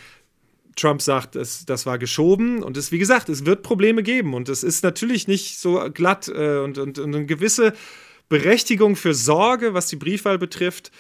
Trump 0.76 1.02
sagt, 1.02 1.34
das, 1.34 1.66
das 1.66 1.86
war 1.86 1.98
geschoben. 1.98 2.62
Und 2.62 2.76
es, 2.76 2.92
wie 2.92 2.98
gesagt, 2.98 3.28
es 3.28 3.44
wird 3.44 3.62
Probleme 3.62 4.02
geben. 4.02 4.34
Und 4.34 4.48
es 4.48 4.62
ist 4.62 4.84
natürlich 4.84 5.28
nicht 5.28 5.58
so 5.58 5.88
glatt 5.92 6.28
äh, 6.28 6.58
und, 6.58 6.78
und, 6.78 6.98
und 6.98 7.14
eine 7.14 7.26
gewisse 7.26 7.74
Berechtigung 8.28 8.94
für 8.94 9.14
Sorge, 9.14 9.74
was 9.74 9.86
die 9.86 9.96
Briefwahl 9.96 10.38
betrifft, 10.38 10.92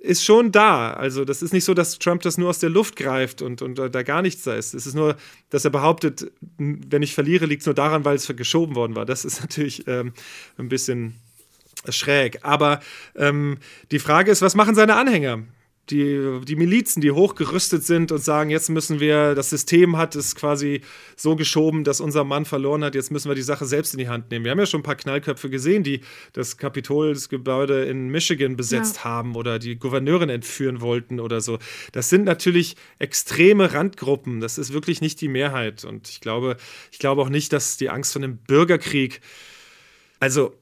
ist 0.00 0.24
schon 0.24 0.50
da. 0.50 0.92
Also 0.92 1.24
das 1.24 1.42
ist 1.42 1.52
nicht 1.52 1.64
so, 1.64 1.74
dass 1.74 1.98
Trump 1.98 2.22
das 2.22 2.38
nur 2.38 2.48
aus 2.48 2.58
der 2.58 2.70
Luft 2.70 2.96
greift 2.96 3.42
und, 3.42 3.60
und 3.60 3.78
da 3.78 4.02
gar 4.02 4.22
nichts 4.22 4.44
da 4.44 4.54
ist. 4.54 4.74
Es 4.74 4.86
ist 4.86 4.94
nur, 4.94 5.16
dass 5.50 5.64
er 5.64 5.70
behauptet, 5.70 6.32
wenn 6.58 7.02
ich 7.02 7.14
verliere, 7.14 7.46
liegt 7.46 7.62
es 7.62 7.66
nur 7.66 7.74
daran, 7.74 8.04
weil 8.04 8.16
es 8.16 8.26
geschoben 8.26 8.74
worden 8.74 8.96
war. 8.96 9.04
Das 9.04 9.24
ist 9.24 9.40
natürlich 9.40 9.86
ähm, 9.86 10.12
ein 10.56 10.68
bisschen 10.68 11.16
schräg. 11.88 12.38
Aber 12.42 12.80
ähm, 13.14 13.58
die 13.90 13.98
Frage 13.98 14.30
ist, 14.30 14.42
was 14.42 14.54
machen 14.54 14.74
seine 14.74 14.96
Anhänger? 14.96 15.42
Die, 15.88 16.40
die 16.46 16.56
Milizen, 16.56 17.00
die 17.00 17.10
hochgerüstet 17.10 17.84
sind 17.84 18.12
und 18.12 18.22
sagen, 18.22 18.50
jetzt 18.50 18.68
müssen 18.68 19.00
wir, 19.00 19.34
das 19.34 19.50
System 19.50 19.96
hat 19.96 20.14
es 20.14 20.34
quasi 20.34 20.82
so 21.16 21.36
geschoben, 21.36 21.84
dass 21.84 22.00
unser 22.00 22.24
Mann 22.24 22.44
verloren 22.44 22.84
hat, 22.84 22.94
jetzt 22.94 23.10
müssen 23.10 23.28
wir 23.28 23.34
die 23.34 23.42
Sache 23.42 23.66
selbst 23.66 23.94
in 23.94 23.98
die 23.98 24.08
Hand 24.08 24.30
nehmen. 24.30 24.44
Wir 24.44 24.52
haben 24.52 24.58
ja 24.58 24.66
schon 24.66 24.80
ein 24.80 24.84
paar 24.84 24.96
Knallköpfe 24.96 25.50
gesehen, 25.50 25.82
die 25.82 26.00
das 26.32 26.56
Kapitol, 26.56 27.14
das 27.14 27.28
Gebäude 27.28 27.84
in 27.84 28.08
Michigan 28.08 28.56
besetzt 28.56 28.96
ja. 28.96 29.04
haben 29.04 29.34
oder 29.34 29.58
die 29.58 29.76
Gouverneurin 29.76 30.28
entführen 30.28 30.80
wollten 30.80 31.18
oder 31.18 31.40
so. 31.40 31.58
Das 31.92 32.08
sind 32.08 32.24
natürlich 32.24 32.76
extreme 32.98 33.72
Randgruppen. 33.72 34.40
Das 34.40 34.58
ist 34.58 34.72
wirklich 34.72 35.00
nicht 35.00 35.20
die 35.20 35.28
Mehrheit. 35.28 35.84
Und 35.84 36.08
ich 36.08 36.20
glaube, 36.20 36.56
ich 36.92 36.98
glaube 36.98 37.22
auch 37.22 37.30
nicht, 37.30 37.52
dass 37.52 37.76
die 37.76 37.90
Angst 37.90 38.12
vor 38.12 38.22
einem 38.22 38.36
Bürgerkrieg, 38.36 39.20
also 40.20 40.54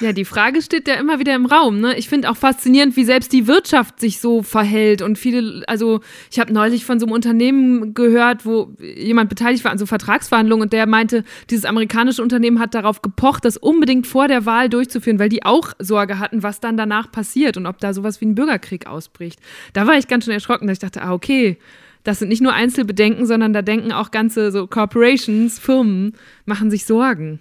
ja, 0.00 0.12
die 0.12 0.26
Frage 0.26 0.60
steht 0.60 0.86
ja 0.88 0.94
immer 0.94 1.18
wieder 1.18 1.34
im 1.34 1.46
Raum. 1.46 1.80
Ne? 1.80 1.96
Ich 1.96 2.08
finde 2.08 2.30
auch 2.30 2.36
faszinierend, 2.36 2.96
wie 2.96 3.04
selbst 3.04 3.32
die 3.32 3.46
Wirtschaft 3.46 3.98
sich 3.98 4.20
so 4.20 4.42
verhält. 4.42 5.00
Und 5.00 5.18
viele, 5.18 5.64
also 5.66 6.00
ich 6.30 6.38
habe 6.38 6.52
neulich 6.52 6.84
von 6.84 7.00
so 7.00 7.06
einem 7.06 7.14
Unternehmen 7.14 7.94
gehört, 7.94 8.44
wo 8.44 8.72
jemand 8.78 9.30
beteiligt 9.30 9.64
war 9.64 9.72
an 9.72 9.78
so 9.78 9.86
Vertragsverhandlungen 9.86 10.64
und 10.64 10.72
der 10.72 10.86
meinte, 10.86 11.24
dieses 11.48 11.64
amerikanische 11.64 12.22
Unternehmen 12.22 12.60
hat 12.60 12.74
darauf 12.74 13.00
gepocht, 13.00 13.44
das 13.44 13.56
unbedingt 13.56 14.06
vor 14.06 14.28
der 14.28 14.44
Wahl 14.44 14.68
durchzuführen, 14.68 15.18
weil 15.18 15.30
die 15.30 15.44
auch 15.44 15.72
Sorge 15.78 16.18
hatten, 16.18 16.42
was 16.42 16.60
dann 16.60 16.76
danach 16.76 17.10
passiert 17.10 17.56
und 17.56 17.66
ob 17.66 17.78
da 17.78 17.94
sowas 17.94 18.20
wie 18.20 18.26
ein 18.26 18.34
Bürgerkrieg 18.34 18.86
ausbricht. 18.86 19.40
Da 19.72 19.86
war 19.86 19.96
ich 19.96 20.08
ganz 20.08 20.24
schön 20.24 20.34
erschrocken, 20.34 20.66
dass 20.66 20.74
ich 20.74 20.80
dachte, 20.80 21.02
ah, 21.02 21.12
okay, 21.12 21.56
das 22.04 22.18
sind 22.18 22.28
nicht 22.28 22.42
nur 22.42 22.52
Einzelbedenken, 22.52 23.26
sondern 23.26 23.52
da 23.52 23.62
denken 23.62 23.90
auch 23.90 24.10
ganze 24.10 24.52
so 24.52 24.66
Corporations, 24.66 25.58
Firmen, 25.58 26.12
machen 26.44 26.70
sich 26.70 26.84
Sorgen. 26.84 27.40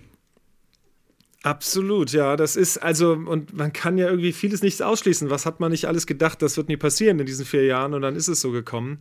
Absolut, 1.45 2.11
ja. 2.11 2.35
Das 2.37 2.55
ist 2.55 2.79
also, 2.79 3.11
und 3.11 3.55
man 3.55 3.71
kann 3.71 3.99
ja 3.99 4.07
irgendwie 4.07 4.33
vieles 4.33 4.63
nicht 4.63 4.81
ausschließen. 4.81 5.29
Was 5.29 5.45
hat 5.45 5.59
man 5.59 5.71
nicht 5.71 5.85
alles 5.85 6.07
gedacht, 6.07 6.41
das 6.41 6.57
wird 6.57 6.69
nie 6.69 6.77
passieren 6.77 7.19
in 7.19 7.27
diesen 7.27 7.45
vier 7.45 7.65
Jahren 7.65 7.93
und 7.93 8.01
dann 8.01 8.15
ist 8.15 8.27
es 8.27 8.41
so 8.41 8.49
gekommen. 8.49 8.97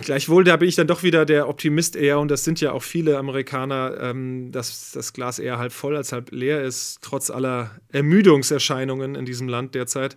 Gleichwohl, 0.00 0.42
da 0.42 0.56
bin 0.56 0.68
ich 0.68 0.74
dann 0.74 0.88
doch 0.88 1.04
wieder 1.04 1.24
der 1.24 1.48
Optimist 1.48 1.94
eher, 1.94 2.18
und 2.18 2.28
das 2.28 2.42
sind 2.42 2.60
ja 2.60 2.72
auch 2.72 2.82
viele 2.82 3.18
Amerikaner, 3.18 3.96
ähm, 4.00 4.50
dass 4.50 4.90
das 4.90 5.12
Glas 5.12 5.38
eher 5.38 5.58
halb 5.58 5.72
voll 5.72 5.96
als 5.96 6.10
halb 6.10 6.32
leer 6.32 6.64
ist, 6.64 6.98
trotz 7.02 7.30
aller 7.30 7.70
Ermüdungserscheinungen 7.92 9.14
in 9.14 9.24
diesem 9.24 9.48
Land 9.48 9.76
derzeit. 9.76 10.16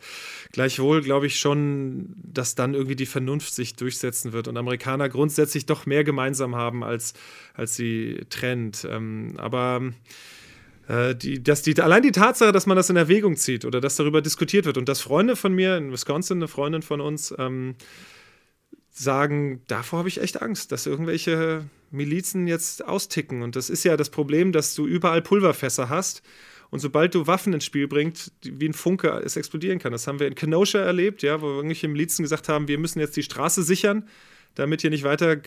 Gleichwohl 0.52 1.02
glaube 1.02 1.28
ich 1.28 1.40
schon, 1.40 2.16
dass 2.18 2.56
dann 2.56 2.74
irgendwie 2.74 2.96
die 2.96 3.06
Vernunft 3.06 3.54
sich 3.54 3.76
durchsetzen 3.76 4.34
wird 4.34 4.48
und 4.48 4.58
Amerikaner 4.58 5.08
grundsätzlich 5.08 5.68
doch 5.68 5.86
mehr 5.86 6.04
gemeinsam 6.04 6.56
haben, 6.56 6.84
als, 6.84 7.14
als 7.54 7.76
sie 7.76 8.22
trennt. 8.30 8.88
Ähm, 8.90 9.36
aber 9.38 9.84
die, 10.90 11.42
dass 11.42 11.62
die, 11.62 11.80
allein 11.80 12.04
die 12.04 12.12
Tatsache, 12.12 12.52
dass 12.52 12.66
man 12.66 12.76
das 12.76 12.90
in 12.90 12.96
Erwägung 12.96 13.38
zieht 13.38 13.66
oder 13.66 13.80
dass 13.80 13.96
darüber 13.96 14.22
diskutiert 14.22 14.66
wird 14.66 14.78
und 14.78 14.90
dass 14.90 15.02
Freunde 15.02 15.36
von 15.36 15.54
mir 15.54 15.78
in 15.78 15.92
Wisconsin, 15.92 16.40
eine 16.40 16.48
Freundin 16.48 16.82
von 16.82 17.00
uns, 17.00 17.34
ähm, 17.38 17.76
sagen, 18.92 19.62
davor 19.68 20.00
habe 20.00 20.10
ich 20.10 20.22
echt 20.22 20.42
Angst, 20.42 20.72
dass 20.72 20.86
irgendwelche 20.86 21.66
Milizen 21.92 22.48
jetzt 22.48 22.86
austicken. 22.86 23.42
Und 23.42 23.56
das 23.56 23.70
ist 23.70 23.84
ja 23.84 23.98
das 23.98 24.10
Problem, 24.10 24.52
dass 24.52 24.76
du 24.76 24.86
überall 24.86 25.22
Pulverfässer 25.22 25.90
hast. 25.90 26.22
Und 26.70 26.80
sobald 26.80 27.16
du 27.16 27.28
Waffen 27.28 27.54
ins 27.54 27.66
Spiel 27.66 27.88
bringst, 27.88 28.34
wie 28.44 28.68
ein 28.68 28.74
Funke 28.74 29.10
es 29.26 29.36
explodieren 29.36 29.80
kann. 29.80 29.92
Das 29.92 30.08
haben 30.08 30.20
wir 30.20 30.28
in 30.28 30.36
Kenosha 30.36 30.80
erlebt, 30.80 31.22
ja, 31.22 31.42
wo 31.42 31.48
irgendwelche 31.48 31.88
Milizen 31.88 32.24
gesagt 32.24 32.48
haben, 32.48 32.68
wir 32.68 32.78
müssen 32.78 33.00
jetzt 33.00 33.18
die 33.18 33.24
Straße 33.24 33.64
sichern, 33.64 34.08
damit 34.56 34.82
hier 34.82 34.90
nicht 34.90 35.04
weiter 35.04 35.38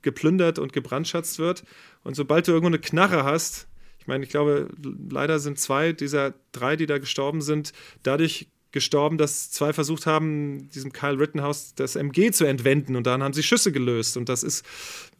geplündert 0.00 0.58
und 0.58 0.72
gebrandschatzt 0.72 1.38
wird. 1.38 1.64
Und 2.02 2.14
sobald 2.16 2.48
du 2.48 2.52
irgendwo 2.52 2.68
eine 2.68 2.78
Knarre 2.78 3.24
hast, 3.24 3.66
ich 4.04 4.08
meine, 4.08 4.22
ich 4.22 4.28
glaube, 4.28 4.68
leider 5.08 5.38
sind 5.38 5.58
zwei 5.58 5.92
dieser 5.92 6.34
drei, 6.52 6.76
die 6.76 6.84
da 6.84 6.98
gestorben 6.98 7.40
sind, 7.40 7.72
dadurch 8.02 8.48
gestorben, 8.74 9.16
dass 9.16 9.50
zwei 9.50 9.72
versucht 9.72 10.04
haben, 10.04 10.68
diesem 10.74 10.92
Kyle 10.92 11.18
Rittenhouse 11.18 11.74
das 11.76 11.96
MG 11.96 12.32
zu 12.32 12.44
entwenden 12.44 12.96
und 12.96 13.06
dann 13.06 13.22
haben 13.22 13.32
sie 13.32 13.42
Schüsse 13.42 13.72
gelöst 13.72 14.16
und 14.16 14.28
das 14.28 14.42
ist, 14.42 14.66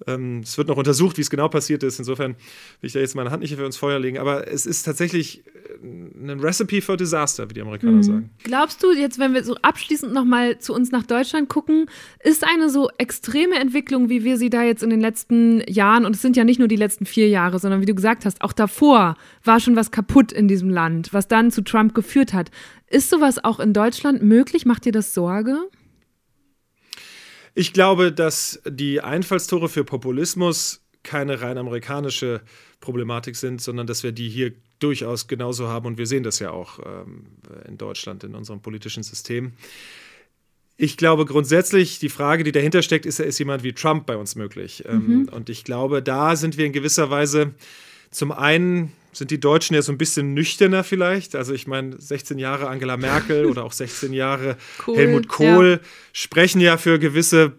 ähm, 0.07 0.41
es 0.41 0.59
wird 0.59 0.69
noch 0.69 0.77
untersucht, 0.77 1.17
wie 1.17 1.23
es 1.23 1.31
genau 1.31 1.49
passiert 1.49 1.83
ist. 1.85 1.99
Insofern 1.99 2.33
will 2.33 2.89
ich 2.89 2.93
da 2.93 2.99
jetzt 2.99 3.15
meine 3.15 3.31
Hand 3.31 3.43
nicht 3.43 3.55
für 3.55 3.65
uns 3.65 3.77
Feuer 3.77 3.99
legen, 4.01 4.19
aber 4.19 4.49
es 4.49 4.67
ist 4.67 4.83
tatsächlich 4.83 5.47
äh, 5.47 5.87
ein 5.87 6.41
Recipe 6.41 6.83
for 6.83 6.97
Disaster, 6.97 7.49
wie 7.49 7.55
die 7.55 7.63
Amerikaner 7.63 7.93
mhm. 7.93 8.03
sagen. 8.03 8.31
Glaubst 8.43 8.83
du 8.83 8.93
jetzt, 8.93 9.19
wenn 9.21 9.33
wir 9.33 9.45
so 9.45 9.55
abschließend 9.63 10.13
nochmal 10.13 10.59
zu 10.59 10.75
uns 10.75 10.91
nach 10.91 11.05
Deutschland 11.05 11.49
gucken, 11.49 11.87
ist 12.23 12.45
eine 12.45 12.69
so 12.69 12.91
extreme 12.99 13.55
Entwicklung, 13.55 14.09
wie 14.09 14.25
wir 14.25 14.37
sie 14.37 14.51
da 14.51 14.65
jetzt 14.65 14.83
in 14.83 14.91
den 14.91 15.01
letzten 15.01 15.63
Jahren, 15.69 16.05
und 16.05 16.17
es 16.17 16.23
sind 16.23 16.37
ja 16.37 16.43
nicht 16.43 16.59
nur 16.59 16.69
die 16.69 16.77
letzten 16.77 17.07
vier 17.07 17.29
Jahre, 17.29 17.61
sondern 17.61 17.81
wie 17.81 17.87
du 17.87 17.95
gesagt 17.95 18.25
hast, 18.25 18.43
auch 18.43 18.53
davor 18.53 19.17
war 19.45 19.61
schon 19.61 19.77
was 19.77 19.93
kaputt 19.93 20.33
in 20.33 20.49
diesem 20.49 20.71
Land, 20.71 21.13
was 21.13 21.29
dann 21.29 21.53
zu 21.53 21.63
Trump 21.63 21.95
geführt 21.95 22.33
hat. 22.33 22.51
Ist 22.87 23.11
sowas 23.11 23.43
auch 23.43 23.61
in 23.61 23.73
Deutschland 23.73 24.23
möglich? 24.23 24.67
Macht 24.67 24.85
dir 24.85 24.93
das 24.93 25.15
Sorge? 25.15 25.57
Ich 27.55 27.73
glaube, 27.73 28.13
dass 28.13 28.61
die 28.67 29.01
Einfallstore 29.01 29.69
für 29.69 29.85
Populismus 29.85 30.81
keine 31.03 31.41
rein 31.41 31.59
amerikanische 31.59 32.41
Problematik 32.81 33.37
sind, 33.37 33.61
sondern 33.61 33.87
dass 33.87 34.03
wir 34.03 34.13
die 34.13 34.29
hier 34.29 34.53
durchaus 34.81 35.29
genauso 35.29 35.69
haben 35.69 35.87
und 35.87 35.99
wir 35.99 36.07
sehen 36.07 36.25
das 36.25 36.41
ja 36.41 36.51
auch 36.51 36.81
ähm, 36.85 37.27
in 37.67 37.79
Deutschland, 37.79 38.25
in 38.25 38.35
unserem 38.35 38.61
politischen 38.61 39.03
System. 39.03 39.53
Ich 40.77 40.97
glaube 40.97 41.25
grundsätzlich, 41.25 42.01
die 42.01 42.09
Frage, 42.09 42.43
die 42.43 42.51
dahinter 42.51 42.83
steckt, 42.83 43.07
ist, 43.07 43.21
ist 43.21 43.39
jemand 43.39 43.63
wie 43.63 43.73
Trump 43.73 44.07
bei 44.07 44.17
uns 44.17 44.35
möglich? 44.35 44.85
Ähm, 44.87 45.07
mhm. 45.07 45.29
und 45.29 45.49
ich 45.49 45.63
glaube, 45.63 46.03
da 46.03 46.35
sind 46.35 46.59
wir 46.59 46.67
in 46.67 46.73
gewisser 46.73 47.11
Weise 47.11 47.55
zum 48.11 48.33
einen 48.33 48.93
sind 49.17 49.31
die 49.31 49.41
Deutschen 49.41 49.75
ja 49.75 49.83
so 49.83 49.93
ein 49.93 49.99
bisschen 49.99 50.35
nüchterner 50.35 50.85
vielleicht. 50.85 51.35
Also 51.35 51.55
ich 51.55 51.67
meine, 51.67 52.01
16 52.01 52.39
Jahre 52.39 52.69
Angela 52.69 52.97
Merkel 52.97 53.47
oder 53.51 53.65
auch 53.65 53.73
16 53.73 54.13
Jahre 54.13 54.57
cool, 54.87 54.97
Helmut 54.97 55.29
Kohl 55.29 55.81
ja. 55.83 55.89
sprechen 56.13 56.61
ja 56.61 56.77
für 56.77 56.99
gewisse 56.99 57.53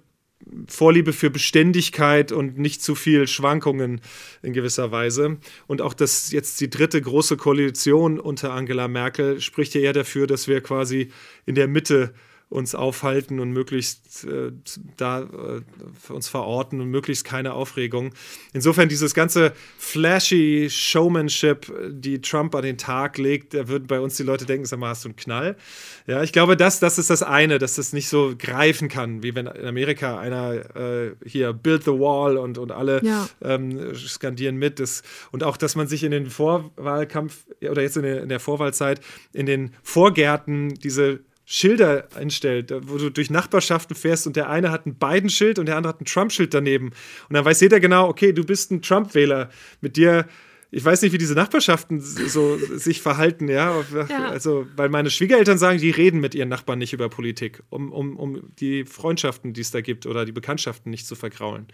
Vorliebe 0.68 1.12
für 1.12 1.30
Beständigkeit 1.30 2.32
und 2.32 2.60
nicht 2.60 2.84
zu 2.84 2.94
viel 2.94 3.28
Schwankungen 3.28 4.02
in 4.44 4.54
gewisser 4.54 4.92
Weise. 4.92 5.38
Und 5.66 5.82
auch 5.82 5.94
das 5.94 6.32
jetzt 6.32 6.62
die 6.62 6.70
dritte 6.70 7.02
große 7.02 7.38
Koalition 7.38 8.20
unter 8.20 8.52
Angela 8.54 8.88
Merkel 8.88 9.42
spricht 9.42 9.74
ja 9.74 9.82
eher 9.82 9.94
dafür, 9.94 10.28
dass 10.28 10.48
wir 10.48 10.62
quasi 10.62 11.10
in 11.46 11.56
der 11.56 11.68
Mitte 11.68 12.14
uns 12.50 12.76
aufhalten 12.76 13.40
und 13.40 13.52
möglichst 13.52 14.24
äh, 14.26 14.52
da 14.98 15.22
äh, 15.22 16.12
uns 16.14 16.28
verorten 16.28 16.80
und 16.80 16.90
möglichst 16.90 17.26
keine 17.26 17.54
Aufregung. 17.54 18.14
Insofern 18.54 18.88
dieses 18.88 19.14
ganze 19.14 19.54
flashy 19.78 20.68
Showmanship, 20.70 21.72
die 21.90 22.22
Trump 22.22 22.54
an 22.56 22.62
den 22.62 22.78
Tag 22.78 23.18
legt, 23.18 23.54
da 23.56 23.68
würden 23.68 23.88
bei 23.88 24.00
uns 24.00 24.16
die 24.18 24.24
Leute 24.24 24.46
denken, 24.46 24.66
sag 24.66 24.80
mal, 24.80 24.90
hast 24.90 25.06
du 25.06 25.10
einen 25.10 25.16
Knall? 25.16 25.58
Ja, 26.06 26.22
ich 26.22 26.34
glaube, 26.34 26.56
das, 26.56 26.80
das 26.80 27.00
ist 27.00 27.10
das 27.10 27.24
eine, 27.24 27.58
dass 27.58 27.76
das 27.76 27.94
nicht 27.94 28.10
so 28.10 28.36
greifen 28.38 28.90
kann, 28.90 29.24
wie 29.24 29.34
wenn 29.34 29.48
in 29.48 29.66
Amerika 29.66 30.20
einer 30.20 30.76
äh, 30.76 31.16
hier 31.26 31.52
Build 31.52 31.84
the 31.84 31.92
Wall 31.92 32.38
und, 32.38 32.58
und 32.60 32.72
alle 32.72 33.04
ja. 33.04 33.28
ähm, 33.42 33.96
skandieren 33.96 34.58
mit. 34.58 34.80
Das, 34.80 35.02
und 35.32 35.44
auch, 35.44 35.58
dass 35.58 35.76
man 35.76 35.88
sich 35.88 36.04
in 36.04 36.12
den 36.12 36.30
Vorwahlkampf 36.30 37.46
oder 37.62 37.82
jetzt 37.82 37.98
in 37.98 38.04
der, 38.04 38.22
in 38.22 38.30
der 38.30 38.40
Vorwahlzeit 38.40 39.02
in 39.34 39.46
den 39.46 39.72
Vorgärten 39.82 40.76
diese 40.76 41.22
Schilder 41.46 42.08
einstellt, 42.16 42.74
wo 42.88 42.98
du 42.98 43.12
durch 43.12 43.30
Nachbarschaften 43.30 43.96
fährst 43.96 44.26
und 44.26 44.36
der 44.36 44.50
eine 44.50 44.72
hat 44.72 44.88
ein 44.88 44.96
Biden-Schild 44.96 45.60
und 45.60 45.68
der 45.68 45.78
andere 45.78 45.94
hat 45.94 46.02
ein 46.02 46.06
Trump-Schild 46.06 46.54
daneben. 46.54 46.88
Und 46.88 47.34
dann 47.36 47.46
weiß 47.46 47.62
jeder 47.62 47.80
genau, 47.80 48.10
okay, 48.10 48.34
du 48.34 48.44
bist 48.44 48.72
ein 48.72 48.82
Trump-Wähler. 48.82 49.50
Mit 49.80 49.96
dir, 49.96 50.28
ich 50.72 50.84
weiß 50.84 51.04
nicht, 51.04 51.12
wie 51.14 51.20
diese 51.20 51.36
Nachbarschaften 51.36 52.02
so 52.02 52.58
sich 52.76 53.02
verhalten, 53.02 53.48
ja? 53.48 53.84
ja. 54.10 54.28
Also, 54.28 54.66
weil 54.76 54.90
meine 54.90 55.12
Schwiegereltern 55.12 55.60
sagen, 55.60 55.80
die 55.80 55.92
reden 55.92 56.20
mit 56.20 56.34
ihren 56.34 56.50
Nachbarn 56.50 56.80
nicht 56.80 56.94
über 56.94 57.10
Politik, 57.10 57.62
um, 57.70 57.92
um, 57.92 58.18
um 58.18 58.50
die 58.56 58.84
Freundschaften, 58.86 59.54
die 59.54 59.62
es 59.62 59.70
da 59.70 59.82
gibt 59.82 60.08
oder 60.08 60.26
die 60.26 60.32
Bekanntschaften 60.32 60.90
nicht 60.90 61.06
zu 61.06 61.16
vergraulen. 61.16 61.68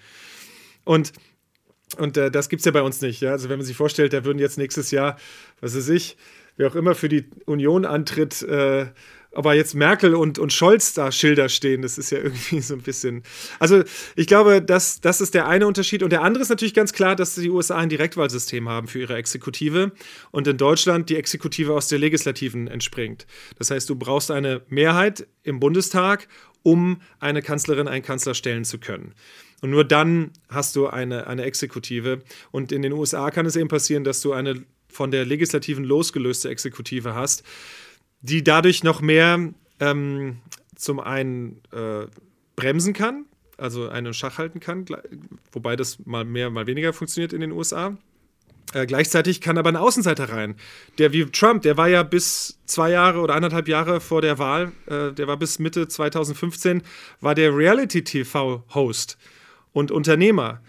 Und 0.84 1.14
und 1.98 2.16
äh, 2.16 2.32
das 2.32 2.48
gibt 2.48 2.62
es 2.62 2.66
ja 2.66 2.72
bei 2.72 2.82
uns 2.82 3.02
nicht. 3.02 3.20
Ja? 3.20 3.32
Also 3.32 3.50
wenn 3.50 3.58
man 3.58 3.66
sich 3.66 3.76
vorstellt, 3.76 4.14
da 4.14 4.24
würden 4.24 4.40
jetzt 4.40 4.58
nächstes 4.58 4.92
Jahr, 4.92 5.18
was 5.60 5.76
weiß 5.76 5.90
ich, 5.90 6.16
wer 6.56 6.70
auch 6.70 6.76
immer 6.76 6.96
für 6.96 7.10
die 7.10 7.26
Union 7.46 7.84
antritt, 7.86 8.42
äh, 8.44 8.88
aber 9.34 9.54
jetzt 9.54 9.76
Merkel 9.76 10.16
und, 10.16 10.40
und 10.40 10.52
Scholz 10.52 10.94
da 10.94 11.12
Schilder 11.12 11.48
stehen, 11.50 11.82
das 11.82 11.98
ist 11.98 12.12
ja 12.12 12.18
irgendwie 12.20 12.62
so 12.62 12.74
ein 12.74 12.82
bisschen. 12.82 13.24
Also 13.60 13.84
ich 14.16 14.28
glaube, 14.28 14.62
das, 14.62 15.00
das 15.00 15.22
ist 15.22 15.34
der 15.34 15.48
eine 15.48 15.68
Unterschied. 15.68 16.04
Und 16.04 16.12
der 16.12 16.22
andere 16.22 16.42
ist 16.42 16.50
natürlich 16.50 16.74
ganz 16.74 16.94
klar, 16.94 17.16
dass 17.16 17.36
die 17.36 17.50
USA 17.50 17.78
ein 17.78 17.90
Direktwahlsystem 17.90 18.68
haben 18.68 18.88
für 18.88 19.00
ihre 19.00 19.16
Exekutive 19.16 19.92
und 20.32 20.48
in 20.48 20.58
Deutschland 20.58 21.10
die 21.10 21.16
Exekutive 21.16 21.74
aus 21.74 21.88
der 21.88 22.00
Legislativen 22.00 22.68
entspringt. 22.68 23.26
Das 23.58 23.72
heißt, 23.72 23.90
du 23.90 23.96
brauchst 23.96 24.32
eine 24.32 24.62
Mehrheit 24.68 25.28
im 25.44 25.60
Bundestag, 25.60 26.28
um 26.64 27.02
eine 27.20 27.42
Kanzlerin, 27.42 27.88
einen 27.88 28.04
Kanzler 28.04 28.34
stellen 28.34 28.66
zu 28.66 28.80
können. 28.80 29.14
Und 29.62 29.70
nur 29.70 29.86
dann 29.86 30.32
hast 30.50 30.76
du 30.76 30.88
eine, 30.88 31.28
eine 31.28 31.44
Exekutive. 31.44 32.20
Und 32.52 32.72
in 32.72 32.82
den 32.82 32.94
USA 32.94 33.32
kann 33.32 33.46
es 33.46 33.56
eben 33.56 33.70
passieren, 33.70 34.04
dass 34.04 34.22
du 34.22 34.34
eine 34.34 34.64
von 34.90 35.10
der 35.10 35.26
Legislativen 35.26 35.86
losgelöste 35.86 36.50
Exekutive 36.50 37.16
hast 37.16 37.44
die 38.22 38.44
dadurch 38.44 38.84
noch 38.84 39.02
mehr 39.02 39.52
ähm, 39.80 40.40
zum 40.76 41.00
einen 41.00 41.62
äh, 41.72 42.08
bremsen 42.56 42.94
kann, 42.94 43.26
also 43.58 43.90
einen 43.90 44.14
Schach 44.14 44.38
halten 44.38 44.60
kann, 44.60 44.86
wobei 45.52 45.76
das 45.76 46.00
mal 46.06 46.26
mehr, 46.26 46.50
mal 46.50 46.68
weniger 46.68 46.94
funktioniert 46.94 47.34
in 47.34 47.42
den 47.42 47.52
USA. 47.52 47.98
Äh, 48.74 48.86
gleichzeitig 48.86 49.42
kann 49.42 49.58
aber 49.58 49.70
ein 49.70 49.76
Außenseiter 49.76 50.30
rein. 50.30 50.56
Der 50.98 51.12
wie 51.12 51.26
Trump, 51.26 51.62
der 51.64 51.78
war 51.78 51.90
ja 51.90 52.04
bis 52.04 52.60
zwei 52.66 52.92
Jahre 52.92 53.20
oder 53.20 53.36
anderthalb 53.36 53.68
Jahre 53.68 54.00
vor 54.00 54.22
der 54.22 54.40
Wahl, 54.40 54.72
äh, 54.88 55.12
der 55.12 55.28
war 55.28 55.38
bis 55.38 55.60
Mitte 55.60 55.88
2015, 55.88 56.84
war 57.20 57.36
der 57.36 57.56
Reality-TV-Host 57.56 59.18
und 59.74 59.92
Unternehmer 59.92 60.62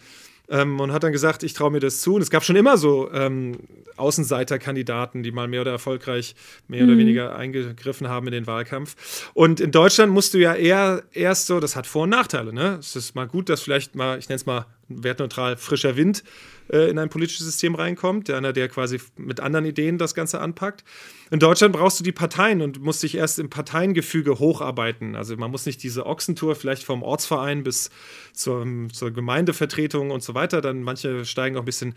ähm, 0.48 0.80
und 0.80 0.92
hat 0.92 1.02
dann 1.02 1.12
gesagt, 1.12 1.42
ich 1.42 1.52
traue 1.54 1.70
mir 1.70 1.80
das 1.80 2.00
zu. 2.00 2.14
Und 2.14 2.22
es 2.22 2.30
gab 2.30 2.44
schon 2.44 2.56
immer 2.56 2.76
so 2.76 3.10
ähm, 3.12 3.58
Außenseiterkandidaten, 3.96 5.22
die 5.22 5.32
mal 5.32 5.48
mehr 5.48 5.60
oder 5.60 5.72
erfolgreich 5.72 6.34
mehr 6.68 6.82
mhm. 6.82 6.88
oder 6.88 6.98
weniger 6.98 7.36
eingegriffen 7.36 8.08
haben 8.08 8.26
in 8.26 8.32
den 8.32 8.46
Wahlkampf. 8.46 9.30
Und 9.34 9.60
in 9.60 9.70
Deutschland 9.70 10.12
musst 10.12 10.34
du 10.34 10.38
ja 10.38 10.54
eher 10.54 11.02
erst 11.12 11.46
so, 11.46 11.60
das 11.60 11.76
hat 11.76 11.86
Vor- 11.86 12.04
und 12.04 12.10
Nachteile. 12.10 12.52
Ne? 12.52 12.76
Es 12.80 12.96
ist 12.96 13.14
mal 13.14 13.26
gut, 13.26 13.48
dass 13.48 13.62
vielleicht 13.62 13.94
mal, 13.94 14.18
ich 14.18 14.28
nenne 14.28 14.36
es 14.36 14.46
mal 14.46 14.66
wertneutral, 14.88 15.56
frischer 15.56 15.96
Wind 15.96 16.22
äh, 16.70 16.90
in 16.90 16.98
ein 16.98 17.08
politisches 17.08 17.46
System 17.46 17.74
reinkommt, 17.74 18.30
einer, 18.30 18.52
der 18.52 18.68
quasi 18.68 19.00
mit 19.16 19.40
anderen 19.40 19.66
Ideen 19.66 19.98
das 19.98 20.14
Ganze 20.14 20.40
anpackt. 20.40 20.84
In 21.30 21.38
Deutschland 21.38 21.74
brauchst 21.74 21.98
du 21.98 22.04
die 22.04 22.12
Parteien 22.12 22.62
und 22.62 22.82
musst 22.82 23.02
dich 23.02 23.16
erst 23.16 23.38
im 23.38 23.50
Parteiengefüge 23.50 24.38
hocharbeiten. 24.38 25.16
Also 25.16 25.36
man 25.36 25.50
muss 25.50 25.66
nicht 25.66 25.82
diese 25.82 26.06
Ochsentour 26.06 26.54
vielleicht 26.54 26.84
vom 26.84 27.02
Ortsverein 27.02 27.62
bis 27.62 27.90
zur, 28.32 28.66
zur 28.92 29.10
Gemeindevertretung 29.10 30.10
und 30.10 30.22
so 30.22 30.34
weiter. 30.34 30.60
Dann 30.60 30.82
manche 30.82 31.24
steigen 31.24 31.56
auch 31.56 31.62
ein 31.62 31.66
bisschen 31.66 31.94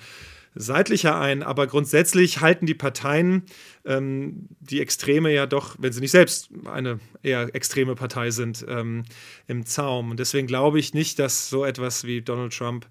seitlicher 0.56 1.20
ein, 1.20 1.44
aber 1.44 1.68
grundsätzlich 1.68 2.40
halten 2.40 2.66
die 2.66 2.74
Parteien 2.74 3.44
ähm, 3.84 4.48
die 4.62 4.80
Extreme 4.80 5.32
ja 5.32 5.46
doch, 5.46 5.76
wenn 5.80 5.92
sie 5.92 6.00
nicht 6.00 6.12
selbst 6.12 6.50
eine 6.66 7.00
eher 7.22 7.54
extreme 7.54 7.96
Partei 7.96 8.32
sind, 8.32 8.66
ähm, 8.68 9.04
im 9.48 9.66
Zaum. 9.66 10.12
Und 10.12 10.20
deswegen 10.20 10.48
glaube 10.48 10.80
ich 10.80 10.94
nicht, 10.94 11.20
dass 11.20 11.50
so 11.50 11.66
etwas 11.66 12.06
wie 12.06 12.22
Donald 12.22 12.58
Trump 12.58 12.88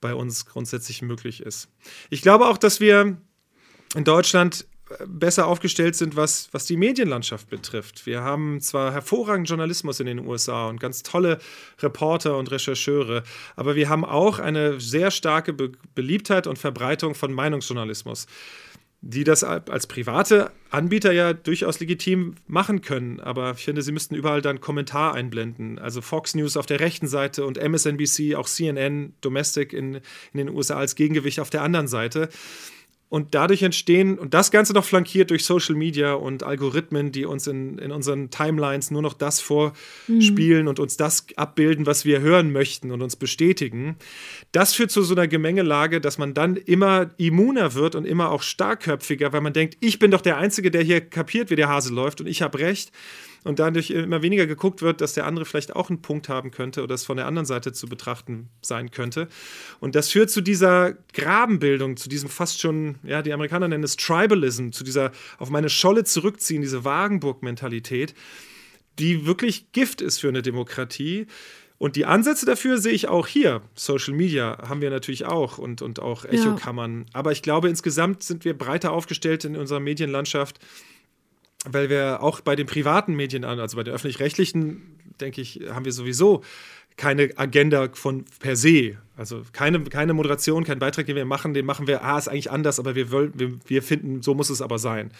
bei 0.00 0.14
uns 0.14 0.46
grundsätzlich 0.46 1.02
möglich 1.02 1.42
ist. 1.42 1.68
Ich 2.08 2.22
glaube 2.22 2.46
auch, 2.46 2.56
dass 2.56 2.78
wir 2.78 3.18
in 3.96 4.04
Deutschland 4.04 4.67
besser 5.06 5.46
aufgestellt 5.46 5.96
sind, 5.96 6.16
was, 6.16 6.48
was 6.52 6.66
die 6.66 6.76
Medienlandschaft 6.76 7.48
betrifft. 7.48 8.06
Wir 8.06 8.22
haben 8.22 8.60
zwar 8.60 8.92
hervorragenden 8.92 9.46
Journalismus 9.46 10.00
in 10.00 10.06
den 10.06 10.26
USA 10.26 10.68
und 10.68 10.80
ganz 10.80 11.02
tolle 11.02 11.38
Reporter 11.80 12.36
und 12.36 12.50
Rechercheure, 12.50 13.22
aber 13.56 13.76
wir 13.76 13.88
haben 13.88 14.04
auch 14.04 14.38
eine 14.38 14.80
sehr 14.80 15.10
starke 15.10 15.52
Be 15.52 15.72
Beliebtheit 15.94 16.46
und 16.46 16.58
Verbreitung 16.58 17.14
von 17.14 17.32
Meinungsjournalismus, 17.32 18.26
die 19.00 19.24
das 19.24 19.44
als 19.44 19.86
private 19.86 20.50
Anbieter 20.70 21.12
ja 21.12 21.32
durchaus 21.32 21.78
legitim 21.80 22.34
machen 22.46 22.80
können. 22.82 23.20
Aber 23.20 23.52
ich 23.52 23.64
finde, 23.64 23.82
sie 23.82 23.92
müssten 23.92 24.14
überall 24.14 24.42
dann 24.42 24.60
Kommentar 24.60 25.14
einblenden. 25.14 25.78
Also 25.78 26.00
Fox 26.00 26.34
News 26.34 26.56
auf 26.56 26.66
der 26.66 26.80
rechten 26.80 27.06
Seite 27.06 27.44
und 27.44 27.58
MSNBC, 27.58 28.34
auch 28.36 28.48
CNN, 28.48 29.14
Domestic 29.20 29.72
in, 29.72 29.96
in 30.32 30.38
den 30.38 30.48
USA 30.48 30.76
als 30.76 30.94
Gegengewicht 30.94 31.40
auf 31.40 31.50
der 31.50 31.62
anderen 31.62 31.88
Seite. 31.88 32.28
Und 33.10 33.34
dadurch 33.34 33.62
entstehen, 33.62 34.18
und 34.18 34.34
das 34.34 34.50
Ganze 34.50 34.74
noch 34.74 34.84
flankiert 34.84 35.30
durch 35.30 35.44
Social 35.44 35.74
Media 35.74 36.12
und 36.12 36.42
Algorithmen, 36.42 37.10
die 37.10 37.24
uns 37.24 37.46
in, 37.46 37.78
in 37.78 37.90
unseren 37.90 38.30
Timelines 38.30 38.90
nur 38.90 39.00
noch 39.00 39.14
das 39.14 39.40
vorspielen 39.40 40.62
mhm. 40.62 40.68
und 40.68 40.78
uns 40.78 40.98
das 40.98 41.26
abbilden, 41.36 41.86
was 41.86 42.04
wir 42.04 42.20
hören 42.20 42.52
möchten 42.52 42.90
und 42.92 43.00
uns 43.00 43.16
bestätigen. 43.16 43.96
Das 44.52 44.74
führt 44.74 44.90
zu 44.90 45.02
so 45.02 45.14
einer 45.14 45.26
Gemengelage, 45.26 46.02
dass 46.02 46.18
man 46.18 46.34
dann 46.34 46.56
immer 46.56 47.10
immuner 47.16 47.72
wird 47.72 47.94
und 47.94 48.04
immer 48.04 48.30
auch 48.30 48.42
starkköpfiger, 48.42 49.32
weil 49.32 49.40
man 49.40 49.54
denkt, 49.54 49.78
ich 49.80 49.98
bin 49.98 50.10
doch 50.10 50.20
der 50.20 50.36
Einzige, 50.36 50.70
der 50.70 50.82
hier 50.82 51.00
kapiert, 51.00 51.50
wie 51.50 51.56
der 51.56 51.68
Hase 51.68 51.94
läuft 51.94 52.20
und 52.20 52.26
ich 52.26 52.42
habe 52.42 52.58
recht. 52.58 52.92
Und 53.44 53.58
dadurch 53.58 53.90
immer 53.90 54.22
weniger 54.22 54.46
geguckt 54.46 54.82
wird, 54.82 55.00
dass 55.00 55.14
der 55.14 55.26
andere 55.26 55.44
vielleicht 55.44 55.74
auch 55.74 55.90
einen 55.90 56.02
Punkt 56.02 56.28
haben 56.28 56.50
könnte 56.50 56.82
oder 56.82 56.94
es 56.94 57.04
von 57.04 57.16
der 57.16 57.26
anderen 57.26 57.46
Seite 57.46 57.72
zu 57.72 57.86
betrachten 57.86 58.48
sein 58.62 58.90
könnte. 58.90 59.28
Und 59.80 59.94
das 59.94 60.08
führt 60.08 60.30
zu 60.30 60.40
dieser 60.40 60.94
Grabenbildung, 61.14 61.96
zu 61.96 62.08
diesem 62.08 62.28
fast 62.28 62.60
schon, 62.60 62.96
ja, 63.02 63.22
die 63.22 63.32
Amerikaner 63.32 63.68
nennen 63.68 63.84
es 63.84 63.96
Tribalism, 63.96 64.70
zu 64.70 64.84
dieser 64.84 65.12
auf 65.38 65.50
meine 65.50 65.68
Scholle 65.68 66.04
zurückziehen, 66.04 66.62
diese 66.62 66.84
Wagenburg-Mentalität, 66.84 68.14
die 68.98 69.26
wirklich 69.26 69.72
Gift 69.72 70.00
ist 70.00 70.18
für 70.18 70.28
eine 70.28 70.42
Demokratie. 70.42 71.26
Und 71.78 71.94
die 71.94 72.06
Ansätze 72.06 72.44
dafür 72.44 72.78
sehe 72.78 72.92
ich 72.92 73.06
auch 73.06 73.28
hier. 73.28 73.62
Social 73.74 74.12
Media 74.12 74.58
haben 74.68 74.80
wir 74.80 74.90
natürlich 74.90 75.26
auch 75.26 75.58
und, 75.58 75.80
und 75.80 76.00
auch 76.00 76.24
Echokammern. 76.24 77.02
Ja. 77.02 77.06
Aber 77.12 77.30
ich 77.30 77.40
glaube, 77.40 77.68
insgesamt 77.68 78.24
sind 78.24 78.44
wir 78.44 78.58
breiter 78.58 78.90
aufgestellt 78.90 79.44
in 79.44 79.56
unserer 79.56 79.78
Medienlandschaft, 79.78 80.58
weil 81.64 81.90
wir 81.90 82.22
auch 82.22 82.40
bei 82.40 82.56
den 82.56 82.66
privaten 82.66 83.14
Medien, 83.14 83.44
also 83.44 83.76
bei 83.76 83.84
den 83.84 83.94
öffentlich-rechtlichen, 83.94 84.98
denke 85.20 85.40
ich, 85.40 85.60
haben 85.70 85.84
wir 85.84 85.92
sowieso 85.92 86.42
keine 86.96 87.30
Agenda 87.36 87.88
von 87.92 88.24
per 88.40 88.56
se. 88.56 88.98
Also 89.18 89.42
keine, 89.52 89.82
keine 89.82 90.14
Moderation, 90.14 90.62
kein 90.62 90.78
Beitrag, 90.78 91.06
den 91.06 91.16
wir 91.16 91.24
machen, 91.24 91.52
den 91.52 91.66
machen 91.66 91.88
wir, 91.88 92.04
ah, 92.04 92.16
ist 92.16 92.28
eigentlich 92.28 92.52
anders, 92.52 92.78
aber 92.78 92.94
wir, 92.94 93.10
wollen, 93.10 93.32
wir, 93.34 93.58
wir 93.66 93.82
finden, 93.82 94.22
so 94.22 94.32
muss 94.32 94.48
es 94.48 94.62
aber 94.62 94.78
sein. 94.78 95.10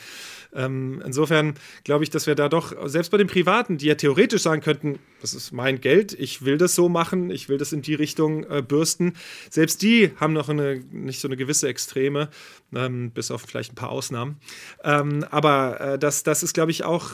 Ähm, 0.55 1.03
insofern 1.05 1.55
glaube 1.83 2.05
ich, 2.05 2.11
dass 2.11 2.29
wir 2.29 2.37
da 2.37 2.49
doch, 2.49 2.73
selbst 2.89 3.11
bei 3.11 3.19
den 3.19 3.27
Privaten, 3.27 3.77
die 3.77 3.87
ja 3.87 3.97
theoretisch 3.97 4.43
sagen 4.43 4.63
könnten, 4.63 5.01
das 5.21 5.35
ist 5.35 5.51
mein 5.51 5.81
Geld, 5.81 6.13
ich 6.13 6.45
will 6.45 6.59
das 6.59 6.77
so 6.77 6.89
machen, 6.89 7.31
ich 7.31 7.49
will 7.49 7.59
das 7.59 7.73
in 7.73 7.83
die 7.83 7.95
Richtung 7.95 8.45
äh, 8.45 8.63
bürsten, 8.63 9.15
selbst 9.51 9.83
die 9.83 10.13
haben 10.17 10.33
noch 10.33 10.49
eine, 10.49 10.77
nicht 10.93 11.21
so 11.21 11.27
eine 11.27 11.37
gewisse 11.37 11.67
Extreme, 11.67 12.31
ähm, 12.73 13.11
bis 13.11 13.33
auf 13.33 13.43
vielleicht 13.43 13.73
ein 13.73 13.77
paar 13.77 13.91
Ausnahmen. 13.91 14.37
Ähm, 14.85 15.25
aber 15.31 15.81
äh, 15.81 15.99
das, 15.99 16.23
das 16.23 16.45
ist, 16.45 16.55
glaube 16.55 16.71
ich, 16.71 16.85
auch, 16.85 17.11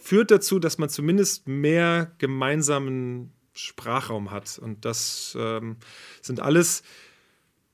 führt 0.00 0.30
dazu, 0.30 0.58
dass 0.58 0.78
man 0.78 0.88
zumindest 0.88 1.46
mehr 1.46 2.12
gemeinsamen 2.16 3.32
Sprachraum 3.54 4.30
hat. 4.30 4.58
Und 4.58 4.84
das 4.84 5.36
ähm, 5.38 5.76
sind 6.20 6.40
alles 6.40 6.82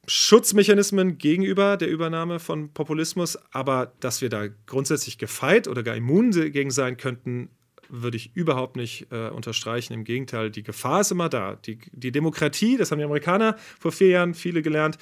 Schutzmechanismen 0.06 1.18
gegenüber 1.18 1.76
der 1.76 1.88
Übernahme 1.88 2.38
von 2.40 2.72
Populismus, 2.72 3.38
aber 3.52 3.92
dass 4.00 4.22
wir 4.22 4.30
da 4.30 4.48
grundsätzlich 4.66 5.18
gefeit 5.18 5.68
oder 5.68 5.82
gar 5.82 5.96
immun 5.96 6.30
gegen 6.30 6.70
sein 6.70 6.96
könnten, 6.96 7.50
würde 7.90 8.16
ich 8.16 8.34
überhaupt 8.34 8.76
nicht 8.76 9.06
äh, 9.12 9.28
unterstreichen. 9.28 9.92
Im 9.92 10.04
Gegenteil, 10.04 10.50
die 10.50 10.62
Gefahr 10.62 11.02
ist 11.02 11.10
immer 11.10 11.28
da. 11.28 11.56
Die, 11.56 11.78
die 11.92 12.12
Demokratie, 12.12 12.76
das 12.76 12.90
haben 12.90 12.98
die 12.98 13.04
Amerikaner 13.04 13.56
vor 13.78 13.92
vier 13.92 14.08
Jahren 14.08 14.34
viele 14.34 14.62
gelernt, 14.62 14.98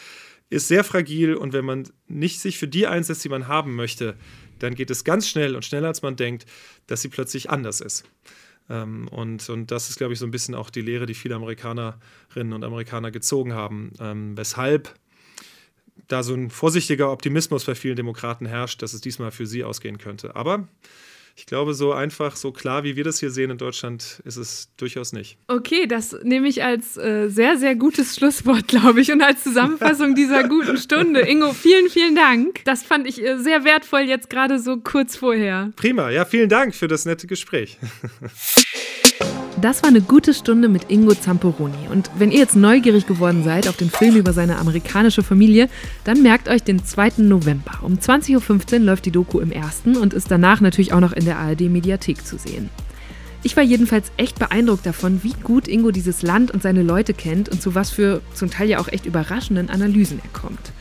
ist 0.51 0.69
sehr 0.69 0.85
fragil 0.85 1.35
und 1.35 1.53
wenn 1.53 1.65
man 1.65 1.89
nicht 2.07 2.41
sich 2.41 2.59
für 2.59 2.69
die 2.69 2.87
einsetzt, 2.87 3.25
die 3.25 3.29
man 3.29 3.49
haben 3.49 3.75
möchte, 3.75 4.17
dann 4.59 4.75
geht 4.75 4.91
es 4.91 5.05
ganz 5.05 5.29
schnell 5.29 5.57
und 5.57 5.65
schneller 5.65 5.89
als 5.89 6.03
man 6.03 6.17
denkt, 6.17 6.47
dass 6.87 7.03
sie 7.03 7.09
plötzlich 7.09 7.51
anders 7.51 7.81
ist. 7.81 8.05
Ähm, 8.69 9.09
und, 9.09 9.49
und 9.49 9.71
das 9.71 9.89
ist, 9.89 9.97
glaube 9.97 10.13
ich, 10.13 10.19
so 10.19 10.27
ein 10.27 10.31
bisschen 10.31 10.55
auch 10.55 10.71
die 10.71 10.83
Lehre, 10.83 11.07
die 11.07 11.15
viele 11.15 11.35
Amerikanerinnen 11.37 12.53
und 12.53 12.65
Amerikaner 12.65 13.11
gezogen 13.11 13.55
haben, 13.55 13.93
ähm, 14.01 14.37
weshalb 14.37 14.95
da 16.09 16.23
so 16.23 16.35
ein 16.35 16.51
vorsichtiger 16.51 17.11
Optimismus 17.11 17.65
bei 17.65 17.75
vielen 17.75 17.97
Demokraten 17.97 18.47
herrscht, 18.47 18.83
dass 18.83 18.93
es 18.93 19.01
diesmal 19.01 19.31
für 19.31 19.47
sie 19.47 19.65
ausgehen 19.65 19.99
könnte. 19.99 20.37
Aber 20.37 20.69
ich 21.37 21.45
glaube, 21.45 21.75
so 21.75 21.93
einfach, 21.93 22.35
so 22.35 22.51
klar, 22.51 22.83
wie 22.83 22.97
wir 22.97 23.05
das 23.05 23.21
hier 23.21 23.31
sehen 23.31 23.51
in 23.51 23.59
Deutschland, 23.59 24.23
ist 24.25 24.37
es 24.37 24.71
durchaus 24.79 25.13
nicht. 25.13 25.37
Okay, 25.49 25.87
das 25.87 26.17
nehme 26.23 26.49
ich 26.49 26.65
als 26.65 26.97
äh, 26.97 27.29
sehr, 27.29 27.59
sehr 27.59 27.77
gutes 27.77 28.17
Schlusswort, 28.17 28.69
glaube 28.69 29.03
ich, 29.03 29.13
und 29.13 29.23
als 29.23 29.43
Zusammenfassung 29.43 30.15
dieser 30.17 30.49
guten 30.49 30.79
Stunde. 30.79 31.21
Ingo, 31.21 31.53
vielen, 31.53 31.91
vielen 31.91 32.15
Dank. 32.17 32.65
Das 32.65 32.83
fand 32.83 33.07
ich 33.07 33.23
äh, 33.23 33.37
sehr 33.39 33.65
wertvoll 33.65 34.01
jetzt 34.01 34.31
gerade 34.31 34.59
so 34.59 34.79
kurz 34.79 35.15
vorher. 35.15 35.73
Prima, 35.77 36.11
ja, 36.11 36.25
vielen 36.25 36.49
Dank 36.49 36.75
für 36.75 36.89
das 36.89 37.05
nette 37.05 37.27
Gespräch. 37.27 37.79
Das 39.59 39.83
war 39.83 39.89
eine 39.89 40.03
gute 40.03 40.35
Stunde 40.35 40.69
mit 40.69 40.91
Ingo 40.91 41.15
Zamperoni. 41.15 41.89
Und 41.91 42.11
wenn 42.19 42.31
ihr 42.31 42.41
jetzt 42.41 42.57
neugierig 42.57 43.07
geworden 43.07 43.43
seid 43.43 43.69
auf 43.69 43.77
den 43.77 43.89
Film 43.89 44.15
über 44.15 44.35
seine 44.35 44.59
amerikanische 44.59 45.23
Familie, 45.23 45.71
dann 46.05 46.23
merkt 46.23 46.51
euch 46.51 46.63
den 46.63 46.85
2. 46.85 47.13
November. 47.19 47.79
Um 47.81 47.95
20.15 47.95 48.75
Uhr 48.75 48.79
läuft 48.81 49.07
die 49.07 49.11
Doku 49.11 49.41
im 49.41 49.51
ersten 49.51 49.97
und 49.97 50.13
ist 50.13 50.31
danach 50.31 50.61
natürlich 50.61 50.93
auch 50.93 51.01
noch 51.01 51.15
in 51.15 51.25
der 51.25 51.39
ARD-Mediathek 51.39 52.27
zu 52.27 52.37
sehen. 52.37 52.69
Ich 53.43 53.57
war 53.57 53.63
jedenfalls 53.65 54.13
echt 54.19 54.39
beeindruckt 54.39 54.85
davon, 54.85 55.21
wie 55.23 55.33
gut 55.43 55.69
Ingo 55.69 55.91
dieses 55.91 56.21
Land 56.21 56.51
und 56.51 56.63
seine 56.63 56.83
Leute 56.83 57.15
kennt 57.15 57.49
und 57.49 57.63
zu 57.63 57.75
was 57.75 57.91
für 57.91 58.21
zum 58.35 58.51
Teil 58.51 58.69
ja 58.69 58.79
auch 58.79 58.89
echt 58.89 59.07
überraschenden 59.07 59.71
Analysen 59.71 60.21
er 60.23 60.39
kommt. 60.39 60.73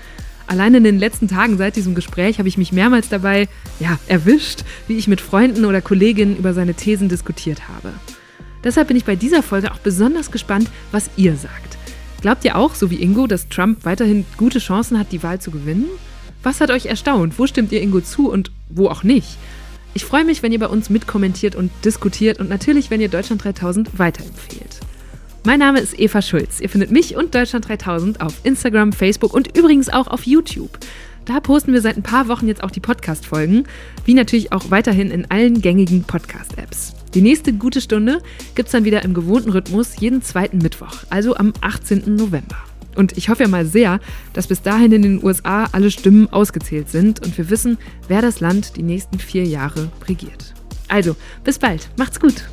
Allein 0.48 0.76
in 0.76 0.84
den 0.84 1.00
letzten 1.00 1.30
Tagen 1.30 1.58
seit 1.58 1.78
diesem 1.78 1.96
Gespräch 1.96 2.40
habe 2.40 2.50
ich 2.50 2.58
mich 2.58 2.74
mehrmals 2.74 3.08
dabei, 3.08 3.48
ja, 3.80 3.98
erwischt, 4.08 4.64
wie 4.88 4.98
ich 4.98 5.08
mit 5.08 5.22
Freunden 5.22 5.64
oder 5.64 5.82
Kolleginnen 5.82 6.36
über 6.36 6.54
seine 6.54 6.74
Thesen 6.74 7.08
diskutiert 7.08 7.70
habe. 7.70 7.94
Deshalb 8.66 8.90
bin 8.90 8.98
ich 8.98 9.06
bei 9.06 9.16
dieser 9.16 9.44
Folge 9.44 9.72
auch 9.72 9.78
besonders 9.78 10.32
gespannt, 10.32 10.70
was 10.92 11.10
ihr 11.16 11.38
sagt. 11.38 11.78
Glaubt 12.22 12.44
ihr 12.44 12.58
auch, 12.58 12.74
so 12.74 12.90
wie 12.90 13.02
Ingo, 13.02 13.28
dass 13.28 13.48
Trump 13.48 13.86
weiterhin 13.86 14.26
gute 14.36 14.58
Chancen 14.60 14.98
hat, 14.98 15.12
die 15.12 15.22
Wahl 15.22 15.40
zu 15.40 15.52
gewinnen? 15.52 15.86
Was 16.42 16.60
hat 16.60 16.72
euch 16.72 16.88
erstaunt? 16.88 17.38
Wo 17.38 17.46
stimmt 17.46 17.72
ihr 17.72 17.82
Ingo 17.82 18.02
zu 18.02 18.32
und 18.32 18.52
wo 18.70 18.88
auch 18.88 19.04
nicht? 19.04 19.38
Ich 19.94 20.04
freue 20.04 20.26
mich, 20.26 20.42
wenn 20.42 20.52
ihr 20.52 20.60
bei 20.60 20.68
uns 20.68 20.90
mitkommentiert 20.90 21.56
und 21.56 21.72
diskutiert 21.86 22.40
und 22.40 22.50
natürlich, 22.50 22.90
wenn 22.90 23.00
ihr 23.00 23.10
Deutschland 23.10 23.44
3000 23.44 24.00
weiterempfehlt. 24.00 24.80
Mein 25.46 25.60
Name 25.60 25.80
ist 25.80 25.98
Eva 26.00 26.24
Schulz. 26.24 26.60
Ihr 26.60 26.70
findet 26.70 26.90
mich 26.90 27.16
und 27.16 27.36
Deutschland 27.36 27.68
3000 27.68 28.20
auf 28.20 28.34
Instagram, 28.44 28.92
Facebook 28.92 29.32
und 29.32 29.56
übrigens 29.56 29.90
auch 29.90 30.08
auf 30.08 30.26
YouTube. 30.26 30.80
Da 31.26 31.40
posten 31.40 31.72
wir 31.72 31.82
seit 31.82 31.98
ein 31.98 32.04
paar 32.04 32.28
Wochen 32.28 32.48
jetzt 32.48 32.64
auch 32.64 32.72
die 32.72 32.80
Podcast-Folgen, 32.80 33.68
wie 34.06 34.16
natürlich 34.16 34.52
auch 34.52 34.72
weiterhin 34.72 35.12
in 35.12 35.30
allen 35.30 35.62
gängigen 35.62 36.04
Podcast-Apps. 36.04 36.95
Die 37.16 37.22
nächste 37.22 37.54
gute 37.54 37.80
Stunde 37.80 38.22
gibt 38.56 38.68
es 38.68 38.74
dann 38.74 38.84
wieder 38.84 39.04
im 39.04 39.14
gewohnten 39.14 39.50
Rhythmus 39.50 39.98
jeden 39.98 40.22
zweiten 40.22 40.58
Mittwoch, 40.58 41.06
also 41.10 41.38
am 41.38 41.54
18. 41.62 42.14
November. 42.14 42.58
Und 42.98 43.18
ich 43.18 43.30
hoffe 43.30 43.44
ja 43.44 43.50
mal 43.50 43.66
sehr, 43.66 44.02
dass 44.34 44.48
bis 44.48 44.62
dahin 44.62 44.92
in 44.92 45.02
den 45.02 45.24
USA 45.24 45.70
alle 45.72 45.92
Stimmen 45.92 46.32
ausgezählt 46.34 46.90
sind 46.90 47.26
und 47.26 47.38
wir 47.38 47.50
wissen, 47.50 47.78
wer 48.10 48.22
das 48.22 48.42
Land 48.42 48.76
die 48.76 48.84
nächsten 48.84 49.18
vier 49.18 49.46
Jahre 49.46 49.90
regiert. 50.10 50.54
Also, 50.90 51.16
bis 51.46 51.58
bald. 51.58 51.90
Macht's 51.98 52.20
gut. 52.20 52.50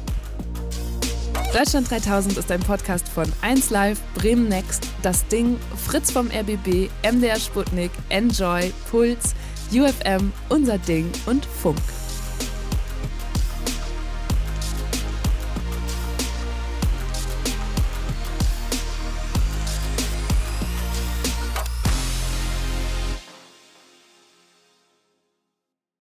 Deutschland 1.52 1.90
3000 1.90 2.38
ist 2.38 2.50
ein 2.52 2.60
Podcast 2.60 3.08
von 3.08 3.26
1Live, 3.42 3.98
Bremen 4.14 4.48
Next, 4.48 4.86
Das 5.02 5.26
Ding, 5.26 5.56
Fritz 5.76 6.12
vom 6.12 6.28
RBB, 6.28 6.88
MDR 7.02 7.40
Sputnik, 7.40 7.90
Enjoy, 8.10 8.72
Puls, 8.90 9.34
UFM, 9.72 10.32
Unser 10.48 10.78
Ding 10.78 11.10
und 11.26 11.44
Funk. 11.44 11.82